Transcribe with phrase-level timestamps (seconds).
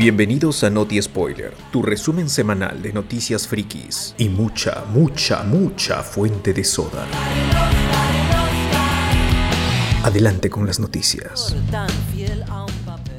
[0.00, 6.54] Bienvenidos a Noti Spoiler, tu resumen semanal de noticias frikis y mucha, mucha, mucha fuente
[6.54, 7.04] de soda.
[10.02, 11.54] Adelante con las noticias.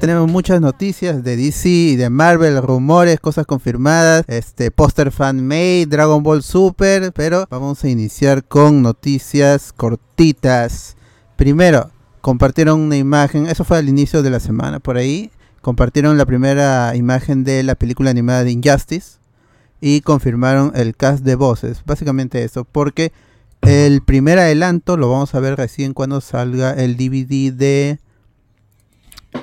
[0.00, 5.86] Tenemos muchas noticias de DC y de Marvel, rumores, cosas confirmadas, este póster fan made,
[5.86, 10.96] Dragon Ball Super, pero vamos a iniciar con noticias cortitas.
[11.36, 15.30] Primero, compartieron una imagen, eso fue al inicio de la semana por ahí,
[15.62, 19.18] compartieron la primera imagen de la película animada de Injustice
[19.80, 23.12] y confirmaron el cast de voces, básicamente eso, porque
[23.62, 27.98] el primer adelanto lo vamos a ver recién cuando salga el DVD de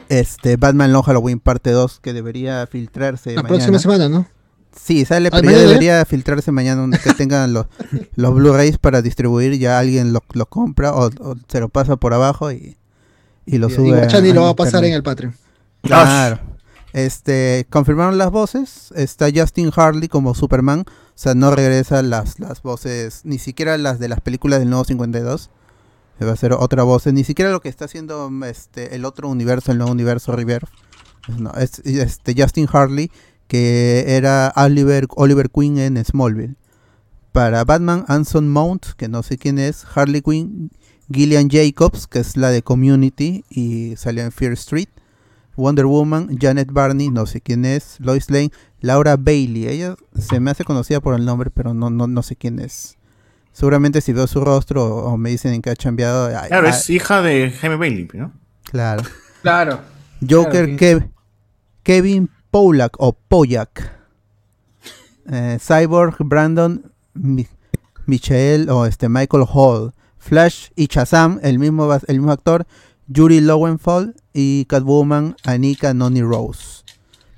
[0.10, 3.48] este Batman Long Halloween parte 2 que debería filtrarse La mañana.
[3.48, 4.28] próxima semana, ¿no?
[4.76, 7.66] Sí, sale, ¿Ah, pero ya debería filtrarse mañana donde que tengan los,
[8.16, 12.14] los Blu-rays para distribuir, ya alguien lo, lo compra o, o se lo pasa por
[12.14, 12.78] abajo y,
[13.46, 13.90] y lo Y sube.
[13.98, 15.34] Guachani lo va a pasar en el Patreon.
[15.82, 16.40] Claro.
[16.94, 18.92] Este, confirmaron las voces.
[18.96, 20.82] Está Justin Harley como Superman.
[20.88, 24.86] O sea, no regresan las, las voces, ni siquiera las de las películas del nuevo
[24.86, 25.50] 52.
[26.20, 27.06] Eh, Va a ser otra voz.
[27.08, 30.68] Ni siquiera lo que está haciendo este, el otro universo, el nuevo universo River.
[31.38, 33.12] No, es este, Justin Harley,
[33.48, 36.56] que era Oliver, Oliver Queen en Smallville.
[37.32, 39.86] Para Batman, Anson Mount, que no sé quién es.
[39.94, 40.72] Harley Quinn,
[41.12, 44.90] Gillian Jacobs, que es la de Community y salió en Fear Street.
[45.60, 49.68] Wonder Woman, Janet Barney, no sé quién es, Lois Lane, Laura Bailey.
[49.68, 52.98] Ella se me hace conocida por el nombre, pero no, no, no sé quién es.
[53.52, 56.30] Seguramente si veo su rostro o, o me dicen en qué ha cambiado.
[56.48, 58.32] Claro, es hija de Jaime Bailey, ¿no?
[58.64, 59.04] claro.
[59.42, 59.80] Claro.
[60.28, 61.10] Joker Claro, Kev-
[61.84, 63.92] Kevin Pollack o Pollack.
[65.32, 67.48] Eh, Cyborg Brandon Mi-
[68.06, 69.94] Michael o este Michael Hall.
[70.18, 72.66] Flash y Shazam, el mismo, el mismo actor.
[73.08, 76.84] Yuri Lowenfeld y Catwoman Anika Noni Rose.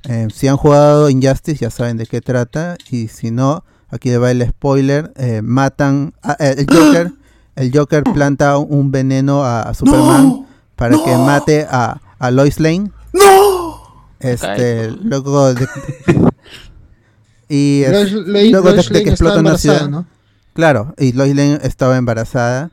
[0.04, 2.76] Eh, si han jugado Injustice ya saben de qué trata.
[2.90, 5.12] Y si no, aquí le va el spoiler.
[5.16, 7.12] eh, matan a- eh, el Joker.
[7.56, 12.92] El Joker planta un veneno a, a Superman para que mate a, a Lois Lane.
[13.14, 14.06] ¡No!
[14.20, 15.68] Este, luego de,
[17.50, 20.06] y es- Lois Lane- luego de- Lois de que explota una ciudad.
[20.54, 22.72] Claro, y Lois Lane estaba embarazada.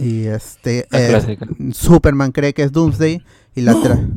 [0.00, 1.38] Y este eh.
[1.72, 3.22] Superman cree que es Doomsday
[3.54, 4.08] y la tra-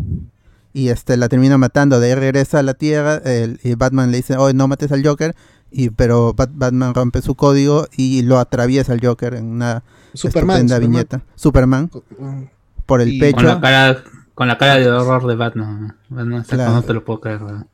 [0.73, 1.99] y este la termina matando.
[1.99, 5.05] De ahí regresa a la Tierra el- y Batman le dice, "Oye, no mates al
[5.05, 5.35] Joker."
[5.71, 9.83] Y pero Bat- Batman rompe su código y lo atraviesa al Joker en una
[10.13, 10.91] Superman, estupenda Superman.
[10.91, 11.21] viñeta.
[11.35, 12.43] Superman Mm.
[12.85, 13.35] por el Y- pecho.
[13.37, 14.03] Con la cara,
[14.35, 15.95] con la cara de horror de Batman.
[16.09, 16.73] Batman Claro.
[16.73, 17.39] no te lo puedo creer.
[17.39, 17.65] ¿verdad?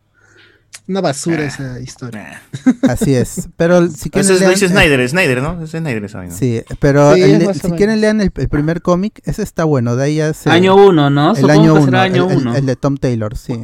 [0.89, 2.41] Una basura esa historia.
[2.89, 3.47] Así es.
[3.55, 5.63] Pero si quieren Ese es, lean- dice Snyder, Snyder, ¿no?
[5.63, 6.33] Es Snyder esa vaina.
[6.33, 9.95] Sí, pero Sí, el- es si quieren lean el, el primer cómic, ese está bueno,
[9.95, 10.49] de ahí ya se...
[10.49, 11.29] Año 1, ¿no?
[11.31, 12.55] el Supongo año que 1, será el, año el- 1.
[12.55, 13.61] el de Tom Taylor, sí.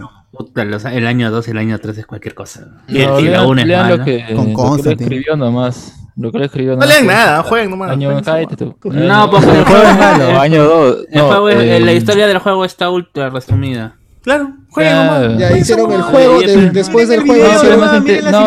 [0.53, 2.67] Los- el año 2 y el año 3 es cualquier cosa.
[2.87, 3.97] Y, No, y la lean, 1 es lean mala.
[3.97, 5.93] lo que, Con lo que escribió nomás.
[6.17, 6.89] Lo que él escribió No nomás.
[6.95, 7.89] lean nada, jueguen nomás.
[7.91, 8.11] Año.
[8.11, 10.39] No, porque el juego es malo.
[10.39, 10.97] Año 2.
[11.11, 13.95] El juego es- la historia del juego está ultra resumida.
[14.25, 15.23] Claro, jueguen Claro.
[15.29, 15.39] nomás.
[15.39, 17.93] Ya hicieron el juego, de- después del juego video, No, pero, más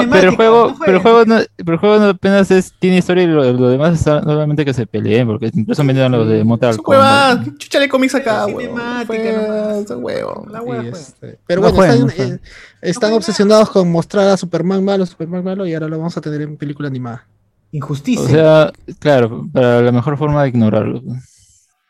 [0.04, 2.74] no, pero el juego, no pero el juego no, pero el juego no apenas es,
[2.80, 6.28] tiene historia y lo, lo demás es solamente que se peleen, porque incluso vendieron los
[6.28, 7.00] de Mortal Su Kombat.
[7.00, 9.08] huevada, ¿qué chucha de cómics acá, nomás.
[9.08, 10.46] ese huevo.
[10.50, 11.08] La Sí, pues.
[11.08, 12.38] este, Pero No bueno, están, eh,
[12.82, 16.42] están obsesionados con mostrar a Superman malo, Superman malo, y ahora lo vamos a tener
[16.42, 17.24] en película animada.
[17.70, 18.24] Injusticia.
[18.24, 21.02] O sea, claro, para la mejor forma de ignorarlo.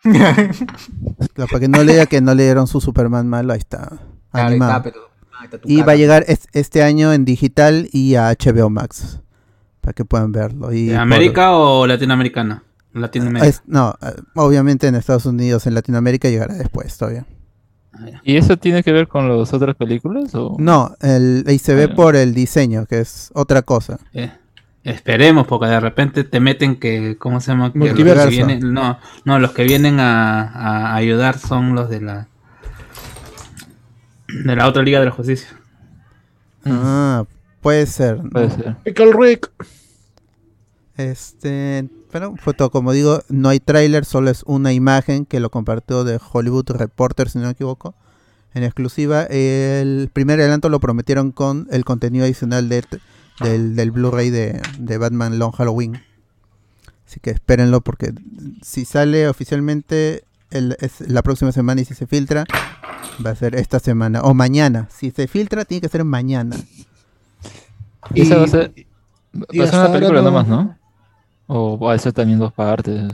[0.03, 3.79] Claro, para que no lea que no leyeron su Superman malo, ahí está.
[3.89, 4.01] Claro,
[4.33, 4.71] ahí animado.
[4.73, 5.01] está, pero-
[5.39, 8.71] ahí está tu y va a llegar es- este año en digital y a HBO
[8.71, 9.21] Max.
[9.81, 10.73] Para que puedan verlo.
[10.73, 12.63] Y ¿De por- ¿América o latinoamericana?
[12.93, 13.47] Latinoamérica.
[13.49, 17.27] es- no, eh, obviamente en Estados Unidos, en Latinoamérica llegará después todavía.
[17.93, 18.21] Ah.
[18.25, 20.35] ¿Y eso tiene que ver con las otras películas?
[20.35, 20.57] O?
[20.59, 23.99] No, el, y se ve Ah, por el diseño, que es otra cosa.
[24.13, 24.33] Eh,
[24.85, 27.73] esperemos, porque de repente te meten que, ¿cómo se llama?
[27.73, 28.25] Que los Multiverso.
[28.25, 32.29] que vienen, no, no, los que vienen a, a ayudar son los de la
[34.29, 35.49] de la otra Liga de la Justicia.
[36.65, 37.25] Ah,
[37.61, 38.21] puede ser.
[38.31, 38.77] Puede ser.
[38.85, 39.51] Pickle Rick.
[40.97, 45.51] Este, pero fue todo, como digo, no hay tráiler, solo es una imagen que lo
[45.51, 47.95] compartió de Hollywood Reporter, si no me equivoco,
[48.53, 49.23] en exclusiva.
[49.25, 52.85] El primer adelanto lo prometieron con el contenido adicional de,
[53.41, 56.01] del, del Blu-ray de, de Batman Long Halloween.
[57.07, 58.13] Así que espérenlo porque
[58.63, 62.45] si sale oficialmente el- es la próxima semana y si se filtra,
[63.25, 64.89] va a ser esta semana o mañana.
[64.91, 66.57] Si se filtra, tiene que ser mañana.
[68.15, 68.75] Y esa va a ser,
[69.35, 70.77] va a ser una película no- nomás, ¿no?
[71.47, 73.11] O va a ser también dos partes.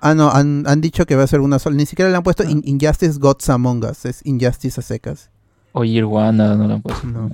[0.00, 1.76] Ah, no, han, han dicho que va a ser una sola.
[1.76, 4.04] Ni siquiera le han puesto In- Injustice Gods Among Us.
[4.04, 5.30] Es Injustice a secas.
[5.72, 7.06] O Year One, no, no lo han puesto.
[7.06, 7.30] No.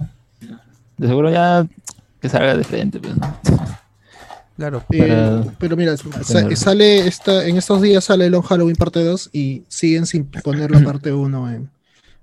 [0.97, 1.67] De seguro ya
[2.21, 3.37] que salga de frente, pues, ¿no?
[4.57, 4.83] Claro.
[4.91, 9.31] Eh, Para- pero mira, sa- sale esta, en estos días sale Long Halloween parte 2
[9.33, 11.71] y siguen sin poner la parte 1 en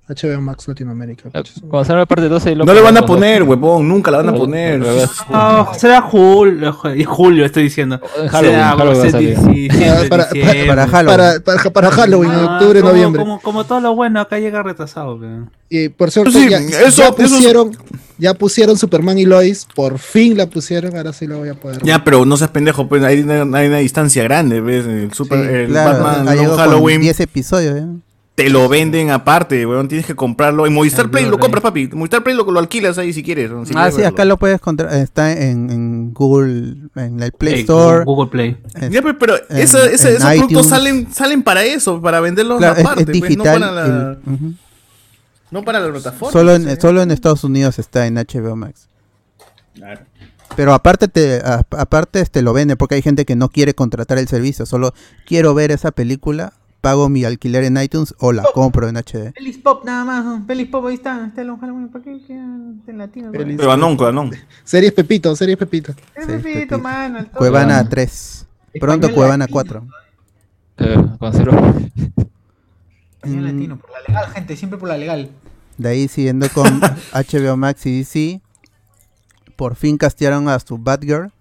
[0.08, 1.30] HBO Max Latinoamérica.
[1.32, 4.34] Cuando salga la parte 12 No le van a poner, huevón, nunca la van a
[4.34, 4.80] poner.
[4.80, 6.74] no, será julio,
[7.06, 8.00] julio estoy diciendo.
[8.22, 9.38] En Halloween, Será Halloween va a agosto, salir.
[9.38, 11.44] diciembre, Para- Halloween.
[11.74, 13.20] Para, Halloween, en Ah, octubre, como- noviembre.
[13.22, 15.20] Como, como todo lo bueno, acá llega retrasado.
[15.20, 17.72] pero- Y por cierto, Sí, ya, eso- ya eso- pusieron,
[18.18, 21.82] ya pusieron Superman y Lois, por fin la pusieron, ahora sí la voy a poder.
[21.84, 24.86] Ya, pero no seas pendejo, pues hay una, hay una distancia grande, ¿ves?
[24.86, 27.84] El, super, Sí, el Claro, Batman Halloween 10 episodios.
[28.38, 28.44] ¿Eh?
[28.44, 29.88] te lo venden aparte, weón.
[29.88, 30.66] Tienes que comprarlo.
[30.68, 31.90] En Movistar Play lo compras, papi.
[31.92, 33.50] En Movistar Play lo, lo alquilas ahí si quieres.
[33.50, 34.16] si ah, quieres sí, verlo.
[34.16, 34.94] acá lo puedes encontrar.
[34.94, 38.04] Está en, en Google, en el Play Eh, Store.
[38.06, 38.58] Google Play.
[38.80, 40.68] es- Ya, pero en- esa- esos productos iTunes.
[40.68, 43.38] salen, salen para eso, para venderlos claro, aparte, es, pues, digital.
[43.60, 44.54] no, para la, el- ujú.
[45.52, 46.32] no para la plataforma.
[46.32, 48.88] solo, en, pues, solo en Estados Unidos está en HBO Max.
[49.74, 50.02] Claro.
[50.56, 54.18] Pero aparte te a- aparte este lo vende porque hay gente que no quiere contratar
[54.18, 54.94] el servicio, solo
[55.26, 56.54] quiero ver esa película,
[56.88, 59.34] pago mi alquiler en iTunes o la compro en HD.
[59.34, 63.30] Pelis pop nada más, pelis pop, ahí está, está el ¿para qué quedan en latino?
[63.34, 64.32] Pelis- Pero Anón, con Anón.
[64.64, 65.92] Series Pepito, series Pepito.
[66.16, 66.80] Es Sí, Pepito, Pepito.
[66.80, 67.26] mano.
[67.34, 68.48] Cuevana Español 3.
[68.80, 69.54] Pronto Español Cuevana latino.
[69.54, 69.88] 4.
[70.78, 71.52] Eh, con cero.
[73.16, 75.30] Español latino, por la legal, gente, siempre por la legal.
[75.78, 76.80] De ahí siguiendo con
[77.14, 78.42] HBO Max y DC,
[79.58, 81.34] por fin castearon a su Batgirl.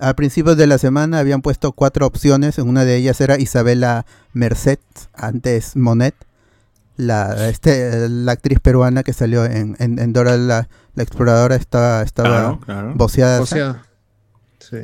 [0.00, 2.56] A principios de la semana habían puesto cuatro opciones.
[2.58, 4.78] Una de ellas era Isabela Merced,
[5.12, 6.14] antes Monet,
[6.96, 11.54] la, este, la actriz peruana que salió en, en, en Dora la, la Exploradora.
[11.56, 12.92] Estaba, estaba Claro, claro.
[12.94, 13.40] voceada.
[13.42, 13.82] O sea,
[14.58, 14.78] sí.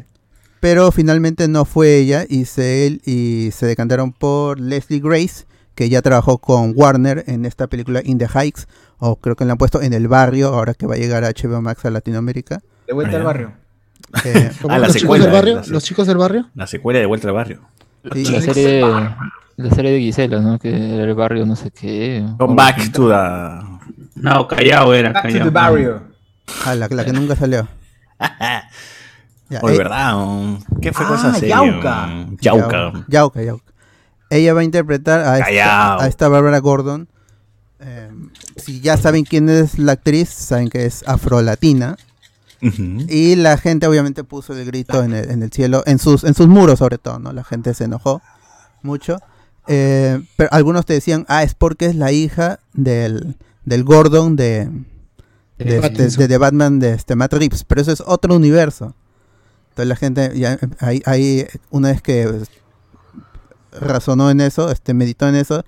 [0.61, 6.03] pero finalmente no fue ella y se, y se decantaron por Leslie Grace, que ya
[6.03, 8.67] trabajó con Warner en esta película In the Heights,
[8.99, 11.31] o creo que la han puesto en el barrio, ahora que va a llegar a
[11.31, 12.61] HBO Max a Latinoamérica.
[12.87, 13.53] De vuelta al barrio.
[14.25, 14.51] Eh.
[14.69, 15.57] Ah, la ¿Los chicos secuela, del barrio?
[15.57, 16.49] la se- ¿Los chicos del barrio?
[16.55, 17.61] La secuela de Vuelta al Barrio.
[18.15, 18.81] y- La serie,
[19.57, 20.59] la serie de Gisela, ¿no?
[20.59, 22.25] Que era el barrio no sé qué.
[22.39, 23.77] Come back to the...
[24.17, 25.45] No, callado era, Back to callado.
[25.45, 26.03] the barrio.
[26.65, 27.67] ah, la, la que nunca salió.
[29.49, 30.15] Ya, Oye, eh, ¿verdad?
[30.83, 31.51] ¿Qué fue con Ah, esa serie?
[31.51, 32.07] Yauca.
[32.09, 32.93] Mm, Yauca.
[33.07, 33.73] Yauca, Yauca.
[34.29, 36.01] Ella va a interpretar a esta, Callao.
[36.01, 37.07] a esta Bárbara Gordon.
[37.79, 38.11] Eh,
[38.57, 41.97] si ya saben quién es la actriz, saben que es afrolatina.
[42.61, 46.35] Y la gente obviamente puso el grito en el, en el cielo, en sus, en
[46.35, 47.33] sus muros sobre todo, ¿no?
[47.33, 48.23] La gente se enojó
[48.83, 49.19] mucho.
[49.69, 54.71] Eh, pero algunos te decían, ah, es porque es la hija del, del Gordon de,
[55.59, 56.19] de, de- Pattinson.
[56.21, 58.95] de- de Batman de este Matt Reeves, pero eso es otro universo.
[59.71, 62.49] Entonces la gente, ya, ahí, ahí, una vez que pues,
[63.81, 65.65] razonó en eso, este, meditó en eso,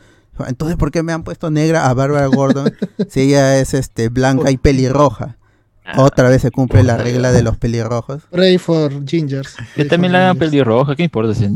[0.47, 2.73] entonces ¿por qué me han puesto negra a Barbara Gordon
[3.09, 5.37] si ella es este, blanca y pelirroja?
[5.97, 8.23] Otra vez se cumple la regla de los pelirrojos.
[8.31, 9.57] Pray for Gingers.
[9.75, 11.51] Que también la hagan pelirroja, ¿qué importa si es?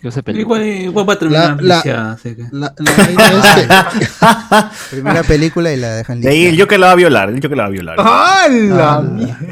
[0.00, 0.60] Que use pelirroja.
[0.62, 2.42] Igual, igual va a terminar La- la- lisiada, así que.
[2.52, 6.64] La, la vaina es que- Primera película y la dejan De ahí el lista.
[6.64, 7.28] Joker la va a violar.
[7.30, 7.96] El Joker la va a violar.
[7.98, 9.02] ¡Hala!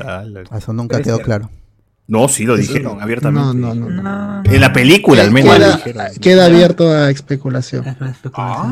[0.05, 1.51] Ah, la- Eso nunca quedó claro.
[2.09, 3.57] No, sí lo dijeron abiertamente.
[3.57, 4.03] No, no, no.
[4.03, 5.55] No, En la película, al menos.
[5.55, 6.07] Queda, dijeron.
[6.21, 7.85] queda abierto a especulación.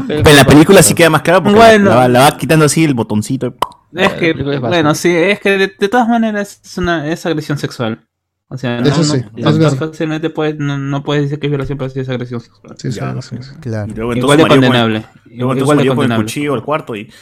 [0.07, 1.91] Pero- en la película sí queda más claro porque Bueno.
[1.91, 3.55] la, va- la va quitando así el botoncito.
[3.95, 7.59] Es que, es bueno, sí, es que de, de todas maneras es una es agresión
[7.59, 8.07] sexual.
[8.49, 11.47] O sea, no, Eso sí, no, es no fácilmente puedes, no, no puedes decir que
[11.47, 12.75] es violación, pero sí es agresión sexual.
[12.79, 13.21] Sí, sí, Ya.
[13.23, 13.51] sí, sí.
[13.61, 13.93] Claro.
[13.93, 15.05] Y luego Igual de Mario con- condenable.
[15.27, 16.25] Luego Igual de Mario con el condenable.
[16.25, 17.13] cuchillo al cuarto y.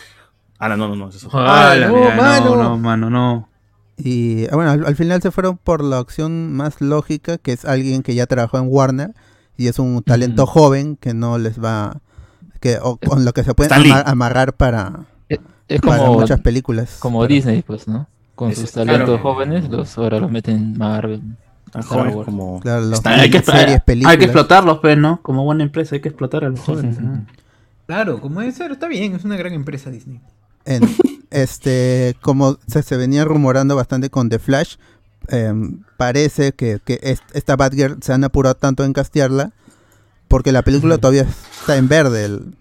[0.59, 1.29] Ah, no, no, no, eso.
[1.33, 2.45] Ah, la no, mierda, mano.
[2.57, 3.49] no, no, mano, no.
[3.97, 7.65] Y ah, bueno, al, al final se fueron por la opción más lógica, que es
[7.65, 9.11] alguien que ya trabajó en Warner
[9.57, 10.53] y es un talento Ujú.
[10.53, 12.01] joven que no les va,
[12.61, 13.91] que o con lo que se pueden Stan Lee.
[13.91, 16.97] ama- amarrar para, Es para como, muchas películas.
[16.99, 18.07] como Disney, pues, ¿no?
[18.35, 19.23] Con sus talentos claro.
[19.23, 21.23] jóvenes, los ahora los meten en Marvel.
[21.87, 22.25] Jóvenes Wars.
[22.25, 22.61] como.
[22.61, 25.21] Claro, los Stan Hay que, series, hay que explotarlos, pues, ¿no?
[25.23, 26.97] Como buena empresa hay que explotar a los jóvenes.
[27.87, 30.21] Claro, como debe ser, está bien, es una gran empresa Disney.
[30.65, 30.83] En-
[31.31, 34.77] este, como se, se venía rumorando bastante con The Flash,
[35.29, 39.53] em, parece que, que es- esta Batgirl se han apurado tanto en castearla
[40.29, 41.23] porque la película todavía
[41.61, 42.25] está en verde.
[42.27, 42.55] El,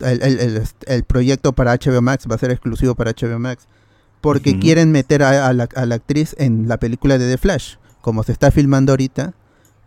[0.00, 3.66] el, el- el- el proyecto para HBO Max va a ser exclusivo para HBO Max
[4.20, 7.76] porque quieren meter a, a la, a la actriz en la película de The Flash,
[8.02, 9.32] como se está filmando ahorita.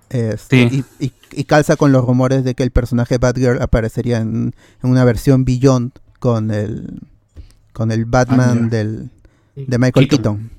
[0.09, 0.83] este, Sí.
[0.99, 4.53] y, y- y calza con los rumores de que el personaje Batgirl aparecería en,
[4.83, 6.99] en una versión Beyond con el
[7.73, 8.77] con el Batman ya.
[8.77, 9.09] del
[9.55, 10.37] de Michael Keaton.
[10.37, 10.51] Keaton.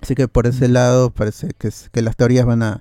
[0.00, 2.80] Así que por ese lado parece que, es- que las teorías van a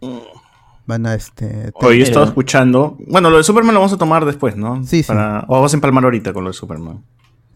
[0.87, 2.97] van a este Oye, yo he estado escuchando.
[3.07, 4.83] Bueno, lo de Superman lo vamos a tomar después, ¿no?
[4.83, 5.07] Sí, sí.
[5.07, 5.45] Para...
[5.47, 7.03] O vamos a empalmar ahorita con lo de Superman.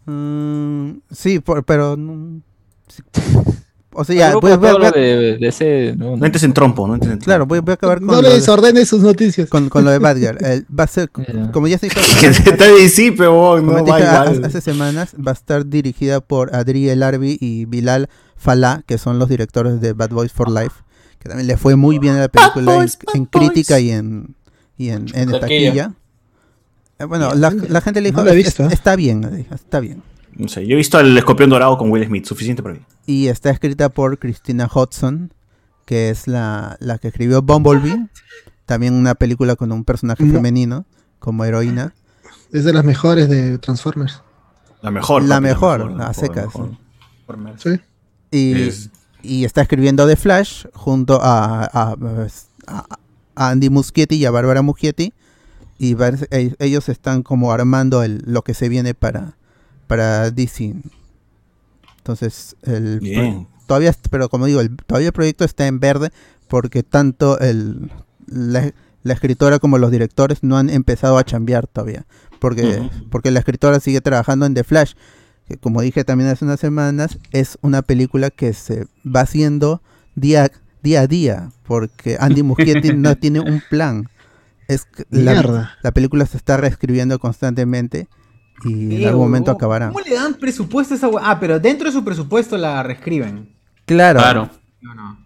[0.05, 1.95] Mm, sí, por- pero...
[1.97, 2.41] no-
[2.87, 3.01] sí.
[3.93, 5.93] O sea, ya, voy, voy- todo voy- lo de, de ese.
[5.97, 7.25] No, No entres en trompo, no entres en trompo.
[7.25, 9.49] claro, voy, voy a acabar con, No le de, desordene sus noticias.
[9.49, 10.37] con, con lo de Batgirl.
[10.45, 11.09] El- va a ser,
[11.51, 14.45] como ya se dijo Que está DC, pero Como no te va dije a- igual.
[14.45, 18.07] hace semanas, va a estar dirigida por Adri El Arbi y Bilal
[18.37, 20.71] Falá, que son los directores de Bad Boys for Life,
[21.21, 23.49] que también le fue muy bien a la película en, Boys, Bad en Boys.
[23.51, 24.35] crítica y en,
[24.77, 25.39] y en, en Taquilla.
[25.39, 25.93] taquilla.
[26.99, 28.69] Eh, Bueno, la, la gente le dijo, No la he "Es- visto, ¿eh?".
[28.71, 30.01] está bien, está bien.
[30.35, 32.81] No sé, yo he visto el escorpión dorado con Will Smith, suficiente para mí.
[33.05, 35.33] Y está escrita por Christina Hodson,
[35.85, 38.07] que es la, la que escribió Bumblebee,
[38.65, 40.33] también una película con un personaje No.
[40.33, 40.85] femenino
[41.19, 41.93] como heroína.
[42.51, 44.21] Es de las mejores de Transformers.
[44.81, 45.21] La mejor.
[45.23, 47.59] La papi, mejor, la a mejor, secas, la mejor.
[47.59, 47.69] Sí.
[48.31, 48.89] Y, Es-
[49.23, 51.95] y está escribiendo The Flash junto a, a-
[52.67, 52.85] a-
[53.35, 55.13] a Andy Muschietti y a Bárbara Muschietti.
[55.79, 59.37] Y e- ellos están como armando el, lo que se viene para,
[59.87, 60.75] para DC.
[61.97, 63.47] Entonces, el Bien.
[63.67, 66.11] todavía, pero como digo, el, todavía el proyecto está en verde
[66.47, 67.91] porque tanto el,
[68.27, 68.71] la,
[69.03, 72.05] la escritora como los directores no han empezado a chambear todavía.
[72.39, 74.93] Porque, porque la escritora sigue trabajando en The Flash,
[75.51, 79.81] que como dije también hace unas semanas, es una película que se va haciendo
[80.15, 84.07] día, día a día, porque Andy Muschietti no tiene un plan.
[84.67, 88.07] Es que la, la película se está reescribiendo constantemente
[88.63, 89.87] y en algún momento acabará.
[89.87, 93.49] ¿Cómo le dan presupuesto a esa Ah, pero dentro de su presupuesto la reescriben.
[93.85, 94.49] Claro, Claro.
[94.81, 95.19] No, no.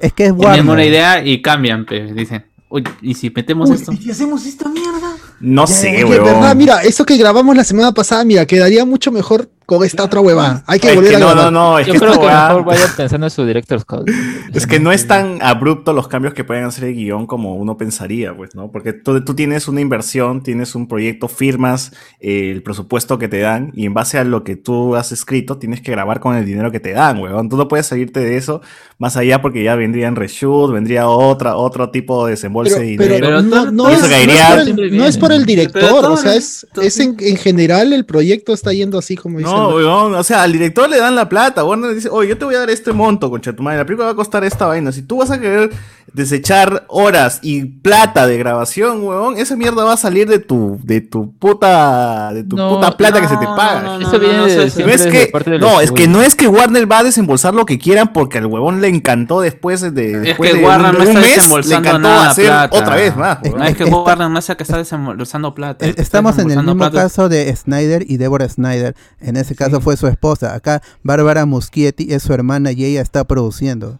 [0.00, 0.70] es que es Tienen Warner.
[0.70, 2.14] una idea y cambian, pues.
[2.14, 3.92] Dicen, oye, ¿y si metemos Uy, esto?
[3.92, 5.14] ¿y si hacemos esta mierda?
[5.40, 6.24] No sé, weón.
[6.24, 10.22] verdad, mira, eso que grabamos la semana pasada, mira, quedaría mucho mejor con esta otra
[10.22, 10.64] huevada.
[10.66, 12.26] Hay que Es volver que a no, no, no, es Yo que creo esta que
[12.26, 14.08] weá- mejor vaya pensando en su director's cut.
[14.54, 17.76] Es que no es tan abrupto los cambios que pueden hacer el guion como uno
[17.76, 18.72] pensaría, pues, ¿no?
[18.72, 23.40] Porque tú, tú tienes una inversión, tienes un proyecto, firmas eh, el presupuesto que te
[23.40, 26.46] dan y en base a lo que tú has escrito tienes que grabar con el
[26.46, 27.50] dinero que te dan, weón.
[27.50, 28.62] Tú no puedes salirte de eso
[28.96, 33.14] más allá porque ya vendrían reshoot, vendría otra, otro tipo de desembolse Pero, de dinero.
[33.20, 35.62] Pero no, no es, no por el, Siempre no es por el viene.
[35.66, 39.57] director, o sea, es, es en, en general el proyecto está yendo así como dice.
[39.58, 41.64] No, weón, o sea, al director le dan la plata.
[41.64, 43.78] Warner dice, oye, yo te voy a dar este monto, concha tu madre.
[43.78, 44.92] La película va a costar esta vaina.
[44.92, 45.70] Si tú vas a querer
[46.14, 51.00] desechar horas y plata de grabación, weón, esa mierda va a salir de tu, de
[51.00, 53.82] tu puta, de tu No, puta plata que se te paga.
[53.82, 56.98] no, Eso viene no, de es que, no, es que no es que Warner va
[57.00, 60.64] a desembolsar lo que quieran porque al huevón le encantó después de, después que de
[60.64, 62.78] Warner un, no de un está mes, le encantó nada hacer plata.
[62.78, 63.38] otra vez más.
[63.42, 65.84] No es que Está- Warner no sea que está desembolsando plata.
[65.84, 68.96] Es- está Estamos en el mismo plata caso de Snyder y Deborah Snyder.
[69.20, 70.54] En ese caso fue su esposa.
[70.54, 73.98] Acá Bárbara Muschietti es su hermana y ella está produciendo.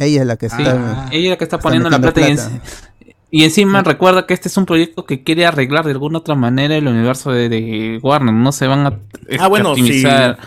[0.00, 1.08] Ella es la que Sí, está.
[1.12, 2.50] ella es la que está está poniendo la plata, y plata.
[2.50, 2.60] en-
[3.32, 6.74] Y, encima recuerda que este es un proyecto que quiere arreglar de alguna otra manera
[6.74, 8.34] el universo de, de Warner.
[8.34, 8.98] No se van a
[9.38, 10.38] Ah, bueno, escatimizar,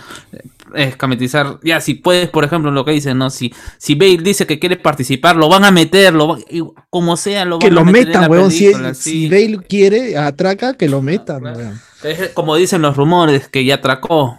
[0.76, 1.60] escametizar.
[1.64, 3.30] Ya, si puedes, por ejemplo, lo que dicen, ¿no?
[3.30, 7.16] Si, si Bale dice que quiere participar, lo van a meter, lo van- y como
[7.16, 8.52] sea, lo que van a lo meter en metan, la weón.
[8.52, 9.30] Si, película, si sí.
[9.30, 11.58] Bale quiere, atraca, que lo metan, claro.
[11.60, 11.82] weón.
[12.04, 14.38] Es como dicen los rumores, que ya atracó.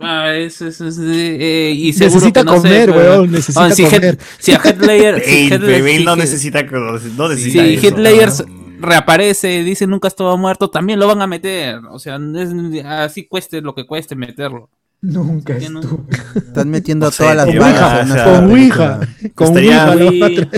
[0.00, 4.18] Ah, es- es- es- eh, y Necesita no comer, pero- weón, necesita Ah, si comer.
[4.38, 8.80] si a Heath Ledger- si si no necesita, no necesita si eso, weón.
[8.80, 11.76] reaparece, dice nunca estuvo muerto, también lo van a meter.
[11.90, 14.70] O sea, es- así cueste lo que cueste meterlo.
[15.02, 16.04] Nunca estuvo.
[16.34, 19.00] Están metiendo todas las balas Con Ouija.
[19.34, 20.48] Con Estaría- Ouija.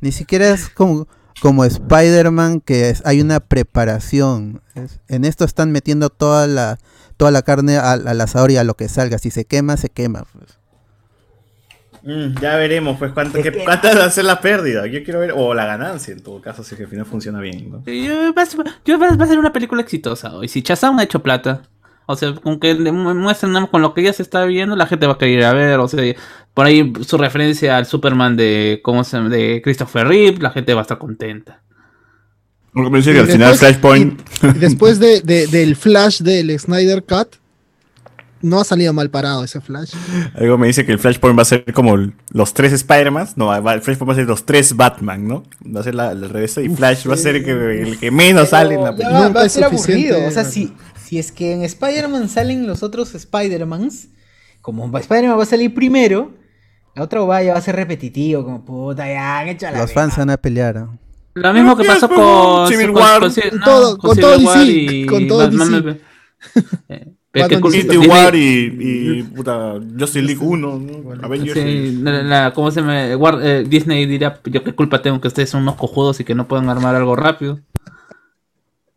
[0.00, 1.06] Ni siquiera es como,
[1.42, 4.62] como Spider-Man, que es- hay una preparación.
[4.74, 6.78] Es- en esto están metiendo toda la,
[7.20, 9.18] toda la carne al, al asador y a lo que salga.
[9.18, 10.24] Si se quema, se quema.
[10.32, 10.58] pues.
[12.02, 14.86] Mm, ya veremos, pues, cuánto, qué- cuánta va a ser la pérdida.
[14.86, 17.40] Yo quiero ver, o la ganancia en todo caso, si es que al final funciona
[17.40, 17.70] bien.
[17.70, 17.84] ¿no?
[17.84, 20.48] Yo- va, a ser- yo- va- va a ser una película exitosa hoy.
[20.48, 21.60] Si Shazam ha hecho plata,
[22.06, 25.12] o sea, con que muestren con lo que ya se está viendo, la gente va
[25.12, 25.78] a querer ir a ver.
[25.78, 26.02] O sea,
[26.54, 30.80] por ahí su referencia al Superman de, ¿cómo se de Christopher Reeve, la gente va
[30.80, 31.60] a estar contenta.
[32.72, 34.20] Porque me dice que Y al final después- Flashpoint.
[34.56, 37.36] y- después de, de- del flash del Snyder Cut,
[38.42, 39.92] no ha salido mal parado ese flash.
[40.34, 41.94] Algo me dice que el Flashpoint va a ser como
[42.32, 43.28] los tres Spider-Man.
[43.36, 45.42] No, el Flashpoint va a ser los tres Batman, ¿no?
[45.66, 46.56] Va a ser la, el revés.
[46.56, 49.18] Y Flash va a ser el que, el que menos sale en la Ya película.
[49.20, 50.26] va, Nunca va a ser aburrido.
[50.26, 50.72] O sea, si,
[51.04, 54.08] si es que en Spider-Man salen los otros Spider-Mans,
[54.62, 56.32] como Spider-Man va a salir primero,
[56.96, 60.16] la otra vaya va a ser repetitivo, como puta, ya han hecho la Los fans
[60.16, 60.86] van a pelear.
[61.42, 63.20] Lo mismo que pasó con Civil con- War.
[63.20, 66.00] con- Con no, todo- con Civil todo War DC, y con todo Batman, DC.
[66.88, 67.14] eh,
[67.60, 67.74] con-.
[67.74, 68.76] Infinity War y,
[69.18, 71.24] y puta, Justice League 1, ¿no?
[71.24, 71.58] Avengers.
[71.60, 75.28] Sí, la, la- ¿cómo se me War- eh, Disney dirá, yo qué culpa tengo que
[75.28, 77.60] ustedes son unos cojudos y que no puedan armar algo rápido.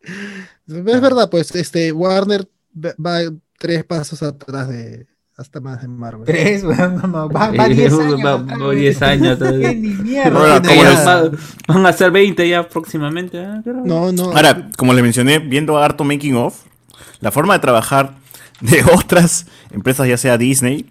[0.02, 3.20] Es verdad, pues este Warner va-
[3.58, 6.24] tres pasos atrás de hasta más de Marvel.
[6.24, 8.18] Tres, weón, no, va, va 10 va- años.
[8.24, 8.76] va- atrás, va weón.
[8.78, 9.72] 10 años todavía.
[9.72, 10.38] Ni mierda.
[10.40, 11.30] Ahora, Que ¿cómo ya les- va-
[11.68, 13.42] van a ser 20 ya próximamente.
[13.42, 13.60] ¿eh?
[13.62, 13.82] Creo.
[13.84, 14.24] No, no.
[14.32, 16.62] Ahora, como les mencioné, viendo harto making of,
[17.20, 18.14] la forma de trabajar
[18.60, 20.86] de otras empresas, ya sea Disney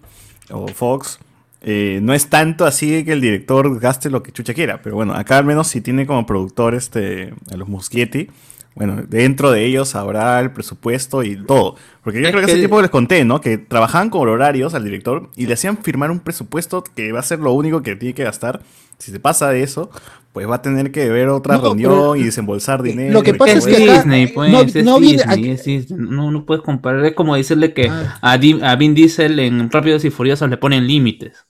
[0.51, 1.19] o Fox,
[1.62, 4.81] eh, no es tanto así de que el director gaste lo que chucha quiera.
[4.81, 8.27] Pero bueno, acá al menos si tiene como productor este, a los Muschietti,
[8.75, 11.75] bueno, dentro de ellos habrá el presupuesto y todo.
[12.03, 13.39] Porque yo Es creo que, que- hace tiempo les conté, ¿no?
[13.42, 17.24] Que trabajaban con horarios al director y le hacían firmar un presupuesto que va a
[17.24, 18.62] ser lo único que tiene que gastar.
[18.98, 19.89] Si se pasa de eso,
[20.32, 23.12] pues va a tener que ver otra No, reunión pero- y desembolsar dinero.
[23.13, 26.00] lo que pasa Es que Disney, pues, no- es no viene- Disney, aquí- es Disney.
[26.10, 27.03] No, no puedes comparar.
[27.06, 28.18] Es como decirle que Ah.
[28.22, 31.46] a, Di- a Vin Diesel en Rápidos y Furiosos le ponen límites.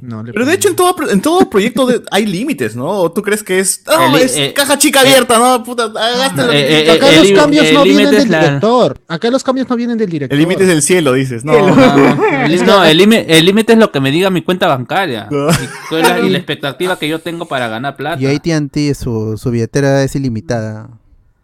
[0.00, 2.86] No, le Pero de hecho en todo, en todo proyecto de- hay límites, ¿no?
[2.88, 5.62] ¿O tú crees que es, El- es eh, caja chica abierta, no?
[5.62, 6.34] Puta, ah.
[6.52, 9.00] Eh, eh, Acá el los cambios el no vienen del la- director.
[9.08, 10.34] Acá los cambios no vienen del director.
[10.34, 11.52] el límite es del cielo, dices, no.
[11.52, 15.28] No, el- no, el límite el límite es lo que me diga mi cuenta bancaria.
[15.30, 15.48] No.
[15.50, 18.20] Y, la- y la expectativa que yo tengo para ganar plata.
[18.22, 20.88] Y AT&T, su, su billetera es ilimitada.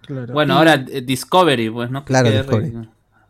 [0.06, 0.32] Claro.
[0.32, 2.04] Bueno, ahora eh, Discovery, pues, ¿no?
[2.04, 2.72] Claro, que- Discovery.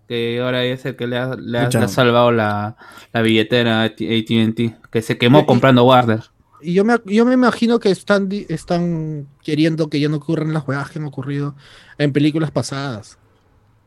[0.08, 1.78] Que ahora es el que le ha, le ha- Escucha.
[1.80, 2.76] le ha salvado la,
[3.12, 6.20] la billetera a AT&T, que se quemó comprando Warner.
[6.62, 10.62] Y yo me, yo me imagino que están, están queriendo que ya no ocurran las
[10.62, 11.54] jugadas que han ocurrido
[11.98, 13.18] en películas pasadas.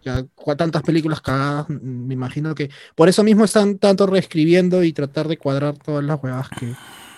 [0.04, 0.24] Ya
[0.58, 5.38] tantas películas cagadas, me imagino que por eso mismo están tanto reescribiendo y tratar de
[5.38, 6.74] cuadrar todas las jugadas que,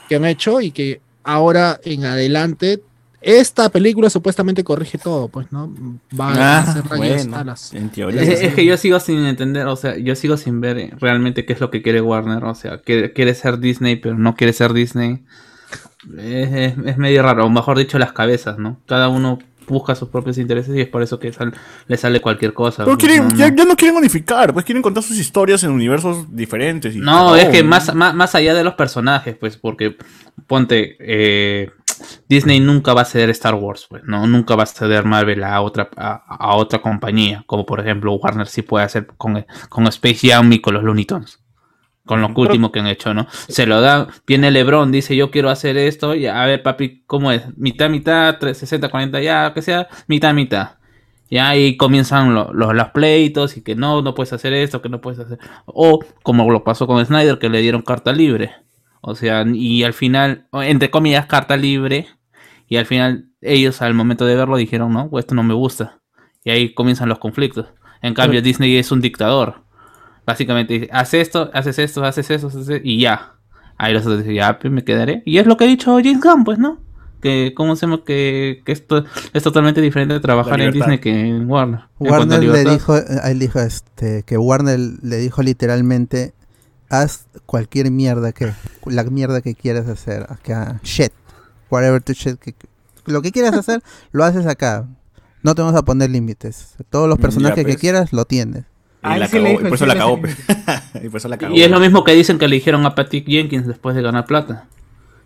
[0.10, 2.82] que han hecho y que ahora en adelante
[3.22, 5.72] esta película supuestamente corrige todo, pues, ¿no?
[6.20, 8.22] Va a Ah, hacer rayos bueno, en teoría.
[8.24, 11.60] Es, que yo sigo sin entender, o sea, yo sigo sin ver realmente qué es
[11.60, 15.24] lo que quiere Warner, o sea, quiere, quiere ser Disney, pero no quiere ser Disney.
[16.18, 18.80] Es, es- es medio raro, o mejor dicho, las cabezas, ¿no?
[18.88, 21.54] Cada uno busca sus propios intereses y es por eso que sal-
[21.88, 22.84] le sale cualquier cosa.
[22.84, 23.56] Pero quieren, no, ya, no.
[23.56, 26.96] ya no quieren unificar, pues quieren contar sus historias en universos diferentes.
[26.96, 27.70] y No, es que ¿no?
[27.70, 29.96] más, más, más allá de los personajes, pues, porque
[30.48, 31.70] ponte, eh,
[32.30, 35.62] Disney nunca va a ceder Star Wars, pues, no, nunca va a ceder Marvel a
[35.62, 40.28] otra, a, a otra compañía, como por ejemplo Warner sí puede hacer con, con Space
[40.30, 41.40] Jam y con los Looney Tunes.
[42.04, 43.28] Con lo último que han hecho, ¿no?
[43.48, 47.32] Se lo da, viene LeBron, dice yo quiero hacer esto, y a ver papi, ¿cómo
[47.32, 47.44] es?
[47.58, 50.72] Mitad, mitad, 3, 60, 40, ya, que sea, mitad, mitad.
[51.30, 54.90] Y ahí comienzan lo- lo- los pleitos y que no, no puedes hacer esto, que
[54.90, 55.38] no puedes hacer.
[55.66, 58.52] O como lo pasó con Snyder, que le dieron carta libre.
[59.02, 62.08] O sea, y al final, entre comillas, carta libre.
[62.68, 66.00] Y al final, ellos al momento de verlo dijeron, no, esto no me gusta.
[66.44, 67.66] Y ahí comienzan los conflictos.
[68.02, 69.64] En cambio, Disney es un dictador.
[70.26, 73.34] Básicamente dice, haz esto, haces esto, haces eso, haces eso, y ya.
[73.78, 75.24] Ahí los otros dicen, ya, pues, me quedaré.
[75.26, 76.80] Y es lo que ha dicho James Gunn, pues, ¿no?
[77.22, 78.04] Que, ¿cómo se llama?
[78.04, 80.72] Que, que esto es totalmente diferente de trabajar en.
[80.72, 81.82] Disney que en Warner.
[82.00, 86.34] En Warner le dijo, él dijo este, que Warner le dijo literalmente,
[86.92, 88.52] haz cualquier mierda que,
[88.86, 91.12] la mierda que quieras hacer acá, shit,
[91.70, 92.54] whatever to shit, que,
[93.06, 94.86] lo que quieras hacer, lo haces acá.
[95.42, 96.76] No te vamos a poner límites.
[96.92, 98.62] Todos los Ya, personajes que quieras lo tienes.
[98.64, 98.66] Y
[99.02, 100.36] Ah, la sí dijo y por eso la pe.
[101.06, 101.56] y por eso la cagó.
[101.56, 104.28] Y es lo mismo que dicen que le dijeron a Patty Jenkins después de ganar
[104.28, 104.68] plata.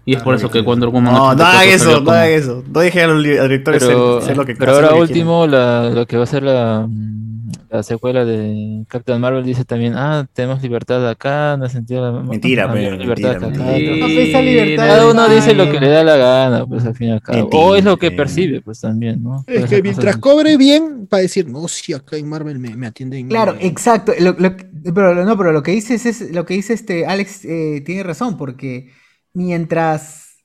[0.06, 2.64] Y es por eso que Wonder Woman No, no 84 hagan eso, no hagan eso.
[2.72, 6.16] No dejen a los li- a directores Pero, lo que ahora último, la, lo que
[6.16, 7.25] va a ser la, mm,
[7.70, 12.66] la secuela de Captain Marvel dice también, ah, tenemos libertad acá, no sentido la Mentira,
[12.70, 13.48] ah, pe, libertad mentira, acá".
[13.48, 13.78] mentira.
[13.78, 14.00] Sí.
[14.00, 16.96] No, pues, esa libertad Cada uno dice lo que le da la gana, pues al
[16.96, 17.50] fin y al cabo.
[17.54, 18.24] O es lo que Mentira.
[18.24, 19.44] percibe, pues también, ¿no?
[19.48, 23.28] Es que mientras cobre bien, para decir, no, si acá en Marvel me, me atienden.
[23.28, 23.68] Claro, bien".
[23.68, 24.14] exacto.
[24.20, 24.56] Lo- lo
[24.94, 28.38] pero no, pero lo que dices es lo que dice este Alex eh, tiene razón
[28.38, 28.90] porque
[29.34, 30.38] mientras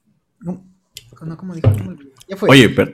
[0.44, 0.64] ¿cómo,
[1.26, 1.70] no, ¿cómo dijo?
[1.72, 1.96] ¿Cómo-
[2.30, 2.48] Ya fue.
[2.48, 2.92] Oye, pero.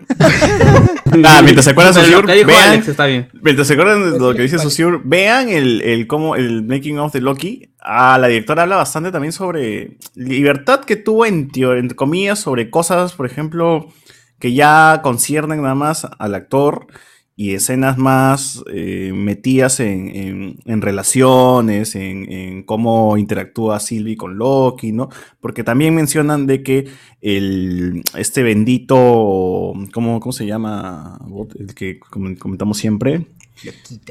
[1.24, 3.28] ah, mientras se acuerdan, Pero lo Susur, que dijo vean, Alex está bien.
[3.42, 4.58] mientras se acuerdan de lo que dice.
[4.58, 7.68] Susur, vean el, el, cómo, el making of de Loki.
[7.80, 13.12] Ah, la directora habla bastante también sobre libertad que tuvo en, entre comillas, sobre cosas,
[13.12, 13.92] por ejemplo,
[14.38, 16.86] que ya conciernen nada más al actor
[17.38, 24.38] y escenas más eh, metidas en, en- en relaciones, en, en cómo interactúa Sylvie con
[24.38, 25.10] Loki, ¿no?
[25.40, 26.88] Porque también mencionan de que
[27.20, 28.96] el, este bendito,
[29.92, 31.18] ¿cómo, cómo se llama?
[31.58, 33.26] El que com- comentamos siempre.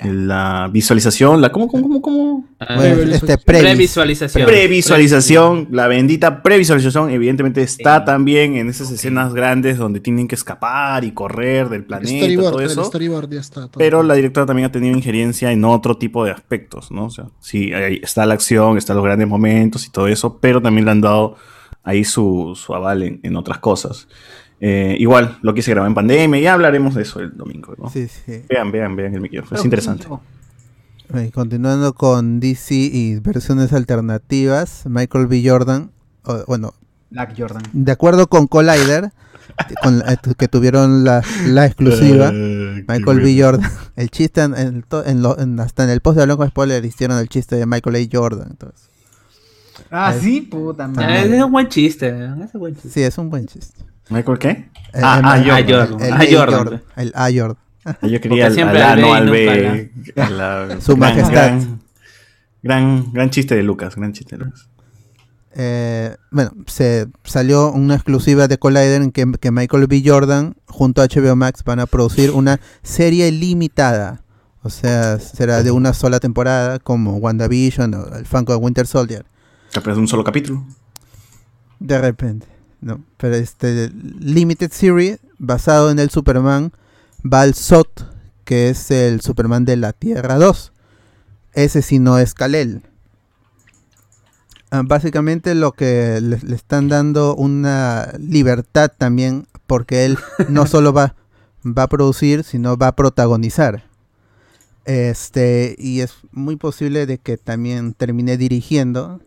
[0.04, 2.46] La visualización, la, ¿cómo, cómo, cómo, cómo?
[2.60, 3.14] Ah, Previsualización.
[3.14, 3.64] este previs.
[3.72, 4.46] Previsualización.
[4.48, 11.04] Previsualización, la bendita previsualización, evidentemente está también en esas escenas grandes donde tienen que escapar
[11.04, 12.84] y correr del El planeta, storyboard, todo el eso.
[12.86, 13.62] storyboard ya está.
[13.68, 13.78] todo.
[13.78, 17.06] Pero la directora también ha tenido injerencia en otro tipo de aspectos, ¿no?
[17.06, 20.62] O sea, sí, ahí está la acción, están los grandes momentos y todo eso, pero
[20.62, 21.36] también le han dado
[21.84, 24.08] ahí su, su aval en, en otras cosas.
[24.68, 27.88] Eh, igual, lo quise grabar en pandemia, ya hablaremos de eso el domingo, ¿no?
[27.92, 28.42] Sí, sí.
[28.50, 30.08] Vean, vean, vean el Pero, es interesante.
[31.14, 35.44] Eh, continuando con DC y versiones alternativas, Michael B.
[35.48, 35.92] Jordan,
[36.24, 36.74] o- bueno,
[37.12, 37.62] Black Jordan.
[37.74, 39.12] de acuerdo con Collider,
[39.84, 43.40] con la- que tuvieron la, la exclusiva, Eh, Michael B.
[43.40, 46.40] Jordan, el chiste, en, en to- en lo- en- hasta en el post de Hablando
[46.40, 48.00] con Spoiler hicieron el chiste de Michael A.
[48.12, 48.48] Jordan.
[48.50, 48.90] entonces.
[49.92, 51.38] Ah, sí, puta Eh, madre.
[51.38, 52.90] Es un buen chiste, es un buen chiste.
[52.90, 53.84] Sí, es un buen chiste.
[54.10, 54.50] ¿Michael qué?
[54.50, 54.70] Eh,
[55.04, 56.02] Ah, ah, el- Jordan.
[56.02, 56.26] el Ah, A.
[56.32, 56.58] Jordan.
[56.58, 57.30] Jordan, El A.
[57.34, 57.58] Jordan.
[58.04, 59.92] Yo quería al A, no al B.
[60.16, 61.32] a la- Su gran- majestad.
[61.34, 61.80] Gran,
[62.64, 64.68] gran, gran chiste de Lucas, gran chiste de Lucas.
[65.58, 70.04] Eh, bueno, se salió una exclusiva de Collider en que, que Michael B.
[70.06, 74.22] Jordan junto a HBO Max van a producir una serie limitada.
[74.64, 79.26] O sea, será de una sola temporada como WandaVision o el Funko de Winter Soldier.
[79.76, 80.66] Apenas un solo capítulo.
[81.80, 82.48] De repente,
[82.86, 83.04] ¿no?
[83.18, 86.72] Pero este Limited Series, basado en el Superman
[87.24, 87.88] Val Zod,
[88.44, 90.72] que es el Superman de la Tierra 2.
[91.54, 92.84] Ese sí no es Kal-El.
[94.70, 100.94] Ah, básicamente lo que le, le están dando una libertad también, porque él no solo
[100.94, 101.16] va,
[101.66, 103.84] va a producir, sino va a protagonizar.
[104.86, 109.22] Este, y es muy posible de que también termine dirigiendo.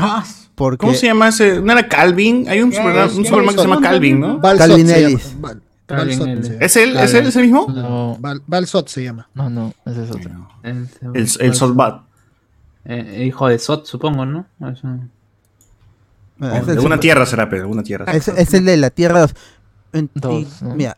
[0.00, 1.60] Ah, Porque ¿Cómo se llama ese?
[1.60, 2.48] ¿No era Calvin?
[2.48, 4.40] Hay un Eh, Superman, un sí, Superman que se llama Calvin, ¿no?
[4.40, 4.90] Calvin.
[4.90, 5.36] Ellis.
[6.60, 6.96] ¿Es él?
[6.96, 7.66] ¿Es él ese mismo?
[7.68, 9.28] No, Val- Val Sot se llama.
[9.34, 10.48] no, no, ese es otro.
[10.62, 12.02] El, El, el Solbat.
[12.84, 14.46] Eh, hijo de Sot, supongo, ¿no?
[14.60, 15.10] Un-
[16.38, 18.12] De super- tierra será, pero de alguna tierra.
[18.12, 19.34] Es, es el de la Tierra 2.
[19.92, 20.74] En- y, Dos, ¿no?
[20.74, 20.96] Mira,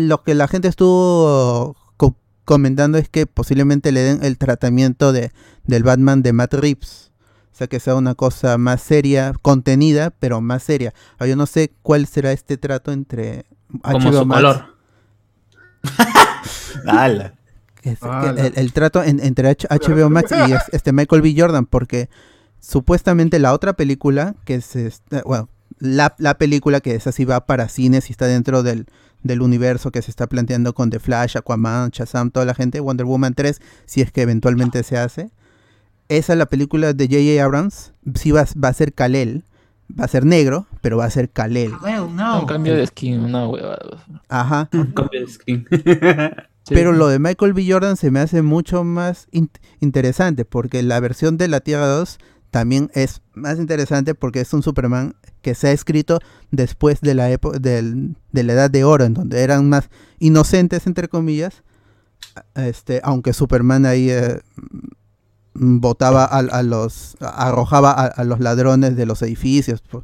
[0.00, 5.30] lo que la gente estuvo co- comentando es que posiblemente le den el tratamiento de,
[5.64, 7.07] del Batman de Matt Reeves.
[7.58, 10.94] O sea, que sea una cosa más seria, contenida, pero más seria.
[11.18, 13.46] Ah, Yo no sé cuál será este trato entre
[13.82, 14.40] como HBO su Max,
[18.38, 21.34] el, el trato en- entre H- HBO Max y es- este Michael B.
[21.36, 22.08] Jordan, porque
[22.60, 25.48] supuestamente la otra película, que es este, bueno,
[25.80, 28.86] la, la película que es así va para cines y está dentro del,
[29.24, 33.04] del universo que se está planteando con The Flash, Aquaman, Shazam, toda la gente, Wonder
[33.06, 35.30] Woman 3, si es que eventualmente se hace.
[36.08, 37.44] Esa la película de J.J.
[37.44, 39.44] Abrams, sí va, va a ser Kal-El,
[39.98, 41.72] va a ser negro, pero va a ser Kal-El.
[41.82, 42.40] Well, no.
[42.40, 44.04] Un cambio de skin, una huevada.
[44.28, 44.68] Ajá.
[44.70, 45.66] Cambio de skin.
[46.70, 47.64] Pero lo de Michael B.
[47.66, 52.18] Jordan se me hace mucho más in- interesante porque la versión de la Tierra 2
[52.50, 56.18] también es más interesante porque es un Superman que se ha escrito
[56.50, 61.08] después de la época de la edad de oro en donde eran más inocentes entre
[61.08, 61.62] comillas
[62.54, 64.40] este aunque Superman ahí eh,
[65.60, 69.82] botaba a, a los arrojaba a, a los ladrones de los edificios.
[69.92, 70.02] O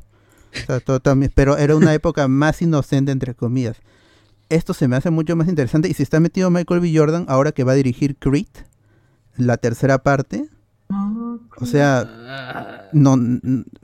[0.67, 3.77] sea, todo también- pero era una época más inocente entre comillas
[4.51, 5.89] esto se me hace mucho más interesante.
[5.89, 6.93] Y si está metido Michael B.
[6.95, 8.47] Jordan, ahora que va a dirigir Creed,
[9.37, 10.49] la tercera parte.
[11.61, 13.17] O sea, no,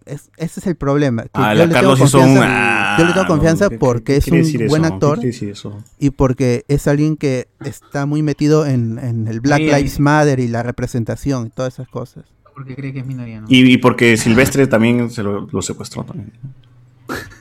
[0.06, 1.22] es- ese es el problema.
[1.24, 2.24] que Ah, yo, le tengo Carlos hizo un.
[2.34, 5.32] confianza, yo le tengo ah, confianza no, ¿qué- porque es un decir buen actor quiere
[5.32, 5.82] decir eso?
[5.98, 9.60] y porque es alguien que está muy metido en, en el Black.
[9.60, 12.24] Lives Matter y la representación y todas esas cosas.
[12.54, 13.46] Porque cree que es minoría, ¿no?
[13.48, 16.32] Y, y porque Silvestre también se lo, lo secuestró también.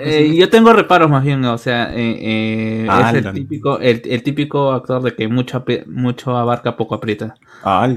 [0.00, 4.02] Eh, yo tengo reparos más bien, o sea, eh, eh, Ah, es el típico, el,
[4.04, 7.36] el típico actor de que mucho, mucho abarca, poco aprieta.
[7.64, 7.88] Ah,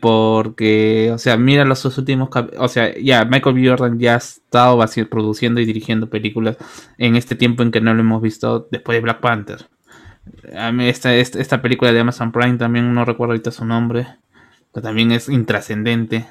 [0.00, 3.68] porque, o sea, mira los sus últimos, o sea, ya Michael B.
[3.68, 4.78] Jordan ya ha estado
[5.10, 6.56] produciendo y dirigiendo películas
[6.96, 9.66] en este tiempo en que no lo hemos visto después de Black Panther.
[10.56, 14.06] A mí esta, esta, esta película de Amazon Prime también no recuerdo ahorita su nombre,
[14.72, 16.26] que también es intrascendente.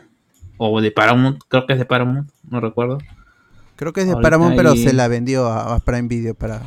[0.63, 2.99] O de Paramount, creo que es de Paramount, no recuerdo.
[3.77, 6.35] Creo que es de Ahorita Paramount, pero ahí- se la vendió a, a Prime Video
[6.35, 6.61] para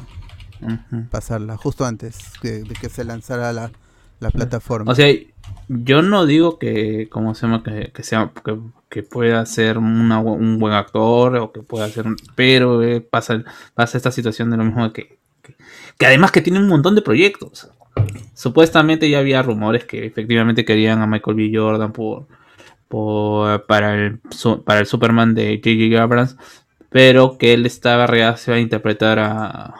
[1.10, 3.70] pasarla, justo antes de, de que se lanzara la,
[4.18, 4.90] la plataforma.
[4.90, 5.14] O sea,
[5.68, 10.18] yo no digo que, como se llama, que, que sea, que, que pueda ser una
[10.18, 14.56] un buen actor o que pueda ser, un- pero eh, pasa, pasa esta situación de
[14.56, 15.54] lo mismo que, que,
[15.98, 17.70] que además que tiene un montón de proyectos.
[18.34, 21.50] Supuestamente ya había rumores que efectivamente querían a Michael B.
[21.54, 22.26] Jordan por,
[22.88, 26.02] por para el su- para el Superman de J.J.
[26.02, 26.36] Abrams,
[26.90, 29.74] pero que él estaba reacio a interpretar a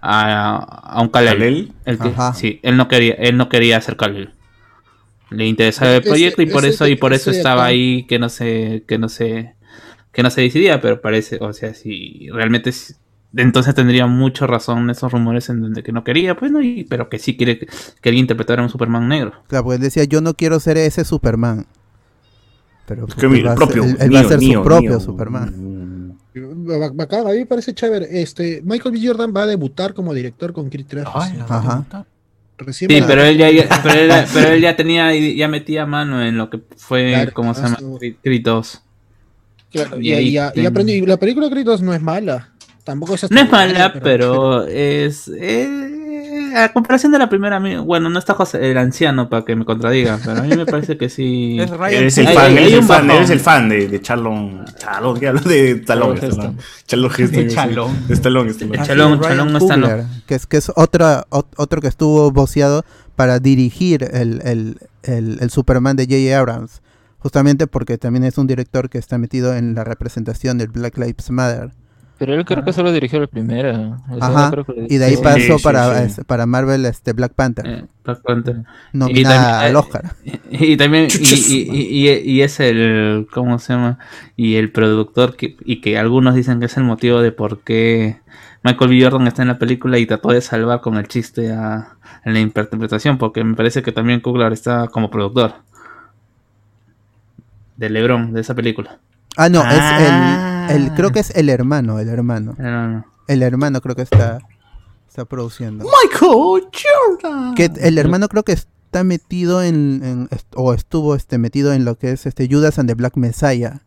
[0.00, 0.56] a,
[0.96, 1.32] a un Kal-El.
[1.38, 1.72] ¿Kal-El?
[1.84, 2.32] El que- Ajá.
[2.34, 4.30] sí, él no quería, él no quería hacer Kal-El.
[5.30, 8.28] Le interesaba el Ese- proyecto y por eso y por eso estaba ahí que no
[8.28, 9.54] se que no se
[10.12, 12.72] que no se decidía, pero parece, o sea, si realmente
[13.36, 17.08] entonces tendría mucha razón esos rumores en donde que no quería, pues no, y- pero
[17.10, 17.68] que sí quiere que
[18.00, 19.32] quería interpretar a un Superman negro.
[19.48, 21.66] Claro, él decía, yo no quiero ser ese Superman.
[22.88, 23.82] Pero Es pues, que él mi va a propio.
[23.84, 25.00] ser- él, él va a mío, ser mío, su propio mío.
[25.00, 26.14] Superman.
[26.34, 28.20] Ba- Bacán, a mí me parece chévere.
[28.22, 29.06] Este, Michael B.
[29.06, 31.04] Jordan va a debutar como director con Creed 3.
[31.14, 32.06] Ay, la Ajá.
[32.56, 35.86] Recién Sí, para- pero él ya, ya- pero él, pero él ya tenía, ya metía
[35.86, 37.78] mano en lo que fue, Claro, ¿cómo se llama?
[37.80, 38.82] 2.
[39.70, 42.00] Claro, y y, ahí y- y ten- aprendió- y la película Creed 2 no es
[42.00, 42.52] mala.
[42.84, 45.28] Tampoco es No es mala, extraordinaria, pero es.
[46.56, 50.18] A comparación de la primera, bueno, no está José, el anciano para que me contradiga,
[50.24, 51.58] pero a mí me parece que sí.
[51.60, 53.10] Es Ryan Eres el fan, hay- eres hay el fan, bajón.
[53.10, 54.64] eres el fan de, de Charlon.
[54.78, 56.16] Charlon, ¿qué hablo de Talón?
[56.22, 56.56] Heston.
[56.86, 57.46] Charlon Heston.
[59.52, 59.86] No está, no.
[59.88, 62.84] Coogler, que es que es otra ot- otro que estuvo voceado
[63.16, 66.38] para dirigir el, el, el, el Superman de J.J.
[66.38, 66.82] Abrams
[67.18, 71.30] justamente porque también es un director que está metido en la representación del Black Lives
[71.30, 71.72] Matter
[72.18, 74.00] Pero él creo que solo dirigió la primera.
[74.10, 76.04] o sea, Ajá, no creo que lo y de ahí pasó sí, para sí.
[76.06, 78.56] este, para Marvel este Black Panther Eh, Black Panther.
[78.92, 80.12] nominada también, al eh, Oscar
[80.50, 83.98] Y, y también, y, y- y- y es el, ¿cómo se llama?
[84.36, 88.18] Y el productor, que, y que algunos dicen que es el motivo de por qué
[88.64, 89.00] Michael B.
[89.02, 92.40] Jordan está en la película y trató de salvar con el chiste a, en la
[92.40, 95.54] interpretación, porque me parece que también Coogler está como productor
[97.76, 98.98] de LeBron, de esa película.
[99.36, 99.70] ah no Ah.
[99.70, 103.04] es el, el creo que es el hermano el hermano No, no, no.
[103.26, 104.38] el hermano creo que está
[105.08, 107.54] está produciendo Michael Jordan.
[107.54, 111.84] que el hermano creo que está metido en, en- est- o estuvo este metido en
[111.84, 113.82] lo que es este Judas and the Black Messiah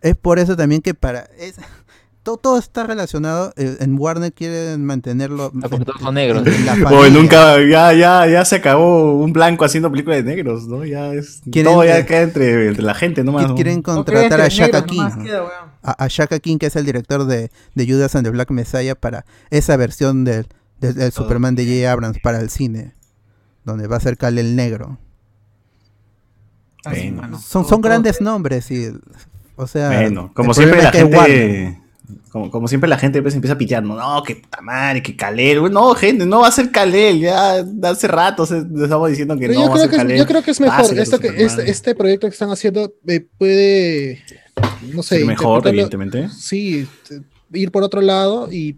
[0.00, 1.56] es por eso también que para es,
[2.22, 6.44] todo, todo está relacionado eh, en Warner quieren mantenerlo Ah, porque todos son negros.
[7.12, 10.84] nunca, ya, ya, ya se acabó un blanco haciendo películas de negros, ¿no?
[10.84, 13.32] Ya es, ¿Quieren todo ya que- queda entre, entre la gente, ¿no?
[13.32, 15.42] Qui- más, quieren No contratar a Shaka King nomás queda,
[15.82, 18.94] a, a Shaka King que es el director de, de Judas and the Black Messiah
[18.94, 20.46] para esa versión del,
[20.80, 21.90] del- del Superman de J.
[21.92, 22.94] Abrams para el cine
[23.64, 24.98] donde va a ser Kal el negro
[26.84, 27.22] Bueno.
[27.22, 28.92] son, Todo- son todo- grandes nombres y
[29.56, 31.28] o sea Bueno, como siempre la es que es Warner.
[31.28, 31.81] gente,
[32.30, 35.16] como, como siempre la gente pues empieza a pitear, no, no, que puta madre, que
[35.60, 39.46] Bueno, no, gente, no va a ser Kalel, ya hace rato se, estamos diciendo que
[39.48, 40.18] Pero no va a ser Kal-El.
[40.18, 40.98] yo creo que es mejor.
[40.98, 44.22] Esto que, este, este proyecto que están haciendo eh, puede,
[44.94, 46.28] no sé, mejor, evidentemente.
[46.30, 47.22] Sí, t-
[47.52, 48.76] ir por otro lado y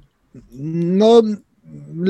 [0.52, 1.22] no.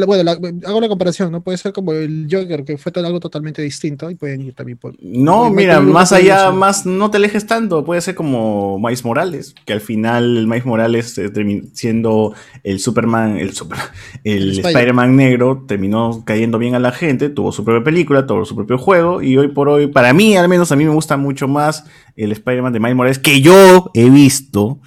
[0.07, 0.33] Bueno, la-
[0.68, 1.42] hago la comparación, ¿no?
[1.42, 4.79] Puede ser como el Joker, que fue todo algo totalmente distinto y pueden ir también
[4.79, 4.94] por.
[5.00, 7.85] No, mira, más allá, más no te alejes tanto.
[7.85, 11.31] Puede ser como Miles Morales, que al final el Miles Morales eh,
[11.72, 13.79] siendo el Superman, el, super,
[14.24, 18.27] el El Spider- Spider-Man negro, terminó cayendo bien a la gente, tuvo su propia película,
[18.27, 20.90] tuvo su propio juego, y hoy por hoy, para mí, al menos a mí me
[20.94, 21.85] gusta mucho más
[22.16, 24.81] el Spider-Man de Miles Morales que yo he visto.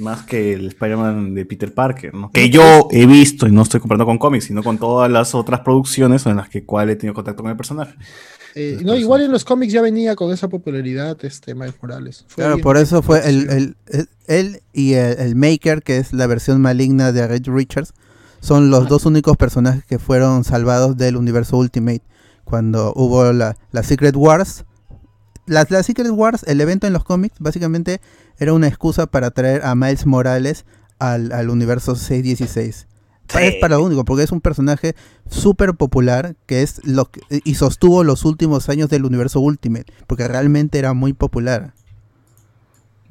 [0.00, 2.30] Más que el Spider-Man de Peter Parker, ¿no?
[2.32, 5.60] Que yo he visto, y no estoy comparando con cómics, sino con todas las otras
[5.60, 7.94] producciones en las que cual he tenido contacto con el personaje.
[8.56, 12.24] Eh, no, igual en los cómics ya venía con esa popularidad este Miles Morales.
[12.26, 15.98] Fue Claro, bien- por eso fue el, el- el- él y el, el Maker, que
[15.98, 17.92] es la versión maligna de Red Richards,
[18.40, 22.02] son los dos únicos personajes que fueron salvados del universo Ultimate.
[22.42, 24.64] Cuando hubo la, la Secret Wars.
[25.46, 28.00] La, la Secret Wars, el evento en los cómics, básicamente
[28.38, 30.64] era una excusa para traer a Miles Morales
[30.98, 32.86] al, al universo 616.
[33.38, 34.96] Es para lo único, porque es un personaje
[35.28, 40.26] súper popular que es lo que, y sostuvo los últimos años del universo Ultimate, porque
[40.26, 41.72] realmente era muy popular.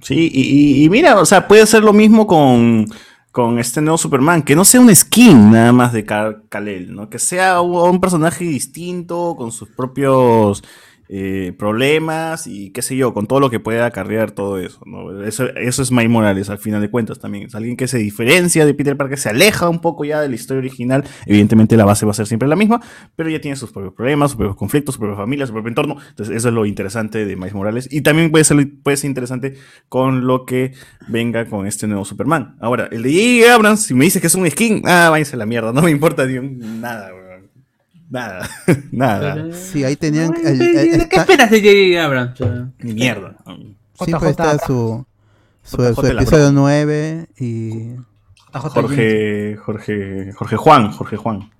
[0.02, 2.86] Sí, y, mira, o sea, puede ser lo mismo con,
[3.32, 7.10] con este nuevo Superman, que no sea un skin nada más de Kal- Kal-El, ¿no?
[7.10, 10.63] Que sea un personaje distinto, con sus propios
[11.12, 15.24] eh, problemas y qué sé yo, con todo lo que pueda acarrear todo eso, ¿no?
[15.24, 17.45] Eso, eso es Miles Morales, al final de cuentas también.
[17.48, 20.36] Es alguien que se diferencia de Peter Parker, se aleja un poco ya de la
[20.36, 21.04] historia original.
[21.26, 22.80] Evidentemente la base va a ser siempre la misma,
[23.15, 25.95] pero ya tiene sus propios problemas, sus propios conflictos, su propia familia, su propio entorno.
[26.10, 27.88] Entonces, eso es lo interesante de Miles Morales.
[27.91, 29.56] Y también puede ser, puede ser interesante
[29.89, 30.74] con lo que
[31.08, 32.56] venga con este nuevo Superman.
[32.62, 33.56] Ahora, el de J.J.
[33.56, 36.26] Abrams, si me dice que es un skin, ah, váyanse la mierda, no me importa
[36.28, 37.29] ni un- nada, weón.
[38.10, 38.50] Nada,
[38.91, 40.62] nada, Sí, ahí tenían Ay, el-
[41.02, 42.04] el- ¿Qué esperas de J.J.
[42.06, 42.39] Abrams?
[42.80, 43.36] ni mierda.
[44.04, 45.06] siempre está su,
[45.63, 46.62] su, JJ su episodio broma.
[46.62, 47.95] 9 y
[48.52, 51.52] Jorge, Jorge, Jorge Juan, Jorge Juan.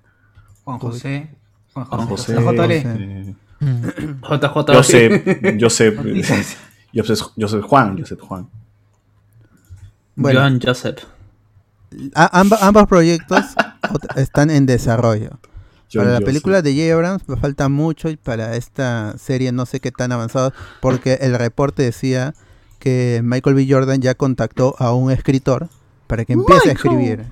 [0.64, 1.30] Juan José.
[1.72, 2.34] Juan Juan José.
[2.34, 2.74] José.
[2.76, 3.34] Eh,
[4.22, 4.72] JJ.
[6.92, 8.48] Joseph, Joseph Juan, Joseph Juan.
[10.16, 11.04] bueno, John Joseph.
[12.14, 13.44] ambos proyectos
[14.16, 15.38] están en desarrollo.
[15.92, 16.26] John para la Joseph.
[16.26, 16.94] película de J.
[16.94, 21.36] Abrams me falta mucho y para esta serie no sé qué tan avanzado porque el
[21.38, 22.34] reporte decía
[22.78, 23.66] que Michael B.
[23.68, 25.68] Jordan ya contactó a un escritor
[26.06, 27.26] para que empiece a escribir.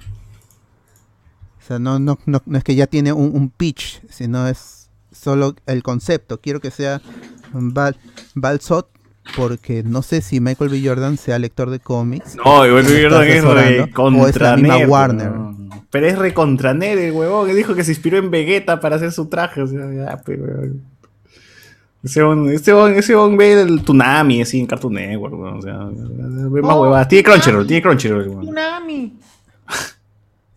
[1.58, 4.88] O sea, no, no, no, no es que ya tiene un, un pitch, sino es
[5.10, 6.40] solo el concepto.
[6.40, 7.00] Quiero que sea
[7.52, 7.96] un Val,
[8.34, 8.88] Balsot
[9.36, 10.82] porque no sé si Michael B.
[10.84, 12.36] Jordan sea lector de cómics.
[12.36, 15.32] No, igual ¿Está Jordan es re ¿O es la contra misma nerd, Warner?
[15.90, 18.96] Pero es re contra nerd, el huevón, que dijo que se inspiró en Vegeta para
[18.96, 19.62] hacer su traje.
[19.62, 20.20] O sea, ya.
[22.02, 22.48] Ese huevón,
[22.94, 27.08] ese ve el Tsunami así en Cartoon Network, weón, O sea, ve más Oh, huevadas.
[27.08, 28.28] Tiene Crunchyroll, tiene Crunchyroll.
[28.28, 28.42] weón.
[28.44, 29.18] Tsunami.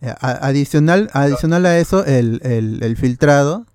[0.02, 3.66] Eh, a- Adicional, adicional a eso, el, el- el filtrado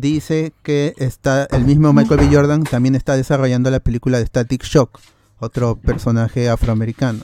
[0.00, 2.34] dice que está el mismo Michael B.
[2.34, 4.98] Jordan también está desarrollando la película de Static Shock,
[5.38, 7.20] otro personaje afroamericano.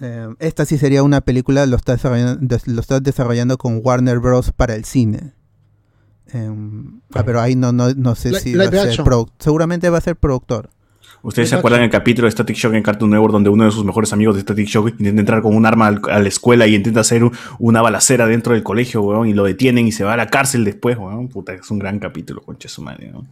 [0.00, 4.18] Eh, esta sí sería una película, lo está desarrollando, des- lo está desarrollando con Warner
[4.18, 4.50] Bros.
[4.52, 5.34] para el cine.
[6.32, 9.06] Em, ah, pero ahí no, no, no sé si va a ser action.
[9.06, 10.70] produ- seguramente va a ser productor.
[11.22, 13.84] ¿Ustedes se acuerdan del capítulo de Static Shock en Cartoon Network donde uno de sus
[13.84, 17.00] mejores amigos de Static Shock intenta entrar con un arma a la escuela y intenta
[17.00, 20.16] hacer un- una balacera dentro del colegio, weón, y lo detienen y se va a
[20.16, 21.28] la cárcel después, weón?
[21.28, 23.24] Puta, es un gran capítulo, concha su madre, ¿no?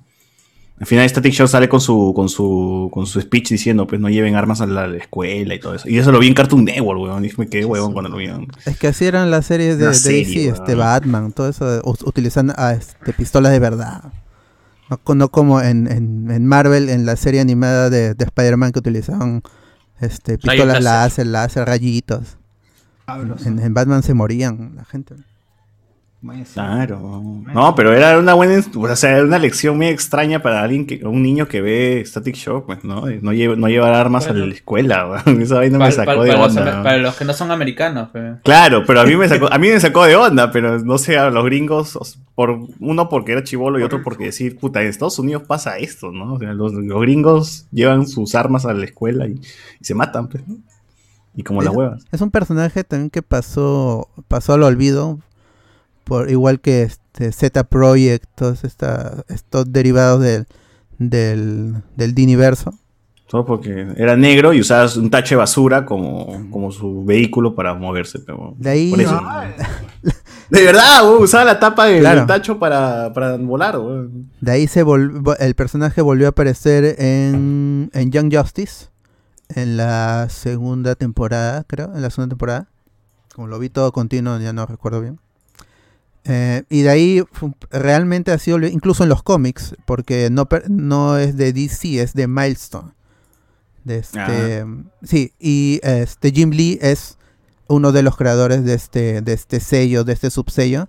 [0.80, 4.08] Al final Static Shock sale con su, con su, con su speech diciendo, pues no
[4.08, 5.88] lleven armas a la, escuela y todo eso.
[5.88, 7.24] Y eso lo vi en Cartoon Network, weón.
[7.24, 8.28] Y me quedé huevón cuando lo vi.
[8.64, 10.74] Es que así eran las series de, de serie, DC, este.
[10.76, 14.04] Batman, todo eso, utilizan a, este, pistolas de verdad.
[14.90, 18.72] No, co- no como en, en- en Marvel, en la serie animada de, de Spider-Man
[18.72, 19.42] que utilizaban
[20.00, 20.82] este, pistolas láser.
[20.82, 22.36] láser, láser, rayitos.
[23.46, 25.14] En, en Batman se morían la gente.
[26.52, 27.22] Claro.
[27.54, 31.04] No, pero era una buena, o sea, era una lección muy extraña para alguien que,
[31.04, 33.04] un niño que ve Static Shock, pues, ¿no?
[33.22, 35.22] No, lleva, no llevar armas a la escuela.
[35.26, 36.82] Esa vaina me Para, sacó para- de para los, onda.
[36.82, 38.08] para los que no son americanos.
[38.42, 41.16] Claro, pero a mí me sacó, a mí me sacó de onda, pero no sé,
[41.18, 44.88] a los gringos, os- por uno porque era chivolo y otro porque decir, puta, en
[44.88, 46.34] Estados Unidos pasa esto, ¿no?
[46.34, 49.40] O sea, los, los gringos llevan sus armas a la escuela y,
[49.80, 50.56] y se matan, pues, ¿no?
[51.36, 52.04] Y como las Es- huevas.
[52.10, 55.20] Es un personaje también que pasó pasó al olvido,
[56.08, 60.46] por igual que este Z Project, todos esta- estos derivados del,
[60.98, 62.74] del, del Diniverso.
[63.28, 67.74] Todo porque era negro y usaba un tache de basura como, como su vehículo para
[67.74, 68.20] moverse.
[68.20, 69.20] Pero De ahí- por eso.
[70.50, 72.24] De verdad, usaba la tapa del, Claro.
[72.24, 73.78] tacho para, para volar.
[74.40, 78.86] De ahí se vol- el personaje volvió a aparecer en, en Young Justice
[79.50, 82.68] en la segunda temporada, creo, en la segunda temporada.
[83.34, 85.20] Como lo vi todo continuo, ya no recuerdo bien.
[86.30, 87.24] Eh, y de ahí
[87.70, 92.28] realmente ha sido, incluso en los cómics, porque no, no es de DC, es de
[92.28, 92.90] Milestone.
[93.84, 94.66] De este,
[95.02, 97.16] sí, y este Jim Lee es
[97.66, 100.88] uno de los creadores de este, de este sello, de este subsello.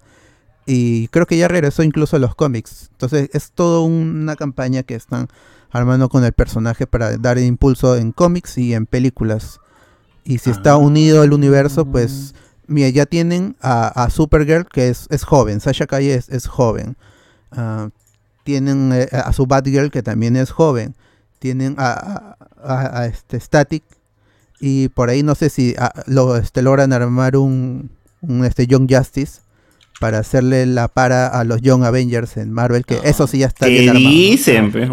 [0.65, 2.89] Y creo que ya regresó incluso a los cómics.
[2.91, 5.29] Entonces es toda una campaña que están
[5.71, 9.59] armando con el personaje para dar impulso en cómics y en películas.
[10.25, 10.77] Y si está Ah.
[10.77, 12.35] unido el universo, pues
[12.69, 16.95] mira, ya tienen a, a Supergirl que es, es joven, Sasha Calle es, es joven.
[17.51, 17.89] Ah,
[18.43, 20.95] tienen eh, a su Batgirl que también es joven.
[21.39, 23.83] Tienen a, a- este Static
[24.59, 29.41] y por ahí no sé si lo este, logran armar un, un este Young Justice
[29.99, 33.67] para hacerle la para a los Young Avengers en Marvel, que eso sí ya está
[33.67, 34.09] bien ¿Qué armado.
[34.09, 34.89] dicen, pues?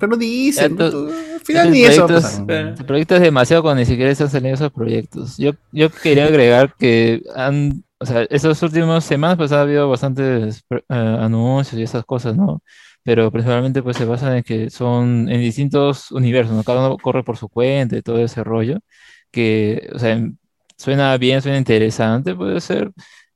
[0.00, 0.76] Pero dicen.
[0.76, 2.06] Ya, tú- tú- al final ni eso.
[2.06, 2.42] pues.
[2.48, 5.36] el proyecto es demasiado cuando ni siquiera están saliendo esos proyectos.
[5.38, 10.64] Yo, yo quería agregar que han, o sea, esas últimas semanas pues ha habido bastantes
[10.70, 12.62] eh, anuncios y esas cosas, ¿no?
[13.04, 16.62] Pero principalmente pues se basan en que son en distintos universos, ¿no?
[16.62, 18.78] Cada uno corre por su cuenta y todo ese rollo,
[19.32, 20.20] que, o sea,
[20.76, 22.92] suena bien, suena interesante, puede ser,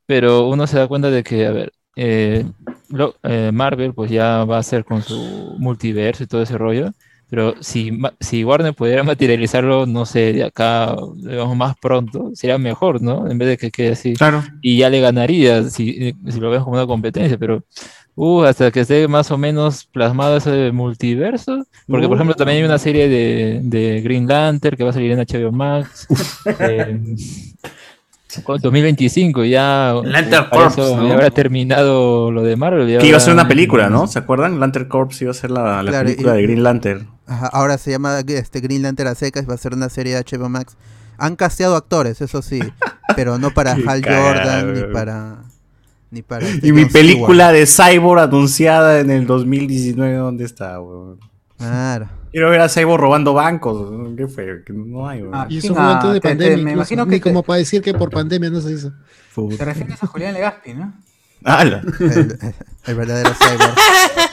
[0.07, 2.45] pero uno se da cuenta de que, a ver, eh,
[2.88, 6.90] lo- eh, Marvel pues ya va a hacer con su multiverso y todo ese rollo.
[7.29, 7.90] Pero si,
[8.21, 13.29] si Warner pudiera materializarlo, no sé, de acá, digamos, más pronto, sería mejor, ¿no?
[13.29, 14.14] En vez de que quede así.
[14.14, 14.45] Claro.
[14.62, 17.64] Y ya le ganaría si, si lo ves como una competencia, pero
[18.14, 21.64] uh, hasta que esté más o menos plasmado ese multiverso.
[21.88, 25.11] Porque, por ejemplo, también hay una serie de, de Green Lantern que va a salir
[25.11, 26.07] en HBO Max.
[26.59, 27.16] en
[28.44, 29.94] 2025 ya.
[30.05, 31.09] Lantern Corps, eso ¿no?
[31.09, 32.88] ya habrá terminado lo de Marvel.
[32.88, 34.06] ya Que iba a ser una película, ¿no?
[34.06, 34.58] ¿Se acuerdan?
[34.60, 37.08] Lantern Corps iba a ser la, la Claro, película y- de Green Lantern.
[37.27, 40.23] Ajá, ahora se llama este Green Lantern a secas, va a ser una serie de
[40.23, 40.77] HBO Max.
[41.19, 42.60] Han casteado actores, eso sí,
[43.17, 45.37] pero no para Hal Jordan ni para
[46.10, 51.19] ni para este Y mi película de Cyborg anunciada en el 2019, ¿dónde está, weón?
[51.58, 52.08] Claro.
[52.37, 53.90] Quiero ver a Cyborg robando bancos.
[54.14, 54.62] ¿Qué fue?
[54.62, 55.24] Que no hay.
[55.32, 56.64] Ah, Y Sí, eso fue antes de te- te- pandemia.
[56.66, 58.92] me imagino que te- como para decir que por pandemia no se hizo.
[59.34, 59.56] Puta.
[59.56, 60.92] Te refieres a Julián Legaspi, ¿no?
[61.44, 61.80] ¡Hala!
[61.98, 62.38] El,
[62.84, 63.74] el verdadero cyborg.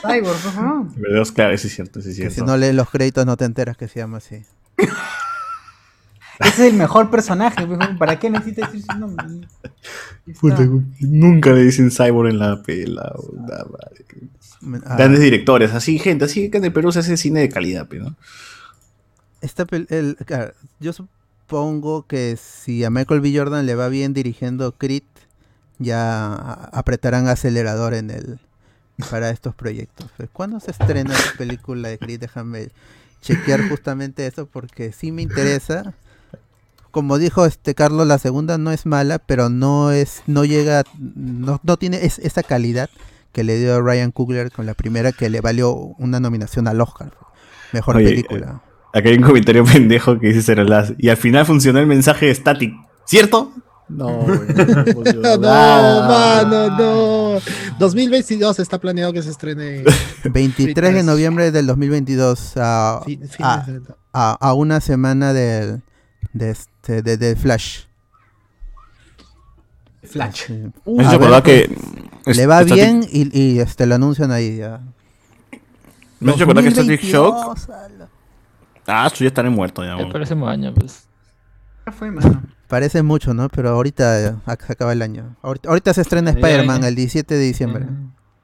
[0.02, 0.90] Cyborg, por favor.
[0.96, 2.36] De verdad, claro, eso es cierto, eso es Que cierto.
[2.36, 4.44] si no lees los créditos no te enteras que se llama así.
[4.78, 7.66] Ese es el mejor personaje.
[7.66, 9.26] pues, ¿Para qué necesitas decir su nombre?
[10.42, 10.68] Puta,
[11.00, 13.14] nunca le dicen Cyborg en la pela.
[14.86, 17.88] Ah, Grandes directores, así, gente, así que en el Perú se hace cine de calidad,
[17.92, 18.16] ¿no?
[19.42, 23.38] esta el- claro, yo supongo que si a Michael B.
[23.38, 25.04] Jordan le va bien dirigiendo Creed,
[25.80, 26.34] ya
[26.72, 28.40] apretarán acelerador en el
[29.10, 30.10] para estos proyectos.
[30.16, 32.22] Pues, ¿Cuándo se estrena la película de Creed?
[32.22, 32.70] Déjame
[33.22, 35.94] chequear justamente eso porque sí me interesa.
[36.92, 41.60] Como dijo este Carlos, la segunda no es mala, pero no es, no llega, no,
[41.64, 42.90] no tiene es- esa calidad
[43.34, 47.12] que le dio Ryan Coogler con la primera que le valió una nominación al Oscar.
[47.74, 48.62] Mejor Oye, película.
[48.94, 50.94] Acá hay un comentario pendejo que dice Cerelas.
[50.98, 52.74] Y al final funcionó el mensaje de Static,
[53.06, 53.52] ¿cierto?
[53.90, 57.40] No, güey, no funcionó No, mano, no.
[57.80, 59.84] 2022 está planeado que se estrene.
[60.24, 63.82] 23 de noviembre del 2022 a, Fin- a, de-
[64.14, 65.82] a- a una semana del
[66.32, 67.82] de este de, de Flash.
[70.04, 70.44] Flash.
[70.48, 70.64] Sí.
[70.86, 71.76] Uh, Me A hizo ver, acordar que.
[72.26, 74.82] Le va Static- bien y, y, este lo anuncian ahí ya.
[76.20, 77.36] Me hizo acordar que Static Shock.
[77.36, 78.10] 2022, ala.
[78.88, 79.92] Ah, esto ya estaré muerto ya.
[79.94, 80.12] El güey.
[80.12, 81.06] próximo año, pues.
[81.86, 82.42] Ya fue, mano.
[82.68, 83.50] Parece mucho, ¿no?
[83.50, 85.36] Pero ahorita eh, se acaba el año.
[85.42, 87.86] Ahorita, ahorita se estrena Spider-Man el 17 de diciembre.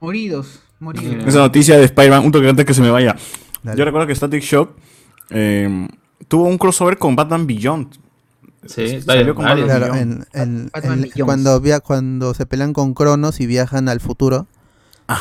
[0.02, 1.26] Moridos, moridos.
[1.28, 3.16] Esa noticia de Spider-Man, un toque antes que se me vaya.
[3.64, 3.78] Dale.
[3.78, 4.72] Yo recuerdo que Static Shock
[5.30, 5.88] eh,
[6.28, 7.96] tuvo un crossover con Batman Beyond.
[8.66, 9.68] Sí, Salió con varios.
[9.68, 9.88] varios.
[9.90, 10.26] Claro, Beyond.
[10.34, 11.26] en, en- Batman en- Beyond.
[11.26, 14.48] cuando, via- cuando se pelean con Cronos y viajan al futuro,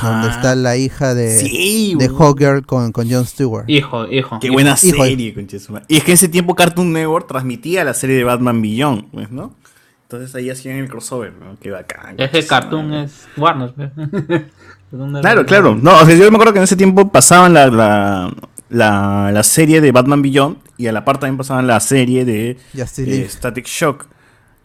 [0.02, 2.18] donde está la hija de, Sí, de güey.
[2.18, 3.64] Hawkgirl con, con Jon Stewart.
[3.70, 4.38] Hijo, hijo.
[4.40, 5.34] Qué buena Hijo serie,
[5.68, 5.84] madre.
[5.88, 9.30] Y es que en ese tiempo Cartoon Network transmitía la serie de Batman Beyond, pues,
[9.30, 9.54] ¿no?
[10.02, 11.56] Entonces ahí hacían el crossover, ¿no?
[11.60, 12.16] Qué bacán.
[12.18, 13.72] Es que Cartoon es Warner.
[13.74, 13.90] pe.
[14.90, 15.74] Cartoon es Claro, claro.
[15.80, 18.32] No, o sea, yo me acuerdo que en ese tiempo pasaban la, la,
[18.70, 22.56] la, la serie de Batman Beyond y a la par también pasaban la serie de
[22.74, 23.28] Justice eh, League.
[23.30, 24.06] Static Shock.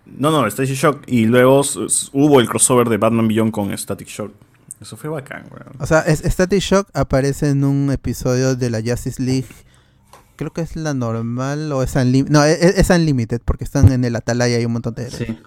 [0.06, 1.04] No, no, Static Shock.
[1.08, 1.62] Y luego
[2.12, 4.32] hubo el crossover de Batman Beyond con Static Shock.
[4.82, 5.76] Eso fue bacán, weón.
[5.80, 9.48] O sea, es- Static Shock aparece en un episodio de la Justice League.
[10.36, 12.32] Creo que es la normal o es Unlimited.
[12.34, 15.10] No, es, es Unlimited porque están en el Atalaya y hay un montón de...
[15.10, 15.38] Sí.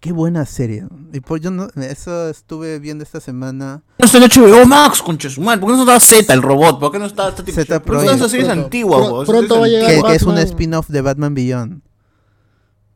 [0.00, 0.86] Qué buena serie.
[1.12, 3.82] Y por yo no, eso estuve viendo esta semana.
[3.98, 5.60] No está en HBO Max, concha de su madre.
[5.60, 6.78] ¿Por qué no está Z, el robot?
[6.78, 7.82] ¿Por qué no está Static Z Shock?
[7.82, 8.20] ¿Por qué no está Project.
[8.20, 9.26] esa serie es Pronto- antigua, pro- weón?
[9.26, 10.46] pronto va a llegar Que, que es un Batman.
[10.46, 11.82] spin-off de Batman Beyond.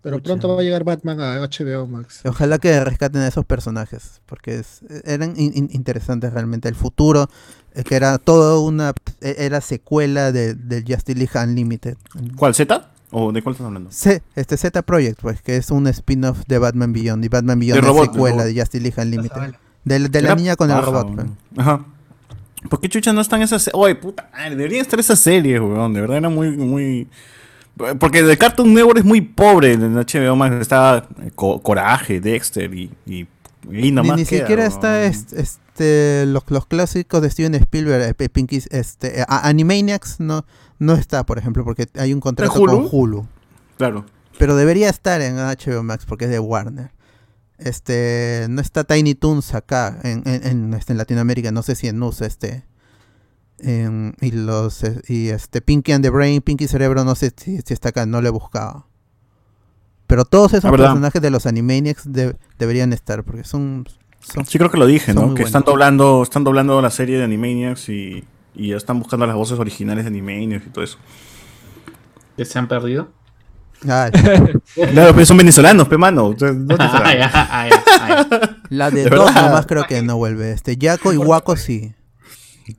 [0.01, 0.25] Pero Pucha.
[0.27, 2.21] pronto va a llegar Batman a HBO Max.
[2.25, 4.21] Ojalá que rescaten a esos personajes.
[4.27, 6.69] Porque es- eran in- in- interesantes realmente.
[6.69, 7.29] El futuro,
[7.75, 8.93] eh, que era todo una.
[9.21, 11.97] eh, Era secuela de, del Justice League Unlimited.
[12.37, 12.92] ¿Cuál, Z?
[13.13, 13.91] ¿O de cuál estás hablando?
[13.93, 17.25] C, este Z Project, pues, que es un spin-off de Batman Beyond.
[17.25, 19.55] Y Batman Beyond De es de secuela de Justice League Unlimited.
[19.85, 21.05] De, de la niña con el robot.
[21.15, 21.37] weón.
[21.55, 21.59] pues.
[21.67, 21.85] Ajá.
[22.71, 23.75] ¿Por qué chucha no están esas series?
[23.81, 25.93] Oye, puta madre, deberían estar esas series, weón.
[25.93, 27.09] De verdad era muy, muy.
[27.99, 30.55] Porque el Cartoon Network es muy pobre en HBO Max.
[30.61, 32.91] Está eh, Co- Coraje, Dexter y.
[33.07, 33.27] y, y
[33.69, 34.73] Ni, nomás ni queda, siquiera weón.
[34.75, 35.33] está est-
[35.73, 40.45] este, los, los clásicos de Steven Spielberg, eh, P- Pinky, este, eh, Animaniacs no,
[40.79, 42.73] no está, por ejemplo, porque hay un contrato Hulu?
[42.73, 43.27] con Hulu.
[43.79, 44.05] Claro.
[44.39, 46.91] Pero debería estar en HBO Max porque es de Warner.
[47.59, 51.87] Este, no está Tiny Toons acá en, en, en, este, en Latinoamérica, no sé si
[51.89, 52.65] en USA este.
[53.59, 57.61] en- y los eh, y este Pinky and the Brain, Pinky Cerebro, no sé si,
[57.63, 58.89] si está acá, no lo he buscado.
[60.09, 60.87] Pero todos esos verdad.
[60.89, 63.87] personajes de los Animaniacs de- deberían estar porque son,
[64.23, 65.35] son Sí, creo que lo dije, ¿no?
[65.35, 69.37] Que están doblando, están doblando la serie de Animaniacs y, y ya están buscando las
[69.37, 70.99] voces originales de Animaniacs y todo eso.
[72.37, 73.09] Que se han perdido.
[73.89, 74.11] Ah,
[74.93, 76.35] Claro, pero son venezolanos, pe mano.
[76.41, 79.47] No Ah, ah, la de, De dos verdad.
[79.49, 80.53] nomás creo que no vuelve.
[80.53, 81.93] Este Yaco y Waco sí.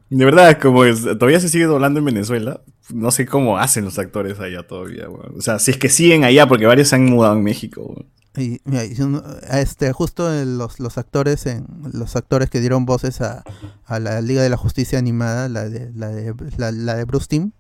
[0.10, 2.62] De verdad, como es- todavía se sigue doblando en Venezuela,
[2.94, 5.34] no sé cómo hacen los actores allá todavía, weón.
[5.38, 8.06] O sea, si es que siguen allá, porque varios se han mudado en México, weón.
[8.36, 13.22] Y, y uno- este, justo en los, los actores en los actores que dieron voces
[13.22, 13.44] a,
[13.86, 17.52] a la Liga de la Justicia animada, la de la de, la, de Bruce Timm,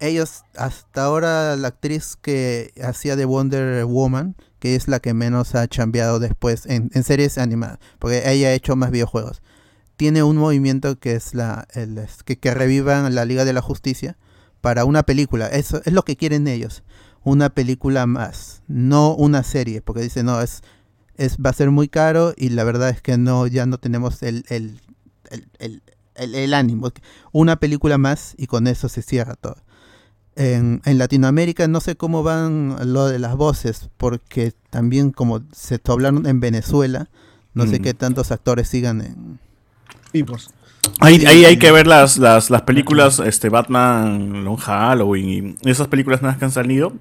[0.00, 5.54] ellos hasta ahora la actriz que hacía de Wonder Woman, que es la que menos
[5.54, 9.42] ha chambeado después en, en series animadas, porque ella ha hecho más videojuegos.
[9.96, 14.16] Tiene un movimiento que es la el, que, que revivan la Liga de la Justicia
[14.60, 15.46] para una película.
[15.46, 16.82] Eso es lo que quieren ellos
[17.24, 20.62] una película más, no una serie, porque dice, no, es,
[21.16, 24.22] es va a ser muy caro y la verdad es que no, ya no tenemos
[24.22, 24.80] el, el,
[25.30, 25.82] el, el-
[26.14, 26.90] el- el ánimo.
[27.32, 29.56] Una película más y con eso se cierra todo.
[30.36, 35.78] En, en Latinoamérica no sé cómo van lo de las voces, porque también como se
[35.78, 37.08] doblaron en Venezuela,
[37.54, 37.82] no sé Mm.
[37.82, 39.38] qué tantos actores sigan en...
[40.12, 40.50] Vivos.
[41.00, 45.88] Ahí, ahí hay que ver las, las, las películas este, Batman, Long Halloween y esas
[45.88, 46.92] películas nuevas que han salido,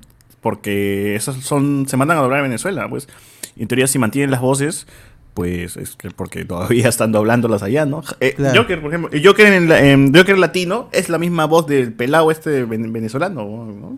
[0.42, 3.08] porque esas son se mandan a doblar en Venezuela, pues.
[3.56, 4.88] Y en teoría, si mantienen las voces,
[5.34, 8.04] pues es que porque todavía están doblándolas allá, ¿no?
[8.20, 8.62] Eh, Claro.
[8.62, 11.94] Joker, por ejemplo, el Joker en, la- en Joker latino es la misma voz del
[11.94, 13.98] pelado este ven- venezolano, ¿no?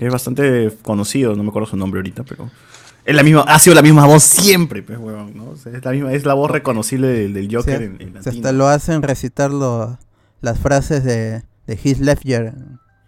[0.00, 2.48] Es bastante conocido, no me acuerdo su nombre ahorita, pero
[3.04, 5.50] es la misma, ha sido la misma voz siempre, pues, huevón, ¿no?
[5.50, 8.20] O sea, es la misma, es la voz reconocible del, del Joker en, en latino.
[8.36, 9.98] hasta lo hacen recitar lo-
[10.40, 12.54] las frases de, de Heath Ledger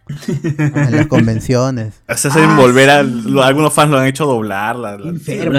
[0.09, 1.95] en las convenciones.
[2.17, 2.99] Se hacen volver a.
[3.47, 4.77] algunos fans lo han hecho doblar.
[4.77, 5.59] La, la- Enfermo.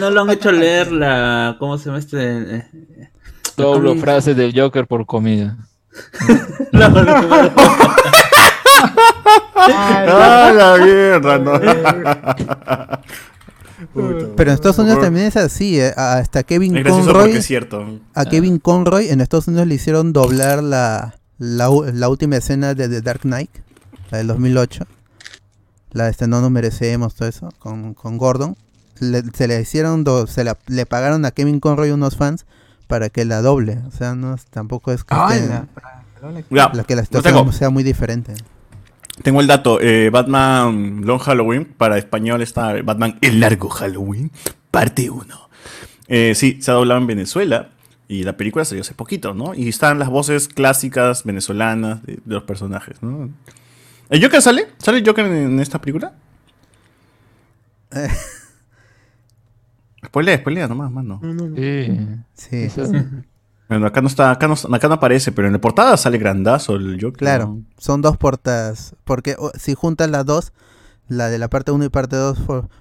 [0.00, 1.56] No, lo han hecho leer la.
[1.58, 2.66] ¿Cómo se llama este?
[3.56, 5.56] Doblo frases del Joker por comida.
[6.72, 7.50] no, no, no.
[9.54, 11.38] ¡Ah, la mierda!
[11.38, 11.52] No.
[14.36, 15.78] Pero en Estados Unidos también es así.
[15.80, 18.00] eh, Hasta Kevin Conroy, es cierto.
[18.14, 22.74] a Kevin Conroy en Estados Unidos le hicieron doblar la, la, u- la última escena
[22.74, 23.50] de The Dark Knight,
[24.10, 24.84] la del 2008.
[25.90, 28.56] La de este No nos merecemos, todo eso, con, con Gordon.
[29.00, 32.46] Le- se le hicieron, do- se la- le pagaron a Kevin Conroy unos fans
[32.86, 33.80] para que la doble.
[33.88, 35.66] O sea, no es- tampoco es que, esté- la-
[36.74, 38.34] la, que la lo situación sea muy diferente.
[39.22, 39.80] Tengo el dato.
[39.80, 41.64] eh, Batman Long Halloween.
[41.76, 44.30] Para español está Batman El Largo Halloween.
[44.70, 45.26] Parte 1.
[46.34, 47.68] sí, se ha doblado en Venezuela.
[48.12, 49.54] Y la película salió hace poquito, ¿no?
[49.54, 53.30] Y están las voces clásicas venezolanas de, de los personajes, ¿no?
[54.10, 54.68] ¿El Joker sale?
[54.76, 56.12] ¿Sale el Joker en, en esta película?
[57.92, 58.08] Eh.
[60.04, 61.20] Spoilea, spoilea nomás, mano.
[61.22, 61.56] No, no, no.
[61.56, 61.98] Sí.
[62.34, 62.92] Sí, Eso-
[63.68, 66.74] Bueno, acá no está, acá no, acá no aparece, pero en la portada sale grandazo
[66.76, 67.16] el Joker.
[67.18, 67.60] claro.
[67.78, 68.94] Son dos portadas.
[69.04, 70.52] Porque o, si juntas las dos,
[71.08, 72.38] la de la parte 1 y parte 2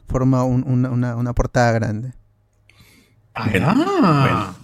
[0.08, 2.12] forma un- una, una- una portada grande.
[3.34, 3.48] Ah.
[3.50, 4.61] bueno, bueno.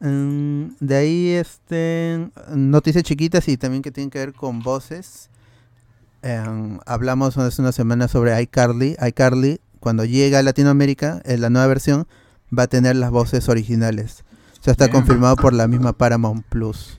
[0.00, 5.30] Mm, de ahí, este, noticias chiquitas y también que tienen que ver con voces.
[6.22, 8.96] Em, hablamos hace una semana sobre iCarly.
[9.00, 12.06] iCarly, cuando llega a Latinoamérica, en la nueva versión,
[12.56, 14.24] va a tener las voces originales.
[14.60, 14.96] O sea, está Bien.
[14.96, 16.98] confirmado por la misma Paramount Plus.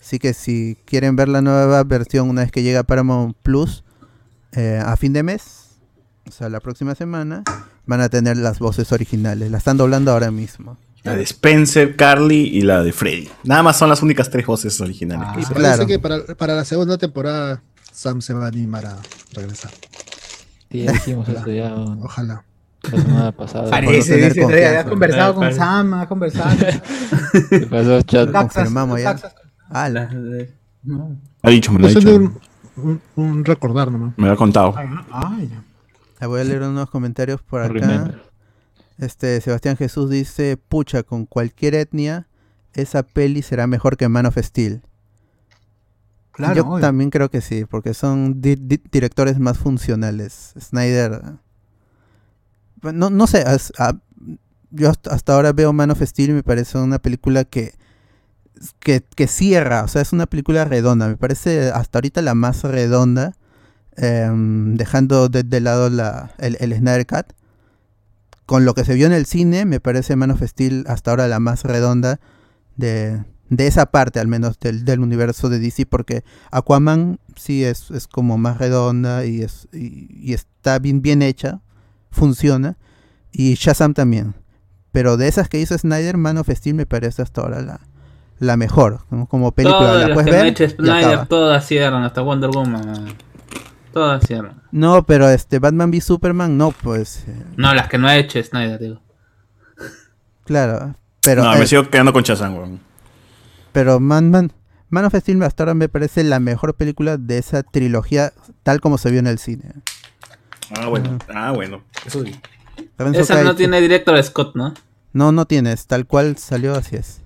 [0.00, 3.84] Así que si quieren ver la nueva versión una vez que llega a Paramount Plus,
[4.52, 5.59] eh, a fin de mes,
[6.30, 7.42] o sea, la próxima semana,
[7.86, 9.50] van a tener las voces originales.
[9.50, 10.76] La están doblando ahora mismo.
[11.02, 13.28] La de Spencer, Carly y la de Freddy.
[13.42, 15.26] Nada más son las únicas tres voces originales.
[15.28, 15.86] Ah, que Y parece claro.
[15.86, 17.62] que para, para la segunda temporada
[17.92, 18.96] Sam se va a animar a
[19.32, 19.72] regresar.
[20.70, 22.44] Sí, ya dijimos eso ya Ojalá.
[22.92, 23.70] la semana pasada.
[23.70, 25.52] Parece, dice, ha conversado con.
[25.52, 26.56] Sam, ha conversado.
[27.50, 28.30] ¿Qué pasó, chat?
[28.30, 29.16] Confirmamos ya.
[30.82, 31.16] No.
[31.42, 32.14] Ha dicho, me lo ha dicho.
[32.76, 34.14] un, un- recordar nomás.
[34.16, 34.74] Me lo ha contado.
[35.10, 35.62] Ay, ya.
[36.26, 37.72] Voy a leer unos comentarios por acá.
[37.72, 38.22] Remember.
[38.98, 42.28] Este Sebastián Jesús dice, pucha, con cualquier etnia,
[42.74, 44.82] esa peli será mejor que Man of Steel.
[46.32, 46.80] Claro, Yo obvio.
[46.80, 50.54] también creo que sí, porque son di- di- directores más funcionales.
[50.60, 51.22] Snyder...
[52.84, 53.72] eh, No, no sé, as-
[54.70, 57.74] yo hasta, hasta ahora veo Man of Steel y me parece una película que,
[58.78, 61.08] que, que cierra, o sea, es una película redonda.
[61.08, 63.34] Me parece hasta ahorita la más redonda,
[64.00, 67.32] em, dejando de, de lado la, el, el Snyder Cut.
[68.46, 71.28] Con lo que se vio en el cine, me parece Man of Steel hasta ahora
[71.28, 72.18] la más redonda
[72.76, 77.90] de, de esa parte, al menos del, del universo de DC, porque Aquaman sí es,
[77.90, 81.60] es como más redonda y, es, y, y está bien, bien hecha,
[82.10, 82.76] funciona,
[83.30, 84.34] y Shazam también.
[84.92, 87.80] Pero de esas que hizo Snyder, Man of Steel me parece hasta ahora la,
[88.40, 89.26] la mejor, ¿no?
[89.26, 90.08] como película.
[90.08, 93.14] La puedes que ver Snyder, todas cierran, hasta Wonder Woman.
[93.92, 94.62] Todas cierran.
[94.70, 98.42] No, pero este Batman v Superman, no, pues, eh, No, las que no ha hecho
[98.42, 99.00] Snyder, digo.
[100.44, 100.94] claro.
[101.22, 102.80] Pero, no, eh, me sigo quedando con Chazán, weón.
[103.72, 104.52] Pero Man, Man,
[104.88, 108.32] Man of Steel hasta ahora me parece la mejor película de esa trilogía
[108.62, 109.72] tal como se vio en el cine.
[110.78, 111.18] Ah, bueno.
[111.28, 111.82] Ah, bueno.
[112.06, 112.34] Eso sí.
[112.96, 114.74] Renzo Esa no tiene director Scott, ¿no?
[115.12, 117.20] No, no tienes, tal cual salió así es.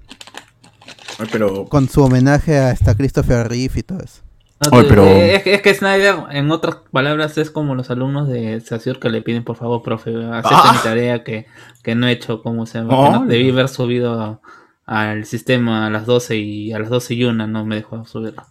[1.19, 1.67] Ay, pero.
[1.67, 4.24] Con su homenaje a esta Christopher Reeve y todo eso.
[4.73, 8.61] No, pero- es, que- es que Snyder, en otras palabras, es como los alumnos de
[8.61, 10.73] Sasur que le piden, por favor, profe, acepte Ah.
[10.77, 11.47] mi tarea que,
[11.83, 12.97] que no he hecho, ¿cómo se llama?
[12.99, 13.13] Oh.
[13.13, 14.41] No- debí haber subido a-
[14.87, 18.43] al sistema a las 12 y a las 12 y una no me dejó subirlo.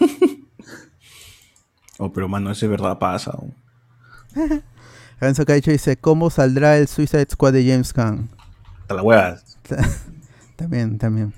[2.00, 3.36] Oh, pero mano, eso es verdad pasa.
[5.20, 8.28] Renzo Caicho dice, ¿cómo saldrá el Suicide Squad de James Gunn?
[8.82, 9.36] Hasta la hueá.
[10.56, 11.32] También, también.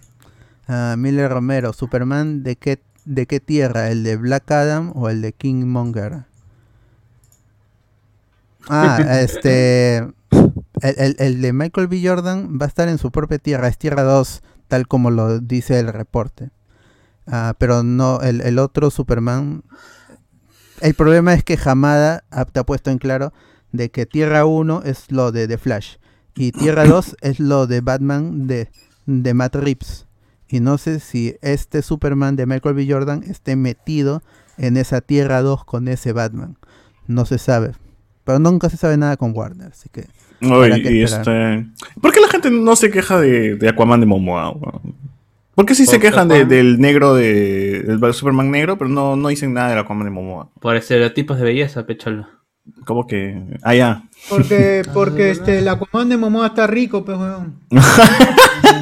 [0.68, 3.90] Ah, Miller Romero, Superman, ¿de qué, ¿de qué tierra?
[3.90, 6.24] ¿El de Black Adam o el de Kingmonger?
[8.68, 9.98] Ah, este...
[10.82, 12.00] El, el- el de Michael B.
[12.06, 15.78] Jordan va a estar en su propia tierra, es Tierra 2, tal como lo dice
[15.78, 16.50] el reporte.
[17.26, 19.62] Ah, pero no, el, el otro Superman...
[20.80, 23.34] El problema es que Hamada ha- te ha puesto en claro
[23.72, 25.96] de que Tierra 1 es lo de The Flash.
[26.34, 28.70] Y Tierra 2 es lo de Batman de,
[29.04, 30.06] de Matt Reeves.
[30.50, 32.86] Y no sé si este Superman de Michael B.
[32.88, 34.22] Jordan esté metido
[34.58, 36.56] en esa Tierra 2 con ese Batman.
[37.06, 37.72] No se sabe.
[38.24, 40.06] Pero nunca se sabe nada con Warner, así que...
[41.20, 41.66] Este...
[42.00, 44.54] ¿Por qué la gente no se queja de, de Aquaman de Momoa?
[45.54, 49.28] ¿Por qué sí se quejan de- del negro de del Superman negro, pero no, no
[49.28, 50.48] dicen nada del Aquaman de Momoa?
[50.60, 52.26] Por estereotipos de belleza, pecholo.
[52.86, 53.42] ¿Cómo que?
[53.62, 54.04] Ah, ya.
[54.28, 57.54] Porque, porque este, el Aquaman de Momoa está rico, pues, weón.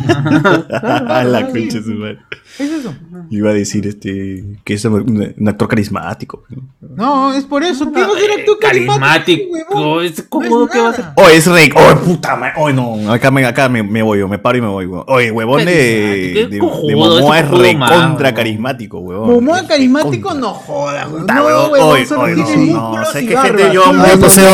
[0.08, 2.18] La concha su madre.
[2.56, 2.94] ¿Qué es eso?
[3.30, 6.44] Iba a decir este que es un, un actor carismático.
[6.80, 7.92] No, es por eso.
[7.92, 9.44] ¿Qué va a ser actor Carismático.
[9.52, 10.04] huevón?
[10.04, 11.04] es- No ¿Cómo es que va a ser?
[11.14, 11.70] Oh, es rey.
[11.74, 12.54] Oh, puta madre.
[12.56, 13.12] Oh, no.
[13.12, 15.04] Acá me, acá me, me voy, yo me paro y me voy, weón.
[15.06, 18.34] Oye, huevón de, Carismático, Momoa es recontra weón.
[18.34, 19.30] carismático, huevón.
[19.30, 21.26] Momoa Es carismático, no jodas, weón.
[21.26, 21.68] No, tiene no, no.
[21.68, 21.76] no, no,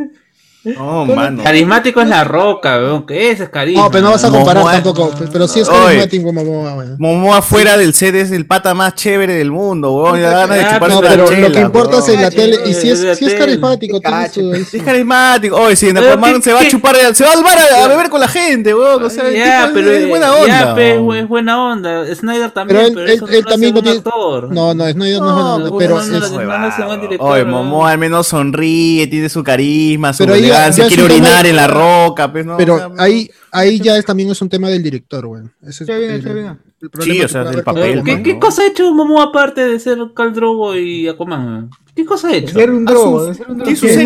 [0.65, 1.43] No, mano.
[1.43, 3.05] Carismático es la roca, weón.
[3.05, 3.83] Que ese es carisma.
[3.83, 5.11] No, pero no vas a comparar Momoa- tampoco.
[5.31, 5.77] Pero sí es Oye.
[5.99, 6.95] carismático Momoa, weón.
[6.97, 10.19] Momoa fuera del set es el pata más chévere del mundo, weón.
[10.19, 12.57] Ya da ganas de Ah, chuparse No, pero lo que importa es en la tele.
[12.65, 14.51] Y si es, si es carismático, tiene su.
[14.53, 15.55] ahí su- Es carismático.
[15.55, 17.85] Oye, si en Pero Aquaman ¿qué- se va a chupar, se va al bar a,
[17.85, 19.03] a beber con la gente, weón.
[19.03, 20.75] O sea, el ya, tipo pero es, buena onda.
[20.75, 22.15] Ya, es buena onda.
[22.15, 24.01] Snyder también, Pero él, pero él, eso él lo también no tiene.
[24.49, 27.43] No, no, Snyder no es buena onda, pero es- Oye.
[27.45, 30.25] Momoa al menos sonríe, tiene su carisma, su
[30.55, 32.57] ya- es quiere tema- orinar en la roca, pues, ¿no?
[32.57, 35.53] Pero O sea, ahí, ahí ya es, también es un tema del director, weón.
[35.61, 36.55] Ese es Ya viene, el- ya viene.
[36.81, 38.03] el problema Sí, o sea, del papel.
[38.03, 41.69] ¿Qué, qué cosa ha hecho Momoa aparte de ser Khal Drogo y Aquaman?
[41.95, 42.53] ¿Qué cosa ha hecho?
[42.53, 43.63] Ser un Ah, drogo, ser un drogo.
[43.63, 44.03] Tiene su serie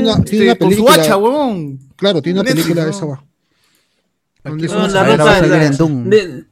[0.00, 0.94] una- de, con su película.
[0.94, 1.78] hacha, huevón.
[1.96, 3.06] Claro, tiene una película de esa.
[4.42, 5.70] Aquí No, una- la roca la-
[6.04, 6.44] de-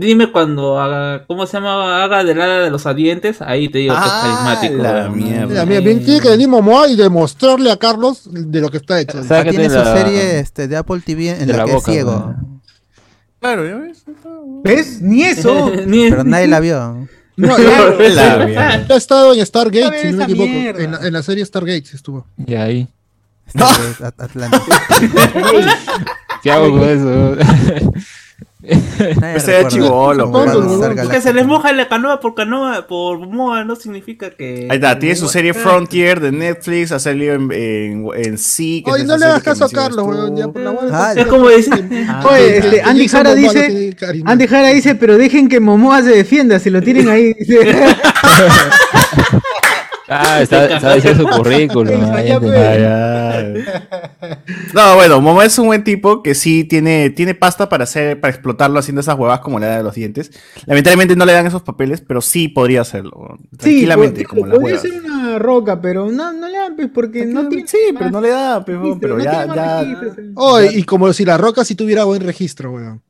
[0.00, 2.02] dime cuando haga, ¿cómo se llama?
[2.02, 4.82] Haga del ala de los adientes, ahí te digo que es Ah, carismático.
[4.82, 5.46] la mierda.
[5.46, 8.98] Mira, mira, bien, tiene que venir Momoa y demostrarle a Carlos de lo que está
[9.00, 9.18] hecho.
[9.18, 11.72] Ah, Sácate tiene su la- serie este, de Apple TV en de la, la que
[11.72, 12.10] boca, es ciego.
[12.12, 12.62] weón.
[13.40, 14.04] Claro, ya ves.
[14.64, 15.02] ¿Ves?
[15.02, 15.70] Ni eso.
[15.86, 17.08] Ni- Pero nadie la vio.
[17.36, 17.58] No,
[17.98, 18.94] ya- La mierda.
[18.94, 20.48] ha estado en Stargate, ¿Sabes si no me equivoco.
[20.48, 20.82] mierda?
[20.84, 22.26] En la, en la serie Stargate estuvo.
[22.46, 22.88] Y ahí.
[23.46, 23.62] Este,
[24.04, 24.62] At- Atlanta.
[26.42, 27.36] ¿Qué hago con eso?
[28.62, 29.62] Nadie Ese.
[29.62, 34.68] Battlestar Que se les moja la canoa por canoa, por Momoa, no significa que.
[34.70, 38.84] Ahí está, tiene su serie Frontier de Netflix, ha salido en, en, en Sí.
[38.86, 40.54] Oye, no le hagas caso a Carlos, weón.
[40.92, 41.88] Ah, Es como decir.
[42.30, 43.96] Oye, este, Andy Jara dice.
[44.24, 47.34] Andy Jara dice, pero dejen que Momoa se defienda, si lo tienen ahí.
[50.08, 51.92] Ah, está, está diciendo su currículum.
[52.42, 53.64] Pues.
[54.74, 58.32] No, bueno, Momo es un buen tipo que sí tiene, tiene pasta para hacer, para
[58.32, 60.30] explotarlo haciendo esas huevas como la de los dientes.
[60.66, 63.36] Lamentablemente no le dan esos papeles, pero sí podría hacerlo.
[63.56, 64.82] Tranquilamente, sí, como las podría huevas.
[64.82, 67.66] ser una roca, pero no, no le dan, pues, porque no tiene.
[67.68, 69.98] Sí, pero no le da, pero, registro, pero no ya, ya.
[70.00, 70.12] pues.
[70.34, 73.02] Oye, y como si la roca sí tuviera buen registro, weón.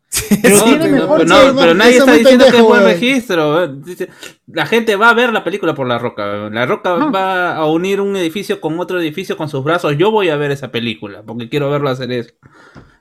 [0.42, 2.84] Pero No, pero, mejor pero no, sí, pero no, nadie está diciendo que es buen
[2.84, 3.68] registro.
[3.68, 4.08] Dice,
[4.46, 6.50] La gente va a ver la película por La Roca.
[6.50, 9.96] La Roca va a unir un edificio con otro edificio con sus brazos.
[9.96, 12.34] Yo voy a ver esa película porque quiero verlo hacer eso.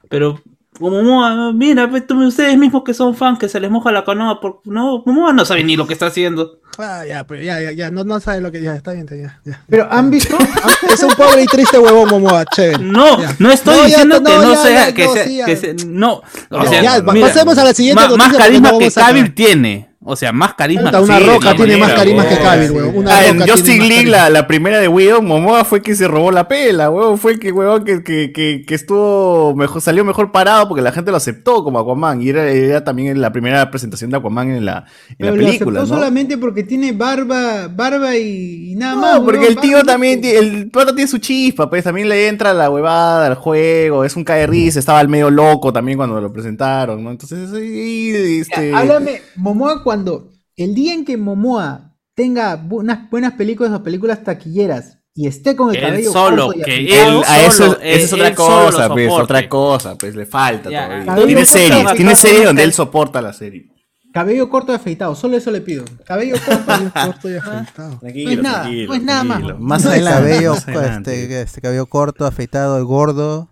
[0.09, 0.41] Pero
[0.79, 4.03] como Momoa, mira, pues, tú- ustedes mismos que son fans que se les moja la
[4.03, 4.39] canoa.
[4.39, 4.61] Por...
[4.65, 6.59] No, Momoa no sabe ni lo que está haciendo.
[6.79, 9.63] Ah, ya, pero ya, ya, ya, no, no sabe lo que ya, está bien, ya.
[9.69, 10.37] Pero han visto,
[10.93, 12.83] Es un pobre y triste huevón, Momoa, chévere.
[12.83, 13.35] No, Ya.
[13.39, 16.13] no estoy No, diciendo que no, ya, sea, ya, que no, sea, no,
[16.49, 19.29] o Ya, sea, ya, mira, pasemos a la siguiente más carisma que acabar.
[19.35, 20.85] tiene, o sea, más carisma.
[20.85, 22.37] Puta, una sí, roca tiene más carisma que.
[22.39, 22.95] Cavill, weón.
[22.95, 26.31] Una Ah, en más League, la, la primera de Widow, Momoa fue que se robó
[26.31, 27.19] la pela, weón.
[27.19, 30.91] Fue el que, weón, que, que, que, que estuvo mejor, salió mejor parado porque la
[30.91, 32.19] gente lo aceptó como Aquaman.
[32.21, 35.45] Y era, era también la primera presentación de Aquaman en la, en pero la lo
[35.45, 36.01] película, aceptó ¿no?
[36.01, 39.15] solamente porque tiene barba, barba y, y nada más.
[39.19, 42.27] No, porque weón, el tío barba, también, el pata tiene su chispa, pues también le
[42.27, 46.19] entra la huevada al juego, es un cae risa, estaba al medio loco también cuando
[46.19, 47.11] lo presentaron, ¿no?
[47.11, 48.71] Entonces, ahí, este...
[48.71, 53.83] Ya, Háblame, Momoa, cuando el día en que Momoa tenga bu- unas buenas películas o
[53.83, 57.65] películas taquilleras y esté con el Él cabello solo, corto y que él- a eso,
[57.65, 61.25] solo, esa es él- otra él cosa, pues, otra cosa, pues le falta Ya, todavía.
[61.25, 63.67] Tiene series, tiene series donde él soporta la serie.
[64.13, 65.83] cabello corto y afeitado, solo eso le pido.
[66.05, 67.97] Cabello corto y Corto y afeitado.
[67.99, 69.41] Tranquilo, No es nada, tranquilo, no es nada más.
[69.59, 71.21] Más No, el adelante, cabello, más adelante.
[71.23, 73.49] este, este cabello corto, afeitado, el gordo.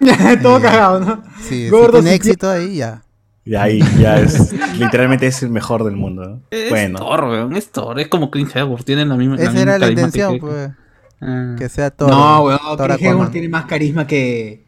[0.42, 1.22] Todo cagado, ¿no?
[1.42, 3.02] Sí, si Gordo, tiene sí, éxito ahí ya.
[3.44, 6.24] Y ahí ya es, literalmente es el mejor del mundo.
[6.28, 6.40] ¿no?
[6.50, 9.36] Es Bueno, Thor, weón, es Thor, es como Clint Eastwood, tienen la misma.
[9.36, 10.70] Esa era la intención, que- pues.
[11.22, 11.54] Ah.
[11.58, 12.08] Que sea todo.
[12.08, 13.32] No, weón, Thor Chris Hemsworth Aquaman.
[13.32, 14.64] tiene más carisma que.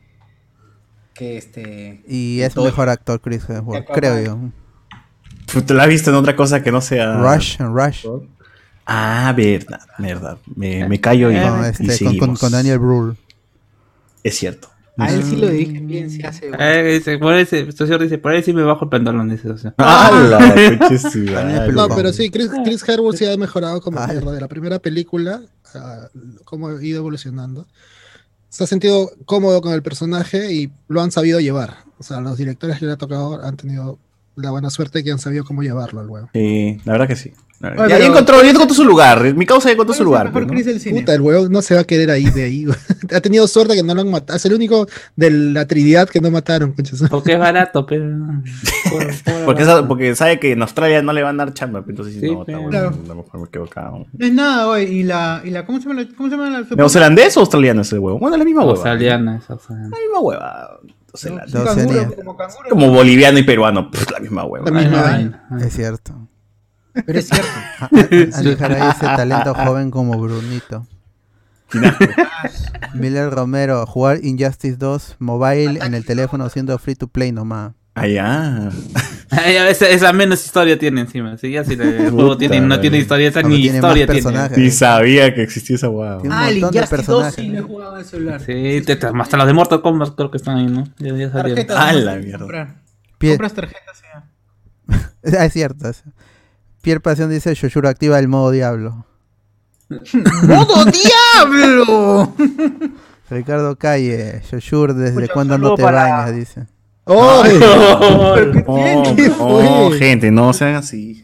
[1.15, 2.03] que este.
[2.09, 2.65] Y es Thor.
[2.65, 4.39] mejor actor Chris Hemsworth, creo yo.
[5.53, 7.15] ¿tú te la has visto en otra cosa que no sea...
[7.19, 8.07] Rush, Rush.
[8.87, 10.39] Ah, verdad, verdad.
[10.57, 12.41] Me, me callo y, No, y este, con, con, seguimos.
[12.41, 13.17] con Daniel Brühl.
[14.25, 14.69] Es cierto.
[14.99, 16.51] A él sí lo dedica bien, se hace.
[16.59, 19.75] Eh, por ahí, sí- socio dice, por ahí sí me bajo el pantalón, dice, socio.
[21.73, 25.41] No, pero sí, Chris, Chris Hemsworth sí ha mejorado como mierda de la primera película,
[25.75, 26.09] a
[26.45, 27.67] cómo ha ido evolucionando.
[28.49, 31.79] Se ha sentido cómodo con el personaje y lo han sabido llevar.
[31.99, 33.99] O sea, los directores que le ha tocado han tenido
[34.37, 36.29] la buena suerte que han sabido cómo llevarlo al huevo.
[36.35, 37.33] Sí, la verdad que sí.
[37.63, 39.35] La ya pero- encontró, ya encontró su lugar.
[39.35, 40.33] Mi causa ya encontró ¿Cuál su es el lugar.
[40.33, 40.81] pues, ¿no?
[40.81, 41.01] Cine?
[41.01, 42.67] Puta, el huevo no se va a querer ahí de ahí.
[43.15, 44.37] ha tenido suerte que no lo han matado.
[44.37, 46.75] Es el único de la Trinidad que no mataron.
[47.09, 48.05] Porque es barato, pero.
[49.47, 51.81] Porque, porque sabe que en Australia no le van a dar chamba.
[51.83, 52.89] pues, Entonces, Sí, no, está pero- bueno, Claro.
[53.05, 53.91] a lo mejor me quedo acá.
[53.93, 54.93] No es nada, güey.
[54.99, 57.83] Y la, y la, ¿cómo se llama la, cómo se llama la ¿Neozelandés o australiano
[57.83, 58.19] ese huevo?
[58.19, 58.73] Bueno, la misma hueva.
[58.75, 59.91] Australiana, es australiana.
[59.97, 60.81] La misma hueva.
[61.13, 61.55] Neozelandés.
[61.55, 62.17] No, Un canguro, Oceanía.
[62.17, 62.69] como canguro.
[62.71, 63.91] Como boliviano y peruano.
[63.91, 64.71] pff, la misma hueva.
[64.71, 65.45] La misma Ay, vaina.
[65.51, 65.67] ay, ay.
[65.69, 66.22] Es cierto.
[67.07, 67.47] Pero es cierto.
[67.81, 70.87] Ah, ah, Ali Garay dice talento joven como Brunito.
[72.95, 77.73] Miller Romero, jugar Injustice 2 mobile en el teléfono siendo free to play nomás.
[77.95, 78.71] Allá.
[79.31, 81.37] Ay, a veces esa menos historia tiene encima.
[81.37, 84.49] Sí, ya si el juego Puta tiene, no tiene historia, esa ni tiene historia tiene.
[84.57, 87.35] Ni sabía que existía esa un Ah, el Injustice 2 personajes.
[87.35, 88.41] sí lo he jugado en el celular.
[88.41, 90.85] Sí, te- te- hasta los de Mortal Kombat creo que están ahí, ¿no?
[90.99, 91.67] Ya, ya salieron.
[91.67, 91.77] Tarjetas.
[91.79, 92.77] Ah, la mierda.
[93.19, 94.25] Compras tarjetas ya.
[95.39, 95.89] Ah, es cierto.
[95.89, 96.03] es-
[96.83, 99.07] Pierre Pasión dice Shoshuro activa el modo diablo.
[100.43, 102.35] ¡Modo diablo!
[103.31, 106.37] Ricardo Calle, Shoshur, ¿desde cuándo no te para- bañas?
[106.37, 106.67] Dice.
[107.05, 107.43] ¡Oh!
[107.47, 108.35] Oh,
[109.17, 109.99] ¿Qué oh, fue?
[109.99, 111.23] gente, no sean así.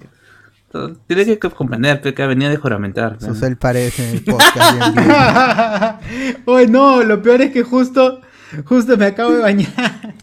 [1.07, 3.19] Tiene que comprender que venía de juramentar.
[3.19, 3.27] pe.
[3.27, 6.03] Susel parece en el podcast.
[6.47, 8.21] Oye, no, lo peor es que justo,
[8.65, 10.15] justo me acabo de bañar.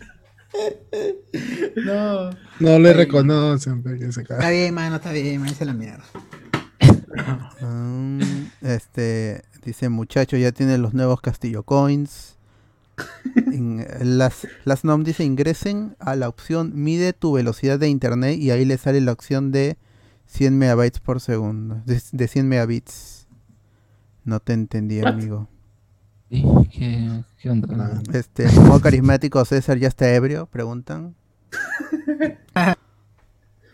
[1.83, 2.29] No.
[2.59, 3.83] No le reconocen.
[4.11, 4.21] se.
[4.21, 6.03] Está bien, mano, está bien, me dice la mierda.
[7.61, 8.21] Mm,
[8.61, 12.37] este dice muchacho ya tiene los nuevos Castillo Coins.
[13.51, 18.51] In- las, las NOM dice ingresen a la opción mide tu velocidad de internet y
[18.51, 19.77] ahí le sale la opción de
[20.27, 21.81] 100 megabytes por segundo.
[21.85, 23.27] De, de 100 megabits.
[24.23, 25.07] No te entendí, What?
[25.13, 25.49] amigo.
[26.29, 28.01] Sí, ¿Qué, qué onda?
[28.13, 31.15] Este, modo carismático César ya está ebrio, preguntan.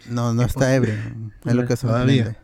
[0.09, 0.95] No, no está ebrio.
[1.45, 2.35] Es lo que sorprende.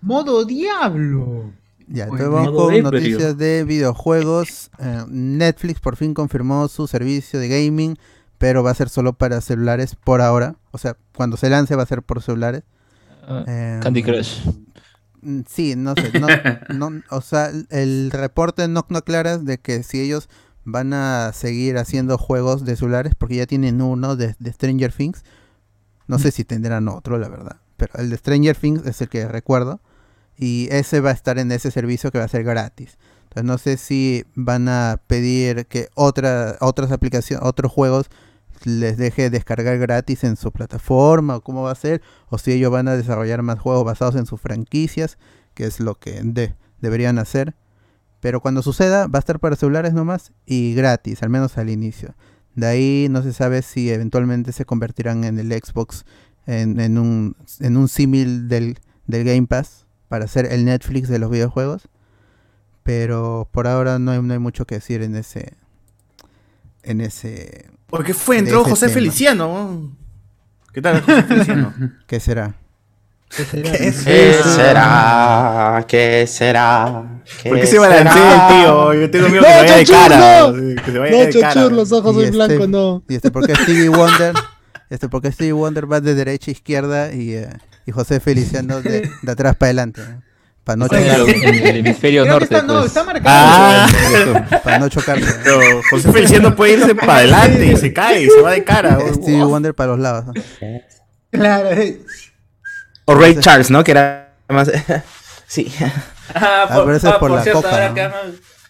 [0.00, 1.52] ¡Modo diablo!
[1.86, 2.90] Ya, entonces vamos modo con ebrio.
[2.90, 4.70] noticias de videojuegos.
[4.78, 7.96] Eh, Netflix por fin confirmó su servicio de gaming,
[8.38, 10.56] pero va a ser solo para celulares por ahora.
[10.72, 12.62] O sea, cuando se lance va a ser por celulares.
[13.26, 14.40] Ah, Eh, Candy Crush.
[15.24, 16.10] Mm, Sí, no sé.
[16.12, 16.28] No,
[16.68, 20.28] no- o sea, el reporte no, no aclara de que si ellos
[20.64, 25.24] van a seguir haciendo juegos de celulares, porque ya tienen uno de, de Stranger Things.
[26.06, 27.56] No sé si tendrán otro, la verdad.
[27.76, 29.80] Pero el de Stranger Things es el que recuerdo.
[30.36, 32.98] Y ese va a estar en ese servicio que va a ser gratis.
[33.24, 38.06] Entonces no sé si van a pedir que otra, otras aplicaciones, otros juegos
[38.64, 42.02] les deje descargar gratis en su plataforma o cómo va a ser.
[42.28, 45.18] O si ellos van a desarrollar más juegos basados en sus franquicias,
[45.54, 47.54] que es lo que de- deberían hacer.
[48.20, 52.14] Pero cuando suceda va a estar para celulares nomás y gratis, al menos al inicio.
[52.54, 56.04] De ahí no se sabe si eventualmente se convertirán en el Xbox
[56.46, 61.30] en, un, en un símil del, del Game Pass para hacer el Netflix de los
[61.30, 61.88] videojuegos.
[62.82, 65.54] Pero por ahora no hay, no hay mucho que decir en ese.
[66.82, 67.70] En ese.
[67.86, 68.38] ¿Por qué fue?
[68.38, 68.94] Entró José tema.
[68.94, 69.96] Feliciano.
[70.72, 71.74] ¿Qué tal, José Feliciano?
[72.06, 72.54] ¿Qué será?
[73.36, 73.72] ¿Qué será?
[73.74, 75.84] ¿Qué será?
[75.88, 77.02] ¿Qué será?
[77.42, 78.94] ¿Por qué ¿Qué se balancea el tío?
[78.94, 80.40] Yo tengo miedo No, que se vaya cara.
[80.40, 80.54] no.
[80.54, 81.52] sí, Que se vaya No, de cara.
[81.54, 83.02] Chochur, los ojos Y soy este- blanco, no.
[83.08, 84.34] Y este porque Stevie Wonder.
[84.90, 87.48] Este porque Stevie Wonder va de derecha a izquierda y, eh,
[87.86, 90.02] y José Feliciano de, de atrás para adelante.
[90.64, 92.44] Para no, chocar- en el hemisferio norte.
[92.54, 92.86] está, no, pues.
[92.86, 93.26] está marcado.
[93.28, 95.26] Ah, para no chocarse.
[95.44, 95.60] pero
[95.90, 98.98] José Feliciano puede irse para adelante y se cae y se va de cara.
[99.14, 100.24] Stevie Wonder para los lados.
[100.26, 100.32] ¿no?
[101.30, 101.70] Claro.
[101.72, 102.00] eh.
[103.04, 103.84] O Ray Charles, ¿no?
[103.84, 104.70] Que era más.
[105.46, 105.70] sí.
[106.34, 107.94] Ah, Ah, ese es por la cierto, coca, ahora ¿no?
[107.94, 108.12] que, han,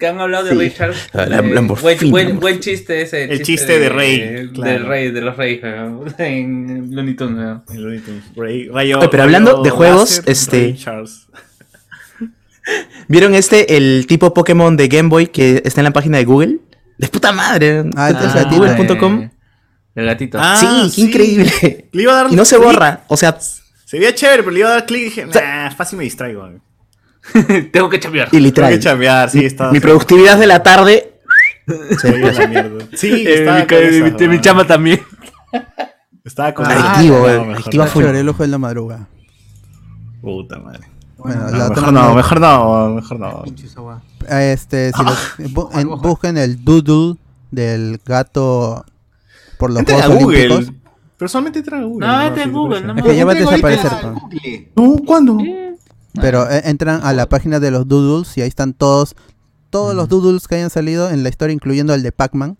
[0.00, 0.58] que han hablado de Sí.
[0.58, 0.94] Richard.
[1.12, 3.22] Ah, la- eh, la buen, buen, buen chiste ese.
[3.32, 4.88] El chiste de Rey, Del claro.
[4.88, 5.62] Rey, de los Reyes.
[5.62, 7.36] weón, En Looney Tunes.
[7.38, 7.62] weón.
[8.36, 11.26] Ray- Rayo- Oye, pero hablando Rayo de juegos, este- Ray Charles.
[13.08, 16.58] ¿Vieron este, el tipo Pokémon de Game Boy que está en la página de Google?
[16.98, 17.84] De puta madre.
[17.96, 18.56] Ah, el Ah, gatito.
[18.56, 19.30] Google.com.
[19.94, 20.38] El gatito.
[20.40, 20.56] Ah,
[20.90, 21.88] sí, qué increíble.
[21.92, 23.02] Le iba a dar Y no se borra.
[23.08, 23.36] O sea,
[23.84, 26.48] Se veía chévere, pero le iba a dar clic y dije, nah, fácil me distraigo.
[27.72, 28.28] Tengo que chambear.
[28.28, 28.70] y Tengo literal.
[28.72, 29.72] que chambear, sí, estaba.
[29.72, 31.12] Mi productividad de la tarde.
[32.00, 32.84] se veía la mierda.
[32.94, 35.00] Sí, Eh, estaba mi, esa, chama también.
[36.24, 37.92] Estaba con Ah, Adictivo, adictivo a no.
[37.92, 38.02] full.
[38.02, 39.08] Chévere, el ojo de la madruga.
[40.20, 40.80] Puta madre.
[41.24, 43.44] Bueno, No, la mejor no, mejor no, mejor no.
[44.28, 47.16] Este, si los- bu- en- busquen el doodle
[47.50, 48.84] del gato
[49.58, 50.46] por los Entra Juegos Google.
[50.54, 50.74] Olímpicos.
[51.16, 52.06] Personalmente entra a Google.
[52.06, 53.92] No, vete a Si te Google, no Es que ya va a desaparecer.
[54.76, 55.38] No, ¿cuándo?
[56.20, 59.16] Pero eh, entran a la página de los doodles y ahí están todos
[59.70, 62.56] todos los doodles que hayan salido en la historia, incluyendo el de Pac-Man.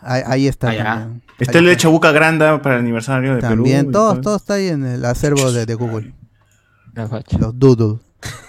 [0.00, 0.68] Ahí, ahí está.
[0.74, 1.22] También.
[1.38, 3.54] Está Ahí el de Chabuca Granda para el aniversario de Perú.
[3.54, 4.20] También, y todo, todo.
[4.22, 6.12] todo está ahí en el acervo de, de Google.
[7.38, 8.00] Los doodles.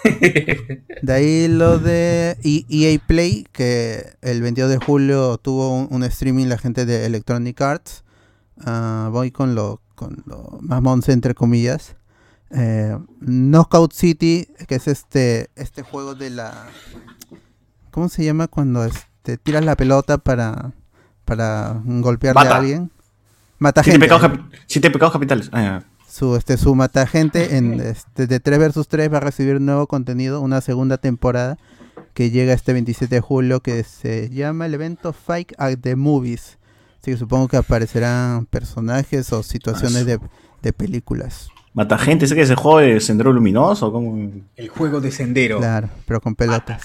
[1.01, 6.03] De ahí lo de E- EA Play, que el 22 de julio tuvo un, un
[6.03, 8.03] streaming la gente de Electronic Arts.
[8.65, 11.95] Ah, voy con lo, con lo más monce entre comillas.
[12.51, 16.67] Eh, Knockout City, que es este, este juego de la...
[17.89, 20.71] ¿Cómo se llama cuando este, tiras la pelota para,
[21.25, 22.55] para golpearle Mata.
[22.55, 22.91] a alguien?
[23.59, 24.39] Mata Siete gente.
[24.67, 25.49] siete pecados capitales.
[25.51, 25.83] Ah, ya.
[26.13, 29.87] Su, este, su mata gente en, este, de 3 vs 3 va a recibir nuevo
[29.87, 31.57] contenido, una segunda temporada
[32.13, 36.59] que llega este 27 de julio que se llama el evento Fight at the Movies.
[37.01, 40.19] Así que supongo que aparecerán personajes o situaciones de,
[40.61, 41.49] de películas.
[41.73, 43.91] Mata gente, ese que ese juego de Sendero Luminoso.
[43.91, 44.31] ¿cómo?
[44.55, 45.57] El juego de sendero.
[45.57, 46.83] Claro, pero con pelotas.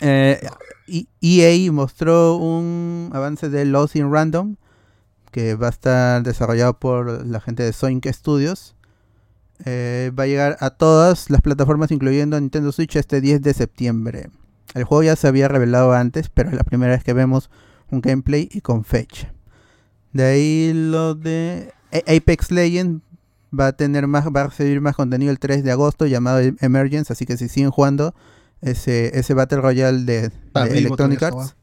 [0.00, 0.40] Eh,
[0.88, 4.56] y- EA mostró un avance de Lost in Random
[5.36, 8.74] que va a estar desarrollado por la gente de Soink Studios.
[9.66, 14.30] Eh, va a llegar a todas las plataformas, incluyendo Nintendo Switch, este 10 de septiembre.
[14.72, 17.50] El juego ya se había revelado antes, pero es la primera vez que vemos
[17.90, 19.34] un gameplay y con fecha.
[20.14, 23.02] De ahí lo de Apex Legends
[23.52, 27.12] va a tener más, va a recibir más contenido el 3 de agosto llamado Emergence,
[27.12, 28.14] así que si siguen jugando
[28.62, 31.56] ese, ese Battle Royale de, Está de Electronic Arts,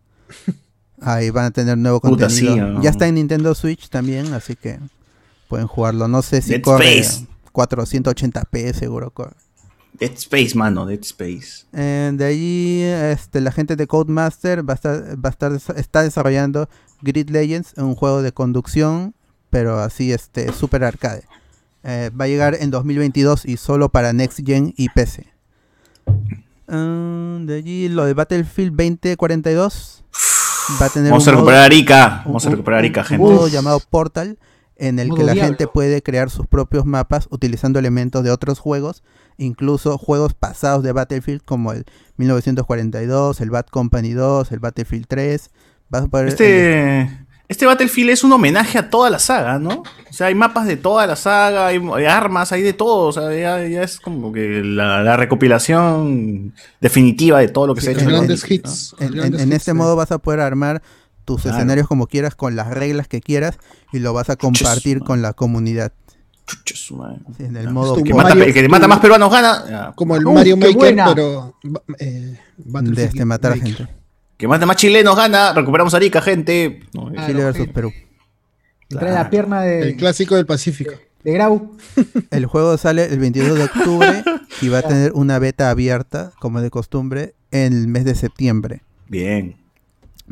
[1.04, 2.54] ahí van a tener nuevo Puta, contenido.
[2.54, 2.82] sí, ¿no?
[2.82, 4.80] Ya está en Nintendo Switch también, así que
[5.47, 6.08] pueden jugarlo.
[6.08, 7.28] No sé si Dead corre Space.
[7.54, 9.36] 480p, seguro corre.
[9.99, 11.66] Dead Space, mano, Dead Space.
[11.74, 16.01] Eh, de allí, este, la gente de Codemaster va a estar, va a estar está
[16.04, 16.68] desarrollando
[17.01, 19.14] Grid Legends, un juego de conducción,
[19.49, 21.24] pero así, este, super arcade.
[21.84, 25.28] Eh, va a llegar en 2022 y solo para Next Gen y PC.
[26.68, 30.04] Ah, de allí, lo de Battlefield 2042
[30.82, 32.18] va a tener Vamos a un modo- recuperar Arica.
[32.20, 33.24] un- Vamos a un- recuperar Arica, un gente.
[33.24, 34.38] modo llamado Portal
[34.76, 35.47] en el Modo que la diablo.
[35.49, 39.03] gente puede crear sus propios mapas utilizando elementos de otros juegos,
[39.38, 41.86] incluso juegos pasados de Battlefield como el
[42.18, 45.51] 1942, el Bad Company 2, el Battlefield 3.
[45.89, 49.83] Vas a poder Este, este Battlefield es un homenaje a toda la saga, ¿no?
[50.09, 53.07] O sea, hay mapas de toda la saga, hay, hay armas, hay de todo.
[53.07, 57.81] O sea, ya, ya es como que la, la recopilación definitiva de todo lo que
[57.81, 58.03] Sí, se ha hecho.
[58.03, 58.55] en grandes ¿no?
[58.55, 58.95] hits.
[58.99, 60.81] En, en- grandes en hits este de- modo vas a poder armar
[61.25, 61.57] tus Claro.
[61.57, 63.57] escenarios como quieras, con las reglas que quieras,
[63.91, 65.93] y lo vas a compartir con la comunidad.
[66.91, 67.19] Madre.
[67.37, 69.63] Sí, en el modo que, mata, Mario- el que mata más peruanos gana.
[69.69, 69.91] ya.
[69.95, 71.13] Como el Uf, Mario Maker, buena.
[71.15, 71.55] pero.
[71.99, 73.87] eh, de este matar a gente.
[74.38, 75.53] Que mata más chilenos gana.
[75.53, 76.81] Recuperamos Arica, gente.
[76.93, 77.71] No, Ah, Chile versus sí.
[77.71, 77.91] Perú.
[78.89, 80.93] Entra en la pierna de, El clásico del Pacífico.
[81.23, 81.77] de Grau.
[82.31, 84.23] El juego sale el 22 de octubre
[84.61, 88.81] y va a tener una beta abierta, como de costumbre, en el mes de septiembre.
[89.07, 89.55] Bien.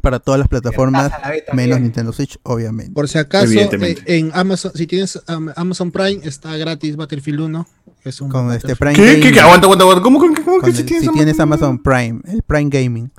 [0.02, 1.12] Para todas las plataformas,
[1.54, 1.84] menos bien.
[1.84, 2.94] Nintendo Switch, obviamente.
[2.94, 7.68] Por si acaso, eh, en Amazon, si tienes am- Amazon Prime, está gratis Battlefield 1.
[8.06, 8.76] Es un Con este.
[8.76, 9.06] Prime ¿Qué?
[9.06, 9.32] Gaming, ¿Qué?
[9.34, 9.40] ¿Qué?
[9.42, 10.02] Aguanta, aguanta, aguanta.
[10.04, 13.12] ¿Cómo, cómo, cómo con que si el- tienes si tienes Amazon Prime, el Prime Gaming,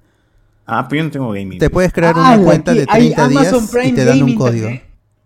[0.67, 1.59] Ah, pero yo no tengo gaming.
[1.59, 4.05] te puedes crear Ah, una la cuenta de hay 30 días Amazon y Prime te
[4.05, 4.65] dan un Gaming código.
[4.67, 4.83] también.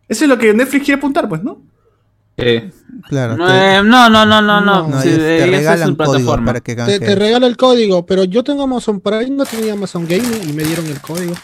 [0.09, 1.63] Eso es lo que Netflix quiere apuntar, pues, ¿no?
[2.39, 2.71] Eh,
[3.09, 4.89] Claro, no, te- eh, no, no, no, no, no.
[4.89, 6.47] no, sí, ellos eh, te es regalan su código plataforma.
[6.47, 10.07] para que Te, te regala el código, pero yo tengo Amazon Prime, no tenía Amazon
[10.07, 11.35] Gaming y me dieron el código.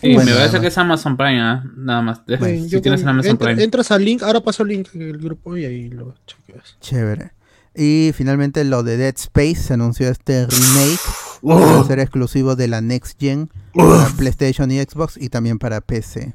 [0.00, 1.64] Sí, Bueno, me parece nada que es Amazon Prime, ¿ah?
[1.76, 2.22] nada más.
[2.68, 3.62] Si tienes Amazon Prime.
[3.62, 6.76] Entras al link, ahora paso el link en el grupo y ahí lo chequeas.
[6.80, 7.32] Chévere.
[7.74, 11.00] Y finalmente lo de Dead Space se anunció este remake.
[11.42, 15.80] Va a ser exclusivo de la Next Gen para PlayStation y Xbox y también para
[15.80, 16.34] PC.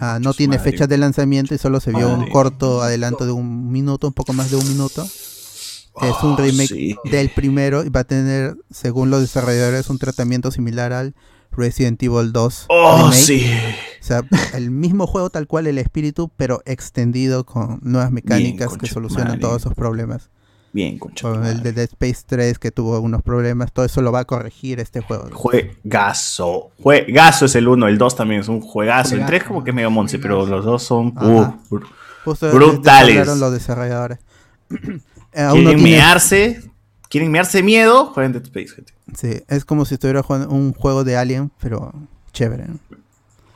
[0.00, 0.70] Ah, no tiene madre.
[0.72, 4.32] fecha de lanzamiento y solo se vio un corto adelanto de un minuto, un poco
[4.32, 5.02] más de un minuto.
[5.04, 6.96] Es un Oh, remake sí.
[7.10, 11.14] del primero y va a tener, según los desarrolladores, un tratamiento similar al
[11.52, 13.14] Resident Evil 2 Oh, remake.
[13.16, 13.50] sí.
[14.00, 14.22] O sea,
[14.54, 19.40] el mismo juego tal cual el espíritu, pero extendido con nuevas mecánicas que solucionan madre.
[19.40, 20.28] todos esos problemas.
[20.76, 21.22] Bien, concha.
[21.30, 24.24] Con el de Dead Space 3 que tuvo algunos problemas, todo eso lo va a
[24.26, 25.30] corregir este juego.
[25.32, 26.70] Juegazo.
[26.82, 29.14] Juegazo es el 1, el 2 también es un juegazo.
[29.14, 29.26] El Juegazo.
[29.30, 31.26] 3 como que es medio monce, pero los dos son Ajá.
[31.26, 31.86] uh, br-
[32.26, 33.26] Justo Brutales.
[33.38, 34.18] los desarrolladores.
[35.38, 36.62] Eh, quieren mearse,
[37.10, 38.94] quieren mearse miedo, jueguen Dead Space, gente.
[39.14, 41.92] Sí, es como si estuviera jugando un juego de Alien, pero
[42.32, 42.64] chévere.
[42.68, 42.78] ¿no?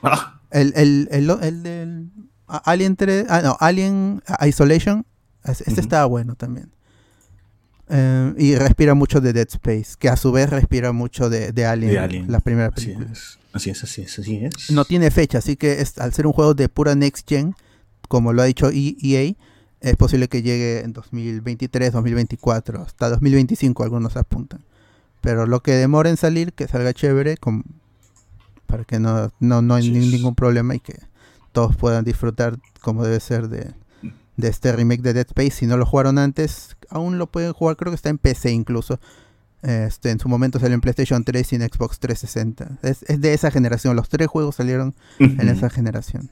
[0.03, 2.11] Ah, El, el, el, el del
[2.49, 5.07] a- Alien 3, ah, no, Alien Isolation,
[5.45, 5.81] es- este Ujú.
[5.81, 6.71] estaba bueno también.
[7.93, 11.67] Eh, y respira mucho de Dead Space, que a su vez respira mucho de, de
[11.67, 12.31] Alien, De Alien.
[12.31, 14.71] la primera Así es, así es, así es, así es.
[14.71, 17.55] No tiene fecha, así que es- al ser un juego de pura next gen,
[18.09, 19.35] como lo ha dicho E- EA,
[19.81, 24.61] es posible que llegue en 2023, 2024, hasta 2025 algunos apuntan.
[25.21, 27.65] Pero lo que demore en salir, que salga chévere, com-
[28.67, 30.95] para que no, no, no hay ningún problema y que
[31.53, 33.73] todos puedan disfrutar como debe ser de,
[34.37, 35.51] de este remake de Dead Space.
[35.51, 39.01] Si no lo jugaron antes, aún lo pueden jugar, creo que está en PC incluso.
[39.63, 42.79] Este, en su momento salió en PlayStation 3 y en Xbox 360.
[42.83, 46.31] Es, es de esa generación, los tres juegos salieron en esa generación.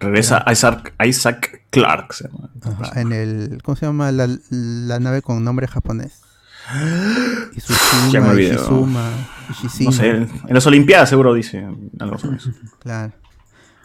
[0.00, 2.12] Regresa Isaac, Isaac Clarke.
[2.14, 2.50] se llama.
[2.62, 4.12] Ajá, en el, ¿cómo se llama?
[4.12, 6.20] La, la nave con nombre japonés.
[8.30, 8.54] Olvidé.
[8.54, 9.10] Ishizuma,
[9.50, 9.90] Ishishima.
[9.90, 11.66] No sé, en las Olimpiadas seguro dice
[11.98, 12.50] algo sobre eso.
[12.78, 13.12] Claro.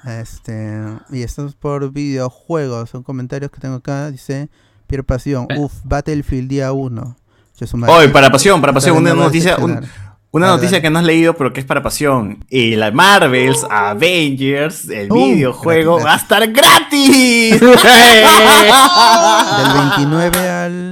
[0.05, 0.81] Este,
[1.11, 2.89] y esto es por videojuegos.
[2.89, 4.11] Son comentarios que tengo acá.
[4.11, 4.49] Dice
[4.87, 5.47] Pierre Pasión.
[5.49, 5.59] Eh.
[5.59, 7.15] Uf, Battlefield día 1.
[7.87, 9.79] Oye, para pasión, para pasión, una noticia, un-
[10.31, 10.81] una Dale, noticia dale.
[10.81, 12.43] que no has leído, pero que es para pasión.
[12.49, 17.59] Y la Marvel's Avengers, el Uh, videojuego, gratis, va a estar gratis.
[19.57, 20.89] Del 29 al.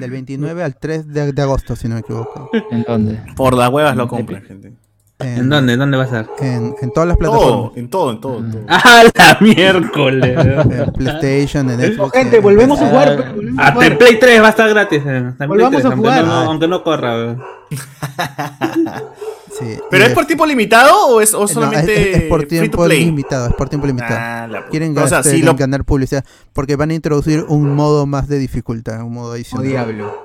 [0.00, 2.50] Del 29 al 3 de, de agosto, si no me equivoco.
[2.70, 3.22] ¿En dónde?
[3.36, 4.72] Por las huevas lo compran, gente.
[5.20, 5.76] ¿En dónde?
[5.76, 6.26] ¿Dónde va a ser?
[6.40, 7.76] En, en todas las Todo, plataformas.
[7.76, 8.62] en todo, en todo, en todo.
[8.68, 10.36] ¡Ah, la miércoles!
[10.70, 12.12] En PlayStation, en Xbox.
[12.16, 13.32] gente, en- volvemos a jugar.
[13.34, 13.98] Volvemos a Hasta en.
[13.98, 15.02] Play 3 va a estar gratis.
[15.06, 15.24] eh.
[15.32, 16.24] Hasta Volvamos 3, a aunque jugar.
[16.24, 17.32] no- aunque no corra.
[17.32, 17.36] eh.
[19.58, 22.48] Sí, ¿Pero es por tiempo limitado o es o no, solamente es, es por free
[22.48, 23.04] to tiempo play?
[23.04, 24.14] limitado, es por tiempo limitado.
[24.18, 24.70] Ah, la puta.
[24.70, 28.28] Quieren o sea, gastar- si lo, ganar publicidad porque van a introducir un modo más
[28.28, 29.66] de dificultad, un modo Oh, adicional.
[29.66, 30.24] diablo.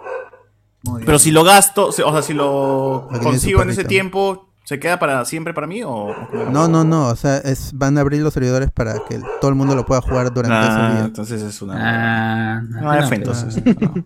[0.88, 5.00] Oh, pero si lo gasto, o sea, si lo consigo en ese tiempo, ¿se queda
[5.00, 6.14] para siempre para mí o?
[6.52, 9.56] No, no, no, o sea, es, van a abrir los servidores para que todo el
[9.56, 11.06] mundo lo pueda jugar durante Ah, ese día.
[11.06, 11.76] entonces es una.
[11.78, 13.64] Ah, no, entonces.
[13.80, 14.06] no.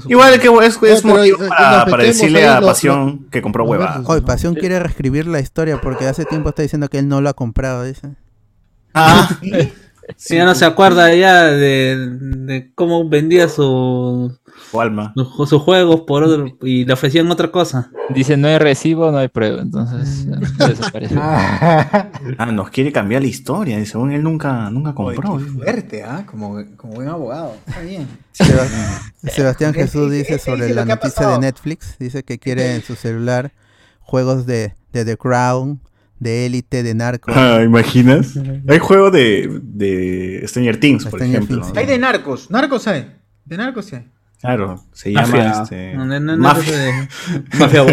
[0.00, 4.08] Su Igual que es, es motivo para, decirle a Pasión que compró versus.
[4.08, 7.28] Hoy Pasión quiere reescribir la historia porque hace tiempo está diciendo que él no lo
[7.28, 8.14] ha comprado, dice.
[8.94, 9.28] Ah,
[10.16, 14.36] Sí, ya no se acuerda ya de, de cómo vendía su,
[14.70, 15.12] su alma.
[15.14, 17.90] su- sus juegos por otro, y le ofrecían otra cosa.
[18.10, 19.60] Dice no hay recibo, no hay prueba.
[19.62, 21.14] Entonces ya, desaparece.
[22.38, 23.78] Ah, nos quiere cambiar la historia.
[23.78, 25.32] Y según él nunca, nunca compró.
[25.34, 26.24] Oye, qué fuerte, ¿ah?
[26.26, 27.54] Como, como buen abogado.
[27.66, 28.06] Está bien.
[28.32, 28.66] Seba-
[29.32, 31.38] Sebastián Jesús dice sobre la noticia de.
[31.38, 33.52] Netflix, dice que quiere en su celular
[34.00, 35.80] juegos de, de The Crown,
[36.18, 37.30] de Elite, de Narco.
[37.34, 38.34] Ah, ¿Imaginas?
[38.68, 41.66] Hay juegos de, de Stranger Things, por Stranger ejemplo.
[41.76, 42.50] Hay de narcos.
[42.50, 43.14] Narcos hay.
[43.44, 44.06] De narcos hay.
[44.40, 45.62] Claro, se llama Mafia.
[45.62, 45.94] este.
[45.94, 46.76] No, no, no, Mafia.
[46.78, 47.08] de-
[47.58, 47.84] Mafia.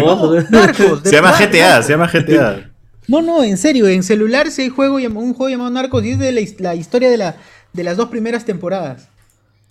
[0.50, 1.02] Narcos.
[1.02, 1.86] de Se llama GTA, narcos.
[1.86, 2.70] se llama GTA.
[3.08, 3.86] No, no, en serio.
[3.88, 7.16] En celular sí hay juego, un juego llamado Narcos y es de la historia de,
[7.16, 7.36] la,
[7.72, 9.08] de las dos primeras temporadas.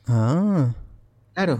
[0.07, 0.73] Ah,
[1.33, 1.59] Claro.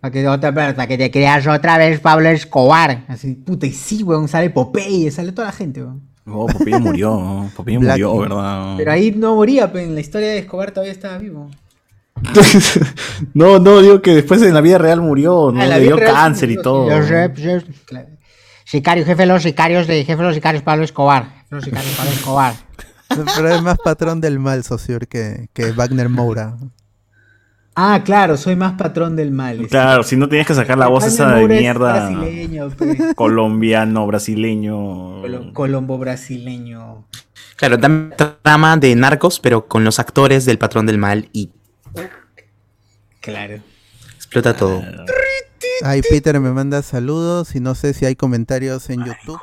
[0.00, 3.04] Para que, otra, para que te creas otra vez Pablo Escobar.
[3.08, 4.28] Así, puta, y sí, weón.
[4.28, 6.02] Sale Popeye, sale toda la gente, weón.
[6.28, 7.10] Oh, Popeye murió.
[7.10, 7.50] ¿no?
[7.54, 8.74] Popeye Black- murió, ¿verdad?
[8.76, 11.50] Pero ahí no moría, pero en la historia de Escobar todavía estaba vivo.
[13.34, 15.60] no, no, digo que después en la vida real murió, ¿no?
[15.60, 16.84] Ah, Le dio cáncer y todo.
[16.84, 16.90] sí.
[16.96, 18.08] Los rep- los- Claro.
[18.64, 21.24] Sicario, jefe de los sicarios de jefe de los sicarios Pablo Escobar.
[21.24, 22.54] Jefe de los sicarios Pablo Escobar.
[23.36, 26.56] pero es más patrón del mal, Socior, que, que Wagner Moura.
[27.78, 29.66] Ah, claro, soy más patrón del mal.
[29.68, 32.08] Claro, si no tenías que sacar la voz esa de Moura mierda.
[32.08, 32.98] Brasileño, pe.
[33.14, 35.20] Colombiano, brasileño.
[35.20, 37.06] Colo- colombo brasileño.
[37.56, 41.50] Claro, también trama de narcos, pero con los actores del patrón del mal y
[43.20, 43.60] Claro.
[44.14, 44.82] explota todo.
[45.82, 49.40] Ay, Peter me manda saludos y no sé si hay comentarios en YouTube.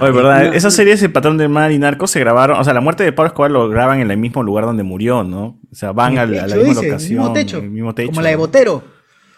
[0.00, 0.54] Oye, ¿verdad?
[0.54, 2.58] Esas series, El Patrón del Mal y Narcos, se grabaron.
[2.60, 5.24] O sea, la muerte de Pablo Escobar lo graban en el mismo lugar donde murió,
[5.24, 5.58] ¿no?
[5.70, 7.18] O sea, van a la, a la techo, misma dice, locación.
[7.18, 8.10] mismo techo, el mismo techo.
[8.10, 8.84] Como la de Botero.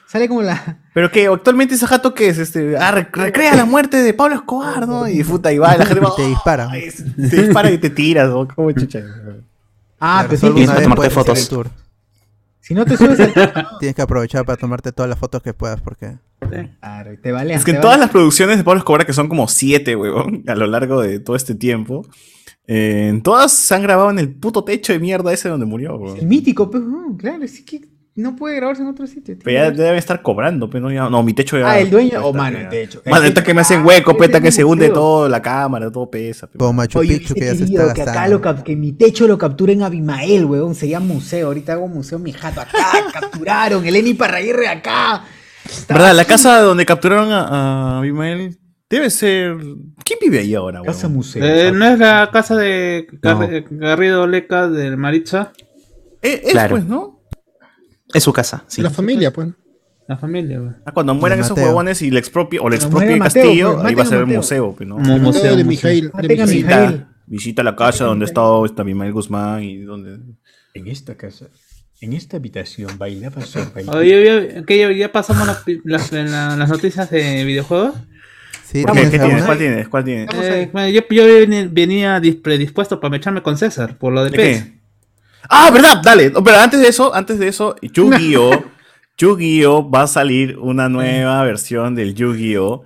[0.07, 0.78] Sale como la.
[0.92, 2.76] Pero que actualmente ese jato que es este.
[2.76, 5.09] Ah, rec- recrea la muerte de Pablo Escobar, ¿no?
[5.09, 6.14] Y puta, y va, y la gente va.
[6.14, 6.68] Te dispara.
[6.70, 6.88] "Ay,
[7.30, 8.47] Te dispara y te tiras, ¿no?
[8.55, 9.01] ¿Cómo chucha?
[9.99, 11.40] Ah, solo tienes que- vez tomarte fotos.
[11.42, 11.68] el tour.
[12.61, 13.32] si no te subes al.
[13.80, 16.16] Tienes que aprovechar para tomarte todas las fotos que puedas porque
[16.49, 17.55] Claro, te vale.
[17.55, 20.55] Es que en todas las producciones de Pablo Escobar, que son como siete, weón, a
[20.55, 22.07] lo largo de todo este tiempo,
[22.66, 25.95] eh, en todas se han grabado en el puto techo de mierda ese donde murió,
[25.97, 26.28] El weón.
[26.28, 26.82] mítico, pues,
[27.18, 27.80] claro, es que
[28.16, 29.36] no puede grabarse en otro sitio.
[29.42, 31.68] Pero ya debe estar cobrando, pero no, ya- no, mi techo ya.
[31.68, 32.11] Ah, el dueño.
[32.12, 33.03] ya Oh, mano, el techo.
[33.05, 35.28] El Mano, techo- ahorita que me hacen Ah, hueco, ese peta, que se hunde todo,
[35.28, 36.47] la cámara, todo pesa.
[36.47, 36.57] pe.
[36.57, 39.36] como Machu Picchu que ya se está que acá lo cap- que mi techo lo
[39.36, 40.76] capturen a Abimael, weón.
[40.76, 41.49] Sería museo.
[41.49, 42.70] Ahorita hago museo mi jato acá.
[43.12, 43.84] capturaron.
[43.84, 45.24] El Eni Parraguirre acá.
[45.65, 46.15] Está ¿Verdad?
[46.15, 48.59] La casa donde capturaron a, a Abimael
[48.91, 49.57] debe ser.
[50.05, 50.93] ¿Quién vive ahí ahora, weón?
[50.93, 51.45] Casa museo.
[51.45, 53.79] Eh, ¿No es la casa de Gar- No.
[53.79, 55.53] Garrido Leca del Maritza?
[56.23, 56.71] Eh, es, Claro.
[56.77, 57.21] pues, ¿no?
[58.12, 58.83] Es su casa, sí.
[58.83, 59.49] La familia, pues.
[60.07, 60.73] La familia, güey.
[60.85, 63.87] Ah, cuando mueran esos huevones y le expropie, o le expropie el Mateo, castillo, pues,
[63.87, 64.97] ahí va a ser el museo, pues, ¿no?
[64.99, 65.65] Mu- Museo museo, de.
[65.65, 66.11] Mijail.
[66.21, 66.29] de.
[66.29, 70.19] Visita, visita la casa donde ha estado esta Mimael Guzmán y donde...
[70.75, 71.47] En esta casa,
[72.05, 73.87] en esta habitación bailaba Sorbaí.
[73.89, 75.49] Oye, ya, que ya, ya pasamos
[75.85, 76.13] las,
[76.69, 77.95] noticias de videojuegos.
[78.65, 79.11] Sí, ¿Por qué?
[79.11, 79.45] ¿Qué tienes?
[79.45, 79.89] ¿Cuál tienes?
[79.89, 80.29] ¿Cuál tienes?
[80.35, 80.71] Eh,
[81.11, 81.25] yo,
[81.71, 84.63] venía dis- predispuesto para echarme con César por lo de ¿De PES.
[84.63, 84.73] qué?
[85.49, 86.31] Ah, verdad, dale.
[86.31, 88.65] Pero antes de eso, antes de eso, Yu-Gi-Oh!
[89.19, 89.91] Yu-Gi-Oh!
[89.91, 92.85] va a salir una nueva versión del Yu-Gi-Oh!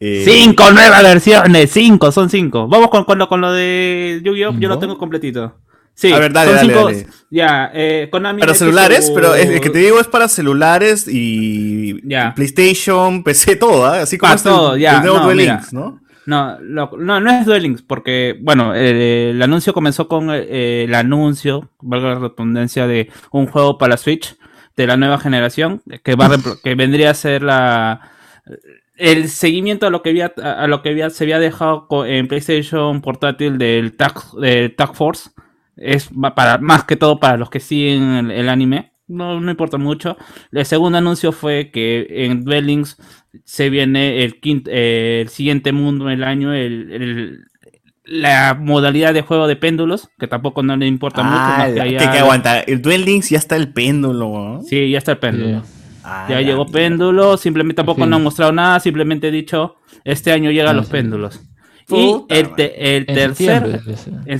[0.00, 2.68] eh, Cinco nuevas versiones, cinco, son cinco.
[2.68, 4.58] Vamos con, con, lo, con lo de Yu-Gi-Oh!
[4.58, 5.56] Yo lo tengo completito.
[6.00, 6.84] Sí, A ver, dale, son dale, cinco.
[6.86, 7.06] dale.
[7.28, 8.40] Ya, eh, Konami.
[8.40, 12.32] Para celulares, su- pero es, es que te digo es para celulares y Ya.
[12.34, 14.00] PlayStation, PC, todo, ¿ah?
[14.00, 15.52] así como Para el- todo, ya, el nuevo no, Duel mira.
[15.56, 16.00] Links, ¿no?
[16.24, 20.84] No, lo- no, no es Duel Links, porque, bueno, eh, el anuncio comenzó con eh,
[20.84, 24.36] el anuncio, valga la redundancia, de un juego para Switch
[24.76, 26.30] de la nueva generación, que va
[26.64, 28.00] que vendría a ser la
[28.96, 33.00] el seguimiento a lo que había a lo que había, se había dejado en PlayStation
[33.02, 35.30] portátil del Tag, del Tag Force.
[35.76, 38.92] Es para más que todo para los que siguen el, el anime.
[39.08, 40.16] No, no importa mucho.
[40.52, 42.96] El segundo anuncio fue que en Duel Links
[43.44, 47.44] se viene el, quint- eh, el siguiente mundo del año, el, el-
[48.04, 51.36] la modalidad de juego de péndulos, que tampoco no le importa mucho.
[51.38, 52.60] Ah, más que que, haya- que aguanta.
[52.60, 54.62] El Duel Links ya está el péndulo, ¿no?
[54.62, 55.62] Sí, ya está el péndulo.
[56.02, 60.32] Ah, Ya la llegó péndulo, simplemente tampoco no han mostrado nada, simplemente he dicho, este
[60.32, 60.92] año llegan Ah, los sí.
[60.92, 61.40] péndulos.
[61.98, 63.80] Y el, te- el En tercer...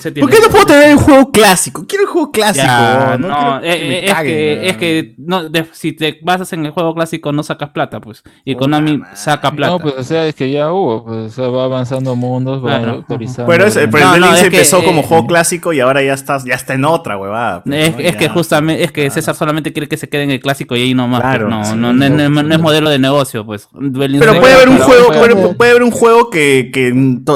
[0.00, 1.84] septiembre, ¿Por qué no puedo tener el juego clásico?
[1.86, 2.64] Quiero el juego clásico.
[2.66, 4.68] Ya, no, no, quiero que me es, caguen, que, ¿no?
[4.70, 8.22] es que no, de- si te basas en el juego clásico no sacas plata, pues.
[8.44, 9.16] Y Puta Konami madre.
[9.16, 9.72] saca plata.
[9.72, 12.78] No, pues o sea, es que ya hubo, pues o sea, va avanzando mundos, va
[12.78, 12.98] Claro.
[13.00, 13.50] actualizando.
[13.50, 15.72] Pero, es, pero el No, Duel no, Links es que, empezó como eh, juego clásico
[15.72, 17.62] y ahora ya está, ya está en otra huevada.
[17.64, 17.98] pues, es, ¿no?
[18.00, 20.82] es que justamente, es que César solamente quiere que se quede en el clásico y
[20.82, 21.20] ahí nomás.
[21.20, 23.68] pues, Claro, no, sí, no, no, no- no- no es modelo de negocio, pues.
[23.72, 25.08] Pero puede haber un juego,
[25.56, 26.70] puede haber un juego que,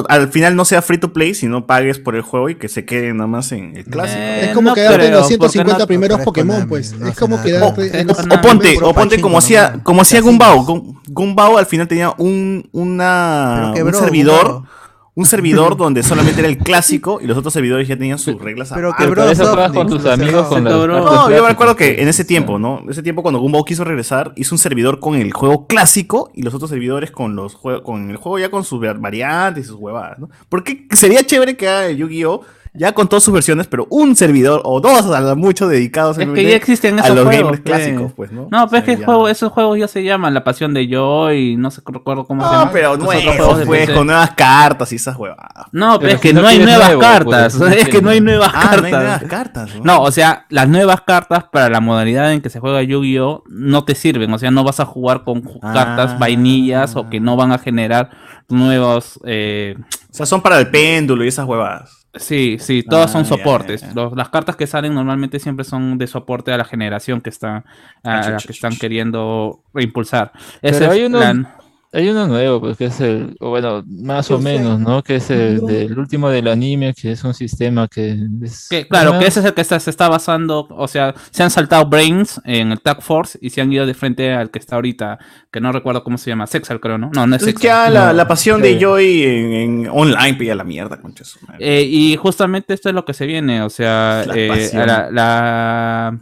[0.09, 2.85] al final no sea free to play, sino pagues por el juego y que se
[2.85, 4.19] quede nada más en el clásico.
[4.21, 6.93] Eh, Es como no quedarte en los 150 porque no- primeros Pokémon, Konami, pues.
[6.99, 9.81] no es como quedarte O- en o- los o O ponte, o ponte como hacía,
[9.83, 10.21] como hacía.
[10.21, 10.65] Gumbao.
[11.09, 14.67] Gumbao al final tenía un, una, un servidor, Gumbao.
[15.15, 18.71] Un servidor donde solamente era el clásico y los otros servidores ya tenían sus reglas.
[18.75, 18.93] Pero
[19.35, 22.59] Soft juegas con tus amigos con cartas No, yo me recuerdo que en ese tiempo,
[22.59, 22.85] ¿no?
[22.89, 26.55] Ese tiempo cuando Gumbao quiso regresar, hizo un servidor con el juego clásico y los
[26.55, 30.29] otros servidores con los con el juego ya con sus variantes y sus huevadas, ¿no?
[30.49, 32.43] Porque sería chévere que haga el Yu-Gi-Oh!
[32.77, 36.29] Ya con todas sus versiones, pero un servidor o dos a lo mucho dedicados Es
[36.29, 37.43] que ya existen a esos los juegos.
[37.45, 37.77] gamers pues.
[37.77, 38.49] clásicos, pues, ¿no?
[38.51, 40.75] No, O pero es que el ya- juego, esos juegos ya se llaman La Pasión
[40.75, 42.71] de Joy, no sé recuerdo cómo se No, llama.
[42.73, 45.67] pero nuevos, pues, con nuevas cartas y esas huevadas.
[45.73, 47.57] No, pero, Pero es que no no hay nuevas nuevo, cartas.
[47.57, 48.85] pues, es que no hay nuevas Ah, no cartas.
[48.85, 49.85] hay nuevas cartas, ¿no?
[49.85, 53.85] No, o sea, las nuevas cartas para la modalidad en que se juega Yu-Gi-Oh no
[53.85, 55.73] te sirven, o sea, no vas a jugar con ju- Ah.
[55.73, 58.11] cartas vainillas o que no van a generar
[58.49, 59.77] nuevos eh,
[60.11, 62.04] O sea, son para el péndulo y esas huevadas.
[62.17, 63.95] Sí, sí, todas Ah, son ya, soportes.
[63.95, 67.57] Los- las cartas que salen normalmente siempre son de soporte a la generación que está
[67.57, 67.63] a
[68.05, 70.33] Ah, la que están queriendo reimpulsar.
[70.61, 71.57] Pero Ese hay la-
[71.95, 74.43] Hay uno nuevo, pues que es el, o bueno, más o sé.
[74.43, 75.03] menos, ¿no?
[75.03, 79.19] Que es el del último del anime, que es un sistema que es que, claro,
[79.19, 82.41] que ese es el que está- se está basando, o sea, se han saltado Brains
[82.45, 85.19] en el Tag Force y se han ido de frente al que está ahorita,
[85.53, 87.11] que no recuerdo cómo se llama, Sexal creo, ¿no?
[87.15, 87.63] No, no es Sexal.
[87.63, 88.79] ya la, No, la pasión de.
[88.81, 91.59] Joy en, en online pilla la mierda, concha su madre.
[91.61, 96.19] Eh, y justamente esto es lo que se viene, o sea, La eh, la, la-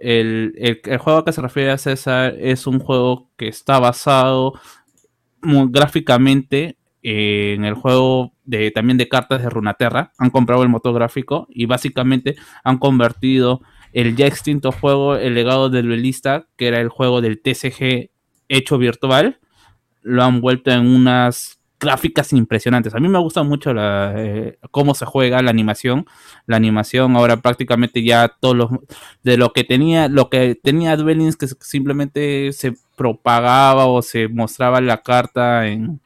[0.00, 4.54] el, el- juego que se refiere a César es un juego que está basado
[5.42, 10.12] gráficamente eh, en el juego de también de cartas de Runaterra.
[10.18, 13.60] Han comprado el motor gráfico y básicamente han convertido
[13.92, 18.10] el ya extinto juego El legado del duelista, que era el juego del TCG
[18.48, 19.38] hecho virtual,
[20.02, 22.94] lo han vuelto en unas gráficas impresionantes.
[22.94, 26.06] A mí me gusta mucho la, eh, cómo se juega la animación.
[26.46, 28.70] La animación ahora prácticamente ya todos los
[29.22, 34.28] de lo que tenía, lo que tenía Duel Links que simplemente se propagaba o se
[34.28, 36.00] mostraba la carta en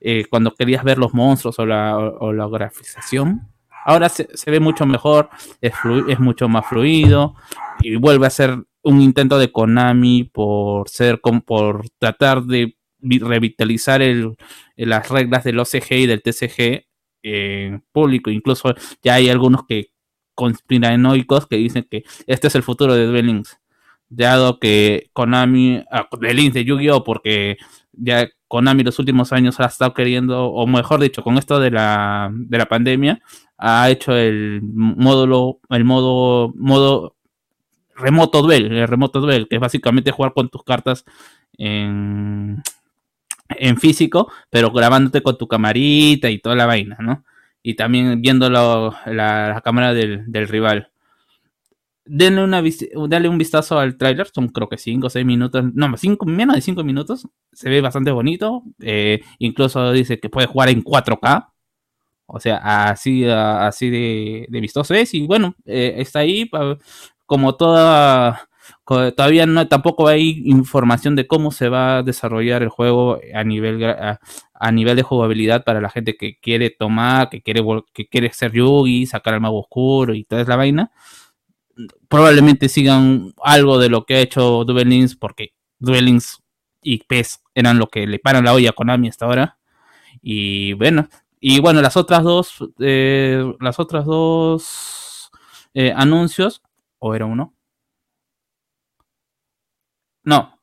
[0.00, 3.46] eh, cuando querías ver los monstruos o la, o, la grafización.
[3.84, 5.28] Ahora se, se ve mucho mejor,
[5.60, 5.74] es,
[6.08, 7.34] es mucho más fluido
[7.80, 14.36] y vuelve a ser un intento de Konami por ser por tratar de revitalizar el,
[14.76, 16.86] las reglas del OCG y del TCG
[17.22, 18.30] en público.
[18.30, 19.90] Incluso ya hay algunos que
[20.34, 23.58] conspiranoicos que dicen que este es el futuro de Duel Links.
[24.08, 27.04] Dado que Konami, ah, de Links de Yu-Gi-Oh!
[27.04, 27.58] porque
[27.92, 32.30] ya Konami los últimos años ha estado queriendo, o mejor dicho, con esto de la,
[32.32, 33.20] de la pandemia,
[33.56, 37.14] ha hecho el módulo, el modo, modo
[37.94, 41.04] remoto duel, el remoto duel, que es básicamente jugar con tus cartas
[41.58, 42.62] en,
[43.58, 47.24] en físico, pero grabándote con tu camarita y toda la vaina, ¿no?
[47.62, 50.90] Y también viendo la, cámara del, rival.
[52.04, 52.72] Denle,
[53.08, 56.56] dale un vistazo al tráiler, son creo que 5 o 6 minutos, no, cinco, menos
[56.56, 61.50] de 5 minutos, se ve bastante bonito, eh, incluso dice que puede jugar en 4K,
[62.32, 62.58] o sea,
[62.90, 65.14] así, así de, de vistoso es.
[65.14, 66.48] Y bueno, eh, está ahí
[67.26, 68.48] como toda.
[68.90, 73.84] Todavía no, tampoco hay información de cómo se va a desarrollar el juego a nivel,
[73.84, 77.62] a, nivel de jugabilidad para la gente que quiere tomar, que quiere,
[77.94, 80.90] que quiere ser Yugi, sacar al mago oscuro y toda la vaina.
[82.08, 86.42] Probablemente sigan algo de lo que ha hecho Duel Links, porque Duel Links
[86.82, 89.58] y PES eran lo que le paran la olla a Konami hasta ahora.
[90.20, 91.08] Y bueno,
[91.38, 95.30] y bueno, las otras dos, eh, las otras dos
[95.74, 96.60] eh, anuncios,
[96.98, 97.54] o era uno.
[100.24, 100.58] No,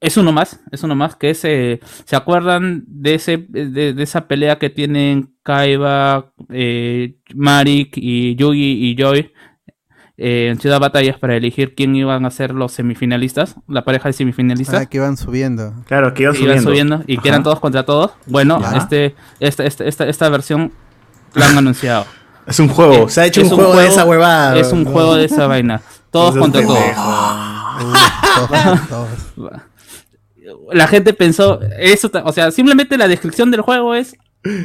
[0.00, 4.02] es, uno más, es uno más, que es, eh, ¿se acuerdan de, ese, de, de
[4.02, 9.32] esa pelea que tienen Kaiba, eh, Marik y Yugi y Joy
[10.18, 14.12] eh, en Ciudad Batallas para elegir quién iban a ser los semifinalistas, la pareja de
[14.12, 14.82] semifinalistas?
[14.82, 15.72] Ah, que van subiendo.
[15.86, 16.70] Claro, que iban iban subiendo.
[16.98, 17.22] subiendo y Ajá.
[17.22, 18.12] que eran todos contra todos.
[18.26, 20.72] Bueno, este, esta, esta, esta, esta versión
[21.34, 22.04] la han anunciado.
[22.46, 24.58] Es un juego, se ha hecho un juego de esa huevada.
[24.58, 24.90] Es un No.
[24.90, 25.80] juego de esa vaina.
[26.10, 26.78] Todos es contra todos.
[30.72, 34.16] La gente pensó, eso, o sea, simplemente la descripción del juego es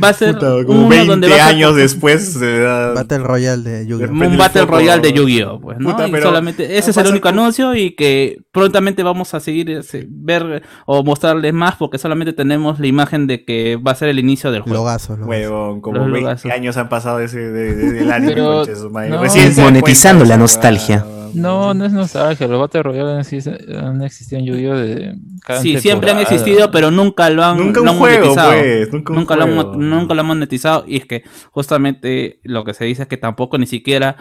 [0.03, 2.93] va a ser Puta, como uno 20 donde vas a- años después se da...
[2.93, 4.09] Battle Royale de Yu-Gi-Oh!
[4.11, 4.73] Un el Battle foco.
[4.73, 5.59] Royale de Yu-Gi-Oh!
[5.61, 5.91] Pues, ¿no?
[5.91, 9.69] Puta, Y solamente, ese es el único con- anuncio y que prontamente vamos a seguir
[9.69, 14.09] ese- ver o mostrarles más porque solamente tenemos la imagen de que va a ser
[14.09, 14.77] el inicio del juego.
[14.79, 15.29] Logazo, logazo.
[15.29, 16.51] Huevón, como Los 20 logazos.
[16.51, 21.05] años han pasado desde de, de- del anime, Pero- no, Recién Monetizando cuenta la nostalgia.
[21.33, 22.47] No, no es nostalgia.
[22.47, 25.61] Los Battle Royale han, exist- han existido en Yu-Gi-Oh!
[25.61, 26.21] Sí, siempre han temporada.
[26.21, 28.51] existido, pero nunca lo han, Nunca un lo han juego, monetizado.
[28.53, 30.85] pues, nunca un lo han, nunca lo han monetizado.
[30.87, 34.17] Y es que justamente lo que se dice es que tampoco ni siquiera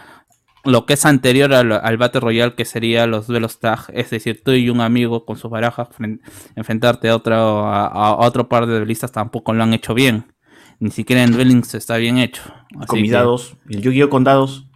[0.63, 4.41] lo que es anterior al, al Battle Royale, que sería los duelos tag, es decir,
[4.43, 6.19] tú y un amigo con sus barajas fren-
[6.55, 10.33] enfrentarte a otro, a, a otro par de duelistas, tampoco lo han hecho bien.
[10.79, 12.41] Ni siquiera en Duelings está bien hecho.
[12.85, 14.67] Con mis dados, el Yu-Gi-Oh con dados.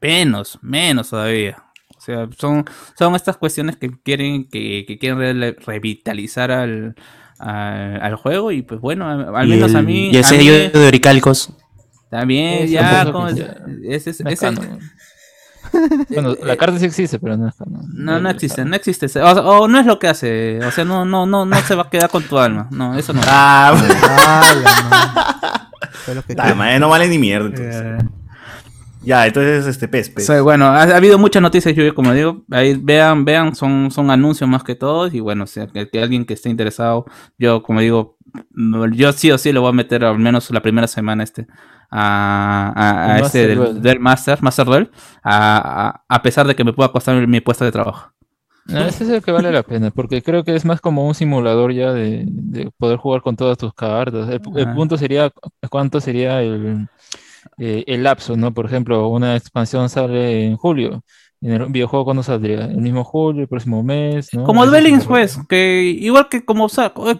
[0.00, 1.62] Menos, menos todavía.
[1.96, 2.64] O sea, son,
[2.98, 6.96] son estas cuestiones que quieren, que, que quieren re- revitalizar al,
[7.38, 10.08] al, al juego y pues bueno, al menos el- a mí...
[10.10, 11.50] Y el a sello mí de Oricalcos.
[12.10, 13.04] también ya...
[13.12, 14.24] como- es- ese.
[16.10, 17.82] Bueno, la carta sí existe, pero no es canon.
[17.92, 19.06] no, no existe, no existe.
[19.20, 20.60] O, no es lo que hace.
[20.64, 22.68] O sea, no, no, no, no se va a quedar con tu alma.
[22.70, 23.20] No, eso no.
[23.26, 25.90] Ah, la madre.
[26.04, 27.46] Fue lo que puta madre, no vale ni mierda.
[27.46, 27.74] entonces.
[27.76, 27.98] Eh,
[29.04, 30.24] Ya, entonces este pez, pez.
[30.24, 33.90] O sea, bueno, ha, ha habido muchas noticias, yo como digo, ahí vean, vean, son,
[33.90, 37.04] son anuncios más que todos, y bueno, o sea, que, que alguien que esté interesado,
[37.38, 38.16] yo como digo,
[38.92, 41.46] yo sí o sí lo voy a meter al menos la primera semana este
[41.90, 43.82] a, a, a El este Master del, Duel.
[43.82, 44.90] del Master, Master Duel,
[45.22, 48.10] a, a, a pesar de que me pueda costar mi puesto de trabajo.
[48.66, 51.14] No, ese es el que vale la pena, porque creo que es más como un
[51.14, 54.28] simulador ya de, de poder jugar con todas tus cartas.
[54.30, 54.74] El, el Ajá.
[54.74, 56.88] punto sería cu- cuánto sería el,
[57.58, 58.52] eh, el lapso, ¿no?
[58.54, 61.04] Por ejemplo, una expansión sale en julio.
[61.46, 62.64] En el videojuego, ¿cuándo saldría?
[62.64, 64.32] ¿El mismo julio, el próximo mes?
[64.32, 64.44] ¿no?
[64.44, 66.68] Como Duelings, tipo- pues, que igual que como,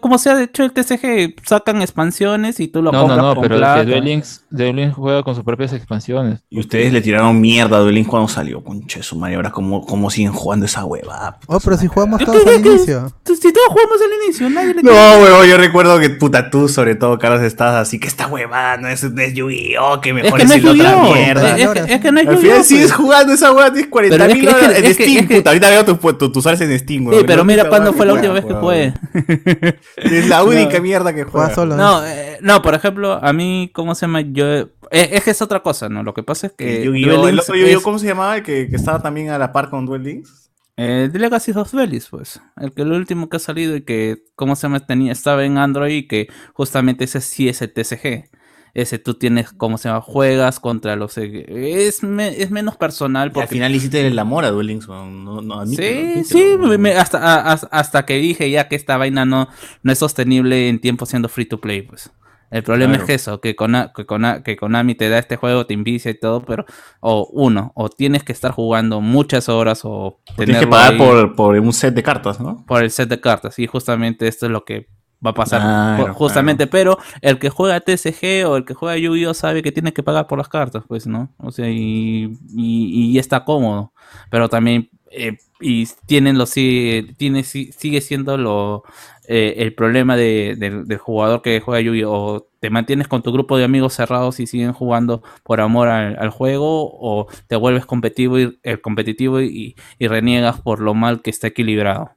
[0.00, 3.34] como se ha hecho el TCG, sacan expansiones y tú lo No, no, compras no,
[3.34, 3.80] con pero plata.
[3.84, 6.40] que Duel Links, Duel Links juega con sus propias expansiones.
[6.48, 9.34] Y ustedes le tiraron mierda a Duelín cuando salió, conche su madre.
[9.36, 11.38] Ahora, ¿cómo, cómo siguen jugando esa hueva?
[11.46, 13.12] Oh, pero si jugamos que- todos al que- inicio.
[13.24, 16.68] Tú- Si todos jugamos al inicio, nadie le No, huevón, yo recuerdo que puta tú,
[16.70, 20.00] sobre todo, Carlos, estás así que esta huevada no es, no es Yu-Gi-Oh!
[20.00, 21.58] Que Es mejor que es, no es el otra mierda.
[21.58, 22.40] Es que- es que no es Al Yu-Gi-Oh!
[22.52, 22.94] final sigues pues.
[22.94, 25.36] jugando esa hueá, tienes 40 Pero es que- es que- horas en es Steam, que-
[25.36, 25.50] puta.
[25.50, 27.26] Ahorita veo tus tus usuarios en Steam, Sí, huevón.
[27.26, 28.94] pero mira cuándo fue la última vez que jugué.
[29.96, 31.54] Es la única mierda que juega.
[31.54, 31.76] Solo.
[31.76, 34.20] No, eh, no, por ejemplo, a mí, ¿cómo se llama?
[34.22, 34.46] Yo.
[34.46, 36.02] eh, es que es otra cosa, ¿no?
[36.02, 36.78] Lo que pasa es que.
[36.82, 37.20] El Yu-Gi-Oh!
[37.20, 37.78] Otro Yu-Gi-Oh!
[37.78, 38.36] es, ¿Cómo se llamaba?
[38.36, 40.50] El que, que estaba también a la par con Duel Links.
[40.76, 42.40] eh, The Legacy of Duelis, pues.
[42.56, 44.80] El que el último que ha salido y que, ¿cómo se llama?
[44.86, 48.28] Tenía, estaba en Android y que justamente ese sí es el TCG.
[48.74, 50.00] Ese tú tienes, ¿cómo se llama?
[50.00, 51.16] Juegas contra los.
[51.16, 53.48] Es, me- es menos personal Y al porque.
[53.48, 55.08] final hiciste el amor a Duel Links, no,
[55.40, 56.80] no, admítelo, Sí, admítelo, sí, huevón.
[56.80, 57.18] me- hasta,
[57.52, 59.48] a- hasta que dije ya que esta vaina no,
[59.84, 62.10] no es sostenible en tiempo siendo free to play, pues.
[62.50, 63.02] El problema Claro.
[63.04, 66.10] es que eso, que, Kona- que, Kona- que Konami te da este juego, te envicia
[66.10, 66.64] y todo, pero,
[67.00, 71.34] o uno, o tienes que estar jugando muchas horas o Tienes que pagar ahí por,
[71.34, 72.64] por un set de cartas, ¿no?
[72.66, 73.58] por el set de cartas.
[73.58, 74.88] Y justamente esto es lo que
[75.24, 75.60] va a pasar.
[75.96, 79.92] Claro, justamente, pero el que juega TCG o el que juega Yu-Gi-Oh sabe que tiene
[79.92, 81.30] que pagar por las cartas, pues, ¿no?
[81.38, 83.92] O sea, y, y, y está cómodo.
[84.30, 88.82] pero también eh, y tienen lo sigue tiene si- sigue siendo lo
[89.28, 93.32] eh, el problema de- del- del jugador que juega Yu-Gi-Oh o te mantienes con tu
[93.32, 97.86] grupo de amigos cerrados y siguen jugando por amor al, al juego o te vuelves
[97.86, 102.10] competitivo y, eh, competitivo y, y reniegas por lo mal que está equilibrado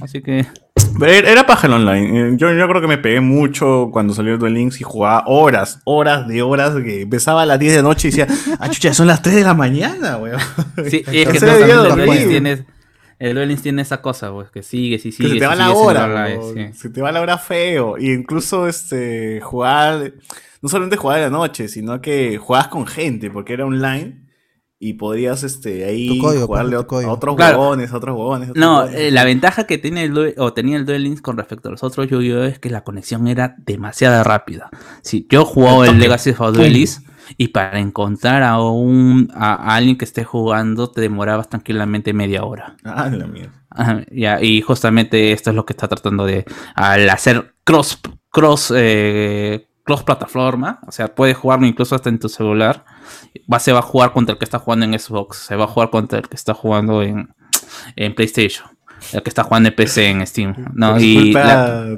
[0.00, 0.46] así que
[0.98, 2.20] Pero era paja el online.
[2.20, 5.24] Eh, Yo, yo creo que me pegué mucho cuando salió el Duel Links y jugaba
[5.26, 6.74] horas, horas de horas.
[6.82, 8.26] Que empezaba a las 10 de noche y decía,
[8.58, 10.40] ah, chucha, son las 3 de la mañana, weón.
[10.90, 12.06] Sí, y es que no, el dormir.
[12.06, 12.64] Duelings tiene,
[13.18, 15.32] el Duelings tiene esa cosa, pues, que sigues y Que sigues.
[15.34, 16.42] se te va la hora, la live,
[16.72, 16.78] sí.
[16.78, 17.96] se te va la hora feo.
[17.98, 20.12] Y incluso este jugar,
[20.60, 24.21] no solamente jugar de la noche, sino que jugabas con gente, porque era online.
[24.84, 27.60] Y podías este, ahí código, jugarle pues, tu a- otros Claro.
[27.60, 28.48] huevones, a otros huevones.
[28.48, 29.00] a otros No, huevones.
[29.00, 31.84] eh, la ventaja que tiene el o tenía el Duel Links con respecto a los
[31.84, 34.70] otros Yu-Gi-Oh es que la conexión era demasiado rápida.
[35.02, 35.44] Si yo
[35.82, 35.98] Al el.
[36.00, 37.06] Legacy of Duelist
[37.38, 42.42] y para encontrar a un a, a alguien que esté jugando te demorabas tranquilamente media
[42.42, 42.74] hora.
[42.82, 43.52] Ah, la mierda.
[44.10, 46.44] Ya, y justamente esto es lo que está tratando de
[46.74, 48.00] al hacer cross
[48.30, 52.84] cross eh, cross plataforma, o sea, puedes jugarlo incluso hasta en tu celular.
[53.52, 55.68] Va, se va a jugar contra el que está jugando en Xbox, se va a
[55.68, 57.34] jugar contra el que está jugando en,
[57.96, 58.66] en PlayStation,
[59.12, 60.98] el que está jugando en PC en Steam, ¿no?
[61.00, 61.96] Y la-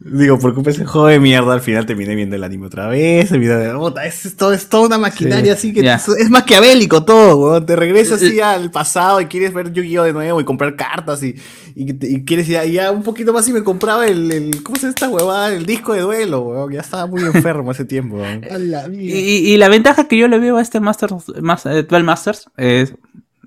[0.00, 2.86] Digo, por culpa de ese juego de mierda, al final terminé viendo el anime otra
[2.86, 3.32] vez.
[3.32, 6.08] el video de- puta, es, es todo, es toda una maquinaria Sí, así que es,
[6.08, 7.66] es maquiavélico todo, weón.
[7.66, 10.04] Te regresas así al pasado y quieres ver Yu-Gi-Oh!
[10.04, 11.34] de nuevo y comprar cartas y,
[11.74, 14.82] y, y quieres ir ya un poquito más y me compraba el, el ¿cómo se
[14.82, 15.52] llama esta huevada?
[15.52, 16.72] El disco de duelo, weón.
[16.72, 18.44] Ya estaba muy enfermo ese tiempo, weón.
[18.50, 21.10] A la y, la ventaja que yo le veo a este Master,
[21.42, 22.94] Mas- eh, Duel Masters es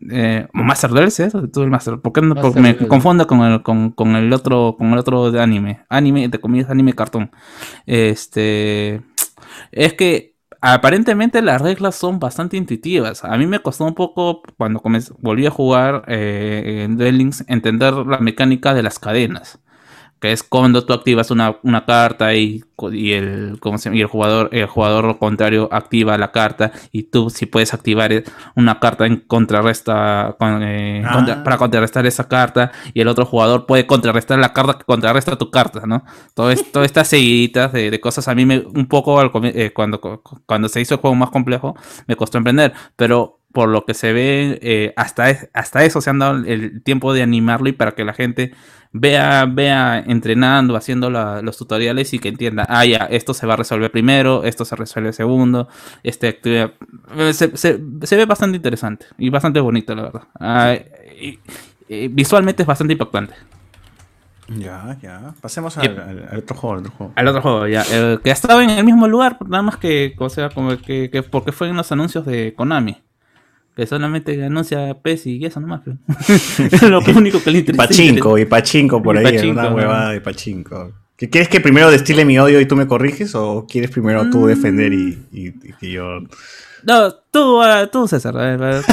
[0.09, 1.23] eh, Master Duel, ¿sí?
[1.51, 2.35] Duel Master, ¿por qué no?
[2.35, 2.87] Porque me Duel.
[2.87, 6.69] confundo con el, con, con el otro con el otro de anime, anime de comillas
[6.69, 7.31] anime cartón.
[7.85, 9.01] Este
[9.71, 13.23] es que aparentemente las reglas son bastante intuitivas.
[13.23, 14.81] A mí me costó un poco cuando
[15.19, 19.59] volví a jugar eh, en Duel Links entender la mecánica de las cadenas.
[20.21, 24.05] Que es cuando tú activas una, una carta y, y el, ¿cómo se y el
[24.07, 28.23] jugador el jugador contrario activa la carta y tú si puedes activar eh,
[28.55, 31.13] una carta en contrarresta con, eh, Ah.
[31.13, 35.37] contra- para contrarrestar esa carta y el otro jugador puede contrarrestar la carta que contrarresta
[35.37, 36.03] tu carta, ¿no?
[36.35, 39.71] Todo es- todas estas seguiditas de, de cosas a mí me un poco al eh,
[39.73, 39.99] cuando,
[40.45, 41.75] cuando se hizo el juego más complejo
[42.07, 46.09] me costó emprender, pero por lo que se ve, eh, hasta, es- hasta eso se
[46.09, 48.53] han dado el tiempo de animarlo y para que la gente
[48.93, 53.53] vea, vea entrenando, haciendo la- los tutoriales y que entienda, ah, ya, esto se va
[53.53, 55.67] a resolver primero, esto se resuelve segundo,
[56.03, 56.73] este activa-
[57.17, 60.21] eh, se, se- se ve bastante interesante y bastante bonito, la verdad.
[60.39, 60.75] Ah,
[61.19, 61.39] y-
[61.87, 63.33] y visualmente es bastante impactante.
[64.47, 65.33] Ya, ya.
[65.39, 67.13] Pasemos al, al- al otro juego, al otro juego.
[67.15, 70.13] Al otro juego, ya, eh, que ha estado en el mismo lugar, nada más que,
[70.17, 72.97] o sea, como que, que porque fue en los anuncios de Konami.
[73.75, 75.81] Que solamente anuncia PES y eso nomás.
[76.59, 77.87] es lo único que le interesa.
[77.87, 79.75] Pachinko y Pachinko por Y ahí, Pachinko, una ¿no?
[79.75, 80.91] huevada de Pachinko.
[81.15, 84.45] ¿Qué- ¿Quieres que primero destile mi odio y tú me corriges o quieres primero tú
[84.47, 86.19] defender y, y- y que yo...
[86.83, 88.83] No, tú, ah, tú César, a ver, a ver,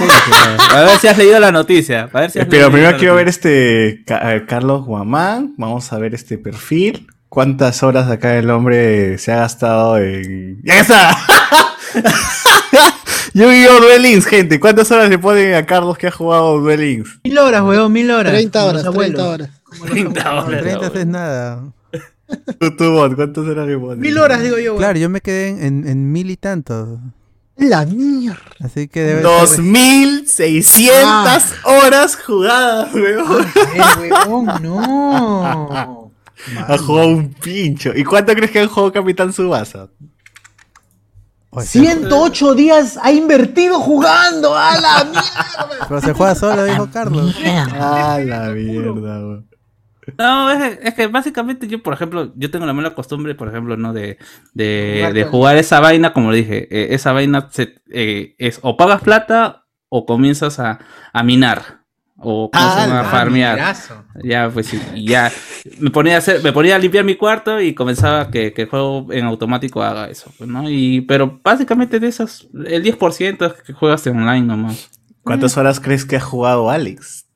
[0.75, 2.11] a ver si has leído la noticia.
[2.13, 5.91] A ver si has Eh, Pero primero quiero ver este Ca- eh, Carlos Guamán, vamos
[5.93, 7.07] a ver este perfil.
[7.31, 10.61] ¿Cuántas horas acá el hombre se ha gastado en...
[10.63, 11.17] ¡Ya está!
[13.39, 13.81] Yu-Gi-Oh!
[13.81, 14.61] Duel Links, gente.
[14.61, 17.21] ¿Cuántas horas le ponen a Carlos que ha jugado Duel Links?
[17.25, 18.33] Mil horas, weón, mil horas.
[18.33, 19.49] 30 como horas, los 30 abuelos.
[19.49, 19.91] horas.
[19.93, 20.63] 30 Con horas.
[20.63, 21.63] 30 es nada.
[22.61, 23.99] Tú, tú, bot, ¿cuántas horas le pones?
[23.99, 24.79] Mil horas, digo yo, weón.
[24.79, 26.99] Claro, yo me quedé en, en, en mil y tantos.
[27.57, 28.39] La mierda.
[28.61, 33.47] Así que debe ser- 2600 horas jugadas, weón.
[33.55, 36.05] Eh, weón, no.
[36.69, 37.91] Ha jugado un pincho.
[37.97, 39.89] ¿Y cuánto crees que ha jugado Capitán Subasa?
[41.59, 44.57] Oye, se- 108 días ha invertido jugando.
[44.57, 45.87] ¡A la mierda!
[45.89, 47.35] Pero se juega solo, dijo Carlos.
[47.73, 49.43] Ah, la mierda.
[50.17, 53.77] No, es, es que básicamente yo, por ejemplo, yo tengo la mala costumbre, por ejemplo,
[53.77, 53.93] ¿no?
[53.93, 54.19] De,
[54.55, 59.03] de, jugar esa vaina, como le dije, eh, esa vaina se, eh, es o pagas
[59.03, 60.79] plata o comienzas a,
[61.13, 61.78] a minar
[62.21, 63.55] o comienzas Ah, a farmear.
[63.55, 64.05] Minerazo.
[64.25, 65.31] Ya, pues ya
[65.79, 68.69] me ponía a hacer, me ponía a limpiar mi cuarto y comenzaba que, que el
[68.69, 70.69] juego en automático haga eso, pues, ¿no?
[70.69, 74.91] Y, pero básicamente de esos, el 10% es que juegas en online nomás.
[75.23, 77.27] ¿Cuántas horas crees que ha jugado Alex?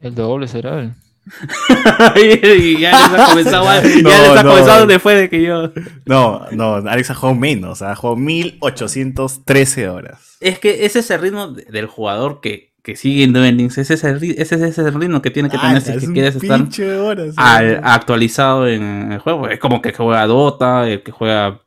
[0.00, 0.80] El doble será.
[2.16, 5.70] el- y ya les ha comenzado, ya les ha No, comenzado fue de que yo.
[6.06, 10.36] No, no, Alex ha jugado menos, ha jugado 1813 horas.
[10.40, 13.78] Es que ese es el ritmo de- del jugador que, que sigue en Duel Links.
[13.78, 16.06] Ese es el, ese es el ritmo que tiene que tener Ah, si es que
[16.06, 16.60] un quieres estar
[17.00, 17.34] horas.
[17.36, 19.48] al- actualizado en el juego.
[19.48, 21.60] Es como que juega Dota, el que juega.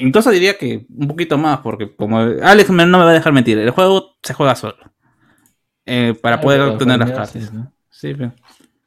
[0.00, 3.32] Incluso diría que un poquito más, porque como Alex me- no me va a dejar
[3.32, 4.76] mentir, el juego se juega solo.
[5.86, 7.32] Eh, para Ah, poder obtener las cartas.
[7.44, 7.70] sí, ¿no?
[7.90, 8.32] Sí, pero-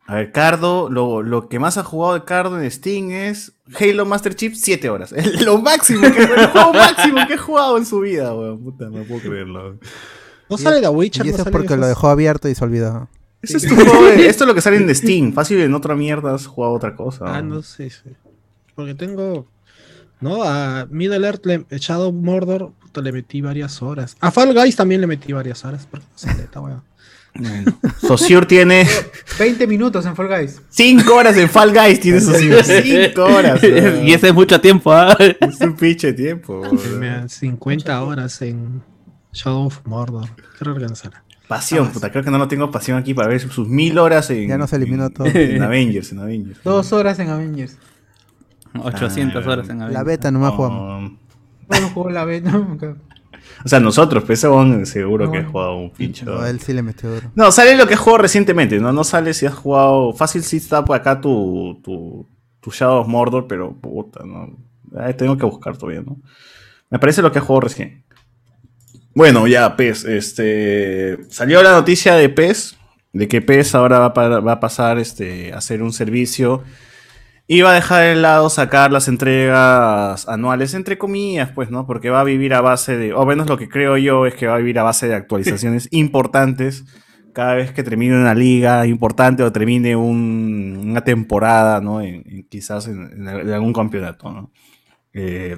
[0.10, 4.06] A ver, Cardo, lo, lo que más ha jugado de Cardo en Steam es Halo
[4.06, 5.12] Master Chief 7 horas.
[5.46, 8.64] lo máximo que el juego máximo que he jugado en su vida, weón.
[8.64, 9.78] Puta, no puedo creerlo.
[10.50, 12.64] No sale The Witcher, Y no eso es porque esos- lo dejó abierto y se
[12.64, 13.10] olvidó.
[13.42, 15.34] Eso es tu juego de- esto es lo que sale en Steam.
[15.34, 17.26] Fácil en otra mierda has jugado otra cosa.
[17.28, 17.62] Ah, ¿no?
[17.62, 18.10] sé, sí.
[18.76, 19.48] Porque tengo.
[20.20, 24.18] No, a Middle Earth, le, Shadow Mordor, puta, le metí varias horas.
[24.20, 25.88] A Fall Guys también le metí varias horas.
[25.90, 26.82] Porque no sale esta weá.
[27.36, 27.78] Bueno.
[28.02, 28.88] Sociur tiene
[29.38, 30.60] 20 minutos en Fall Guys.
[30.70, 32.00] 5 horas en Fall Guys.
[32.00, 32.64] Tiene Sociur.
[32.64, 33.64] 5 horas.
[33.64, 35.16] y ese es mucho tiempo, ¿ah?
[35.20, 36.64] Es un pinche tiempo.
[37.00, 38.82] Me dan 50 horas en
[39.38, 40.30] Shadow of Mordor.
[40.58, 41.12] Qué organizar.
[41.48, 42.12] Pasión, puta.
[42.12, 44.48] Creo que no lo tengo pasión aquí para ver sus mil horas en.
[44.50, 45.28] Ya no se eliminó todo.
[45.34, 46.62] En Avengers, en Avengers.
[46.64, 47.78] Dos horas en Avengers.
[48.80, 50.06] 800 Ah, horas en La Avengers.
[50.06, 51.04] beta nomás jugamos.
[51.04, 51.18] Um,
[51.68, 52.78] Bueno, jugó la ¿no?
[53.66, 55.52] o sea, nosotros, pues ese weón seguro que he No.
[55.52, 56.26] jugado un pinche.
[56.26, 57.32] No, él sí le metió duro.
[57.36, 58.92] No, sale lo que jugado recientemente, ¿no?
[58.92, 60.14] No sale si has jugado.
[60.14, 62.28] Fácil si está por acá tu, tu,
[62.60, 64.58] tu Shadow of Mordor, pero puta, ¿no?
[65.00, 66.18] Ahí tengo que buscar todavía, ¿no?
[66.90, 68.04] Me parece lo que he jugado recién.
[69.18, 70.06] Bueno, ya, PES.
[70.06, 71.18] Este.
[71.30, 72.78] Salió la noticia de PES.
[73.14, 76.64] De que PES ahora va a, pa- va a pasar este, a hacer un servicio.
[77.48, 81.88] Y va a dejar de lado sacar las entregas anuales, entre comillas, pues, ¿no?
[81.88, 83.14] Porque va a vivir a base de.
[83.14, 85.88] O menos lo que creo yo es que va a vivir a base de actualizaciones
[85.92, 86.86] importantes.
[87.34, 92.02] Cada vez que termine una liga importante o termine un- una temporada, ¿no?
[92.02, 94.52] En- en- quizás en, en en algún campeonato, ¿no?
[95.14, 95.58] Eh,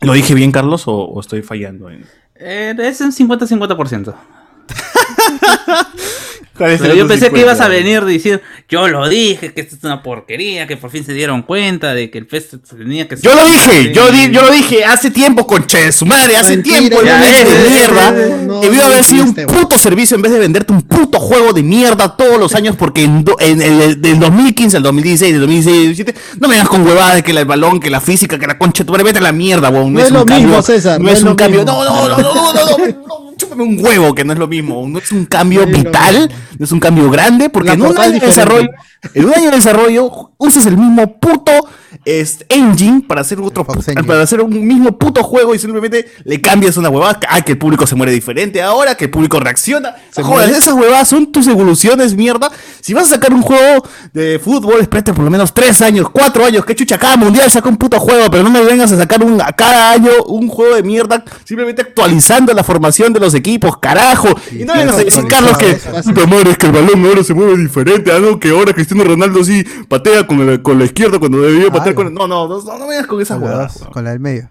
[0.00, 1.90] ¿Lo dije bien, Carlos, o, o estoy fallando?
[1.90, 2.06] En...
[2.40, 4.14] Eh, es un 50-50%.
[6.60, 9.84] Pero yo pensé 50, que ibas a venir diciendo, yo lo dije, que esto es
[9.84, 13.16] una porquería, que por fin se dieron cuenta de que el pez tenía que...
[13.16, 16.56] Yo lo dije, yo, di, yo lo dije hace tiempo, concha de su madre, hace
[16.56, 18.10] Mentira, tiempo, el momento de mierda.
[18.42, 21.62] No, debió haber sido un puto servicio en vez de venderte un puto juego de
[21.62, 23.58] mierda todos los años, porque en, do, en,
[24.00, 27.32] del 2015 al 2016, del 2016 al 2017, no me das con huevadas de que
[27.32, 29.92] el balón, que la física, que la concha, tu madre, vete a la mierda, weón.
[29.92, 31.00] No, no, es, lo un mismo, César.
[31.00, 31.64] No, es, un cambio.
[31.64, 34.86] No, no, no, no, no, no, chúpame un huevo, que no es lo mismo.
[34.88, 38.70] No es un cambio vital es un cambio grande porque no hay desarrollo,
[39.14, 41.52] en un año de desarrollo, usas el mismo puto
[42.04, 46.76] este, engine para hacer otro para hacer un mismo puto juego y simplemente le cambias
[46.76, 47.18] una huevada.
[47.28, 49.94] Ah, que el público se muere diferente ahora, que el público reacciona.
[50.10, 50.58] ¿Se Joder, muere?
[50.58, 52.50] esas huevadas son tus evoluciones, mierda.
[52.80, 56.44] Si vas a sacar un juego de fútbol, espérate por lo menos tres años, cuatro
[56.44, 56.64] años.
[56.64, 59.40] Que chucha, cada mundial saca un puto juego, pero no me vengas a sacar un,
[59.40, 64.28] a cada año un juego de mierda, simplemente actualizando la formación de los equipos, carajo.
[64.52, 67.34] y no vengas a decir, Carlos, que puta madre, es que el balón ahora se
[67.34, 68.10] mueve diferente.
[68.20, 71.90] No, que ahora Cristiano Ronaldo sí patea con, el- con la izquierda cuando debería patear
[71.92, 73.78] Ah, con el- No, no, no, no, no vengas con esas Con la, huevadas.
[73.92, 74.50] con la del medio.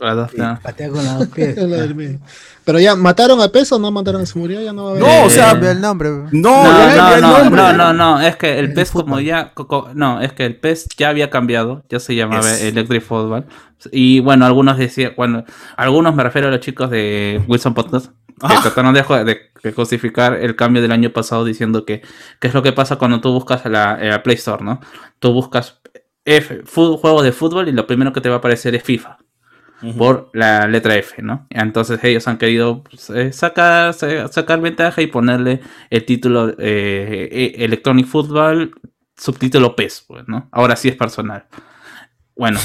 [0.00, 0.60] Las dos, claro.
[0.62, 1.56] Patea con las dos pies.
[1.56, 2.18] Del medio.
[2.64, 4.60] Pero ya, ¿mataron a peso o no mataron a se murió?
[4.60, 5.02] Ya no va a haber.
[5.02, 6.10] No, o sea, el nombre.
[6.10, 9.52] no, No, no, no, no, no, no, es que el El PES como ya,
[9.94, 13.46] no, es que el PES ya había cambiado, ya se llamaba Es- Electric Football.
[13.90, 15.44] Y bueno, algunos decían, bueno,
[15.76, 18.10] algunos me refiero a los chicos de Wilson Podcast,
[18.48, 18.60] que Ah.
[18.62, 19.02] trataron de,
[19.62, 22.00] de- justificar el cambio del año pasado diciendo que,
[22.40, 24.80] que es lo que pasa cuando tú buscas la, la Play Store, ¿no?
[25.18, 25.80] Tú buscas
[26.24, 29.18] F, juegos de fútbol y lo primero que te va a aparecer es FIFA
[29.96, 31.46] por la letra F, ¿no?
[31.48, 37.28] Entonces ellos han querido pues, eh, sacar, sa- sacar ventaja y ponerle el título eh,
[37.32, 38.74] eh, Electronic Football,
[39.16, 40.48] subtítulo PES, pues, ¿no?
[40.52, 41.46] Ahora sí es personal.
[42.40, 42.58] Bueno,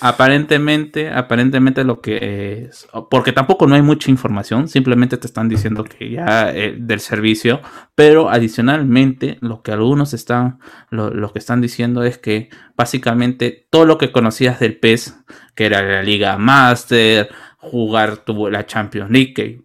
[0.00, 5.84] aparentemente, aparentemente lo que es, porque tampoco no hay mucha información, simplemente te están diciendo
[5.84, 7.60] que ya eh, del servicio,
[7.94, 10.58] pero adicionalmente lo que algunos están,
[10.88, 15.18] lo, que están diciendo es que básicamente todo lo que conocías del PES,
[15.54, 17.28] que era la Liga Master,
[17.58, 19.60] jugar tuvo la Champions League, que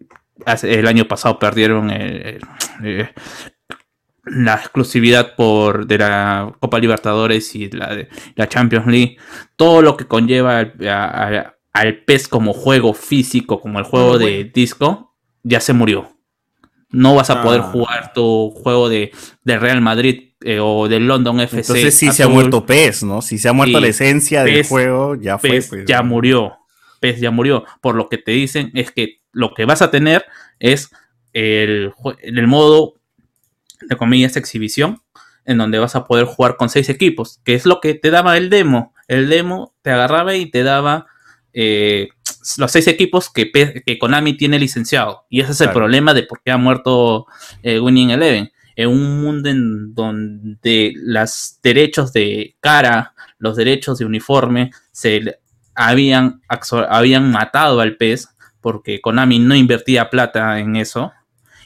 [0.64, 2.38] el año pasado perdieron el-
[2.82, 3.08] el- eh,
[4.30, 9.16] la exclusividad por de la Copa Libertadores y la de la Champions League,
[9.56, 14.18] todo lo que conlleva al, a- a- al PES como juego físico, como el juego
[14.18, 16.10] de disco, ya se murió.
[16.90, 17.70] No vas a poder Ah.
[17.70, 19.12] jugar tu juego de,
[19.44, 21.60] de Real Madrid eh, o del London FC.
[21.60, 23.20] Entonces sí se ha muerto PES, ¿no?
[23.22, 25.50] Si se ha muerto la esencia del juego, ya fue.
[25.50, 26.04] PES pues, ya ¿no?
[26.08, 26.52] murió.
[27.00, 27.64] PES ya murió.
[27.80, 30.24] Por lo que te dicen es que lo que vas a tener
[30.58, 30.90] es
[31.32, 31.92] el,
[32.22, 32.94] el modo,
[33.80, 35.02] de comillas, exhibición,
[35.44, 38.36] en donde vas a poder jugar con seis equipos, que es lo que te daba
[38.36, 38.94] el demo.
[39.06, 41.06] El demo te agarraba y te daba
[41.52, 42.08] eh,
[42.58, 43.50] los seis equipos que,
[43.84, 45.24] que Konami tiene licenciado.
[45.30, 47.26] Y ese es el problema de por qué ha muerto
[47.62, 48.52] eh, Winning Eleven.
[48.76, 55.40] En un mundo en donde los derechos de cara, los derechos de uniforme, se le-
[55.74, 56.42] habían,
[56.88, 58.28] habían matado al PES
[58.60, 61.12] porque Konami no invertía plata en eso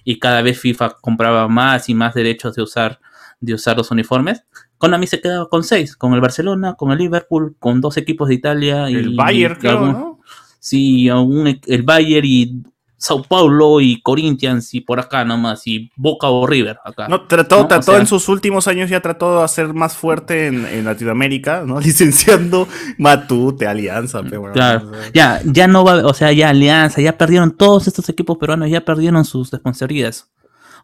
[0.04, 3.00] y cada vez FIFA compraba más y más derechos de usar,
[3.40, 4.44] de usar los uniformes.
[4.78, 8.34] Konami se quedaba con seis, con el Barcelona, con el Liverpool, con dos equipos de
[8.34, 10.20] Italia y El Bayern, creo, ¿no?
[10.58, 12.62] Sí, e- el Bayern y
[13.02, 17.08] Sao Paulo y Corinthians y por acá nomás y Boca o River acá.
[17.08, 17.62] No, trató, ¿no?
[17.62, 20.84] O trató sea, en sus últimos años ya trató de hacer más fuerte en, en
[20.84, 21.80] Latinoamérica, ¿no?
[21.80, 22.68] Licenciando
[22.98, 24.88] Matute, Alianza, pe, bueno, Claro.
[24.88, 28.38] o sea, Ya, ya no va, o sea, ya Alianza, ya perdieron todos estos equipos
[28.38, 30.28] peruanos, ya perdieron sus sponsorías.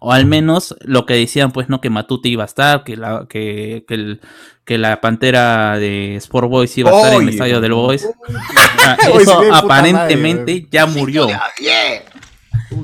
[0.01, 3.27] O al menos lo que decían, pues, no, que Matute iba a estar, que la,
[3.29, 4.20] que, que, el-
[4.65, 8.07] que la pantera de Sport Boys iba a estar en el estadio del Boys.
[8.79, 11.27] Ah, Eso aparentemente madre, ya murió.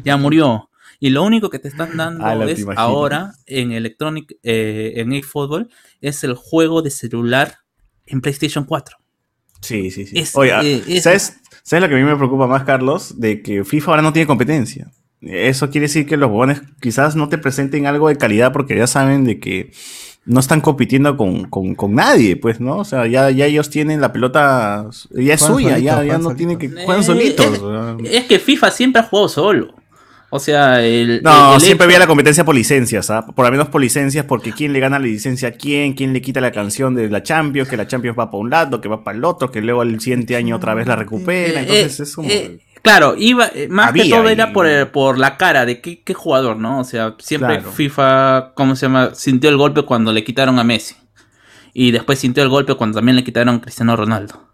[0.02, 0.70] Ya murió.
[1.00, 5.68] Y lo único que te están dando te es ahora en Electronic, eh, en eFootball,
[6.00, 7.58] es el juego de celular
[8.06, 8.96] en PlayStation 4.
[9.60, 10.18] Sí, sí, sí.
[10.18, 13.20] Es- Oye, ah, eh, es- ¿sabes, ¿sabes lo que a mí me preocupa más, Carlos?
[13.20, 14.90] De que FIFA ahora no tiene competencia.
[15.26, 18.86] Eso quiere decir que los huevones quizás no te presenten algo de calidad porque ya
[18.86, 19.70] saben de que
[20.26, 22.78] no están compitiendo con, con- con nadie, pues, ¿no?
[22.78, 26.58] O sea, ya, ya ellos tienen la pelota, ya es suya, ya, ya no tienen
[26.58, 26.70] que...
[26.70, 27.60] Juegan Eh, solitos.
[28.04, 29.74] es- que FIFA siempre ha jugado solo.
[30.30, 31.22] O sea, el.
[31.22, 33.24] No, el- el siempre hecho- había la competencia por licencias, ¿ah?
[33.24, 36.20] Por lo menos por licencias, porque quién le gana la licencia a quién, quién le
[36.22, 39.04] quita la canción de la Champions, que la Champions va para un lado, que va
[39.04, 41.60] para el otro, que luego al siguiente año otra vez la recupera.
[41.60, 42.28] Eh, Entonces eh, es como.
[42.84, 46.56] Claro, iba, eh, más que todo era por, por la cara de qué, qué jugador,
[46.58, 46.78] ¿no?
[46.78, 47.72] O sea, siempre Claro.
[47.72, 49.10] FIFA, ¿cómo se llama?
[49.14, 50.94] Sintió el golpe cuando le quitaron a Messi.
[51.72, 54.48] Y después sintió el golpe cuando también le quitaron a Cristiano Ronaldo.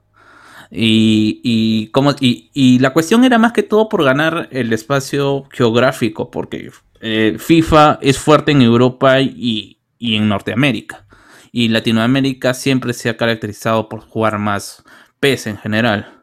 [0.71, 5.45] Y, y, cómo- y, y la cuestión era más que todo por ganar el espacio
[5.53, 6.71] geográfico, porque
[7.01, 11.07] eh, FIFA es fuerte en Europa y, y en Norteamérica.
[11.53, 14.85] Y Latinoamérica siempre se ha caracterizado por jugar más
[15.19, 16.20] PES en general.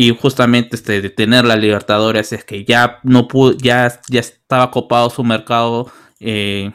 [0.00, 4.70] Y justamente este, de tener la Libertadores es que ya no pudo, ya, ya estaba
[4.70, 6.70] copado su mercado, eh,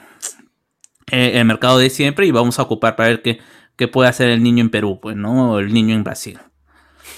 [1.09, 3.39] eh, el mercado de siempre, y vamos a ocupar para ver qué,
[3.77, 5.53] qué puede hacer el niño en Perú, pues, ¿no?
[5.53, 6.37] O el niño en Brasil.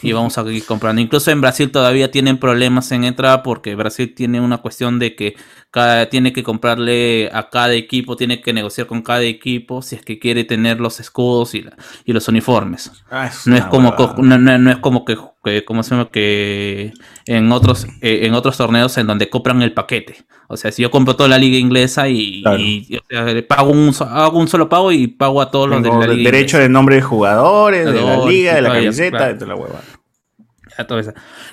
[0.01, 1.01] Y vamos a ir comprando.
[1.01, 5.35] Incluso en Brasil todavía tienen problemas en entrada porque Brasil tiene una cuestión de que
[5.71, 10.03] cada, tiene que comprarle a cada equipo, tiene que negociar con cada equipo si es
[10.03, 12.91] que quiere tener los escudos y, la- y los uniformes.
[13.09, 16.09] Ah, es No es como, no es como que, que- ¿cómo se llama?
[16.11, 16.91] que
[17.27, 20.17] en otros, eh, en otros torneos en donde compran el paquete.
[20.49, 22.59] O sea, si yo compro toda la liga inglesa y, Claro.
[22.59, 25.81] y, o sea, le pago un, hago un solo pago y pago a todos los
[25.81, 29.17] de la el liga derecho de nombre de jugadores, de la liga, de la camiseta,
[29.17, 29.33] claro.
[29.33, 29.81] de toda la hueva.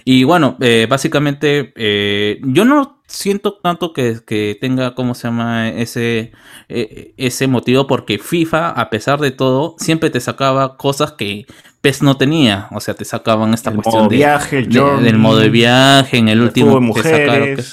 [0.05, 5.69] Y bueno, eh, básicamente eh, yo no siento tanto que, que tenga, ¿cómo se llama?
[5.69, 6.32] Ese,
[6.69, 11.47] eh, ese motivo porque FIFA, a pesar de todo, siempre te sacaba cosas que
[11.82, 12.68] PES no tenía.
[12.70, 15.38] O sea, te sacaban esta El cuestión modo de- viaje, el de- journey, del modo
[15.38, 17.64] de viaje, en el el último fútbol te sacaron que-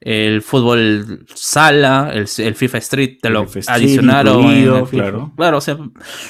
[0.00, 4.40] el fútbol sala, el, el FIFA Street, te lo adicionaron.
[4.42, 5.32] incluido, claro.
[5.36, 5.78] Claro, o sea,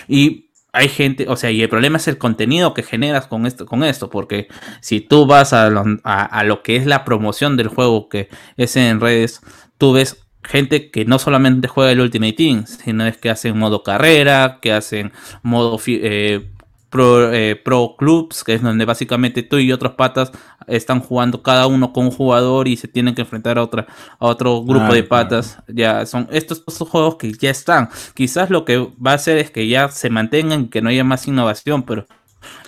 [0.08, 3.66] y hay gente, o sea, y el problema es el contenido que generas con esto,
[3.66, 4.46] con esto, porque
[4.80, 8.28] si tú vas a lo, a, a lo que es la promoción del juego que
[8.56, 9.40] es en redes,
[9.78, 13.82] tú ves gente que no solamente juega el Ultimate Team, sino es que hacen modo
[13.82, 15.12] carrera, que hacen
[15.42, 16.46] modo eh,
[16.90, 20.32] pro, eh, pro clubs, que es donde básicamente tú y otros patas
[20.66, 23.86] están jugando cada uno con un jugador y se tienen que enfrentar a otra
[24.18, 25.08] a otro grupo Ah, de claro.
[25.08, 25.58] patas.
[25.68, 27.88] Ya son estos, estos juegos que ya están.
[28.14, 31.26] Quizás lo que va a hacer es que ya se mantengan, que no haya más
[31.28, 32.06] innovación, pero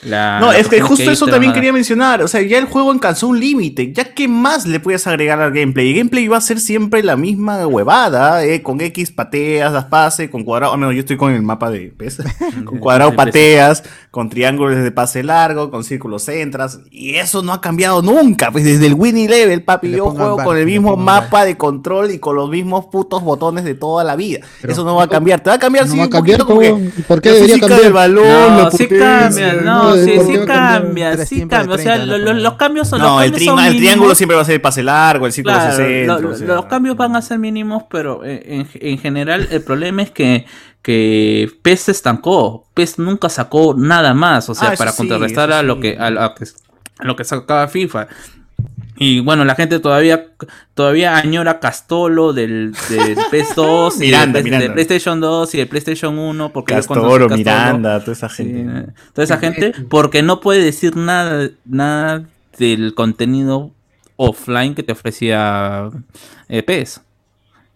[0.02, 2.22] la No, la es que justo eso también a- quería mencionar.
[2.22, 3.92] O sea, ya el juego alcanzó un límite.
[3.92, 5.90] ¿Ya qué más le puedes agregar al gameplay?
[5.90, 8.44] El gameplay va a ser siempre la misma huevada.
[8.44, 8.62] ¿eh?
[8.62, 10.74] Con X pateas, das pase, con cuadrado.
[10.74, 12.18] Ah, no, yo estoy con el mapa de PES.
[12.64, 16.78] con cuadrado pateas, con triángulos de pase largo, con círculos entras.
[16.90, 18.50] Y eso no ha cambiado nunca.
[18.52, 21.56] Pues desde el Winnie Level, papi, Le yo juego bar, con el mismo mapa de
[21.56, 24.40] control y con los mismos putos botones de toda la vida.
[24.60, 25.40] Pero- eso no va a cambiar.
[25.40, 26.60] Te va a cambiar No sí, va a un cambiar, poquito como
[26.94, 27.02] que.
[27.02, 27.80] ¿Por qué debería cambiar?
[27.82, 31.74] del balón, No, la sí potencia, cambia, no, ¿por sí, sí cambia, sí cambia.
[31.74, 34.14] O sea, 30 lo- los cambios son No, los el, cambios tri- son el triángulo
[34.14, 36.18] siempre va a ser el pase largo, el círculo Claro, 60.
[36.18, 36.46] lo- o sea.
[36.48, 40.46] los cambios van a ser mínimos, pero en, en- en general el problema es que,
[40.82, 42.64] que PES se estancó.
[42.74, 45.80] PES nunca sacó nada más, o sea, Ah, para sí, contrarrestar eso a lo sí.
[45.82, 46.44] que a, lo que
[46.98, 48.08] a lo que sacaba FIFA.
[49.00, 50.26] Y bueno, la gente todavía
[50.74, 54.64] todavía añora Castolo del, del PS2 y Miranda, del, Miranda.
[54.64, 58.92] del PlayStation 2 y del PlayStation 1 porque Castoro, Castolo- Miranda, toda esa Sí, gente.
[59.12, 62.24] toda esa gente, porque no puede decir nada, nada
[62.58, 63.70] del contenido
[64.16, 65.90] offline que te ofrecía
[66.48, 67.02] eh, PES.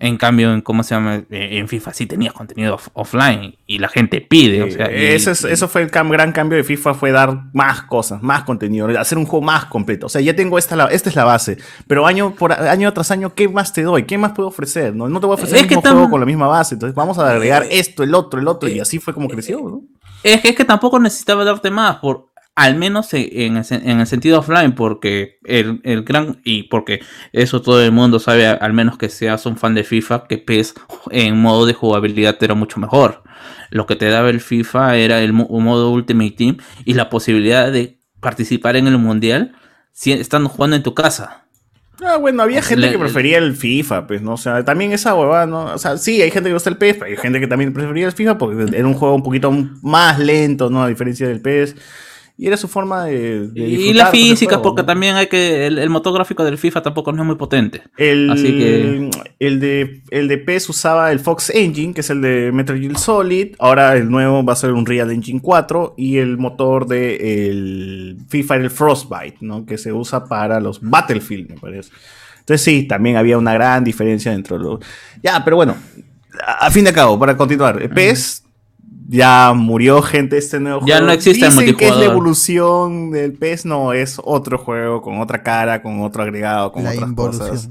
[0.05, 3.79] En cambio, en cómo se llama, Eh, en FIFA sí tenías contenido off- offline y
[3.79, 6.95] la gente pide, o sea, y- eso, es- eso fue el gran cambio de FIFA,
[6.95, 10.07] fue dar más cosas, más contenido, hacer un juego más completo.
[10.07, 11.57] O sea, ya tengo esta, esta es la base,
[11.87, 14.03] pero año por año tras año, ¿qué más te doy?
[14.03, 14.93] ¿Qué más puedo ofrecer?
[14.95, 16.97] No, no te voy a ofrecer Es el mismo juego con la misma base, entonces
[16.97, 19.83] vamos a agregar esto, el otro, el otro, y así fue como creció, ¿no?
[20.25, 24.01] Es que, es que tampoco necesitaba darte más, por, al menos en, el, sen- en
[24.01, 27.01] el sentido offline, porque el, el gran, y porque
[27.33, 30.75] eso todo el mundo sabe, al menos que seas un fan de FIFA, que PES
[31.11, 33.23] en modo de jugabilidad era mucho mejor.
[33.71, 37.73] Lo que te daba el FIFA era el mo- modo Ultimate Team y la posibilidad
[37.73, 39.57] de participar en el mundial
[39.93, 41.47] si, estando jugando en tu casa.
[42.05, 44.33] Ah, bueno, había gente que prefería el FIFA, pues, ¿no?
[44.33, 45.65] O sea, también esa huevada, ¿no?
[45.75, 48.07] O sea, sí, hay gente que gusta el PES, pero hay gente que también prefería
[48.07, 49.53] el FIFA porque era un juego un poquito
[49.83, 50.83] más lento, ¿no?
[50.83, 51.77] A diferencia del PES.
[52.43, 53.47] Y era su forma de.
[53.51, 54.87] de Y disfrutar, la pues, el física, juego, porque ¿no?
[54.87, 55.65] también hay que.
[55.65, 57.85] El, el motor gráfico del FIFA tampoco no es muy potente.
[57.97, 59.11] El, Así que.
[59.39, 62.99] el, de, el de PES usaba el Fox Engine, que es el de Metal Gear
[62.99, 63.55] Solid.
[63.61, 65.95] Ahora el nuevo va a ser un Real Engine 4.
[65.97, 69.65] Y el motor de el FIFA era el Frostbite, ¿no?
[69.65, 71.93] Que se usa para los Battlefield, me parece.
[72.41, 74.81] Entonces sí, también había una gran diferencia dentro de los...
[75.23, 75.77] Ya, pero bueno,
[76.45, 77.89] a, a fin de cabo, para continuar.
[77.89, 78.42] PES
[79.09, 81.07] ya murió gente este nuevo Ya juego.
[81.07, 82.05] no existe el Dicen que es la multijugador.
[82.05, 86.93] evolución del PES, no, es otro juego con otra cara, con otro agregado, con La
[86.93, 87.49] otras involución.
[87.49, 87.71] cosas.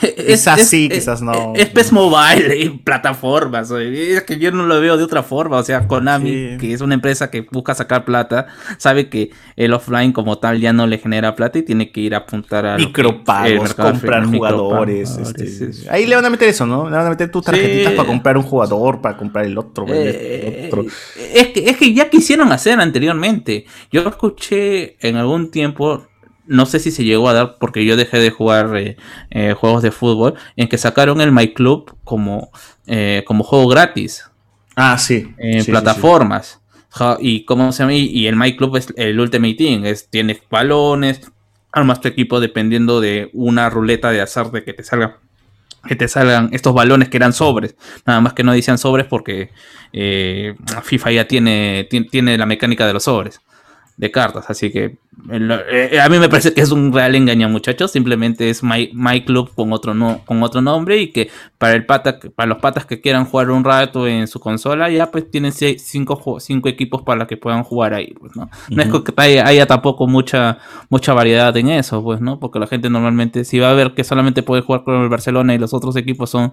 [0.00, 1.52] Quizás sí, quizás no.
[1.54, 3.70] Es PES Mobile y plataformas.
[3.70, 5.56] Es que yo no lo veo de otra forma.
[5.58, 8.46] O sea, Konami, que es una empresa que busca sacar plata,
[8.78, 12.14] sabe que el offline como tal ya no le genera plata y tiene que ir
[12.14, 15.10] a apuntar a Micropagos, comprar jugadores.
[15.18, 15.86] micropagos, este, sí.
[15.90, 16.88] Ahí le van a meter eso, ¿no?
[16.88, 17.96] Le van a meter tus tarjetitas Sí.
[17.96, 19.86] para comprar un jugador, para comprar el otro.
[19.88, 20.84] Eh, el otro.
[21.34, 23.64] Es que, es que ya quisieron hacer anteriormente.
[23.92, 26.06] Yo escuché en algún tiempo,
[26.50, 28.96] no sé si se llegó a dar porque yo dejé de jugar eh,
[29.30, 32.50] eh, juegos de fútbol, en que sacaron el My Club como,
[32.86, 34.28] eh, como juego gratis.
[34.74, 35.32] Ah, sí.
[35.38, 36.60] En Sí, sí, plataformas.
[37.20, 40.40] Y cómo se llama, y y el My Club es el Ultimate Team, es, tienes
[40.50, 41.30] balones,
[41.70, 45.18] armas tu equipo dependiendo de una ruleta de azar de que te salga
[45.86, 47.76] que te salgan estos balones que eran sobres.
[48.04, 49.50] Nada más que no decían sobres porque
[49.92, 53.40] eh, FIFA ya tiene, tiene, tiene la mecánica de los sobres
[54.00, 54.46] de cartas.
[54.48, 54.96] Así que
[55.30, 57.92] el- eh, a mí me parece que es un real engaño, muchachos.
[57.92, 61.28] Simplemente es My, My Club con otro, no, con otro nombre y que
[61.58, 65.10] para el pata, para los patas que quieran jugar un rato en su consola, ya
[65.10, 68.14] pues tienen seis- cinco, cinco equipos para que puedan jugar ahí.
[68.18, 68.48] Pues, ¿no?
[68.70, 70.56] no es que haya, haya tampoco mucha,
[70.88, 72.40] mucha variedad en eso, pues, ¿no?
[72.40, 75.54] Porque la gente normalmente, si va a ver que solamente puede jugar con el Barcelona
[75.54, 76.52] y los otros equipos son,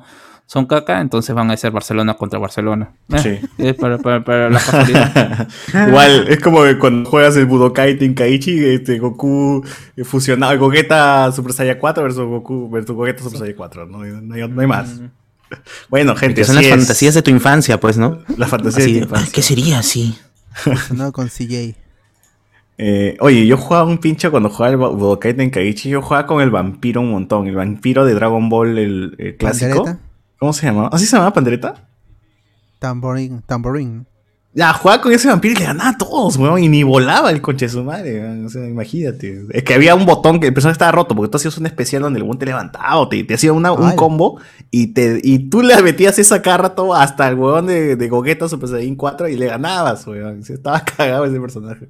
[0.50, 2.92] son caca, entonces van a ser Barcelona contra Barcelona.
[3.14, 3.48] Eh, Sí.
[3.64, 4.60] Es para, para, para la.
[5.90, 9.64] Igual, es como que cuando juegas el Budokai Tenkaichi, este, Goku
[10.06, 13.86] fusionado, Gogeta Super Saiyan 4 versus Goku versus Gogeta Super Saiyan 4.
[13.88, 15.02] No, hay- no hay, no hay más.
[15.90, 16.80] Bueno, gente, son así las es.
[16.86, 18.20] fantasías de tu infancia, pues, ¿no?
[18.38, 19.32] Las fantasías Así de de, tu infancia.
[19.34, 20.18] ¿Qué sería así?
[20.96, 21.76] No con CJ.
[22.80, 26.52] Eh, oye, yo jugaba un pinche cuando jugaba el Budokai Tenkaichi, yo jugaba con el
[26.52, 29.84] vampiro un montón, el vampiro de Dragon Ball, el, el clásico.
[29.84, 30.07] ¿Pandereta?
[30.40, 30.90] ¿Cómo se llamaba?
[30.92, 31.88] ¿Así se llamaba Pandereta?
[32.80, 34.06] Tamborín, tamborín.
[34.54, 37.42] Ya, jugaba con ese vampiro y le ganaba a todos, weón, y ni volaba el
[37.42, 39.46] conche de su madre, weón, o sea, imagínate.
[39.52, 42.02] Es que había un botón que el personaje estaba roto, porque tú hacías un especial
[42.02, 44.40] donde el weón te levantaba o te, te hacía una- un combo
[44.72, 48.50] y, te, y tú le metías esa cada rato hasta el weón de, de Gogeta
[48.50, 50.44] Super Saiyan 4 y le ganabas, weón.
[50.44, 51.90] Sí, Estaba cagado ese personaje.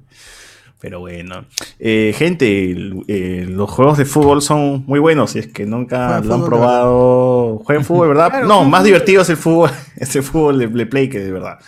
[0.80, 1.44] Pero bueno,
[1.80, 5.30] Eh, gente, el- eh, los juegos de fútbol son muy buenos.
[5.32, 8.30] Si es que nunca Juegan lo han fútbol, probado, jueguen fútbol, ¿verdad?
[8.30, 11.32] Claro, no, más divertido es el fútbol, es el fútbol de, de play que de
[11.32, 11.58] verdad.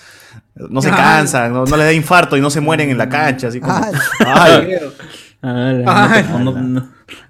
[0.54, 0.96] No se Ah.
[0.96, 3.74] cansan, no, no les da infarto y no se mueren en la cancha, así como.
[4.26, 4.68] Ay,
[5.42, 6.24] Ay.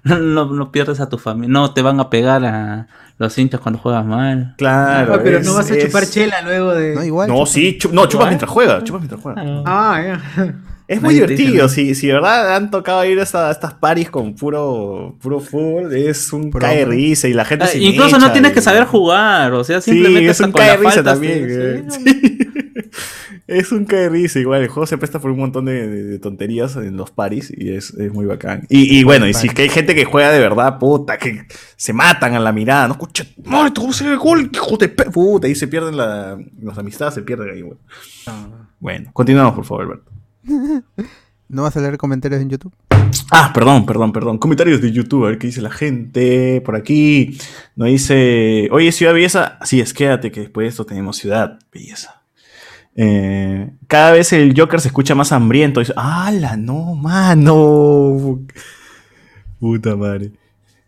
[0.03, 1.51] no, pierdes a tu familia.
[1.53, 2.87] No te van a pegar a
[3.17, 4.53] los hinchas cuando juegas mal.
[4.57, 5.15] claro.
[5.15, 6.95] Ah, pero es- no vas a es- chupar chela luego de.
[6.95, 7.29] no, igual.
[7.29, 9.41] No, sí, chu- no, chupas mientras juega, chupas mientras juega.
[9.65, 10.53] Ah, ya.
[10.87, 14.09] Es muy divertido, si, si de verdad han tocado ir a, esta- a estas paris
[14.09, 18.31] con puro, puro fútbol, es un cae risa y la gente Ah, se incluso no
[18.33, 21.87] tienes y- que saber jugar, o sea, Sí, simplemente es hasta un cae risa también.
[21.89, 22.11] sí, sí.
[22.21, 22.37] sí.
[23.47, 24.61] Es un cae risa, igual.
[24.61, 27.71] El juego se presta por un montón de, de- de tonterías en los paris y
[27.73, 28.65] es, es muy bacán.
[28.69, 31.43] Y, y bueno, y si es que hay gente que juega de verdad, puta, que
[31.75, 32.93] se matan a la mirada, ¿no?
[32.93, 35.05] Escucha, no, vamos a hacer el gol, hijo de pe-".
[35.11, 37.77] Puta, y se pierden la, las amistades, se pierden ahí, güey.
[38.79, 40.11] Bueno, continuamos, por favor, Alberto.
[41.49, 42.73] ¿No vas a leer comentarios en YouTube?
[43.29, 44.37] Ah, perdón, perdón, perdón.
[44.37, 47.37] Comentarios de YouTube, a ver qué dice la gente por aquí.
[47.75, 49.57] Nos dice, oye, Ciudad Belleza.
[49.59, 52.23] Así es, quédate, que después de esto tenemos Ciudad Belleza.
[52.95, 55.79] Eh, cada vez el Joker se escucha más hambriento.
[55.79, 58.41] Dice, ¡Hala, no, mano!
[59.59, 60.31] Puta madre.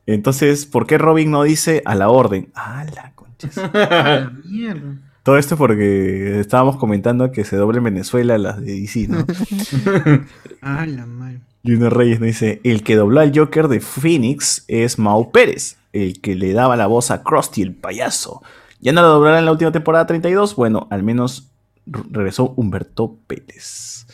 [0.05, 2.51] Entonces, ¿por qué Robin no dice a la orden?
[2.55, 4.31] A la concha.
[4.45, 5.12] Mierda.
[5.23, 9.25] Todo esto porque estábamos comentando que se doble en Venezuela las de DC, ¿no?
[10.61, 11.39] Ah, la madre.
[11.65, 16.19] Junior Reyes nos dice, el que dobló al Joker de Phoenix es Mau Pérez, el
[16.19, 18.41] que le daba la voz a Krusty el payaso.
[18.81, 20.55] ¿Ya no lo doblará en la última temporada 32?
[20.57, 21.49] Bueno, al menos
[21.85, 24.05] regresó Humberto Pérez.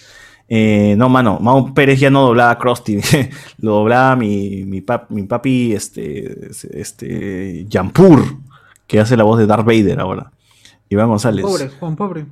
[0.47, 2.99] Eh, no, mano, Mau Pérez ya no doblaba a Krusty,
[3.59, 8.23] lo doblaba mi, mi, pap- mi papi, este, este, Jampur,
[8.85, 10.31] que hace la voz de Darth Vader ahora.
[10.89, 11.43] Iván González.
[11.45, 12.25] Pobre, Juan, pobre.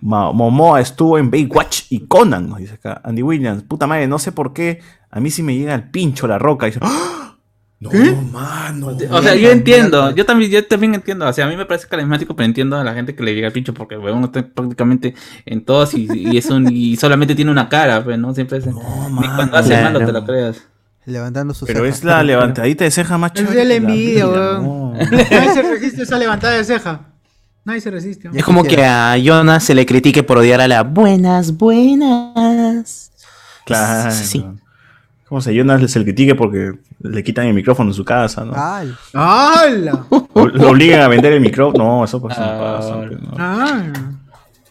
[0.00, 3.00] Ma- Momoa estuvo en Baywatch y Conan, nos dice acá.
[3.04, 4.80] Andy Williams, puta madre, no sé por qué.
[5.10, 6.66] A mí sí me llega el pincho la roca.
[6.66, 7.36] Y dice, ¡Ah!
[7.78, 7.90] No,
[8.32, 8.86] mano.
[9.10, 11.26] O sea, yo entiendo, yo también, yo también entiendo.
[11.28, 13.48] O sea, a mí me parece carismático, pero entiendo a la gente que le llega
[13.48, 15.14] el pincho porque weón está prácticamente
[15.44, 18.32] en todos y, y es un, y solamente tiene una cara, pues, ¿no?
[18.34, 18.66] Siempre es.
[18.66, 19.84] ni cuando hace Claro.
[19.92, 20.62] malo te lo creas.
[21.04, 24.62] Levantando sus Pero es la levantadita de ceja más Es que envidia, weón.
[24.64, 24.92] no.
[25.10, 27.12] Nadie se resiste a esa levantada de ceja.
[27.66, 28.30] Nadie se resiste.
[28.32, 33.10] Es como que a Jonas se le critique por odiar a la buenas, buenas.
[33.64, 34.12] Claro.
[34.12, 34.46] Sí, sí.
[35.28, 38.52] Como se Jonas se le critique porque le quitan el micrófono en su casa, ¿no?
[38.54, 40.06] Ay, ¡Hala!
[40.34, 41.82] Lo obligan a vender el micrófono.
[41.84, 42.96] No, eso pues no pasa.
[42.98, 43.30] pues, no.
[43.36, 43.82] Ah.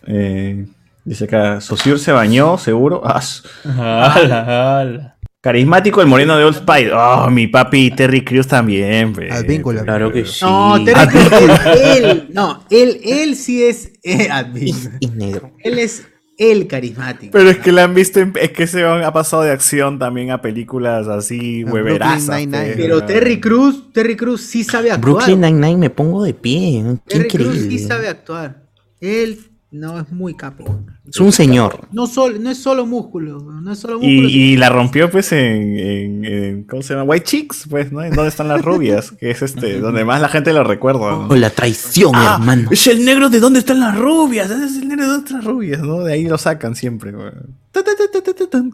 [0.08, 0.66] Eh,
[1.04, 3.02] dice acá, Saussure se bañó, seguro.
[3.04, 3.44] Ah, su-
[3.78, 5.15] Ala, ala.
[5.46, 6.92] Carismático el moreno de Old Spice.
[6.92, 9.14] Oh, mi papi Terry Crews también.
[9.14, 9.32] pe.
[9.32, 9.84] Advíncula.
[9.84, 10.44] Claro que sí.
[10.44, 14.76] No, Terry Crews, él, él- no, él, él sí es eh, Y, admin.
[15.00, 15.52] y negro.
[15.64, 16.04] Él es
[16.40, 17.32] el carismático.
[17.32, 20.32] Pero es que la han visto, en- es que se ha pasado de acción también
[20.32, 22.48] a películas así, hueverazas.
[22.48, 22.74] Pe.
[22.76, 25.14] Pero Terry Cruz, Terry Cruz sí sabe actuar.
[25.28, 26.84] Brooklyn Nine-Nine me pongo de pie.
[27.08, 28.64] Qué Terry Cruz sí sabe actuar.
[29.00, 29.38] Él
[29.80, 30.82] no es muy capo.
[31.08, 31.88] Es un señor.
[31.92, 34.10] No, sol, no es solo músculo, no es solo músculo.
[34.30, 37.04] Y, y la rompió pues en, en- en- ¿cómo se llama?
[37.06, 38.02] White Chicks, pues, ¿no?
[38.02, 39.12] ¿Dónde están las rubias?
[39.12, 41.00] Que es este, donde más la gente lo recuerda.
[41.00, 41.28] ¿no?
[41.28, 42.70] O la traición, Ah, hermano.
[42.72, 45.38] es el negro de dónde están las rubias, ese es el negro de dónde están
[45.38, 46.00] las rubias, ¿no?
[46.04, 47.14] De ahí lo sacan siempre.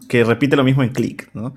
[0.08, 1.54] Que repite lo mismo en Click, ¿no?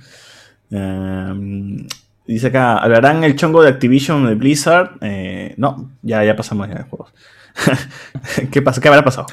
[0.71, 1.87] Um,
[2.27, 4.97] dice acá, ¿hablarán el chongo de Activision de Blizzard?
[5.01, 7.13] Eh, no, ya, ya pasamos ya de juegos.
[8.51, 8.81] ¿Qué pasa?
[8.81, 9.27] ¿Qué habrá pasado?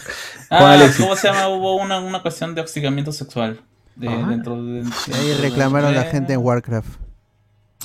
[0.51, 0.79] Ah.
[0.99, 1.49] ¿cómo se llama?
[1.49, 3.61] Hubo una, una cuestión de hostigamiento sexual.
[3.97, 4.81] De, dentro de,
[5.15, 6.89] ahí reclamaron la gente en Warcraft.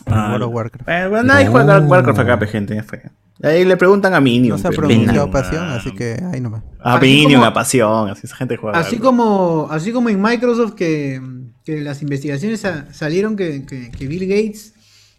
[0.06, 0.90] Ah, World of Warcraft.
[0.90, 2.82] Eh, bueno, nadie juega Warcraft acá, gente.
[3.44, 4.52] Ahí le preguntan a Minion.
[4.52, 6.64] No se ha pronunciado pasión, así que ahí nomás.
[6.80, 8.80] A Así Minion, como- a pasión, así esa gente juega.
[8.80, 11.22] Así como, así como en Microsoft que,
[11.66, 14.74] que las investigaciones sa- salieron que, que- que Bill Gates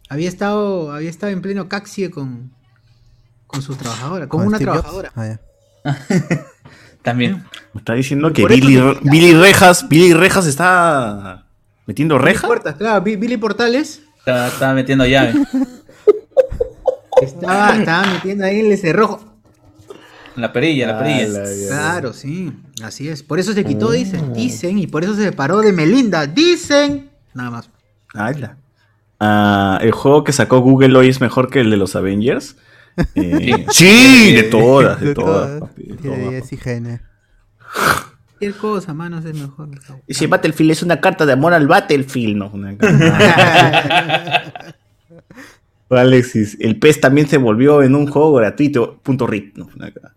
[0.08, 2.52] había estado, había estado en pleno caxie con,
[3.48, 5.12] con su trabajadora, con, ¿Con una Steve trabajadora.
[5.16, 5.38] Ah.
[7.02, 7.44] También.
[7.72, 11.46] Me está diciendo que Billy, Billy Rejas, Billy Rejas está
[11.86, 12.44] metiendo rejas.
[12.46, 15.32] Puertas, claro, Bi- Billy Portales Estaba, estaba metiendo llave.
[17.22, 19.24] estaba, estaba metiendo ahí el cerrojo.
[20.36, 21.42] La perilla, la perilla.
[21.68, 22.52] Claro, sí,
[22.82, 23.22] así es.
[23.24, 27.10] Por eso se quitó, dicen, dicen, y por eso se separó de Melinda, dicen.
[27.34, 27.70] Nada más.
[28.14, 28.56] Ala.
[29.18, 32.56] Ah, el juego que sacó Google hoy es mejor que el de los Avengers.
[33.14, 35.46] Eh, sí, de todas, de, De todas.
[35.46, 35.60] todas.
[35.60, 36.30] papi, de Tiene todas.
[36.30, 37.00] 10 IGN.
[38.26, 39.68] Cualquier cosa, manos, es mejor.
[40.06, 42.50] Y si Battlefield es una carta de amor al Battlefield, no.
[42.50, 44.44] Una carta-
[45.90, 48.98] Alexis, el PES también se volvió en un juego gratuito.
[49.02, 49.56] Punto RIP.
[49.56, 50.12] No, Una carta.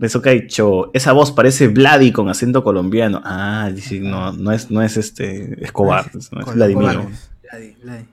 [0.00, 3.20] Eso que ha dicho, esa voz parece Vladi con acento colombiano.
[3.24, 6.98] Ah, dice, no, no es, no es este Escobar, no es Vladimir.
[7.42, 8.04] Vladi, Vladi.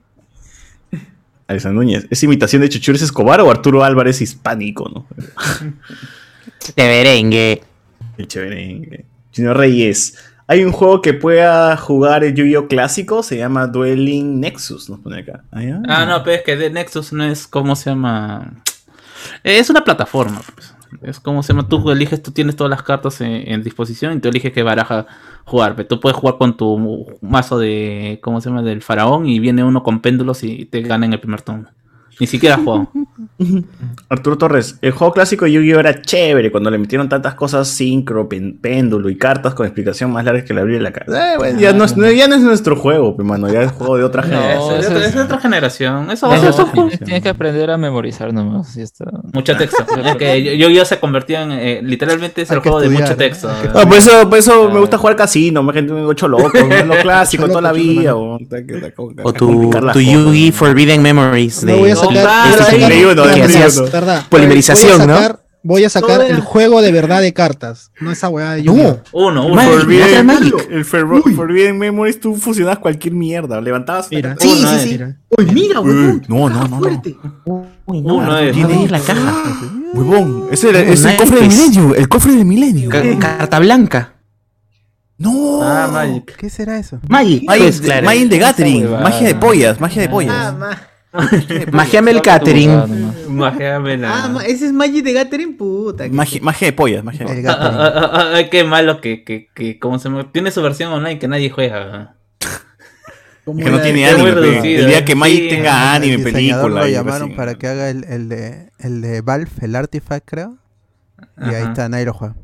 [1.50, 2.06] Alisa Núñez.
[2.12, 5.08] ¿Es imitación de Chuchures Escobar o Arturo Álvarez hispánico, no?
[6.76, 7.64] De merengue.
[8.18, 9.06] El chévere.
[9.36, 10.16] Junior Reyes.
[10.46, 15.22] Hay un juego que pueda jugar el Yu-Gi-Oh clásico, se llama Dueling Nexus, nos pone
[15.22, 15.44] acá.
[15.52, 15.82] Ah.
[15.88, 18.54] Ah, no, pero es que de Nexus no es como se llama.
[19.44, 20.42] Es una plataforma.
[20.54, 20.76] pues.
[21.02, 21.68] Es como se llama.
[21.68, 25.08] Tú eliges, tú tienes todas las cartas en, en disposición y tú eliges qué baraja
[25.46, 25.76] jugar.
[25.76, 28.20] Pero tú puedes jugar con tu mazo de.
[28.22, 28.62] ¿Cómo se llama?
[28.62, 31.70] Del faraón y viene uno con péndulos y te gana en el primer turno.
[32.20, 32.90] Ni siquiera has jugado.
[34.10, 34.78] Arturo Torres.
[34.82, 39.18] El juego clásico de Yu-Gi-Oh era chévere cuando le metieron tantas cosas sincro, péndulo y
[39.18, 41.34] cartas con explicación más larga que la abrir de la carta.
[41.34, 44.04] Eh, bueno, ya, no ya no es nuestro juego, pero mano, ya es juego de
[44.04, 44.80] otra No, generación.
[44.80, 46.12] es, de- es- es de otra generación.
[46.12, 46.90] Eso va a Tienes, ser juego.
[46.90, 48.76] tienes que aprender a memorizar nomás.
[48.78, 49.06] y está.
[49.34, 49.86] Mucho texto.
[50.10, 51.52] Es que yo, yo se convertía en.
[51.52, 53.50] eh, literalmente es el juego de mucho texto.
[53.74, 56.86] Ah, por eso, por eso me gusta jugar casino, me gente ocho locos, ¿no?
[56.86, 58.16] lo clásico toda la vida.
[58.16, 58.38] O,
[59.34, 60.00] tu, tu.
[60.00, 61.64] Yugi Forbidden Memories.
[61.64, 62.92] Me de- voy a sacar-
[63.78, 63.92] uno.
[63.92, 64.26] verdad.
[64.30, 65.16] polimerización, Voy a ¿no?
[65.16, 68.74] sacar- Voy a sacar el juego de verdad de cartas, no esa weá de yu
[68.78, 69.02] No.
[69.12, 69.56] Uno, uno.
[69.56, 70.30] Magic, Forbidden,
[70.72, 73.60] el Ferro- Forbidden Memories, tú fusionabas cualquier mierda.
[73.60, 74.08] Levantabas.
[74.10, 74.38] Mira.
[74.40, 74.90] Sí, sí, sí.
[74.92, 75.18] Mira.
[75.38, 76.24] Uy, mira, huevón.
[76.30, 77.02] no, no, no, no.
[77.86, 78.90] Uy, no, Uno es.
[78.90, 79.44] la caja.
[79.94, 81.96] Huevón, es el cofre del milenio.
[81.96, 82.90] El cofre del milenio.
[82.90, 84.14] Ca- carta blanca.
[85.18, 85.60] No.
[85.62, 86.38] Ah, Magic.
[86.38, 87.00] ¿Qué será eso?
[87.10, 87.44] Magic.
[87.46, 88.06] Magic, pues, claro.
[88.06, 88.90] Magic de Gathering.
[88.92, 90.58] Magia de pollas, magia de Ah, pollas.
[90.58, 90.82] ma-
[91.72, 92.70] Magiame el catering.
[93.30, 96.04] Majéame la- ah, ese es Magic de Gathering, puta.
[96.04, 97.56] que- Magia, magia de pollas, magia de pollas.
[97.60, 100.24] Ah, ah, ah, qué malo que, que, que como se me...
[100.26, 102.16] tiene su versión online que nadie juega.
[103.44, 104.30] como Que no tiene anime.
[104.30, 105.18] El día que sí.
[105.18, 106.82] Magic tenga anime, el película.
[106.82, 107.36] lo llamaron así.
[107.38, 110.58] para que haga el, el de el de Valve, el Artifact, creo.
[111.42, 112.36] Y ahí está, nadie lo juega.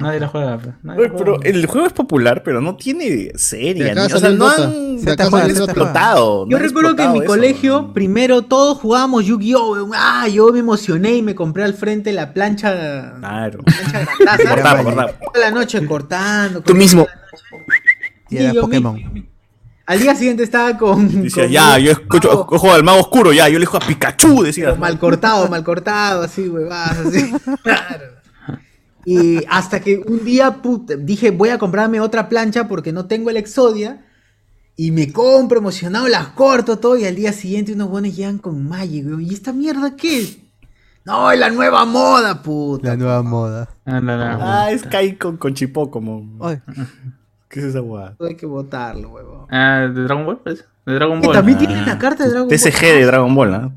[0.00, 0.58] Nadie lo juega.
[0.58, 3.92] pues, nadie Oye, lo pero el juego es popular, pero no tiene serie.
[3.92, 5.30] O sea, no han, Dota.
[5.30, 5.46] juega.
[5.48, 6.44] explotado.
[6.44, 7.26] Yo no han recuerdo que en mi eso.
[7.26, 9.90] colegio, primero todos jugábamos Yu-Gi-Oh!
[9.94, 13.14] Ah, yo me emocioné y me compré al frente la plancha.
[13.18, 13.60] Claro.
[13.64, 14.48] plancha Magic.
[14.48, 15.12] cortaba.
[15.32, 16.60] Toda la noche cortando.
[16.62, 17.06] Tú mismo.
[18.30, 18.94] Y era Pokémon.
[18.94, 19.34] mismo.
[19.86, 21.22] Al día siguiente estaba con.
[21.24, 23.80] Decía, con ya, yo escucho, mago, ojo al mago oscuro, ya, yo le dijo a
[23.80, 24.64] Pikachu, decía.
[24.66, 27.30] pero mal cortado, mal cortado, así, huevadas, así.
[27.62, 28.04] Claro.
[29.04, 33.30] Y hasta que un día puta, dije, voy a comprarme otra plancha porque no tengo
[33.30, 34.04] el Exodia.
[34.76, 36.96] Y me compro emocionado, las corto todo.
[36.96, 39.06] Y al día siguiente unos buenos llegan con Magic.
[39.20, 40.38] ¿Y esta mierda qué es?
[41.04, 42.88] No, es la nueva moda, puta.
[42.88, 43.68] La nueva moda.
[43.84, 44.38] Ah, no, no.
[44.40, 46.38] Ah, es Kai con, con Chipó, como.
[46.40, 46.60] Ay,
[47.48, 48.16] ¿Qué es esa guada?
[48.20, 49.46] Hay que votarlo, huevón.
[49.50, 50.64] Ah, de Dragon Ball, pues.
[50.86, 51.36] De Dragon Que Ball.
[51.36, 51.60] también Ah.
[51.66, 52.58] tiene la carta de Dragon Ball.
[52.58, 53.70] TCG de Dragon Ball, ¿ah?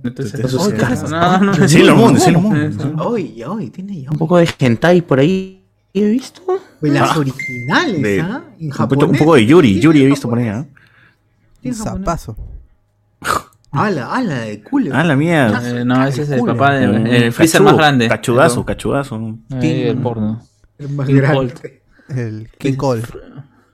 [1.10, 1.68] No, no, no.
[1.68, 3.14] Sí, lo mundo, sí, lo mundo.
[3.16, 4.12] Ay, ay, tiene ya.
[4.12, 5.64] Un poco de hentai por ahí.
[5.94, 6.42] ¿He visto?
[6.80, 7.20] Pues las Ah.
[7.20, 8.42] originales, ¿ah?
[8.60, 9.10] En Un, poco- japonés.
[9.12, 10.48] un poco de Yuri, Yuri he visto por ahí.
[10.50, 10.66] ¿ah?
[11.64, 12.36] un zapazo.
[13.72, 14.92] Ala, ala, de culo.
[14.94, 15.62] Ah, la mía.
[15.64, 16.54] Eh, no, ese es el Culo.
[16.56, 18.08] papá de Mm, el freezer cachudo, más grande.
[18.08, 19.36] Cachudazo, cachudazo.
[19.52, 20.42] Ahí el porno.
[20.78, 21.36] El más King grande.
[21.36, 21.66] Colt.
[22.10, 23.02] El King Cole.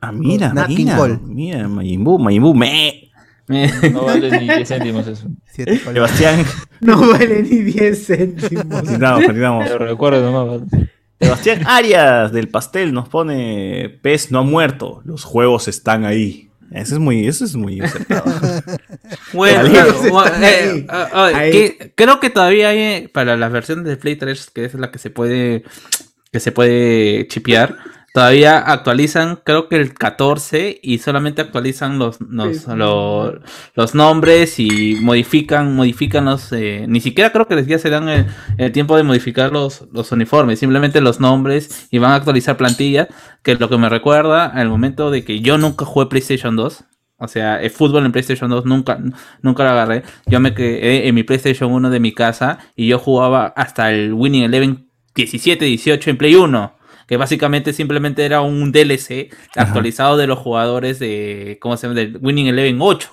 [0.02, 0.98] Ah, mira, King mira.
[0.98, 1.20] Cole.
[1.24, 3.12] Mira, Majimbu, Majimbu, me.
[3.48, 5.28] No vale ni 10 céntimos eso.
[5.52, 6.46] Sebastián.
[6.80, 8.66] No vale ni 10 céntimos.
[8.82, 9.66] Continuamos, continuamos.
[9.70, 10.62] Pero recuerdo nomás.
[11.20, 15.02] Sebastián Arias del pastel nos pone pez no ha muerto.
[15.06, 16.50] Los juegos están ahí.
[16.72, 18.24] Eso es muy, eso es muy acertado.
[19.34, 21.52] Bueno, claro, eh, ah, Ahí.
[21.52, 24.90] que- creo que todavía hay eh, para las versiones de Play 3, que es la
[24.92, 25.64] que se puede
[26.32, 27.76] que se puede chipear,
[28.14, 32.72] todavía actualizan, creo que el 14 y solamente actualizan los los, Sí.
[33.76, 38.08] los nombres y modifican modifican los eh, ni siquiera creo que les ya se dan
[38.08, 38.28] el,
[38.58, 43.08] el tiempo de modificar los, los uniformes, simplemente los nombres y van a actualizar plantillas,
[43.42, 46.84] que es lo que me recuerda al momento de que yo nunca jugué PlayStation 2.
[47.18, 49.00] O sea, el fútbol en PlayStation 2 nunca,
[49.42, 50.04] nunca lo agarré.
[50.26, 54.14] Yo me quedé en mi PlayStation 1 de mi casa y yo jugaba hasta el
[54.14, 56.76] Winning Eleven 17, 18 en Play 1.
[57.08, 61.58] Que básicamente simplemente era un DLC actualizado de los jugadores de.
[61.62, 62.00] ¿Cómo se llama?
[62.00, 63.10] Del Winning Eleven 8.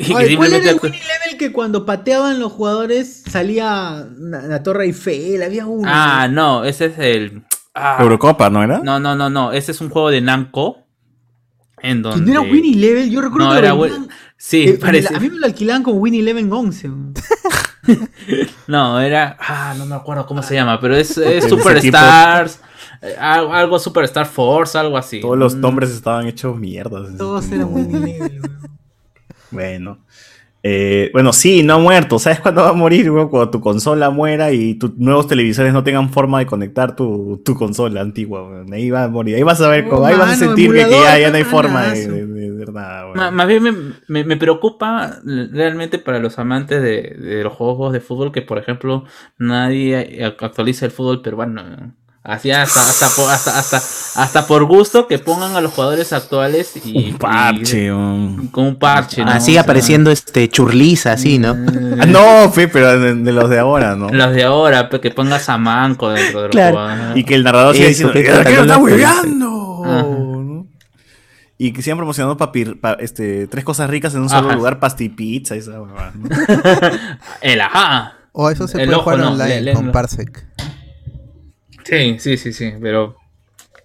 [0.00, 4.06] Y que Ay, ¿Cuál era el simplemente- winning level que cuando pateaban los jugadores salía
[4.16, 5.42] la, la Torre Eiffel?
[5.42, 5.90] Había uno.
[5.92, 7.42] Ah, no, ese es el.
[7.74, 8.78] ah, Eurocopa, ¿no era?
[8.78, 9.50] no, no, no, no.
[9.52, 10.84] Ese es un juego de Namco.
[11.80, 12.32] En ¿Que donde.
[12.32, 13.10] no era winning level?
[13.10, 15.14] Yo recuerdo No, que era vendían- Sí, eh, parece.
[15.16, 16.88] a mí me lo alquilaban como winning eleven 11.
[16.88, 17.14] weón.
[18.66, 19.36] No, era.
[19.40, 22.60] Ah, no me acuerdo cómo se llama, pero es, es Superstars.
[23.02, 25.20] Eh, Algo, algo Superstar Force, algo así.
[25.20, 27.16] Todos los nombres estaban hechos mierdas.
[27.16, 28.02] Todos eran level.
[28.02, 28.58] weón.
[29.50, 29.98] Bueno.
[30.64, 32.18] Eh, bueno, sí, no ha muerto.
[32.18, 33.10] ¿Sabes cuándo va a morir?
[33.10, 33.28] güey?
[33.28, 37.54] Cuando tu consola muera y tus nuevos televisores no tengan forma de conectar tu, tu
[37.54, 38.42] consola antigua.
[38.42, 38.72] güey.
[38.82, 39.36] Ahí va a morir.
[39.36, 41.44] Ahí vas a ver, cómo- ahí vas a mano, sentir que, ya, ya no hay
[41.44, 43.04] forma de, de- nada.
[43.04, 43.30] güey.
[43.32, 43.72] Más bien me,
[44.08, 48.58] me- me preocupa realmente para los amantes de, de los juegos de fútbol que, por
[48.58, 49.04] ejemplo,
[49.38, 51.94] nadie actualiza el fútbol peruano.
[52.24, 53.76] Así hasta, hasta, por, hasta, hasta,
[54.22, 57.84] hasta por gusto que pongan a los jugadores actuales y, Un parche.
[57.86, 59.24] y- un- con un parche.
[59.24, 59.34] ¿no?
[59.34, 61.50] O sea, apareciendo este churliza así, ¿no?
[61.98, 64.10] Ah, no, fe, pero de, de los de ahora, ¿no?
[64.10, 66.76] Los de ahora, que pongas a Manco dentro de los Claro.
[66.76, 67.16] jugadores.
[67.16, 70.66] Y que el narrador siga diciendo, que "¿El arquero está Cataluña hueveando".
[71.56, 74.56] Y que sigan promocionando papir, pa- este, tres cosas ricas en un solo Ajá.
[74.56, 75.88] lugar, pasti pizza, esa ¿no?
[77.40, 78.14] El ajá.
[78.32, 80.44] O eso se El puede ojo, jugar no, online le- con Parsec.
[81.88, 83.16] Sí, sí, sí, sí, pero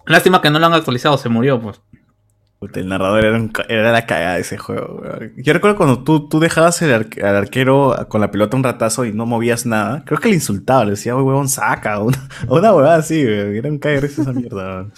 [0.04, 1.80] lástima que no lo han actualizado, se murió, pues.
[2.74, 5.00] El narrador era, un era la cagada de ese juego.
[5.02, 5.32] weón.
[5.36, 9.12] Yo recuerdo cuando tú, tú dejabas el al arquero con la pelota un ratazo y
[9.12, 10.02] no movías nada.
[10.06, 11.98] Creo que le insultaba, le decía, "Uy, huevón, saca.
[12.00, 13.54] o Una, o una huevada así, weón.
[13.54, 14.64] Era un caer esa mierda.
[14.76, 14.92] weón.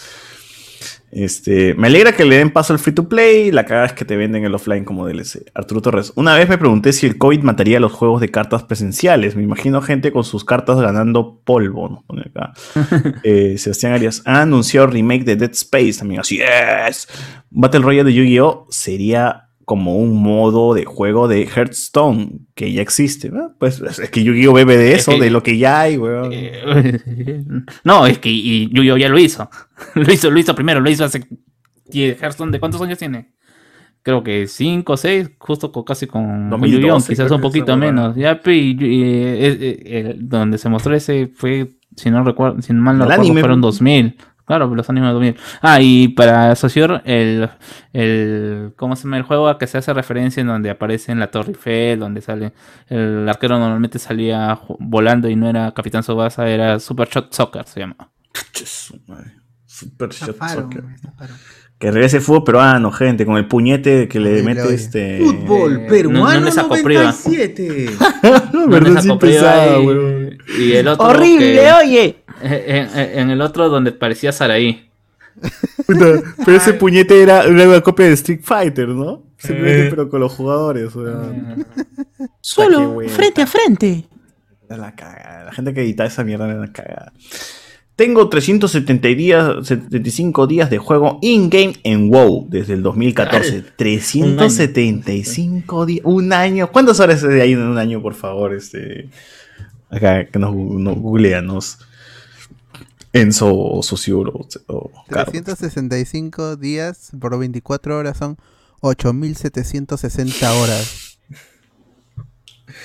[1.17, 4.05] Este, me alegra que le den paso al free to play, la cagada es que
[4.05, 5.51] te venden el offline como DLC.
[5.55, 9.35] Arturo Torres, una vez me pregunté si el COVID mataría los juegos de cartas presenciales.
[9.35, 11.89] Me imagino gente con sus cartas ganando polvo.
[11.89, 12.05] ¿no?
[12.07, 12.53] Pone acá.
[13.23, 16.21] Eh, Sebastián Arias ha anunciado remake de Dead Space también.
[16.21, 17.09] Así es.
[17.51, 18.67] Battle Royale de Yu-Gi-Oh!
[18.69, 23.29] sería como un modo de juego de Hearthstone que ya existe.
[23.31, 23.53] ¿no?
[23.59, 24.55] Pues es que Yu-Gi-Oh!
[24.55, 26.31] bebe de Es eso, que- de lo que ya hay, weón.
[27.85, 29.51] no, es que y Yu-Gi-Oh ya lo hizo.
[29.95, 31.27] Lo hizo, lo hizo primero, lo hizo hace.
[31.93, 33.33] ¿Y Hearthstone de cuántos años tiene?
[34.03, 37.77] Creo que 5 o 6, justo con, casi con, con 2012 Yu-Gi-Oh, quizás un poquito
[37.77, 38.15] menos.
[38.17, 42.73] Ya, y- y, eh, eh, eh, donde se mostró ese fue, si no recuerdo, si
[42.73, 43.41] mal no El recuerdo, anime.
[43.41, 44.17] fueron 2000.
[44.47, 45.37] Claro, los animes de 2000.
[45.61, 47.49] Ah, y para asociar el,
[47.93, 49.17] el, ¿cómo se llama?
[49.17, 52.21] El juego a que se hace referencia en donde aparece en la Torre Eiffel, donde
[52.21, 52.53] sale,
[52.89, 57.81] el arquero normalmente salía volando y no era Capitán Subasa, era Super Shot Soccer, se
[57.81, 57.97] llama.
[58.53, 59.33] Su madre.
[59.67, 60.85] Super Shot Soccer.
[61.79, 65.19] Que regrese fútbol peruano, gente, con el puñete que le mete este.
[65.23, 67.03] Fútbol no- peruano no le sacó priva.
[67.25, 67.91] 97.
[68.53, 69.79] No Verdad, le sí sacó prueba pesada,
[70.59, 72.17] y- el otro ¡Horrible, que- oye!
[72.43, 74.89] En, el otro donde parecía Saraí.
[75.87, 79.23] Pero ese puñete era una copia de Street Fighter, ¿no?
[79.39, 80.97] Simplemente, pero con los jugadores.
[80.97, 81.31] o sea,
[82.17, 84.07] qué Solo frente a frente.
[84.69, 85.45] la cagada.
[85.45, 87.13] La gente que edita esa mierda era la cagada.
[87.97, 93.65] Tengo 370 días, 75 días de juego in-game en WoW desde el 2014.
[93.75, 96.05] 375 días.
[96.05, 96.71] Un año.
[96.71, 98.55] ¿Cuántas horas de ahí en un año, por favor?
[98.55, 99.09] Este,
[99.89, 101.79] acá, que nos, nos googleanos.
[103.21, 104.33] Enzo o Sociuro
[104.69, 105.33] o, o Carlos.
[105.33, 108.37] 365 días por 24 horas son
[108.81, 111.19] 8760 horas.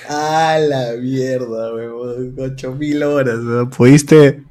[0.10, 2.36] A la mierda, weón.
[2.40, 3.40] 8000 horas.
[3.40, 3.70] weón.
[3.70, 4.44] Pudiste,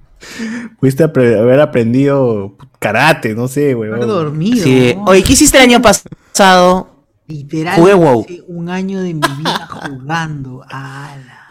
[0.78, 4.08] pudiste apre- haber aprendido karate, no sé, Haber weón.
[4.08, 4.64] dormido.
[4.64, 4.94] Sí.
[4.96, 5.04] ¿no?
[5.04, 6.90] Oye, ¿qué hiciste el año pasado?
[7.26, 8.26] Literal, Jugué WoW.
[8.48, 10.62] un año de mi vida jugando.
[10.68, 11.48] ¡Ala!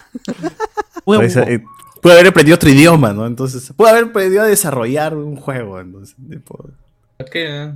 [1.05, 1.63] Parece, eh,
[2.01, 3.25] pude haber aprendido otro idioma, ¿no?
[3.25, 5.79] Entonces, pude haber aprendido a desarrollar un juego.
[5.79, 6.69] Entonces, tipo,
[7.31, 7.71] ¿Qué?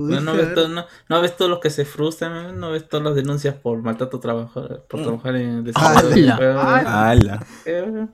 [0.00, 2.88] No, no ves haber- todo- no- no ves todos los que se frustran, no ves
[2.88, 6.36] todas las denuncias por maltrato trabajar, por trabajar en desarrollo de ¡Hala!
[6.36, 6.64] juegos.
[6.86, 7.46] ala.
[7.66, 8.06] Eh,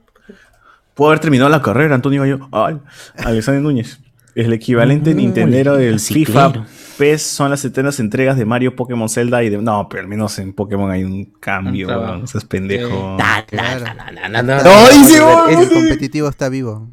[0.95, 2.47] Puedo haber terminado la carrera, Antonio Gallo.
[2.51, 2.79] Ay,
[3.17, 3.99] Alexander Núñez.
[4.35, 5.99] Es el equivalente Uy, nintendero del.
[5.99, 6.65] FIFA.
[6.97, 9.57] PES son las eternas entregas de Mario, Pokémon, Zelda y de.
[9.61, 12.25] No, pero al menos en Pokémon hay un cambio, weón.
[12.47, 13.17] Pendejo.
[13.17, 13.43] Na,
[14.29, 14.63] na, na.
[14.63, 15.49] No.
[15.49, 16.89] El competitivo está vivo.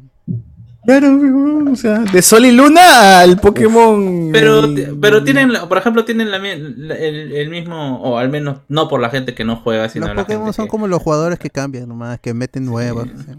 [0.85, 4.29] Claro, weón, o sea, de Sol y Luna al Pokémon.
[4.33, 4.63] Pero,
[5.01, 8.89] pero tienen, por ejemplo, tienen la mi- la- el, el mismo, o al menos no
[8.89, 11.01] por la gente que no juega, sino Los la Pokémon gente son que- como los
[11.01, 13.07] jugadores que cambian nomás, que meten nuevos.
[13.25, 13.31] sí.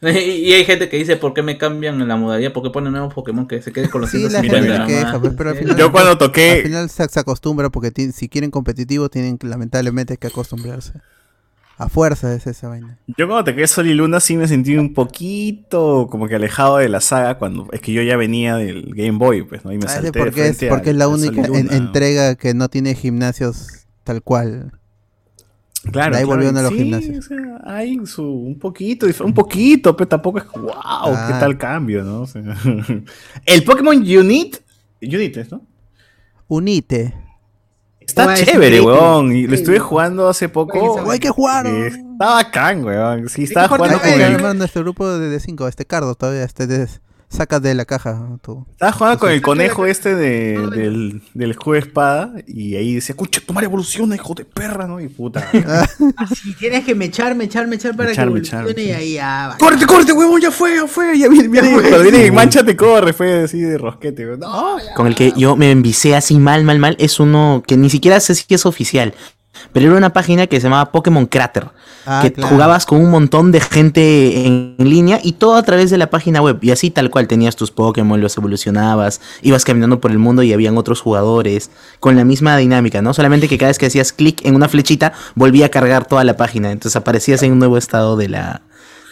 [0.02, 2.52] Y hay gente que dice, ¿por qué me cambian en la modalidad?
[2.52, 5.20] ¿Por qué ponen nuevos Pokémon que se queden con los Sí, la gente 150 queja,
[5.20, 6.60] pues, pero al final, Yo cuando al toqué.
[6.62, 10.92] final se, se acostumbra porque ti- si quieren competitivo tienen que, lamentablemente que acostumbrarse.
[11.80, 12.98] A fuerza es esa vaina.
[13.16, 16.88] Yo cuando toqué Sol y Luna sí me sentí un poquito como que alejado de
[16.88, 19.72] la saga cuando es que yo ya venía del Game Boy, pues, ¿no?
[19.72, 22.52] Y me Ah, salté porque de es, porque a- es la única en- entrega que
[22.54, 24.72] no tiene gimnasios tal cual.
[25.92, 27.24] Claro, de ahí claro, volvieron a los sí, gimnasios.
[27.24, 31.36] o sea, hay su un poquito, un poquito, pero tampoco es wow, qué Ah.
[31.40, 32.22] tal cambio, ¿no?
[32.22, 32.42] O sea,
[33.46, 34.58] el Pokémon Unite,
[35.02, 35.62] Unite, ¿no?
[36.48, 37.14] Unite.
[38.00, 39.32] Está es chévere, weón.
[39.32, 41.10] Y lo estuve jugando hace poco.
[41.10, 41.66] Hay que jugar.
[41.66, 43.28] y Está bacán, weón.
[43.28, 46.88] Sí, estaba jugando con el, nuestro grupo de, de cinco, este Cardo todavía, este de,
[47.28, 48.66] saca de la caja tú.
[48.72, 52.32] estaba jugando con el conejo este de, del, del escudo de espada.
[52.46, 55.00] Y ahí decía, escucha, tomar evoluciona, hijo de perra, ¿no?
[55.00, 55.46] Y puta.
[56.16, 59.00] Así tienes que mechar, mechar, mechar para Mechar, que mechar, evolucione y mechar.
[59.00, 59.58] ahí ya va.
[59.58, 60.40] ¡Córrete, córrete, huevón!
[60.40, 61.18] ¡Ya fue, ya fue!
[61.18, 64.40] Ya viene, viene, cuando viene en mancha te corre, fue así de rosquete, weón.
[64.40, 64.94] No, ya.
[64.94, 66.96] Con el que yo me envicié así mal, mal, mal.
[66.98, 69.14] Es uno que ni siquiera sé si es oficial.
[69.72, 71.66] Pero era una página que se llamaba Pokémon Crater.
[72.06, 72.48] Ah, que claro.
[72.54, 76.08] jugabas con un montón de gente en, en línea y todo a través de la
[76.08, 76.58] página web.
[76.62, 80.52] Y así tal cual tenías tus Pokémon, los evolucionabas, ibas caminando por el mundo y
[80.52, 81.70] habían otros jugadores
[82.00, 83.12] con la misma dinámica, ¿no?
[83.14, 86.36] Solamente que cada vez que hacías clic en una flechita volvía a cargar toda la
[86.36, 86.70] página.
[86.70, 88.62] Entonces aparecías en un nuevo estado de la,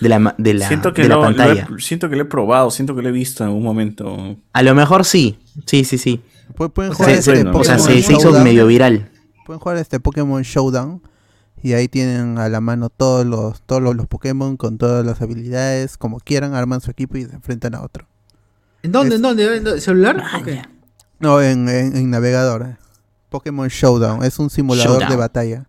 [0.00, 1.68] de la, de la, siento, que de la lo, lo pantalla.
[1.76, 4.36] he, siento que lo he probado, siento que lo he visto en un momento.
[4.52, 5.38] A lo mejor sí.
[5.66, 6.20] Sí, sí, sí.
[6.56, 9.10] Pu- Pueden O jugar sea, este bueno, O sea, se, se hizo medio viral.
[9.46, 11.00] Pueden jugar este Pokémon Showdown.
[11.62, 15.22] Y ahí tienen a la mano todos los, todos los, los Pokémon con todas las
[15.22, 18.06] habilidades, como quieran, arman su equipo y se enfrentan a otro.
[18.82, 19.14] ¿En dónde?
[19.14, 19.56] Es- ¿En dónde?
[19.56, 19.80] ¿En dónde?
[19.80, 20.22] ¿Celular?
[20.38, 20.48] Ok.
[21.18, 22.62] No, en, en, en navegador.
[22.62, 22.76] eh.
[23.30, 25.66] Pokémon Showdown, es un simulador de batalla.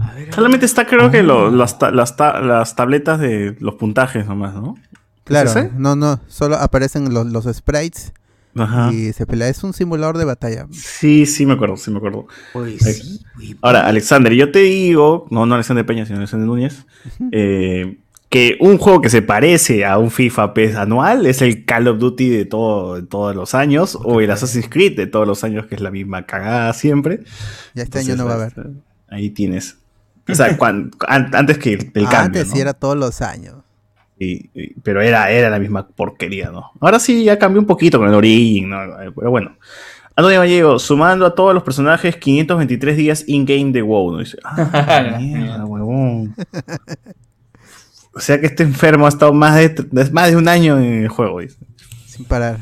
[0.00, 0.32] A ver.
[0.34, 4.54] Solamente está, creo que lo- las, ta- las, ta- las tabletas de los puntajes nomás,
[4.54, 4.76] ¿no?
[5.24, 8.12] Claro, no, no, solo aparecen los, los sprites
[8.54, 8.92] Ajá.
[8.92, 9.48] Y se pelea.
[9.48, 10.66] Es un simulador de batalla.
[10.72, 12.26] Sí, sí me acuerdo, sí me acuerdo.
[12.52, 13.56] Pues sí, güey.
[13.62, 16.84] Ahora, Alexander, yo te digo, no, no Alexander Peña, sino Alexander Núñez,
[17.32, 17.98] eh,
[18.28, 21.98] que un juego que se parece a un FIFA PES anual es el Call of
[21.98, 25.66] Duty de, todo, de todos los años, o el Assassin's Creed de todos los años,
[25.66, 27.20] que es la misma cagada siempre.
[27.74, 28.70] Ya este Entonces, año no va a haber.
[29.08, 29.76] Ahí tienes.
[30.28, 32.40] O sea, cuan- an- antes que el, el Ah, cambio.
[32.40, 32.54] Antes ¿no?
[32.54, 33.56] sí era todos los años.
[34.24, 36.70] Y- y- pero era, era la misma porquería, ¿no?
[36.80, 38.78] Ahora sí ya cambió un poquito con el Origin, ¿no?
[39.16, 39.56] Pero bueno.
[40.14, 44.18] Antonio Gallego, sumando a todos los personajes, 523 días in-game de WoW, ¿no?
[44.18, 46.34] Dice, ah, mierda, huevón.
[48.14, 49.74] O sea que este enfermo ha estado más de,
[50.12, 51.56] más de un año en el juego, dice.
[52.06, 52.58] Sin parar.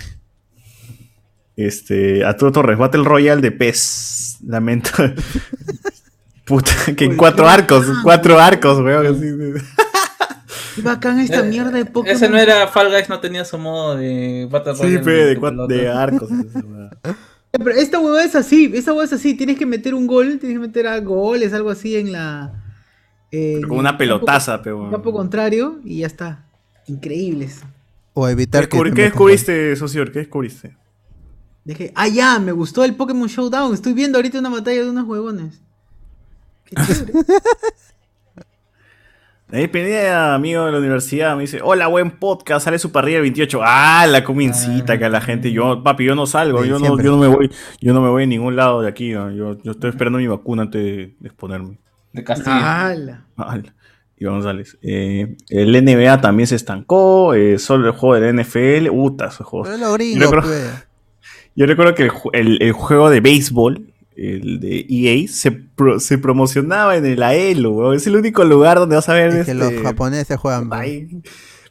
[1.57, 4.39] Este, Arturo Torres, Battle Royale de PES.
[4.47, 4.91] Lamento.
[6.45, 9.07] Puta, que en cuatro arcos, cuatro arcos, weón.
[9.07, 9.27] así.
[10.74, 12.16] Qué bacán esta Eh, mierda de Pokémon.
[12.16, 15.88] Ese no era Fall Guys, no tenía su modo de Battle Sí, Royale fe, de,
[15.88, 16.28] arcos.
[17.52, 20.38] Eh, Pero esta huevada es así, esta huevada es así, tienes que meter un gol,
[20.38, 22.62] tienes que meter a goles, algo así en la...
[23.32, 24.88] en Con una el pelotaza, pero.
[24.88, 26.44] campo contrario y ya está.
[26.86, 27.60] Increíbles.
[28.14, 28.76] O ¿Qué, evitar que.
[28.76, 30.05] descubri- te qué descubriste, socio?
[30.12, 30.76] ¿Qué descubriste?
[31.64, 33.74] Dije, ah, ya, me gustó el Pokémon Showdown.
[33.74, 35.60] Estoy viendo ahorita una batalla de unos huevones.
[36.66, 37.12] Qué chévere.
[39.52, 43.22] Ahí Pineda, amigo de la universidad, me dice, hola, buen podcast, sale su parrilla el
[43.22, 43.60] 28.
[43.64, 46.97] Ah, la comincita que a la gente, yo, papi, yo no salgo, Sí, yo no,
[47.02, 47.51] yo no me voy,
[47.81, 49.31] yo no me voy a ningún lado de aquí, ¿no?
[49.32, 51.81] yo, yo estoy esperando mi vacuna antes de, exponerme.
[52.12, 52.55] De Castillo.
[52.55, 53.27] ¡Hala!
[53.36, 53.74] Ala.
[54.18, 54.78] Iván González.
[54.82, 59.68] Eh, el NBA también se estancó, eh, solo el juego del NFL, uta, esos juegos.
[60.14, 60.86] Yo recuerdo- pues.
[61.56, 66.97] Yo recuerdo que el- el juego de béisbol, el de EA, se, pro- se promocionaba
[66.97, 67.97] en el AELO, weón.
[67.97, 70.69] Es el único lugar donde vas a ver Es que los este, japoneses juegan.
[70.73, 71.09] ahí-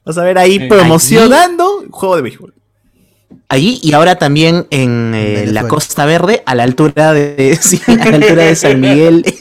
[0.06, 0.68] vas a ver ahí Sí.
[0.68, 2.54] promocionando juego de béisbol.
[3.52, 7.96] Allí y ahora también en eh, la Costa Verde, a la altura de, sí, a
[7.96, 9.26] la altura de San Miguel.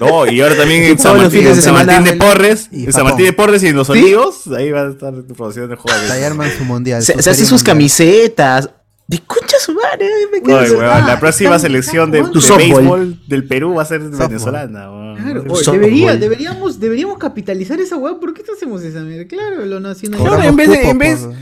[0.00, 1.74] No, y ahora también en San Martín, fines en de San.
[1.74, 3.02] Martín de Porres, Y en San.
[3.04, 5.98] Martín de Porres y en Los Olivos, ahí va a estar tu promoción de juego
[5.98, 6.24] de Ahí béisbol.
[6.30, 7.02] arman su mundial.
[7.02, 7.66] Se, su se hace sus mundial.
[7.74, 8.70] camisetas.
[9.06, 10.74] De concha su madre, me quedo Ay, así.
[10.74, 14.28] weón, la próxima selección de, béisbol del Perú va a ser Softball.
[14.28, 14.90] venezolana.
[14.90, 15.16] weón.
[15.16, 18.18] Claro, oye, debería, deberíamos, deberíamos capitalizar esa hueá.
[18.18, 19.26] ¿Por qué no hacemos esa mierda?
[19.28, 20.20] Claro, lo nacional.
[20.20, 21.34] Claro, Cobramos en vez de- cupo en vez- por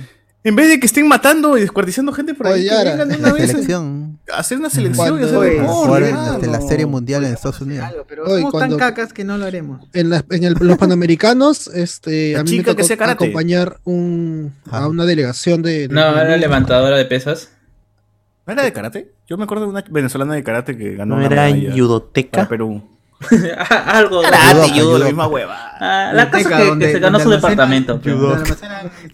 [0.45, 3.19] En vez de que estén matando y descuartizando gente por ahí, Oye, que vengan de
[3.19, 4.02] la una vez selección.
[4.37, 6.35] Hacer una selección y hacer deporte, en claro.
[6.35, 7.85] este, la serie mundial en Estados Unidos.
[7.87, 9.87] Algo, pero somos cuando- tan cacas que no lo haremos.
[9.93, 13.79] En, la- en el- los Panamericanos, este, La a mí me chica que tocó acompañar
[13.85, 15.89] un, a una delegación de...
[15.89, 17.51] de- No, era levantadora de pesas.
[18.47, 19.13] ¿No era de karate?
[19.29, 22.49] Yo me acuerdo de una venezolana de karate que ganó No una era medalla judoteca.
[22.49, 22.83] Perú.
[23.87, 24.23] Algo.
[24.23, 25.73] Karate, Judoka, judo, la misma hueva.
[25.81, 28.01] Ah, la cosa que, que donde- se ganó su departamento.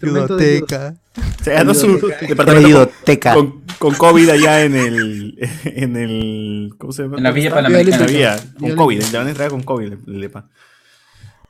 [0.01, 0.95] Judoteca.
[1.43, 2.91] Se ganó su departamento
[3.79, 7.17] con, COVID allá en el, en el, ¿cómo se llama?
[7.17, 7.51] En la Villa.
[7.51, 7.95] Panamericana.
[7.95, 9.93] En la villa, con COVID, le van a entrar con COVID.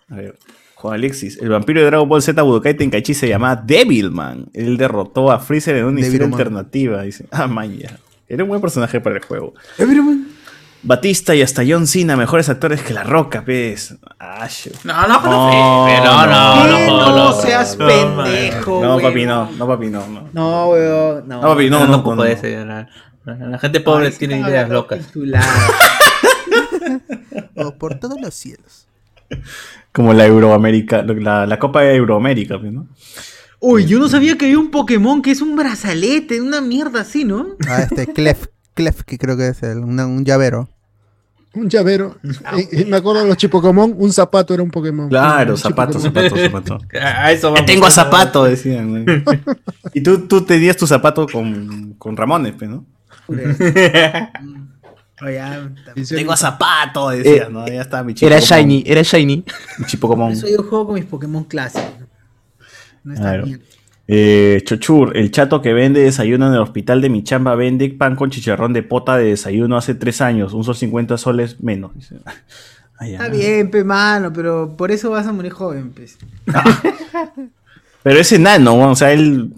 [0.10, 0.36] A ver,
[0.76, 4.50] Juan Alexis, el vampiro de Dragon Ball Z Budokai Tenkaichi se llamaba Devilman.
[4.54, 6.40] Él derrotó a Freezer en una historia Devilman.
[6.40, 7.02] alternativa.
[7.04, 7.98] Dice, ah, man, ya.
[8.28, 9.54] Era un buen personaje para el juego.
[9.78, 10.28] Eh, pero, man,
[10.82, 13.96] Batista y hasta John Cena, mejores actores que La Roca, pez.
[14.20, 14.48] Ah.
[14.86, 16.86] No, no, pero No, no, no, ¿Qué?
[16.88, 20.08] no, No no, seas no, pendejo, No, papi, no, no, papi, no.
[20.08, 21.28] No, No, weón.
[21.28, 22.30] No, No, papi, no, No, no, tampoco no, no.
[22.30, 22.88] ese, la,
[23.60, 25.02] gente pobre Ay, tiene ideas locas.
[27.56, 28.88] O por todos los cielos.
[29.92, 32.88] Como la Euroamérica, la, la Copa de Euroamérica, pues, ¿no?
[33.60, 37.26] Uy, yo no sabía que había un Pokémon que es un brazalete, una mierda así,
[37.26, 37.48] ¿no?
[37.68, 38.46] Ah, este Clef,
[38.80, 40.70] Clef, que creo que es el, una- un llavero.
[41.54, 42.16] Un llavero.
[42.56, 45.10] Eh, eh, me acuerdo de los Chipocomón, un zapato era un Pokémon.
[45.10, 46.30] Claro, Un zapato, Chipocomón.
[46.44, 46.98] zapato, zapato.
[47.02, 47.66] A eso Ya vamos.
[47.66, 48.90] tengo a zapato, decían.
[48.90, 49.06] güey.
[49.94, 52.86] Y tú, tú tenías tu zapato con, con Ramones, ¿no?
[55.22, 55.70] Oye, ya,
[56.08, 57.68] Tengo a zapato, Eh, ¿no?
[57.68, 58.28] Ya está mi chico.
[58.32, 59.44] Era shiny, era shiny.
[59.80, 60.30] Mi chipo como.
[60.30, 61.90] Eso yo juego con mis Pokémon clásicos.
[62.00, 62.08] ¿no?
[63.04, 63.46] No está Claro.
[63.46, 63.62] bien.
[64.12, 68.16] Eh, Chochur, el chato que vende desayuno en el hospital de mi chamba vende pan
[68.16, 71.92] con chicharrón de pota de desayuno hace tres años, un sol 50 soles menos.
[73.02, 76.18] Está bien, pe mano, pero por eso vas a morir joven, pues.
[78.04, 79.54] Pero es enano, o sea, él,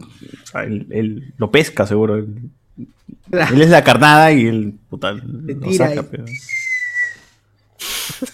[0.56, 2.16] él, él lo pesca seguro.
[2.18, 2.50] Él,
[3.32, 6.02] él es la carnada y él puta, lo saca.
[6.02, 6.08] ahí.
[6.12, 6.26] pero-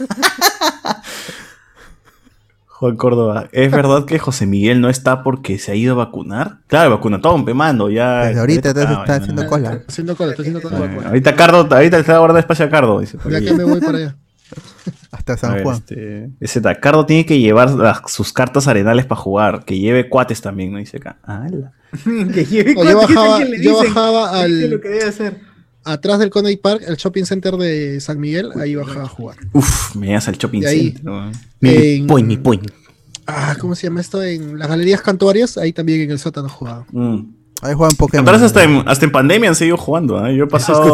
[2.79, 6.57] Juan Córdoba, ¿es verdad que José Miguel no está porque se ha ido a vacunar?
[6.67, 8.25] Claro, vacunatón, pe mano, ya.
[8.25, 9.81] Desde ahorita ya está, haciendo cola.
[9.87, 10.85] Haciendo cola, está haciendo cola.
[10.85, 13.17] Eh, ahorita Cardo, ahorita le está guardando espacio a Cardo, dice.
[13.31, 14.15] Ya que me voy para allá.
[15.11, 15.83] Hasta A San ver, Juan.
[16.39, 19.65] este, acá, Cardo tiene que llevar las- sus cartas arenales para jugar.
[19.65, 20.77] Que lleve cuates también, ¿no?
[20.77, 21.17] Dice acá.
[21.23, 21.71] ¡Hala!
[22.33, 24.89] que lleve No, yo cuánto, ¿qué es bajaba- que le yo bajaba al- lo que
[24.89, 25.46] debe hacer.
[25.93, 29.37] Atrás del Coney Park, el shopping center de San Miguel, ahí bajaba a jugar.
[29.53, 31.03] Uf, me llevas al shopping ahí- center.
[31.05, 31.31] ¿no?
[31.61, 32.69] Mi En- point, mi point.
[33.25, 34.23] Ah, ¿cómo se llama esto?
[34.23, 36.85] En las galerías cantuarias, ahí también en el sótano jugaba.
[36.91, 37.19] Mm.
[37.61, 38.25] Ahí juegan Pokémon.
[38.27, 40.25] Atrás hasta en, hasta en pandemia han seguido jugando.
[40.25, 40.35] ¿eh?
[40.35, 40.93] Yo he pasado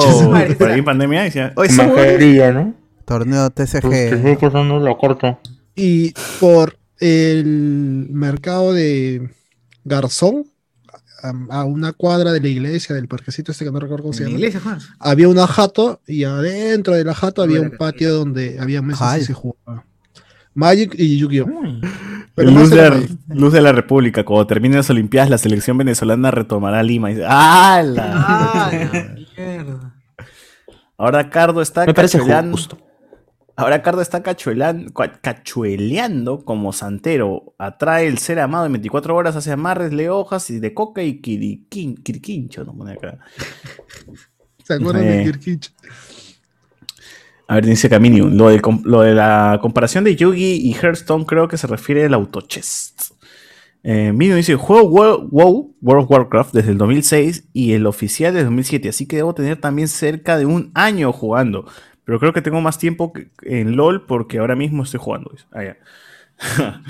[0.58, 2.74] por ahí en pandemia y decía, huevón- ¿no?
[3.06, 3.94] Torneo TCG.
[3.94, 5.40] Estoy pasando la corta.
[5.76, 9.30] Y por el mercado de
[9.84, 10.46] Garzón,
[11.24, 14.26] a, a una cuadra de la iglesia, del parquecito este que no recuerdo cómo se
[14.26, 14.80] llama, iglesia, Juan.
[15.00, 19.26] había una jato y adentro de la jato había un patio donde había mesas y
[19.26, 19.86] se jugaba.
[20.56, 21.48] Magic y Yu-Gi-Oh!
[22.36, 23.12] Pero luz, de la, Magic.
[23.30, 24.24] luz de la República.
[24.24, 27.10] Cuando terminen las Olimpiadas, la selección venezolana retomará Lima.
[27.10, 28.12] Y dice, ¡Hala!
[28.16, 29.96] Ah, la mierda.
[30.98, 32.78] Ahora Cardo está Me parece justo.
[33.56, 37.54] Ahora Cardo está cachueleando como santero.
[37.60, 41.22] Atrae el ser amado en 24 horas, hace amarres, lee hojas y de coca y
[41.22, 42.64] quiriquin, quiriquincho.
[42.64, 42.76] ¿no?
[42.76, 43.20] Pone acá.
[44.64, 45.18] ¿Se acuerdan Eh.
[45.18, 45.72] de Kirkich?
[47.48, 48.36] A ver, dice Caminium.
[48.36, 52.14] Lo de, lo de la comparación de Yugi y Hearthstone creo que se refiere al
[52.16, 53.12] autochest.
[53.84, 54.88] Eh, Minion dice, juego
[55.30, 59.36] WoW, World of Warcraft, desde el 2006 y el oficial desde 2007, así que debo
[59.36, 61.66] tener también cerca de un año jugando.
[62.06, 63.14] Pero creo que tengo más tiempo
[63.44, 65.32] en LOL porque ahora mismo estoy jugando.
[65.52, 65.78] Ah, ya.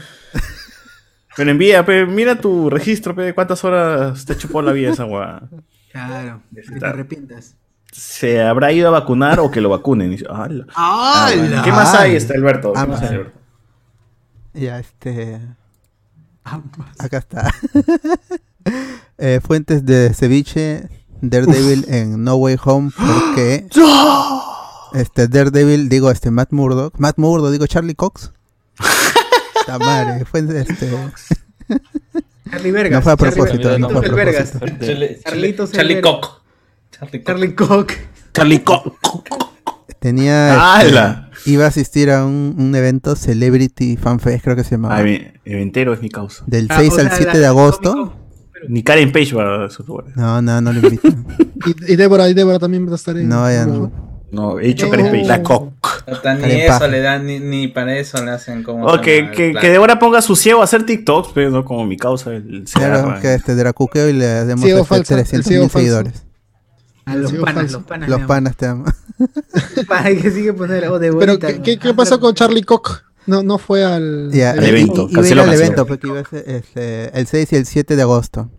[1.35, 5.49] Pero envía, pe, mira tu registro, pe, cuántas horas te chupó la vida esa guada.
[5.91, 7.55] Claro, que te arrepientas.
[7.91, 10.15] ¿Se habrá ido a vacunar o que lo vacunen?
[10.17, 10.25] ¿Qué
[11.71, 12.15] más hay, Ay.
[12.17, 12.73] este Alberto?
[12.73, 13.13] ¿Qué Ah, más hay, sí.
[13.13, 13.39] Alberto?
[14.53, 15.39] Ya, este.
[16.43, 16.99] Ambas.
[16.99, 17.51] Acá está.
[19.17, 20.87] Eh, fuentes de ceviche,
[21.21, 23.67] Daredevil en No Way Home, porque
[24.93, 28.31] este Daredevil, digo este Matt Murdock, Matt Murdock, digo Charlie Cox.
[29.67, 30.89] La madre, fue este.
[32.49, 32.91] Charlie Vergas.
[32.99, 34.03] No fue a Charlie propósito, no fue a.
[34.79, 35.05] Charlie,
[35.55, 36.01] el Charlie.
[37.55, 37.91] Cock.
[38.33, 38.91] Charlie Cox.
[39.99, 40.79] Tenía.
[40.81, 41.29] este, ¡Hala!
[41.45, 44.97] iba a asistir a un, un evento Celebrity Fan Fest, creo que se llamaba.
[44.97, 46.43] Ah, mi- eventero es mi causa.
[46.47, 48.13] del Ah, 6 o al sea, 7 la- de agosto.
[48.69, 50.15] Ni Karen Page va a esos lugares.
[50.15, 51.25] No, no, no lo invitan.
[51.65, 53.29] Y, y Débora, y Débora también va a estar en.
[53.29, 54.12] No, ya no.
[54.33, 54.91] No, he dicho No.
[54.91, 55.25] Karen Page.
[55.25, 55.71] La Cock.
[56.07, 58.99] Hasta ni eso le dan, ni, ni para eso le hacen como.
[58.99, 62.31] Que, que, que Débora ponga su ciego a hacer TikToks, pero no como mi causa.
[62.33, 63.21] El Claro, Segarra.
[63.21, 66.23] que este Dracuqueo y le demos Ciego este, falso, el 300 ciego mil seguidores.
[67.05, 67.77] A los Sigo panas, falso.
[67.77, 68.09] los panas.
[68.09, 68.93] Los panas te aman.
[69.87, 71.47] Para que sigue poner oh, de Pero, vuelta.
[71.47, 73.03] ¿qué, qué, qué pasó con Charlie Cock?
[73.27, 74.31] No, no fue al.
[74.31, 76.43] Ya, al y- evento, y- iba a ir canceló, al evento porque iba a ser
[76.49, 78.49] este, el 6 y el 7 de agosto.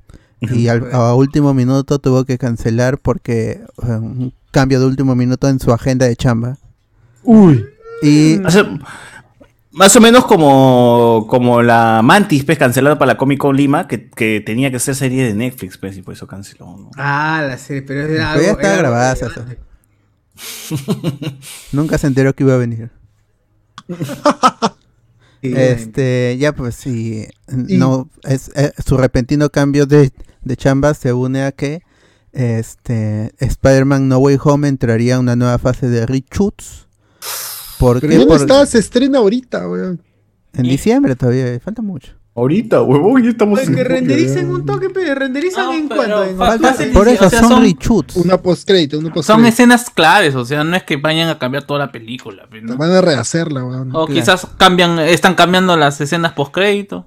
[0.40, 5.58] Y al, a último minuto tuvo que cancelar porque un cambio de último minuto en
[5.60, 6.56] su agenda de chamba.
[7.24, 7.64] Uy.
[8.02, 8.78] Y O sea,
[9.72, 14.08] más o menos como, como la Mantis, pues, cancelada para la Comic Con Lima, que,
[14.08, 16.66] que tenía que ser serie de Netflix, pues, y por eso canceló.
[16.78, 16.90] ¿no?
[16.96, 18.44] Ah, la serie, pero era algo.
[18.44, 19.58] ya era algo grabada relevante.
[21.72, 22.90] nunca se enteró que iba a venir.
[25.42, 27.26] Este, ya pues sí,
[27.68, 30.10] Y- no, es, eh, su repentino cambio de,
[30.40, 31.82] de chamba se une a que
[32.34, 36.86] este Spider-Man No Way Home entraría a una nueva fase de reshoots.
[37.78, 38.18] ¿Por Pero qué?
[38.18, 40.00] ya no Por- está, se estrena ahorita, weón.
[40.52, 42.12] en diciembre todavía, falta mucho.
[42.36, 46.24] Ahorita, huevón, ya estamos Es que renderizan un toque, pero renderizan No, en cuanto.
[46.24, 48.16] En por eso o sea, son, son- reshoots.
[48.16, 49.48] Una postcrédito, una Son postcrédito.
[49.48, 52.46] escenas claves, o sea, no es que vayan a cambiar toda la película.
[52.50, 52.76] pues, ¿no?
[52.76, 53.90] Van a rehacerla, weón.
[53.94, 54.20] O Claro.
[54.20, 57.06] quizás cambian, están cambiando las escenas post crédito.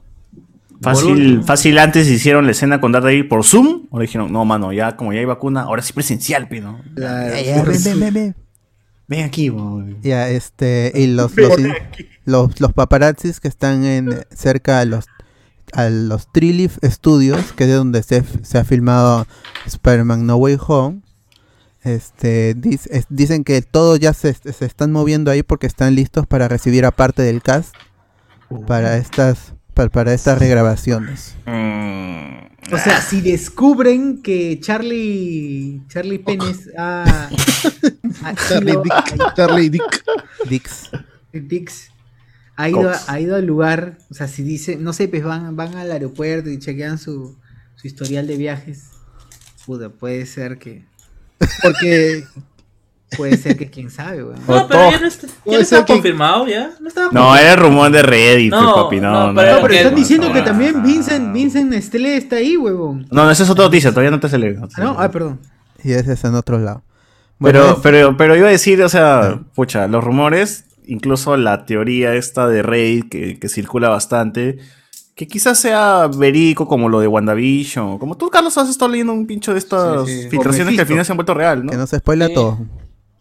[0.81, 4.95] Fácil, fácil antes hicieron la escena con Daredevil por Zoom, ahora dijeron, no, mano, ya
[4.95, 6.79] como ya hay vacuna, ahora sí presencial, pe, ¿no?
[6.95, 8.35] La- Ya, ya, ven, ven, ven, ven.
[9.07, 9.97] Ven aquí, weón.
[10.03, 11.53] Ya, este, y los, los,
[12.25, 15.05] los, los paparazzis que están en cerca a los
[15.73, 19.27] a los Triliff Studios, que es de donde se, se ha filmado
[19.65, 21.01] Spider-Man No Way Home,
[21.83, 22.55] este,
[22.89, 26.85] es- dicen que todos ya se, se están moviendo ahí porque están listos para recibir
[26.85, 27.75] a parte del cast
[28.65, 31.35] para estas para, para estas regrabaciones.
[31.45, 35.81] Mm, O sea, si descubren que Charlie.
[35.87, 37.29] Charlie Penes ha.
[38.23, 38.93] ha Charlie ido Dick.
[39.21, 40.03] a- Charlie Dick.
[40.49, 40.89] Dix.
[41.31, 41.91] Dix
[42.55, 43.07] ha ido, Cox.
[43.07, 46.49] ha ido al lugar, o sea, si dice, no sé, pues van, van al aeropuerto
[46.49, 47.37] y chequean su,
[47.75, 48.85] su historial de viajes.
[49.67, 50.83] Puta, puede ser que,
[51.61, 52.23] Porque
[53.15, 54.39] puede ser que quién sabe, weón.
[54.47, 56.71] No, pero ya no, está, ya no estaba que- confirmado, ya.
[56.81, 59.35] No estaba No, era el rumor de Reddit, No, papi, no, no, no.
[59.41, 60.81] pero- No, están diciendo que no, también no.
[60.83, 63.07] Vincent, Vincent Nestlé está ahí, huevón.
[63.11, 64.57] No, no, esa es otra noticia, todavía no te se le.
[64.61, 65.39] Ah, no, ah, perdón.
[65.83, 66.83] Y ese es en otro lado.
[67.39, 71.65] Bueno, Pero, es- pero, pero iba a decir, o sea, pucha, los rumores incluso la
[71.65, 74.57] teoría esta de Reddit que, que circula bastante,
[75.15, 79.27] que quizás sea verídico como lo de WandaVision, como tú, Carlos, has estado leyendo un
[79.27, 80.29] pincho de estas Sí, sí.
[80.29, 81.71] filtraciones que al final se han vuelto real, ¿no?
[81.71, 82.33] Que no se spoila Sí.
[82.35, 82.59] todo.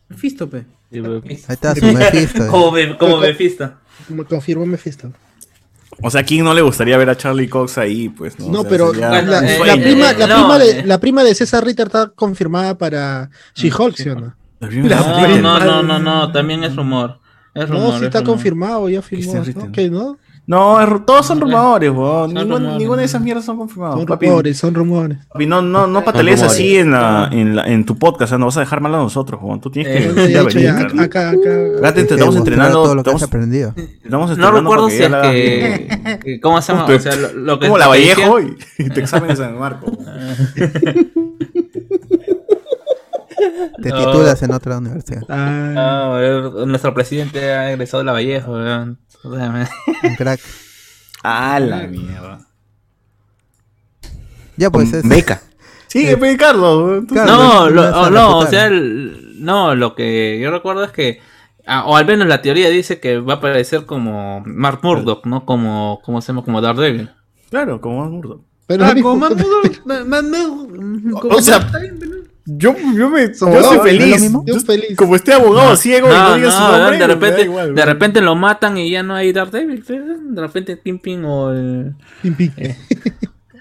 [0.08, 0.64] Mephisto, pe.
[0.92, 2.46] Ahí está su Mephisto.
[2.48, 3.72] Como, Be- como Mephisto.
[4.08, 5.12] Me confirmó Mephisto.
[6.02, 8.08] O sea, ¿a quién no le gustaría ver a Charlie Cox ahí?
[8.10, 8.48] Pues, ¿no?
[8.48, 9.82] No, O sea, pero sería la, Bueno, la- un eh, la sueño.
[9.82, 10.74] prima, eh, la, no, prima eh.
[10.74, 14.34] de, la prima de César Ritter está confirmada para She-Hulk, ¿sí o no?
[14.60, 17.18] No, no, no, no, también es rumor.
[17.54, 17.84] Es rumor.
[17.84, 18.34] No, sí es está rumor.
[18.34, 19.32] confirmado, ya firmó.
[19.44, 20.18] César ¿no?
[20.46, 20.86] Ritter.
[20.86, 20.98] ¿Qué, no?
[20.98, 22.30] Es todos son rumores, weón.
[22.30, 22.78] Son Ningún- rumores.
[22.78, 23.96] Ninguna de esas mierdas son confirmadas.
[23.96, 24.26] Son papi.
[24.26, 25.18] rumores, son rumores.
[25.32, 28.38] Papi, no, no, no patalees así en, la, en, la- en tu podcast, o sea,
[28.38, 29.60] no vas a dejar mal a nosotros, weón.
[29.60, 31.04] Tú tienes Eh, que Ya, venir, ya, Carlos.
[31.04, 31.92] acá, acá.
[31.94, 32.82] Te que estamos entrenando.
[32.82, 33.74] todo lo que has estamos- aprendido.
[34.04, 36.86] estamos No recuerdo si es que, que- ¿Cómo se llama?
[36.86, 38.56] O sea, lo, lo que Como la Vallejo y,
[38.90, 39.86] te exámenes en Marco.
[43.82, 43.98] Te No.
[43.98, 45.22] titulas en otra universidad.
[45.28, 48.98] Ah, No, eh, nuestro presidente ha egresado de la Vallejo, weón.
[49.26, 49.68] O sea, me-
[50.08, 50.40] Un crack.
[51.28, 52.46] Ah, la mierda.
[54.56, 55.06] Ya pues es.
[55.08, 55.42] beca.
[55.88, 57.02] Sí, pe, Carlos.
[57.10, 61.20] No, no lo- o sea, el- no, lo que yo recuerdo es que,
[61.84, 65.44] o al menos la teoría dice que va a aparecer como Mark Murdock, ¿no?
[65.44, 66.44] Como, ¿cómo se llama?
[66.44, 67.10] Como Daredevil.
[67.50, 68.44] Claro, como más burdo.
[68.66, 69.36] pero Ah, como mudo-
[71.20, 71.68] como- O sea,
[72.46, 73.26] Yo, yo me.
[73.28, 74.32] Yo soy ¿no feliz.
[74.32, 74.96] Yo Yo feliz.
[74.96, 76.98] Como esté abogado ciego y no No, diga su no, nombre.
[76.98, 79.84] de repente, igual, de repente lo matan y ya no hay Daredevil.
[79.84, 81.94] De repente Kingpin o el...
[82.22, 82.52] Pim, pim.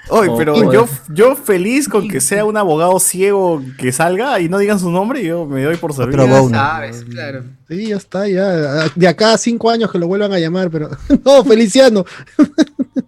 [0.10, 4.48] Oye, pero o- yo, yo feliz con que sea un abogado ciego que salga y
[4.50, 6.20] no digan su nombre, yo me doy por servir.
[6.20, 7.44] Otro Ya sabes, claro.
[7.68, 8.52] Sí, ya está, ya.
[8.94, 10.92] De acá a cinco años que lo vuelvan a llamar, pero.
[11.26, 12.06] no, Feliciano.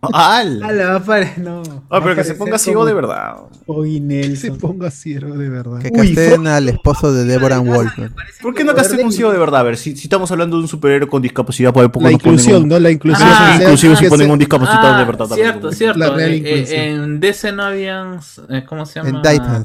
[0.02, 0.68] ¡Hala!
[0.68, 1.64] Ah, le va a pare- no.
[1.90, 3.38] Ah, pero que se ponga ciego de verdad.
[3.68, 4.58] Hoy Que se Nelson.
[4.58, 5.80] ponga ciego, de verdad.
[5.80, 7.94] Que Uy, casteen al esposo de Deborah Wolf.
[8.42, 9.62] ¿Por qué no casté un ciego de verdad?
[9.62, 11.92] A ver, si, si estamos hablando de un superhéroe con discapacidad, ¿por qué La no
[11.92, 12.80] ponen inclusión, un- ¿no?
[12.80, 13.28] La inclusión.
[13.32, 15.78] Ah, inclusive si que ponen un discapacitado de Ah, verdad cierto, también.
[15.78, 16.00] cierto.
[16.00, 16.80] La real Eh, inclusión.
[16.80, 18.20] eh, en DC no habían,
[18.50, 19.10] eh, ¿cómo se llama?
[19.10, 19.64] En Titans,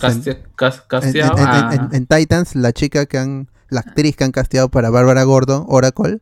[0.57, 0.81] cas-
[1.15, 3.49] en- en Titans, la chica que han.
[3.69, 6.19] La actriz que han casteado para Bárbara Gordon, Oracle,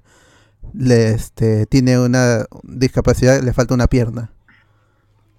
[0.74, 4.32] le, este, tiene una discapacidad, le falta una pierna.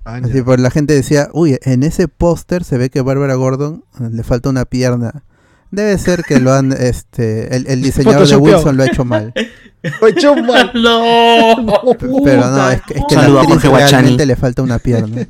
[0.03, 3.83] Ah, Así por la gente decía, uy, en ese póster se ve que Bárbara Gordon
[3.99, 5.23] eh, le falta una pierna.
[5.69, 8.35] Debe ser que lo han, este, el, el diseñador de.
[8.35, 9.33] Wilson lo ha hecho mal.
[9.99, 10.71] Fue chumba.
[10.73, 11.55] ¡No!
[11.97, 15.27] P- Pero no, es que, es que la actriz realmente le falta una pierna.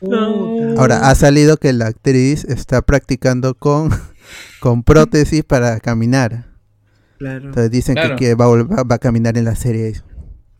[0.00, 0.78] No.
[0.78, 3.90] Ahora, ha salido que la actriz está practicando con,
[4.60, 6.47] con prótesis para caminar.
[7.18, 7.46] Claro.
[7.46, 8.16] Entonces dicen Claro.
[8.16, 10.00] que, que va, a vol- va- va a caminar en la serie.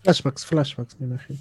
[0.02, 1.38] Flashbacks, flashbacks, me imagino.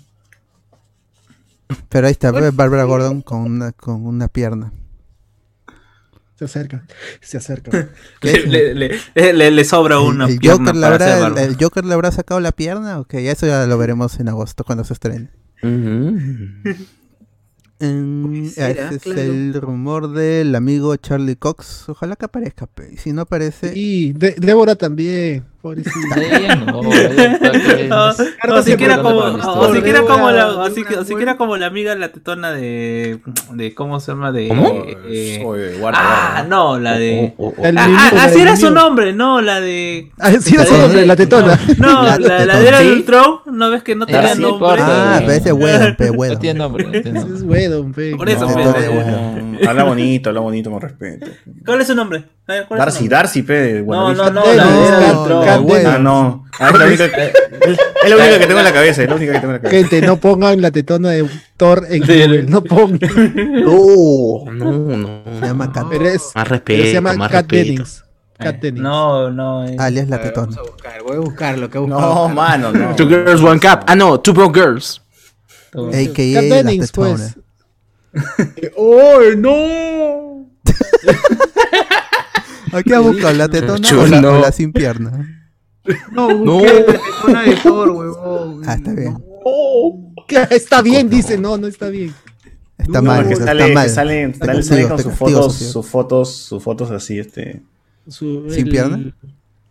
[1.89, 4.72] Pero ahí está, ve Bárbara Gordon con una, con una pierna.
[6.35, 6.85] Se acerca,
[7.19, 7.89] se acerca.
[8.22, 11.84] ¿Qué Le, le, le, le- le sobra una ¿El, el pierna Joker habrá, el, Joker
[11.84, 12.99] le habrá sacado la pierna?
[12.99, 15.30] Ok, eso ya lo veremos en agosto cuando se estrene.
[15.64, 16.19] Ujú.
[17.80, 18.90] Será?
[18.90, 21.88] ese es el rumor del amigo Charlie Cox.
[21.90, 22.66] Ojalá que aparezca.
[22.68, 22.90] pe.
[22.94, 26.15] Y si no aparece, Y de- Débora también, pobrecita.
[27.88, 28.07] No,
[28.57, 31.95] O, siquiera como, o, siquiera la, o, Débora, si- Débora, o siquiera como la amiga
[31.95, 33.19] la tetona de,
[33.53, 34.31] de ¿cómo se llama?
[34.31, 34.68] De, ¿Cómo?
[35.07, 36.49] eh, Oye, guarda, ah, guarda.
[36.49, 37.65] no, la de, Oh, oh, oh.
[37.65, 40.80] El ah, ah, así era su nombre, no, la de, Ah, sí, era su La
[40.80, 41.60] nombre, la tetona.
[41.77, 42.60] no, La la, la, tetona.
[42.60, 43.06] de era ¿Sí?
[43.52, 44.68] no ves que no tenía sí, nombre.
[44.80, 48.15] Ah, pero ese Wedon, pe, No tiene nombre, Ese es Wedon, pe.
[48.15, 51.27] Por eso, pe, habla bonito, habla bonito, con respeto.
[51.65, 52.23] ¿Cuál es su nombre?
[52.48, 53.07] A ver, ¿cuál es Darcy?
[53.07, 53.84] Darcy, pe.
[53.85, 55.96] No, no, no, la de la.
[55.96, 56.46] Ah, no.
[56.60, 57.34] Ah, es la única, es,
[58.04, 59.70] es la única que tengo en la cabeza, es la única que tengo en la
[59.70, 59.90] cabeza.
[59.90, 61.28] Gente, no pongan la tetona de
[61.58, 63.00] Thor en Google, no pongan.
[63.64, 65.22] No, no, no.
[65.40, 65.86] se llama Cat.
[65.90, 67.48] Pero es, Más pero respeto, se llama más Cat.
[67.48, 68.04] Dennings.
[68.40, 68.84] Cat Eh, Dennings.
[68.84, 69.68] No, no.
[69.68, 69.76] eh.
[69.80, 70.56] alias la A ver, tetona.
[70.56, 72.28] Vamos a buscar, voy a buscar lo que he buscado.
[72.28, 72.96] No, mano, no.
[72.96, 73.84] Two girls, one cup.
[73.88, 75.02] Ah, no, two broke girls.
[75.74, 77.16] AKA Cat la Dennings, tetona.
[77.16, 77.36] pues.
[78.76, 80.48] ¡Oh, no!
[82.74, 84.04] Aquí ha buscado la tetona Chulo.
[84.04, 85.37] o la, o la sin pierna.
[86.12, 88.62] No, la tetona de Thor, huevón.
[88.66, 89.18] Ah, está bien.
[90.50, 91.38] Está bien, dice.
[91.38, 92.14] No, no está bien.
[92.78, 93.84] Está No, mal, que está sale, mal.
[93.86, 97.20] que salen, Está salen- castigo, salen con está sus fotos, sus fotos, sus fotos así,
[97.20, 97.62] este.
[98.08, 99.16] Su- ¿Sin el- pierna?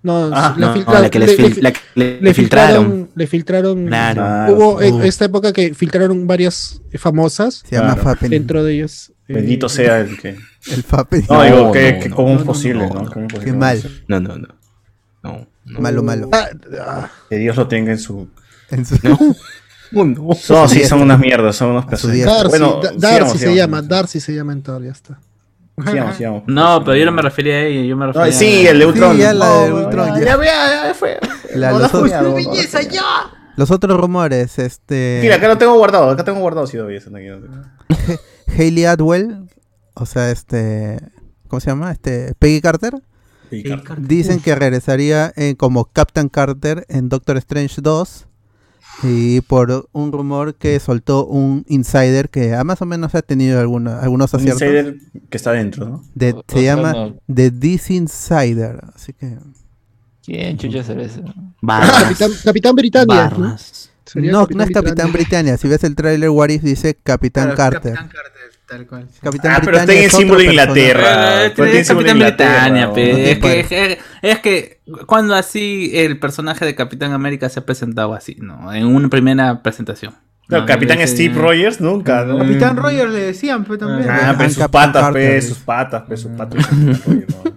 [0.02, 2.84] No, Ah, la, No, filtra- la que les le- fil- la que le- le filtraron.
[2.84, 3.10] filtraron.
[3.16, 3.86] Le filtraron.
[3.86, 4.54] Claro.
[4.54, 5.02] Hubo en Uh.
[5.02, 7.64] esta época que filtraron varias famosas.
[7.68, 8.18] Se llama Claro.
[8.28, 9.12] Dentro de ellas.
[9.28, 10.36] eh, Bendito sea el que.
[10.70, 11.24] El Fappen.
[11.28, 13.02] No, No, digo, que, no, que no, cómo no, es no, posible, no, ¿no?
[13.02, 13.10] no.
[13.10, 13.58] ¿Cómo es Qué posible?
[13.58, 13.82] mal.
[14.08, 14.48] No, no, no.
[15.24, 15.46] No, no.
[15.66, 16.28] Malo, malo.
[16.32, 16.48] ah,
[16.80, 18.28] ah, Que Dios lo tenga en su.
[18.70, 19.18] En su- No.
[19.94, 20.30] Oh, no.
[20.48, 22.10] No, sí, son unas mierdas, son unos pesos.
[22.12, 23.56] Darcy, Bueno, Da- sigamos, Darcy se sigamos.
[23.56, 23.82] llama.
[23.82, 25.20] Darcy se llama en Thor, ya está.
[25.86, 26.42] Sigamos, sigamos.
[26.48, 28.86] No, pero yo no me refería a ella, yo me refería No, sí, el de
[28.86, 29.12] Ultron.
[29.14, 30.24] Sí, ya la de No, Ultron, Ya, ya.
[30.24, 31.18] ya, ya, ya fue.
[31.54, 32.34] La- los, no, otros-.
[32.34, 33.02] ¡Belleza, ya!
[33.56, 35.20] los otros rumores, este...
[35.22, 37.00] Mira, acá lo tengo guardado, acá tengo guardado, sí, todavía.
[38.58, 39.48] Hayley Atwell,
[39.94, 40.98] o sea, este...
[41.48, 41.92] ¿Cómo se llama?
[41.92, 42.94] Este, Peggy Carter.
[43.50, 44.00] Sí, Carter.
[44.00, 48.26] Dicen que regresaría eh, como Captain Carter en Doctor Strange 2.
[49.02, 53.60] Y por un rumor que soltó un insider que ah, más o menos ha tenido
[53.60, 54.62] alguna- algunos Un aciertos.
[54.62, 54.96] insider
[55.28, 56.04] que está dentro, ¿no?
[56.14, 57.16] De- O- se llama no.
[57.32, 58.80] The Disinsider.
[58.94, 59.36] Así que.
[60.24, 61.20] ¿Quién chucha será eso?
[61.60, 61.92] Barras.
[62.04, 63.30] Capitán, Capitán Britannia.
[63.36, 63.56] ¿no?
[64.14, 65.56] No, no es Capitán Britannia.
[65.58, 67.92] Si ves el tráiler, What If dice Capitán Claro, Carter.
[67.94, 68.35] Capitán Carter,
[68.66, 69.08] tal cual.
[69.22, 70.46] Capitán Ah, pero está en el es otro símbolo de.
[70.46, 71.44] Inglaterra.
[71.46, 74.80] Eh, Pues tiene es símbolo Capitán de Inglaterra, Britannia, te Es que, es, es que
[75.06, 78.72] cuando así el personaje de Capitán América se ha presentado así, ¿no?
[78.72, 80.14] En una primera presentación.
[80.48, 82.38] No, No, Capitán ese- Steve Rogers nunca, ¿no?
[82.38, 84.08] Capitán Rogers le decían, pues también.
[84.08, 86.64] Ah, Ah, pero sus patas, pe, sus patas, pe, sus patas.
[87.06, 87.56] Oye, no.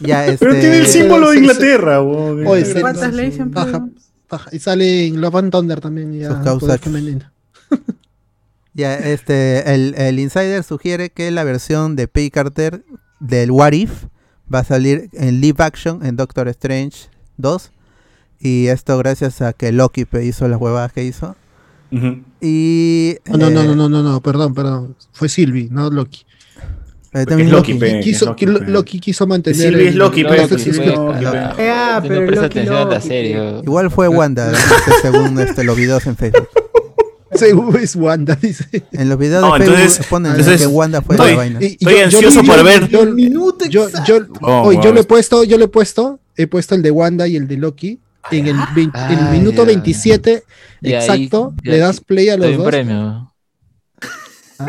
[0.00, 1.38] Ya, este, Pero tiene el símbolo de.
[1.38, 2.00] Inglaterra.
[2.02, 3.88] Oye, patas le dicen, paja, pero-
[4.28, 4.50] paja.
[4.52, 6.12] Y sale en Love and Thunder también.
[6.18, 6.80] Ya, Sus causas.
[8.74, 12.84] Ya, este, el, el insider sugiere que la versión de Peggy Carter
[13.20, 14.04] del What If
[14.52, 17.70] va a salir en live action en Doctor Strange 2.
[18.40, 21.36] Y esto gracias a que Loki hizo las huevadas que hizo.
[22.40, 23.16] Y.
[23.30, 24.96] Oh, no, no, eh, no, no, no, no, perdón, perdón.
[25.12, 26.24] Fue Sylvie, no Loki.
[27.12, 28.00] eh, también es Loki, Loki.
[28.00, 29.60] Quiso, Loki, Lo- quiso mantener.
[29.60, 30.24] Sylvie es el- Loki.
[31.58, 32.26] Ah, pero
[33.62, 34.52] Igual fue Wanda,
[35.02, 36.48] según este, los videos en Facebook.
[37.34, 38.64] Según es Wanda, dice.
[38.92, 41.58] En los videos No, de Facebook entonces- ponen entonces- que Wanda fue Estoy- la vaina.
[41.62, 43.86] Y- y Estoy yo- ansioso por yo- ver- Yo, El minuto yo.
[44.42, 47.26] Oh, oye, yo le he puesto, yo le he puesto, he puesto el de Wanda
[47.26, 48.00] y el de Loki.
[48.30, 49.64] En el, Ah, minuto ya.
[49.64, 50.44] 27
[50.80, 52.66] Y ahí- exacto, le das play a los dos.
[52.66, 53.32] premio.
[54.58, 54.66] No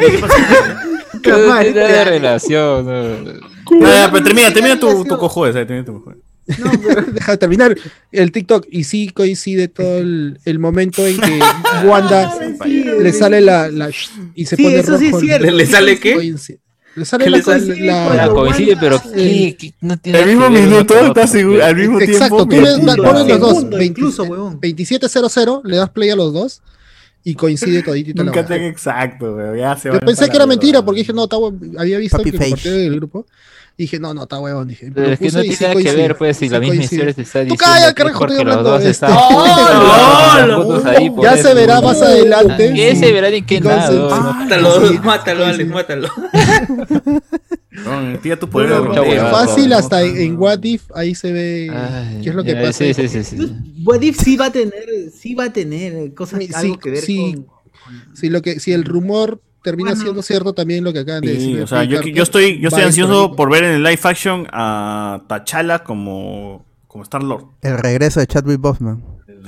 [1.19, 2.85] tiene este- relación.
[2.85, 3.23] no.
[3.80, 6.19] Ya, ya, pero termina, termina tu, tu cojones, eh, termina tu cojones.
[6.45, 7.75] No, pero deja de terminar
[8.11, 11.39] el TikTok y sí coincide todo el, el momento en que
[11.85, 12.33] Wanda
[12.65, 13.69] le sale la,
[14.35, 15.57] y se Sí, pone eso sí es el-.
[15.57, 16.15] ¿Le sale qué?
[16.15, 16.59] coincide.
[16.95, 17.75] Le sale ¿Qué la, le sale?
[17.79, 19.55] la- Ah, coincide, pero Wanda- ¿qué?
[19.57, 19.73] ¿Qué?
[19.81, 21.65] No tiene Al mismo minuto, con ¿estás otra, seguro?
[21.65, 22.67] Al mismo Exacto, tú tiempo.
[22.69, 24.59] le das- pones los dos, Segundo, 20 incluso, huevón.
[24.61, 26.61] 2700, le das play a los dos
[27.23, 29.57] y coincide toditito Nunca tan exacto, weón.
[29.57, 31.27] Ya se Yo pensé que era mentira porque dije, no.
[31.79, 33.25] Había visto del grupo.
[33.75, 34.67] Y dije, no, no, está huevón.
[34.67, 37.23] Dije, Pero es que no tiene nada que ver, pues, si la misma historia te
[37.23, 39.11] está Tú diciendo calla, que es carajo, porque estoy los hablando dos de están
[41.23, 42.73] Ya se verá más adelante.
[42.75, 42.97] ¿Qué Sí.
[42.97, 44.09] se verá ni qué no, no.
[44.09, 46.09] Mátalo, mátalo, Alex, mátalo.
[47.73, 48.69] No, tira tu poder
[49.31, 50.41] fácil no, hasta no, en, en no.
[50.41, 51.71] What If ahí se ve
[52.21, 52.73] qué es lo que ya, pasa.
[52.85, 53.23] Sí, sí, sí.
[53.23, 53.37] sí.
[53.83, 57.33] What If sí va a tener, sí va a tener cosas, algo que ver sí.
[57.33, 57.47] con,
[58.13, 60.03] Si, lo que, si el rumor termina Bueno.
[60.03, 61.61] siendo cierto también lo que acaban de Sí, decir.
[61.64, 65.22] o sea, yo, yo estoy, yo estoy ansioso por ver en el live action a
[65.27, 67.45] T'Challa como, como Star Lord.
[67.61, 69.03] El regreso de Chadwick Boseman.
[69.27, 69.41] El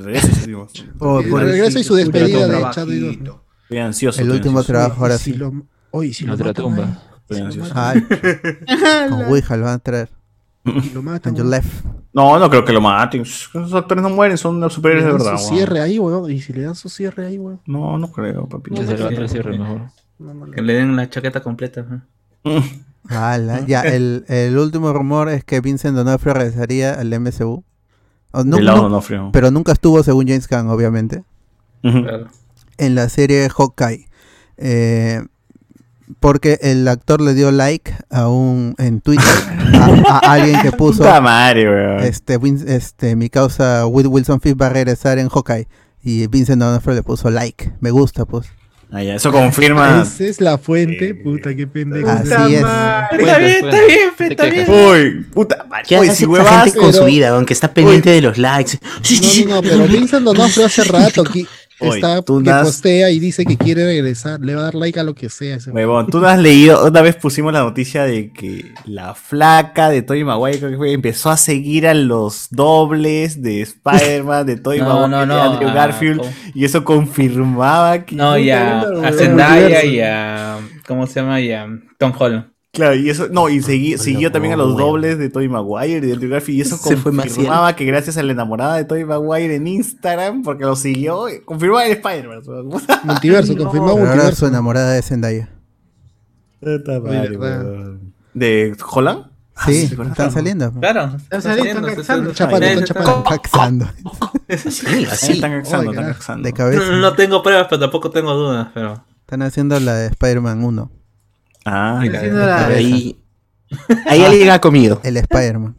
[0.98, 2.62] por regreso y su despedida de.
[2.72, 3.42] Chadwick Boseman.
[3.64, 4.22] Estoy ansioso.
[4.22, 4.80] El último ansioso.
[4.80, 5.38] trabajo, ahora si sí.
[6.14, 7.02] si lo Otra matan, tumba.
[7.22, 7.72] Estoy ansioso.
[7.76, 8.02] Ay,
[9.10, 10.10] con Ouija lo van a traer.
[10.82, 11.34] si lo matan.
[12.14, 13.22] No, no creo que lo maten.
[13.22, 15.38] Esos actores no mueren, son Le superhéroes de verdad.
[15.38, 16.32] su cierre ahí, weón.
[16.32, 17.60] Y si le dan su cierre ahí, weón.
[17.66, 18.76] No, no creo, papi.
[18.78, 19.82] Se levanta el cierre mejor.
[20.54, 21.86] Que le den la chaqueta completa.
[23.68, 27.64] ya, el, el último rumor es que Vincent D'Onofrio regresaría al MCU.
[28.32, 29.30] O no- Del lado no- no frío.
[29.32, 31.24] pero nunca estuvo, según James Gunn, obviamente.
[31.82, 32.28] Claro.
[32.78, 34.08] en la serie Hawkeye.
[34.58, 35.22] Eh,
[36.20, 39.24] porque el actor le dio like a un en Twitter
[40.08, 42.00] a, a alguien que puso Puta madre, weón.
[42.04, 45.68] este, este mi causa Will Wilson Fisk va a regresar en Hawkeye
[46.04, 48.48] y Vincent D'Onofrio le puso like, me gusta pues.
[48.92, 50.04] Ah, ya, eso confirma.
[50.04, 52.08] Esa es la fuente, puta, qué pendejo.
[52.10, 52.62] Así es.
[52.62, 53.18] madre.
[53.20, 54.66] Está bien, está bien, está bien.
[54.70, 55.84] Uy, puta madre.
[55.88, 58.80] ¿Qué hace esa gente con pero- su vida, aunque está pendiente de los likes?
[59.02, 59.46] Sí, sí, sí.
[59.46, 61.24] No, no, no, pero Vincent D'Onofrio hace rato
[61.80, 65.00] está tú que das- postea y dice que quiere regresar, le va a dar like
[65.00, 65.58] a lo que sea.
[65.58, 69.90] ese Huevón, tú no has leído, una vez pusimos la noticia de que la flaca
[69.90, 74.58] de Tobey Maguire creo que fue, empezó a seguir a los dobles de Spider-Man, de
[74.58, 76.22] Tobey No, Maguire, no, de no, Andrew ah, Garfield,
[76.54, 78.16] y eso confirmaba que...
[78.16, 79.12] No, ya a.
[79.12, 80.60] Zendaya y a.
[80.88, 81.42] ¿Cómo se llama?
[81.42, 82.55] Y a Tom Holland.
[82.76, 86.02] Claro, y eso, no, y segui- siguió también a los dobles de Tobey Maguire y
[86.02, 88.84] de Andrew Garfield, y eso Se fue más confirmaba que gracias a la enamorada de
[88.86, 92.42] Tobey Maguire en Instagram, porque lo siguió, confirmaba el Spider-Man.
[92.70, 94.40] Puta Multiverso, confirmado Pero ahora multiverso.
[94.42, 95.50] su enamorada de Zendaya.
[98.34, 99.26] ¿De Holland?
[99.58, 100.72] Ah, Sí, con están saliendo.
[100.74, 101.16] Claro.
[101.16, 101.96] Están saliendo, están
[102.26, 102.34] caxando.
[102.34, 103.24] Chapando, están chapando.
[103.24, 103.86] Caxando.
[104.58, 105.32] Sí, así.
[105.34, 106.14] Están caxando, Oye, están carajo.
[106.20, 106.44] caxando.
[106.44, 106.92] De No, cabeza.
[106.98, 108.68] no tengo pruebas, pero tampoco tengo dudas.
[108.74, 109.02] Pero.
[109.22, 110.92] Están haciendo la de Spider-Man 1.
[111.66, 113.20] Ah, la- Ahí,
[114.08, 115.02] ahí alguien ha comido.
[115.04, 115.76] El Spider-Man.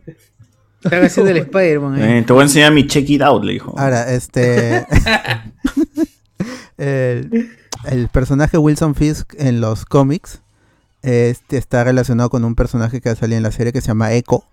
[0.85, 2.01] Están haciendo el Spider-Man.
[2.01, 3.75] Eh, te voy a enseñar mi check it out, le dijo.
[3.79, 4.87] Ahora, este.
[6.77, 7.49] el,
[7.85, 10.43] el personaje Wilson Fisk en los cómics
[11.03, 14.13] este, está relacionado con un personaje que ha salido en la serie que se llama
[14.13, 14.45] Echo.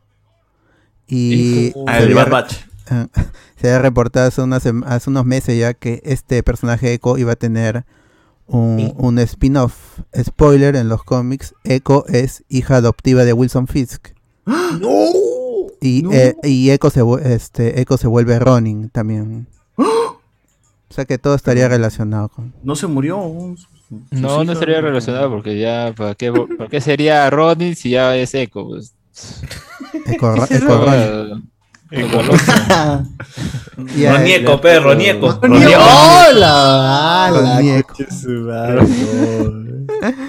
[1.07, 1.85] Y Echo.
[1.87, 2.53] Ah, se el había Bad re- Batch.
[3.59, 7.35] se había reportado hace, unas hace unos meses ya que este personaje Echo iba a
[7.35, 7.85] tener
[8.47, 9.99] un, un spin-off.
[10.17, 14.09] Spoiler en los cómics: Echo es hija adoptiva de Wilson Fisk.
[14.45, 15.05] ¡No!
[15.81, 16.11] Y, No.
[16.13, 19.47] eh, y Echo, se, este, Echo se vuelve Ronin también.
[20.89, 22.53] O sea que todo estaría relacionado con.
[22.61, 23.17] No se murió.
[24.11, 28.35] No, no estaría relacionado porque ya, ¿para qué, ¿para qué sería Ronin si ya es
[28.35, 28.67] Echo?
[28.67, 28.93] Pues?
[30.05, 30.35] Echo.
[30.61, 31.51] Ronin.
[31.93, 33.07] Echo Ronin.
[33.97, 35.39] Y a- Ronieco, pe, Ronieco.
[35.41, 35.81] ¡Ronieco!
[35.81, 37.31] ¡Hola!
[37.33, 37.95] Ronieco.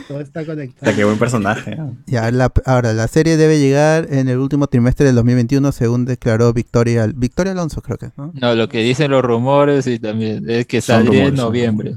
[0.09, 0.95] Todo está conectado.
[0.95, 1.73] Qué buen personaje.
[1.73, 1.78] ¿eh?
[2.07, 6.53] Ya, la- ahora, la serie debe llegar en el último trimestre del 2021, según declaró
[6.53, 8.32] Victoria, Victoria Alonso, creo que, ¿no?
[8.35, 11.95] No, lo que dicen los rumores y también es que saldría en noviembre.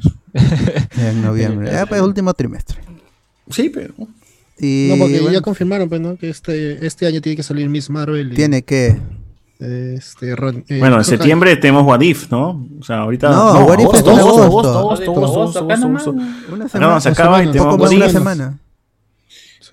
[0.98, 1.72] En noviembre.
[1.72, 2.78] Ya, pues, último trimestre.
[3.50, 3.94] Sí, pero.
[4.60, 6.18] Y No, porque bueno, ya confirmaron, pues, ¿no?
[6.18, 8.34] Que este, este año tiene que salir Miss Marvel.
[8.34, 8.98] y, tiene que.
[9.60, 12.68] Este, Ron- eh, Bueno, en septiembre tenemos What If, ¿no?
[12.80, 13.30] O sea, ahorita.
[13.32, 14.44] No, What If es en agosto.
[14.44, 16.08] agosto, agosto, agosto, acá agosto, nomás.
[16.08, 16.12] agosto.
[16.54, 18.12] Una semana, no, se acaba y tenemos poco más de What una If.
[18.14, 18.60] semana.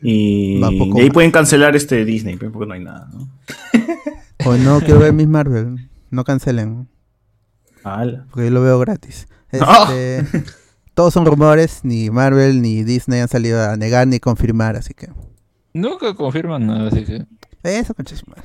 [0.02, 0.62] Y,
[1.00, 3.28] ahí pueden cancelar este Disney, porque no hay nada, ¿no?
[4.46, 5.88] O no, quiero ver Miss Marvel.
[6.10, 6.88] No cancelen,
[7.82, 8.26] Ala.
[8.30, 9.26] porque yo lo veo gratis.
[9.52, 9.66] No.
[9.92, 10.42] Este,
[10.94, 15.08] todos son rumores, ni Marvel ni Disney han salido a negar ni confirmar, así que.
[15.72, 17.24] Nunca confirman nada, así que.
[17.62, 18.44] Eso, concha su madre.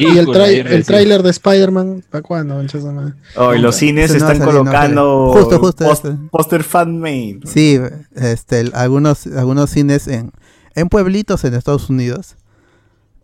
[0.00, 2.54] Y el, trai- el tráiler de Spider-Man, ¿para cuándo?
[2.56, 3.14] concha su madre?
[3.36, 5.40] Oh, y los cines no están no colocando sale.
[5.44, 6.16] Justo, justo post- ese.
[6.30, 7.40] póster fan-made.
[7.44, 7.78] Sí,
[8.14, 10.32] este, algunos, algunos cines en,
[10.74, 12.36] en pueblitos en Estados Unidos,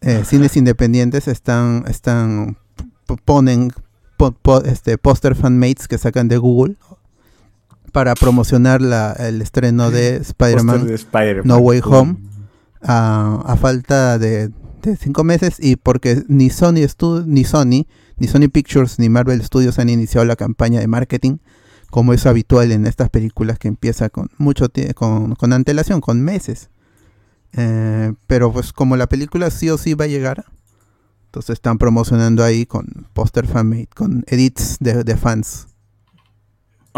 [0.01, 2.57] eh, cines independientes están, están,
[3.25, 3.73] ponen
[4.17, 6.77] po- po- este, póster fanmates que sacan de Google
[7.93, 11.47] para promocionar la, el estreno de Spider-Man de Spider-Man.
[11.47, 12.17] No Way Home
[12.83, 14.51] a, a falta de,
[14.83, 16.87] de cinco meses y porque ni Sony
[17.27, 17.87] ni Sony
[18.17, 21.39] ni Sony Pictures ni Marvel Studios han iniciado la campaña de marketing
[21.91, 26.69] como es habitual en estas películas que empieza con mucho con, con antelación con meses.
[27.53, 30.45] Eh, pero pues como la película sí o sí va a llegar
[31.29, 35.68] entonces están promocionando ahí con póster fanmade con edits de, de fans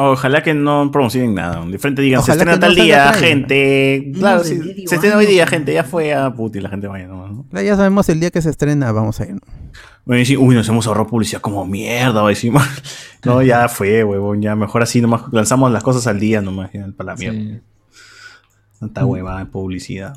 [0.03, 1.65] Ojalá que no promocionen nada.
[1.65, 4.13] De frente digan, se estrena tal día, gente.
[4.15, 5.73] Claro, sí, se estrena hoy día, gente.
[5.73, 7.47] Ya fue a puti, la gente vaya nomás, ¿no?
[7.63, 9.41] Ya sabemos el día que se estrena vamos a ir ¿no?
[10.05, 12.53] Bueno, y decir, uy, nos hemos ahorrado publicidad como mierda, decir,
[13.25, 16.87] No, ya fue, huevón, ya mejor así nomás lanzamos las cosas al día nomás, ya,
[16.97, 17.39] para la mierda.
[17.39, 17.61] Sí.
[18.81, 20.15] Tanta huevada de publicidad.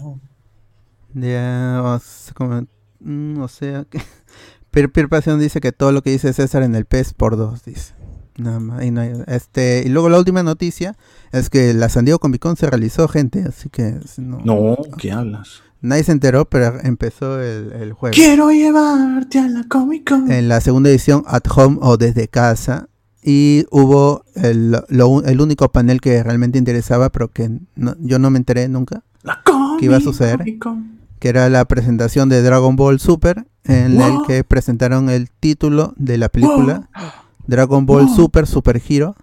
[1.14, 2.66] Ya, o sea, como-
[3.02, 4.00] mm, o sea, que
[4.72, 7.94] Peer Passion dice que todo lo que dice César en el PES por dos, dice.
[8.38, 10.96] Nada más, ahí no hay- este, y luego la última noticia
[11.32, 15.12] es que la San Diego Comic Con se realizó, gente, así que no, No, ¿qué
[15.12, 15.62] hablas?
[15.82, 18.16] nadie se enteró, pero empezó el, el jueves.
[18.18, 20.32] Quiero llevarte a la Comic Con.
[20.32, 22.88] En la segunda edición, At Home o Desde Casa,
[23.22, 28.30] y hubo el, lo el único panel que realmente interesaba, pero que no- yo no
[28.32, 30.44] me enteré nunca, La Comic ¿Qué iba a suceder?
[30.60, 31.00] Con.
[31.20, 34.26] que era la presentación de Dragon Ball Super, en el Wow.
[34.28, 36.90] que presentaron el título de la película
[37.48, 38.16] Dragon Ball Wow.
[38.16, 39.16] Super Super Hero.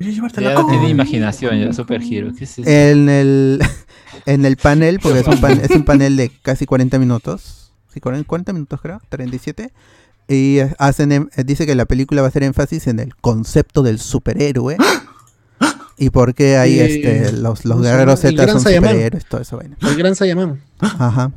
[0.00, 2.32] Ya no tiene imaginación, ya, Super Hero.
[2.36, 2.68] ¿Qué es eso?
[2.68, 3.60] En el,
[4.26, 8.00] en el panel, porque es un, pan- es un panel de casi 40 minutos, sí,
[8.00, 9.72] 40, 40 minutos creo, 37,
[10.28, 13.82] y hacen, em- eh, dice que la película va a hacer énfasis en el concepto
[13.82, 14.76] del superhéroe.
[15.96, 16.80] Y por qué hay Sí.
[16.80, 19.76] este, los, los ¿Cómo se guerreros Z Gran son superhéroes, todo eso vaina.
[19.80, 20.60] El gran Saiyaman.
[20.80, 21.30] Ajá.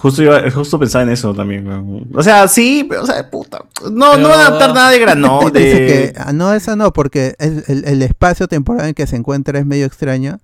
[0.00, 1.66] Justo, iba, justo pensaba en eso también.
[1.66, 2.08] weón.
[2.14, 3.64] O sea, sí, pero, o sea, puta.
[3.84, 5.40] No, no Pero- van a adaptar nada de grano.
[5.52, 5.86] Dice De...
[5.86, 9.58] que, ah, no, esa no, porque el, el- el espacio temporal en que se encuentra
[9.58, 10.38] es medio extraño.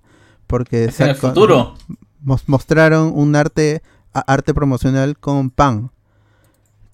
[0.45, 1.73] Porque Es en el futuro.
[2.23, 3.81] mos- mostraron un arte
[4.13, 5.89] a- arte promocional con pan.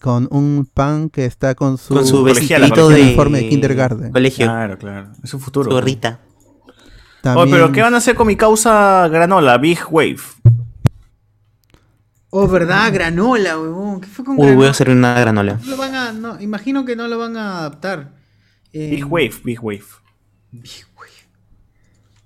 [0.01, 4.11] Con un pan que está con su, Con su vestidito con de uniforme de kindergarten.
[4.11, 4.45] colegio.
[4.45, 5.09] Claro, claro.
[5.23, 5.69] Es un futuro.
[5.69, 6.19] Su gorrita.
[7.21, 10.17] También- pero ¿qué van a hacer con mi causa granola, Big Wave?
[12.35, 12.91] Oh, ¿verdad?
[12.91, 14.01] Granola, huevón.
[14.01, 15.59] ¿Qué fue con Uy, voy a hacer una granola.
[15.63, 18.15] No lo van a, no, imagino que no lo van a adaptar.
[18.71, 19.83] Eh, Big Wave, Big Wave.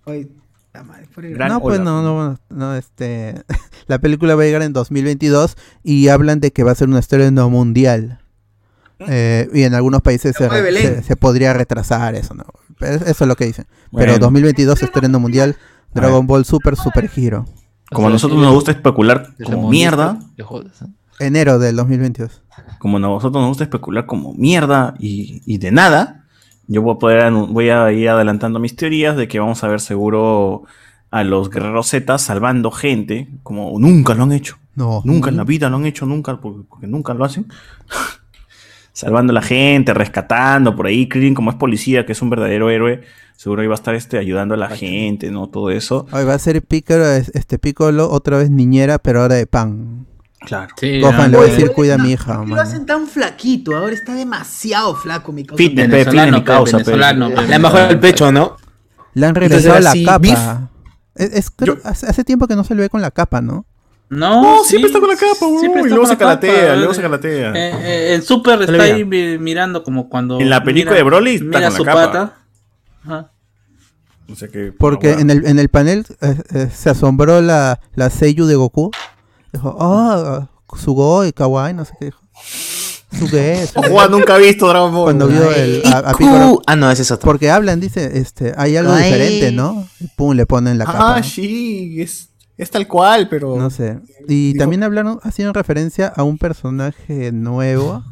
[0.06, 0.30] Oye,
[0.74, 3.44] la madre, por el Gran- No, pues no, no, no, este...
[3.88, 6.96] la película va a llegar en 2022 y hablan de que va a ser un
[6.96, 8.22] estreno mundial.
[9.00, 12.46] Eh, y en algunos países se, podría retrasar eso, ¿no?
[12.80, 13.68] Eso es lo que dicen.
[13.92, 14.20] Pero Bueno.
[14.20, 15.58] 2022 estreno mundial,
[15.94, 17.46] Dragon Ball Super Super Hero.
[17.92, 20.64] Como a nosotros nos gusta especular como mierda, ¿no?
[21.20, 22.44] Enero del 2022.
[22.80, 26.26] como a nosotros nos gusta especular como mierda y, y de nada,
[26.68, 29.80] yo voy a, poder, voy a ir adelantando mis teorías de que vamos a ver
[29.80, 30.64] seguro
[31.10, 34.58] a los guerreros Z salvando gente, como nunca lo han hecho.
[34.76, 35.02] No.
[35.06, 37.48] Nunca en la vida lo han hecho, nunca, porque, porque nunca lo hacen.
[38.92, 41.08] Salvando a la gente, rescatando por ahí.
[41.08, 43.02] Krillin, como es policía, que es un verdadero héroe,
[43.38, 45.48] seguro iba a estar este, ayudando a la gente, ¿no?
[45.48, 46.06] Todo eso.
[46.12, 50.06] Hoy va a ser Piccolo, es- este Piccolo, otra vez niñera, pero ahora de pan.
[50.42, 50.68] Claro.
[50.80, 53.08] Sí, Gohan le va a decir, cuida a mi hija, ¿por qué lo hacen tan
[53.08, 53.76] flaquito?
[53.76, 55.58] Ahora está demasiado flaco, mi causa.
[55.58, 56.84] Fitness, pe, venezolano, fitness, mi causa, pe.
[56.84, 57.48] venezolano, pe.
[57.48, 58.58] Le han bajado el pecho, ¿no?
[59.14, 60.18] Le han regresado la así, capa.
[60.20, 60.40] beef.
[61.16, 63.66] Es, es- creo- hace, hace tiempo que no se le ve con la capa, ¿no?
[64.10, 66.18] No, No, sí, siempre está con la capa, weón, siempre y está luego con se
[66.18, 67.50] capa, calatea, luego eh, se calatea.
[67.56, 70.40] eh, eh, en Super está ahí mi- mirando como cuando.
[70.40, 72.06] En la película mira- de Broly está mira con la su capa.
[72.06, 72.34] pata.
[73.08, 73.32] Ajá.
[74.30, 77.80] O sea que, Porque bueno, en el, en el panel eh, eh, se asombró la,
[77.96, 78.92] la Seiyu de Goku.
[79.54, 82.20] Dijo, ah, Sugoi, Kawaii, no sé qué dijo.
[83.18, 83.68] Suge.
[83.90, 85.04] Juan nunca ha visto Dragon Ball.
[85.06, 86.14] Cuando vio el, a, a.
[86.14, 86.62] Piccolo.
[86.68, 87.26] Ah, no, ese es otro.
[87.26, 89.88] Porque hablan, dice, este, hay algo diferente, ¿no?
[90.02, 91.16] Y pum, le ponen la capa.
[91.16, 93.56] Ah, sí, es, es tal cual, pero...
[93.58, 93.98] No sé.
[94.28, 98.04] Y Dijo- también hablaron, hacían referencia a un personaje nuevo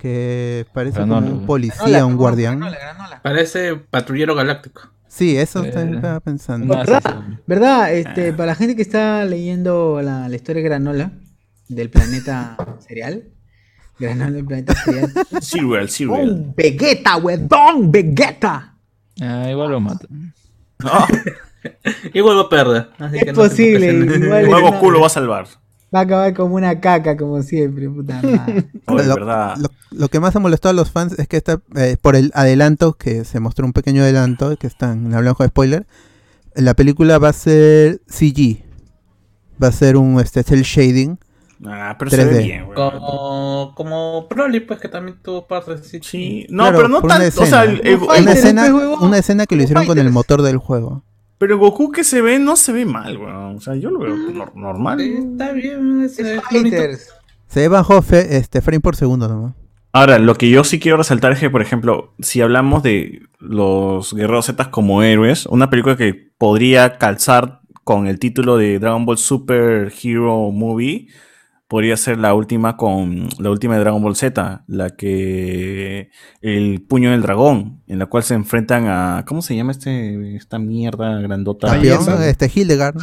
[0.00, 2.60] que parece como un policía, un guardián.
[3.22, 4.82] Parece patrullero galáctico.
[5.06, 6.76] Sí, eso Eh, también estaba pensando.
[6.76, 7.02] ¿Verdad?
[7.46, 7.92] ¿Verdad?
[7.92, 11.12] Este, para la gente que está leyendo la, la historia de Granola
[11.68, 12.56] del planeta
[12.86, 13.24] cereal.
[13.98, 15.12] Granola del planeta cereal.
[15.42, 16.44] Cereal, cereal.
[16.48, 17.90] ¡Oh, Vegeta, weón!
[17.92, 18.76] ¡Vegeta!
[19.20, 20.32] Ah, igual lo matan.
[20.78, 20.90] No,
[22.14, 22.88] Y vuelvo a perder.
[22.98, 24.80] así Es que no se posible, igual- nuevo no.
[24.80, 25.46] culo va a salvar.
[25.94, 28.68] Va a acabar como una caca, como siempre, puta madre.
[28.86, 29.56] Oye, lo, verdad.
[29.56, 32.30] lo- lo que más ha molestado a los fans es que está eh, por el
[32.34, 35.86] adelanto que se mostró un pequeño adelanto que están en hablando de spoiler.
[36.54, 38.64] La película va a ser CG.
[39.62, 41.18] Va a ser un este cel shading.
[41.66, 42.42] Ah, pero se ve 3D.
[42.44, 42.74] bien, güey.
[42.76, 47.42] Como, como Broly, pues que también tuvo parte de Sí, no, Claro, pero no tanto.
[47.42, 47.80] O sea, escena.
[47.90, 51.02] el- Una escena, una escena que lo hicieron con el motor del juego.
[51.40, 53.56] Pero Goku que se ve no se ve mal, weón.
[53.56, 55.00] O sea, yo lo veo nor- normal.
[55.00, 56.12] Está bien, bonito.
[56.50, 57.08] Fighters.
[57.48, 59.54] Se bajó fe- este frame por segundo nomás.
[59.92, 64.12] Ahora, lo que yo sí quiero resaltar es que, por ejemplo, si hablamos de los
[64.14, 69.16] guerreros Z como héroes, una película que podría calzar con el título de Dragon Ball
[69.18, 71.08] Super Hero Movie
[71.70, 76.10] podría ser la última con la última de Dragon Ball Z, la que
[76.42, 80.58] el puño del dragón, en la cual se enfrentan a ¿cómo se llama este esta
[80.58, 81.68] mierda grandota?
[82.26, 82.96] Este Hildegard.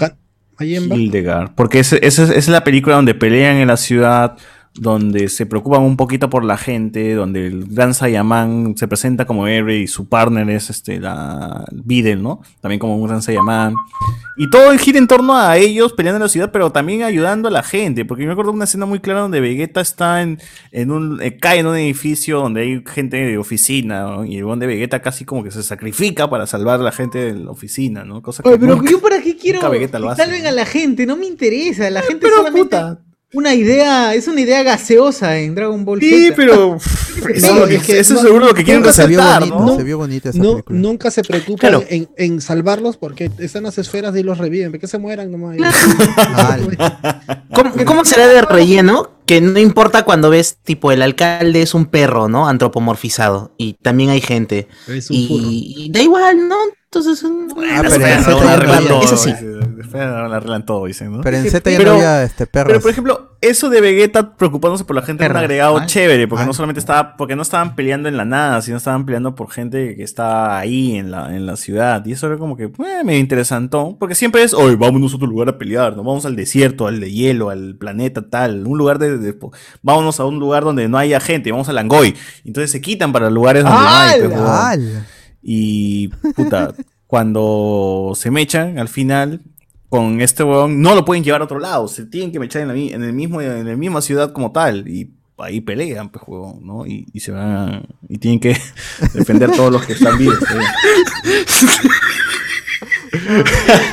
[0.99, 1.51] Hildegard.
[1.55, 4.35] Porque ese- ese es- esa es la película donde pelean en la ciudad,
[4.79, 9.47] donde se preocupan un poquito por la gente, donde el gran Saiyaman se presenta como
[9.47, 12.41] héroe y su partner es este la Videl, ¿no?
[12.61, 13.73] También como un gran Saiyaman.
[14.37, 17.51] Y todo gira en torno a ellos peleando en la ciudad, pero también ayudando a
[17.51, 18.05] la gente.
[18.05, 20.39] Porque yo me acuerdo de una escena muy clara donde Vegeta está en,
[20.71, 21.19] en un.
[21.23, 24.25] eh, cae en un edificio donde hay gente de oficina, ¿no?
[24.25, 27.33] Y el donde Vegeta casi como que se sacrifica para salvar a la gente de
[27.33, 28.21] la oficina, ¿no?
[28.21, 31.17] Cosa que Oye, pero nunca- yo para qué quiero que salven a la gente, no
[31.17, 32.99] me interesa, la gente Pero solamente puta.
[33.33, 36.33] Una idea, es una idea gaseosa en Dragon Ball Sí, Z.
[36.35, 36.77] pero
[37.17, 39.05] No, eso, es que- es que eso es no- seguro lo que quieren nunca se
[39.07, 39.75] vio resaltar, bonito, ¿no?
[39.77, 40.79] se vio bonita esa No, película.
[40.79, 41.83] nunca se preocupan Claro.
[41.89, 44.71] en, en salvarlos porque están las esferas y los reviven.
[44.71, 45.57] ¿Por qué se mueran nomás?
[46.17, 46.77] Vale.
[47.53, 49.09] ¿Cómo, cómo será de relleno?
[49.27, 52.47] Que no importa cuando ves, tipo, el alcalde es un perro, ¿no?
[52.47, 53.53] Antropomorfizado.
[53.57, 54.67] Y también hay gente.
[54.87, 55.41] Es un furro.
[55.51, 56.55] Y, y da igual, ¿no?
[56.85, 58.53] Entonces, Ah, pero en Z
[60.31, 61.21] arreglan todo, dicen, ¿no?
[61.21, 62.69] Pero en Z ya pero- no había este perros.
[62.71, 66.45] Pero por ejemplo, eso de Vegeta preocupándose por la gente era un agregado chévere, porque
[66.45, 69.95] no solamente estaba, porque no estaban peleando en la nada, sino estaban peleando por gente
[69.95, 72.03] que está ahí en la, en la ciudad.
[72.05, 73.97] Y eso era como que eh, medio interesantón.
[73.97, 76.03] Porque siempre es, oye, vámonos a otro lugar a pelear, ¿no?
[76.03, 79.37] Vamos al desierto, al de hielo, al planeta tal, un lugar de, de-
[79.81, 82.15] vámonos a un lugar donde no haya gente, vamos a Langoy.
[82.43, 84.19] Entonces se quitan para lugares donde no hay.
[84.21, 84.33] pues.
[85.41, 86.73] Y puta,
[87.05, 89.41] cuando se mechan al final
[89.89, 92.67] con este huevón, no lo pueden llevar a otro lado, se tienen que mechar en
[92.67, 96.23] la, mi- en el mismo en la misma ciudad como tal y ahí pelean, pues
[96.27, 96.85] huevón, ¿no?
[96.85, 98.57] Y, y se van a- y tienen que
[99.13, 100.37] defender todos los que están vivos.
[101.23, 101.45] ¿eh?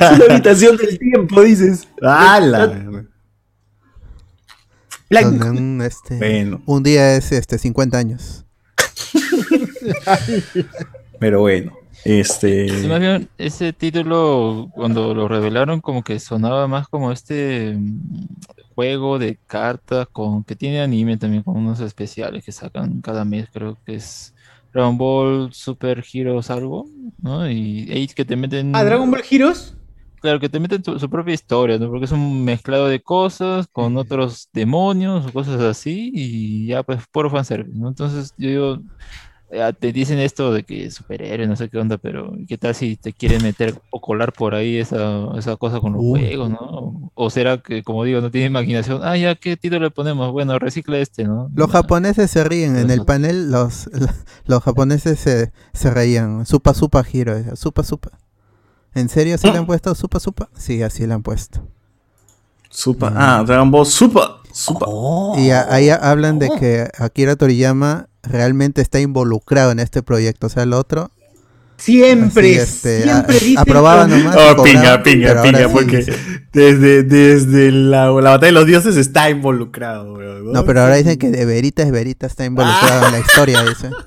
[0.00, 1.88] la habitación del tiempo, dices.
[2.02, 2.66] ¡Hala!
[5.10, 6.62] Donde un, este, Bueno.
[6.66, 8.44] un día es este 50 años.
[11.20, 11.72] Pero bueno,
[12.04, 17.74] este Sí, más bien, ese título, cuando lo revelaron, como que sonaba más como este
[17.76, 18.26] mm,
[18.74, 23.48] juego de cartas con que tiene anime también, con unos especiales que sacan cada mes,
[23.52, 24.34] creo que es
[24.72, 26.86] Dragon Ball Super Heroes algo,
[27.18, 27.48] ¿no?
[27.50, 28.74] Y ahí que te meten...
[28.74, 29.76] Ah, Dragon Ball Heroes.
[30.20, 31.88] Claro, que te meten tu- su propia historia, ¿no?
[31.90, 37.06] Porque es un mezclado de cosas con otros demonios o cosas así y ya pues
[37.12, 37.88] puro fanservice, ¿no?
[37.88, 38.78] Entonces yo digo,
[39.78, 43.12] te dicen esto de que superhéroe, no sé qué onda, pero ¿qué tal si te
[43.12, 47.10] quieren meter o colar por ahí esa, esa cosa con los juegos, ¿no?
[47.14, 50.32] O será que, como digo, no tiene imaginación, ah, ya, ¿qué título le ponemos?
[50.32, 51.50] Bueno, recicla este, ¿no?
[51.54, 53.90] Los japoneses se ríen en el panel, los,
[54.46, 56.46] los japoneses se, se reían.
[56.46, 58.10] Supa Supa decía, Supa Supa.
[58.94, 59.36] ¿En serio
[64.54, 64.56] Ah.
[64.56, 64.88] Super.
[65.44, 70.46] Y a- ahí hablan de que Akira Toriyama realmente está involucrado en este proyecto.
[70.46, 71.10] O sea, el otro.
[71.76, 74.36] Siempre, así, este, siempre a- dice aprobaba que- nomás.
[74.36, 76.06] Oh, cobraba, pinga, pinga, sí porque
[76.52, 81.18] desde, desde la, la batalla de los dioses está involucrado, weón, No, pero ahora dicen
[81.18, 83.90] que de veritas, veritas está involucrado en la historia, dice.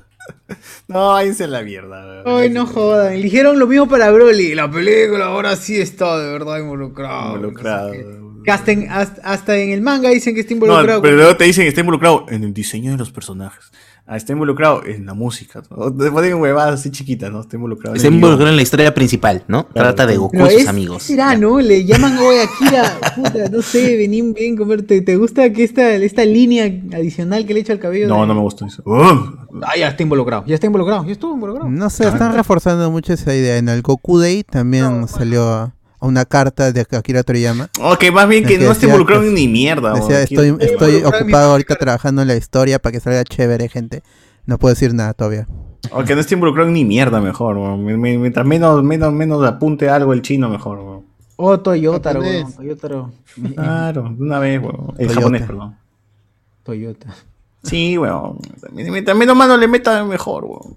[0.88, 2.40] No, ahí se la mierda, weón.
[2.42, 3.12] Ay, no jodan.
[3.12, 4.54] Eligieron lo mismo para Broly.
[4.54, 7.36] La película ahora sí está de verdad involucrado.
[7.36, 7.92] Involucrado.
[7.92, 8.04] Que
[8.50, 11.02] hasta, en, hasta, hasta en el manga dicen que está No, involucrado.
[11.02, 13.64] pero luego te dicen que está involucrado en el diseño de los personajes.
[14.10, 15.62] Ah, está involucrado en la música.
[15.70, 15.92] ¿no?
[15.94, 17.42] Te ponen huevadas así chiquitas, ¿no?
[17.42, 19.66] Está involucrado Está en involucrado en la historia principal, ¿no?
[19.66, 21.02] Trata de Goku y sus es- amigos.
[21.02, 21.60] será, ¿no?
[21.60, 22.98] Le llaman hoy Akira.
[23.14, 24.80] Puta, no sé, vení bien comer.
[24.86, 26.64] ¿Te, te gusta que esta, esta línea
[26.96, 28.08] adicional que le echa al cabello?
[28.08, 28.82] No, de- no me gustó eso.
[28.86, 29.46] ¡Ugh!
[29.62, 30.44] Ah, ya está involucrado.
[30.46, 31.04] Ya está involucrado.
[31.04, 31.68] Ya estuvo involucrado.
[31.68, 33.58] No sé, están reforzando mucho esa idea.
[33.58, 37.68] En el Goku Day también salió una carta de Akira Toriyama.
[37.80, 39.94] Ok, más bien que no esté decía involucrado que- en ni mierda.
[39.94, 40.60] Decía, weón.
[40.60, 44.02] estoy, estoy ocupado ahorita trabajando en la historia para que salga chévere, gente.
[44.46, 45.46] No puedo decir nada todavía.
[45.92, 47.56] O que no esté involucrado en ni mierda, mejor.
[47.78, 50.78] Mientras menos, menos, menos apunte algo el chino, mejor.
[50.78, 51.04] weón.
[51.36, 52.42] Oh, Toyotaro, Japonés.
[52.44, 52.52] weón.
[52.56, 53.12] Toyotaro.
[53.54, 54.94] Claro, de una vez, weón.
[54.98, 55.14] El Toyota.
[55.14, 55.76] japonés, perdón.
[56.64, 57.14] Toyota.
[57.62, 58.38] Sí, weón.
[58.72, 60.76] Mientras menos mano le meta, mejor, weón.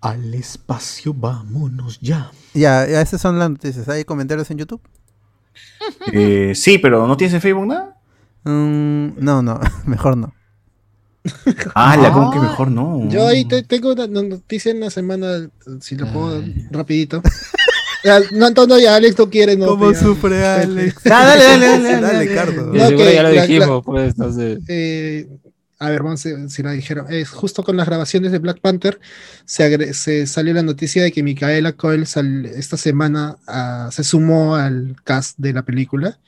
[0.00, 2.30] Al espacio vámonos ya.
[2.54, 3.88] Ya, ya esas son las noticias.
[3.88, 4.80] ¿Hay comentarios en YouTube?
[6.12, 7.96] Eh, sí, pero ¿no tienes en Facebook nada?
[8.44, 10.32] Mm, no, no, mejor no.
[11.74, 13.08] Ah, la como que mejor no.
[13.10, 15.48] Yo ahí te- tengo una no- noticia en la semana,
[15.80, 17.22] si lo puedo rapidito.
[18.02, 19.66] Ya, No, Antonio, ya Alex no quiere, no.
[19.66, 21.02] ¿Cómo sufre Alex?
[21.04, 22.34] Ah, dale, dale, dale, dale, Dale, dale.
[22.34, 22.66] Cardo.
[22.72, 24.58] No, seguro que ya lo la- dijimos, pues, sé.
[24.68, 25.28] Eh,
[25.80, 27.06] a ver, vamos a ver si la dijeron.
[27.10, 29.00] Es justo con las grabaciones de Black Panther
[29.46, 34.94] se, se salió la noticia de que Micaela Coel esta semana ah, se sumó al
[35.04, 36.20] cast de la película.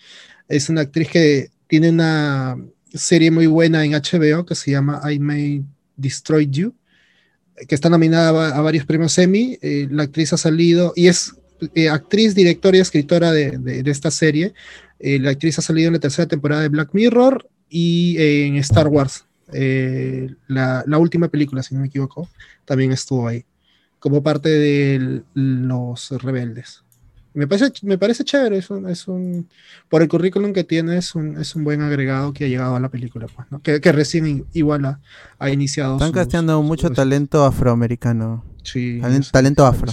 [0.49, 2.57] Es una actriz que tiene una
[2.95, 5.65] serie muy buena en HBO que se llama I May
[5.97, 6.75] Destroy You,
[7.69, 9.59] que está nominada a, va- a varios premios Emmy.
[9.63, 11.35] Eh, la actriz ha salido y es
[11.75, 14.55] eh, actriz, directora y escritora de, de- esta serie.
[14.99, 18.89] Eh, la actriz ha salido en la tercera temporada de Black Mirror y en Star
[18.89, 19.27] Wars.
[19.53, 22.29] Eh, la, la última película, si no me equivoco,
[22.65, 23.45] también estuvo ahí,
[23.99, 26.83] como parte de los rebeldes.
[27.35, 29.49] Me parece, me parece chévere, es un, es un-
[29.89, 32.81] por el currículum que tiene, es un, es un buen agregado que ha llegado a
[32.81, 33.63] la película, pues, ¿no?
[33.63, 35.01] que, que recién igual ha,
[35.39, 35.95] ha iniciado.
[35.95, 38.45] Están sus- casteando mucho sus- talento afroamericano.
[38.63, 39.01] Sí,
[39.31, 39.93] talento afro.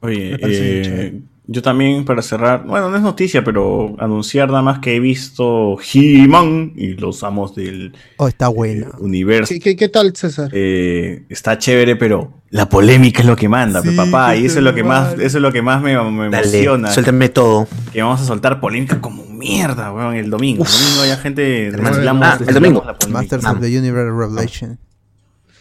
[0.00, 1.22] Oye, Me parece bien eh, chévere.
[1.46, 5.76] Yo también para cerrar, bueno, no es noticia, pero anunciar nada más que he visto
[5.92, 8.86] He-Man y los amos del Oh, está eh, bueno.
[8.98, 9.52] universo.
[9.52, 10.48] ¿Qué, qué, qué tal, César?
[10.52, 14.64] Eh, está chévere, pero la polémica es lo que manda, Sí, papá, y eso es
[14.64, 16.90] lo que más, eso es lo que más me, me Dale, emociona.
[16.90, 17.68] suéltame todo.
[17.92, 20.64] Que vamos a soltar polémica como mierda, weón, el domingo.
[20.64, 22.84] El domingo hay gente desvelamos- Ah, el domingo.
[23.10, 24.78] Masters of the Universe Revelation.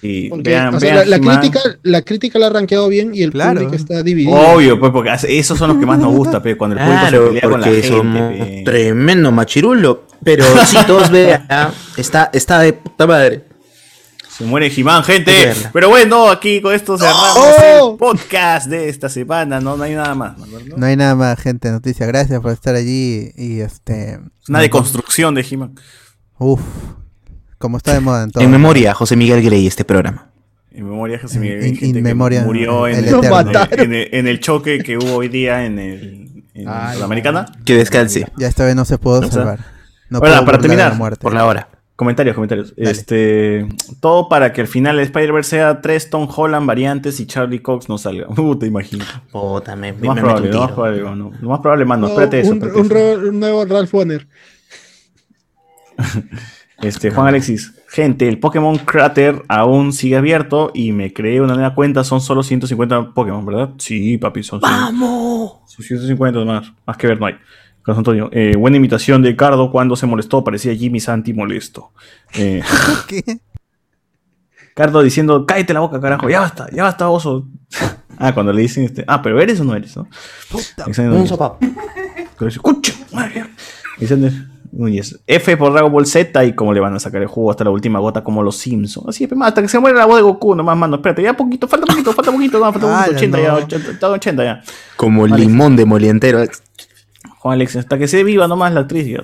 [0.03, 3.23] Y Porque, vean, o sea, vean la, crítica, la crítica la ha rankeado bien y
[3.23, 3.61] el Claro.
[3.61, 4.33] público está dividido.
[4.35, 7.21] Obvio, pues, porque esos son los que más nos gusta, pe, cuando el público Claro,
[7.21, 7.87] se pelea con la gente.
[7.87, 8.33] somos
[8.65, 10.07] tremendo machirulo.
[10.23, 11.47] Pero si todos vean,
[11.97, 13.45] está, está de puta madre.
[14.29, 15.53] Se muere que gente.
[15.71, 17.91] Pero bueno, aquí con esto cerramos ¡Oh!
[17.91, 19.59] el podcast de esta semana.
[19.61, 20.35] No, no hay nada más.
[20.39, 20.45] ¿no?
[20.75, 20.85] ¿No?
[20.87, 21.69] Hay nada más, gente.
[21.69, 22.07] Noticia.
[22.07, 23.29] Gracias por estar allí.
[23.37, 24.13] Y este.
[24.41, 25.75] Es una deconstrucción de He-Man.
[26.39, 26.61] Uf.
[27.63, 28.43] Como está de moda en todo.
[28.43, 30.27] En memoria, José Miguel Grey, este programa.
[30.69, 33.35] En memoria, José Miguel, in gente que memoria, murió en el el, Lo eterno.
[33.37, 33.79] mataron.
[33.79, 37.45] en el- en el choque que hubo hoy día en el en Ay, la americana.
[37.63, 38.27] Que descanse.
[38.35, 39.59] Ya esta vez no se pudo salvar.
[40.09, 41.21] No ahora, pudo para terminar, la muerte.
[41.21, 41.69] Por la hora.
[41.95, 42.75] Comentarios, comentarios.
[42.75, 42.91] Dale.
[42.91, 43.65] Este,
[44.01, 47.87] todo para que al final el Spider-Verse sea tres Tom Holland variantes y Charlie Cox
[47.87, 48.27] no salga.
[48.37, 49.05] Uh, te imagino.
[49.31, 52.01] Puta, me, me, Lo más me probable, lo más probable, no, lo más probable, mano.
[52.01, 52.51] No, Espérate eso.
[52.51, 53.29] un, espérate un eso.
[53.29, 54.27] un nuevo Ralph Bonner.
[56.83, 61.73] Este, Juan Alexis, gente, el Pokémon Crater aún sigue abierto y me creé una nueva
[61.73, 63.69] cuenta, son solo 150 Pokémon, ¿verdad?
[63.77, 65.59] Sí, papi, son ¡Vamos!
[65.65, 67.35] son 150 más, más que ver no hay.
[67.81, 71.91] Carlos Antonio, eh, buena imitación de Cardo cuando se molestó, parecía Jimmy Santi molesto.
[72.33, 72.61] Eh,
[73.07, 73.23] ¿Qué?
[74.75, 77.47] Cardo diciendo, cállate la boca, carajo, ya basta, ya basta, oso.
[78.17, 80.07] ah, cuando le dicen, este, ah, pero eres o no eres, ¿no?
[80.83, 81.29] Alexander Un Núñez.
[81.29, 81.57] sopa.
[81.59, 83.45] Pero dice, "Concha, madre".
[83.97, 84.31] Alexander
[84.75, 85.21] Núñez.
[85.27, 87.69] F por Dragon Ball Z y cómo le van a sacar el jugo hasta la
[87.69, 89.07] última gota como los Simpsons.
[89.09, 90.95] Así, pe, hasta que se muera la voz de Goku, nomás, mano.
[90.95, 93.43] Espérate, ya poquito, falta poquito, falta poquito, no, falta poquito, 80 no.
[93.43, 94.61] ya, 80, está 80 ya.
[94.95, 95.39] Como Alex.
[95.39, 96.43] limón de molientero.
[97.39, 99.05] Juan Alexis, hasta que se viva nomás la actriz.
[99.07, 99.23] ya.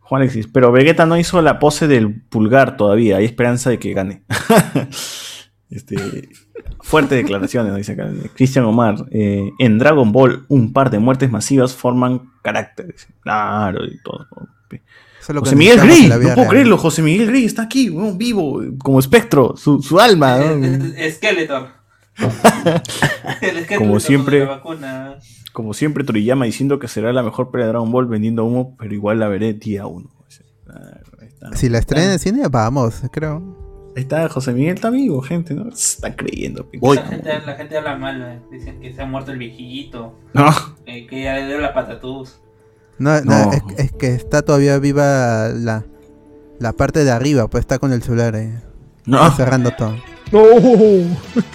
[0.00, 3.16] Juan Alexis, pero Vegeta no hizo la pose del pulgar todavía.
[3.16, 4.22] Hay esperanza de que gane.
[5.70, 6.28] este,
[6.80, 8.10] fuertes declaraciones, dice acá.
[8.34, 8.96] Cristian Omar.
[9.10, 12.92] eh, en Dragon Ball, un par de muertes masivas forman carácter.
[12.92, 13.08] dice.
[13.20, 14.26] Claro, y todo.
[14.70, 15.76] Eso es lo que José Miguel
[16.08, 16.48] la no puedo real.
[16.48, 16.78] creerlo.
[16.78, 20.38] José Miguel Grey está aquí, vivo, como espectro, su, su alma.
[20.38, 20.84] ¿no?
[21.10, 21.68] Skeletor.
[23.40, 24.46] El Skeletor Como siempre.
[25.52, 28.92] Como siempre, Toriyama diciendo que será la mejor pelea de Dragon Ball vendiendo humo, pero
[28.92, 30.10] igual la veré día uno.
[31.52, 33.92] Si la estrena en cine, vamos, creo.
[33.96, 35.70] Ahí está, José Miguel está vivo, gente, ¿no?
[35.72, 36.68] Se está creyendo.
[36.82, 38.40] La, gente, la gente habla mal, eh.
[38.50, 40.18] dicen que se ha muerto el viejito.
[40.32, 40.50] No.
[40.86, 42.40] eh, que ya le dio la patatús.
[42.98, 43.52] No, no, No.
[43.52, 45.84] Es, es que está todavía viva la,
[46.58, 48.52] la parte de arriba, pues está con el celular ahí.
[49.06, 49.18] No.
[49.24, 49.96] Está cerrando todo.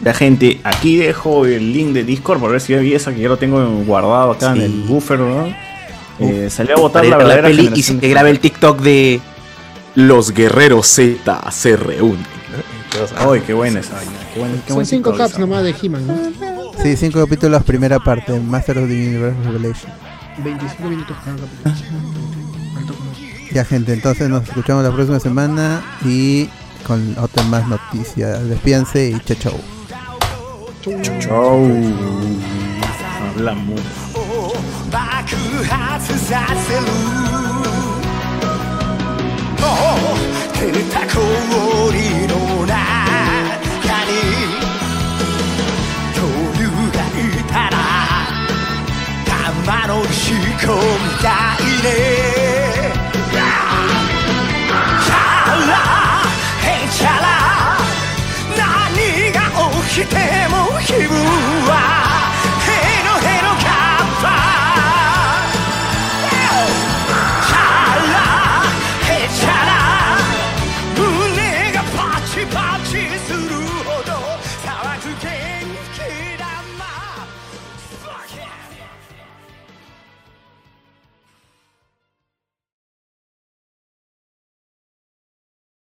[0.03, 3.29] La gente, aquí dejo el link de Discord para ver si hay esa que yo
[3.29, 5.47] lo tengo guardado acá en el buffer, ¿no?
[6.19, 8.79] Eh, salió a votar la a la verdadera peli y se te grabe el TikTok
[8.81, 9.21] de
[9.95, 12.25] Los guerreros Z se reúnen.
[13.17, 14.11] Ay, qué buena esa vaina.
[14.33, 16.15] Qué buena, qué Son cinco caps nomás de He-Man, ¿no?
[16.81, 19.91] Sí, cinco capítulos, primera parte, Master of the Universe Revelation.
[20.42, 21.98] 25 minutos cada capítulo.
[22.78, 23.12] Alto como-
[23.52, 26.48] Ya gente, entonces nos escuchamos la próxima semana y
[26.86, 28.46] con otras más noticias.
[28.48, 29.60] Despídense y chao chao.
[31.20, 31.66] Chau.
[33.36, 33.80] Hablamos.
[34.90, 35.34] 爆
[35.68, 36.80] 発させる
[39.60, 39.66] も
[40.14, 40.16] う
[40.54, 41.18] 照れた氷
[42.28, 42.32] の
[42.64, 42.74] 中
[44.06, 44.10] に
[46.14, 46.22] 恐
[46.58, 46.62] 竜
[46.92, 47.76] がいたら
[49.64, 50.27] 玉の仕込
[50.67, 52.38] みたいね。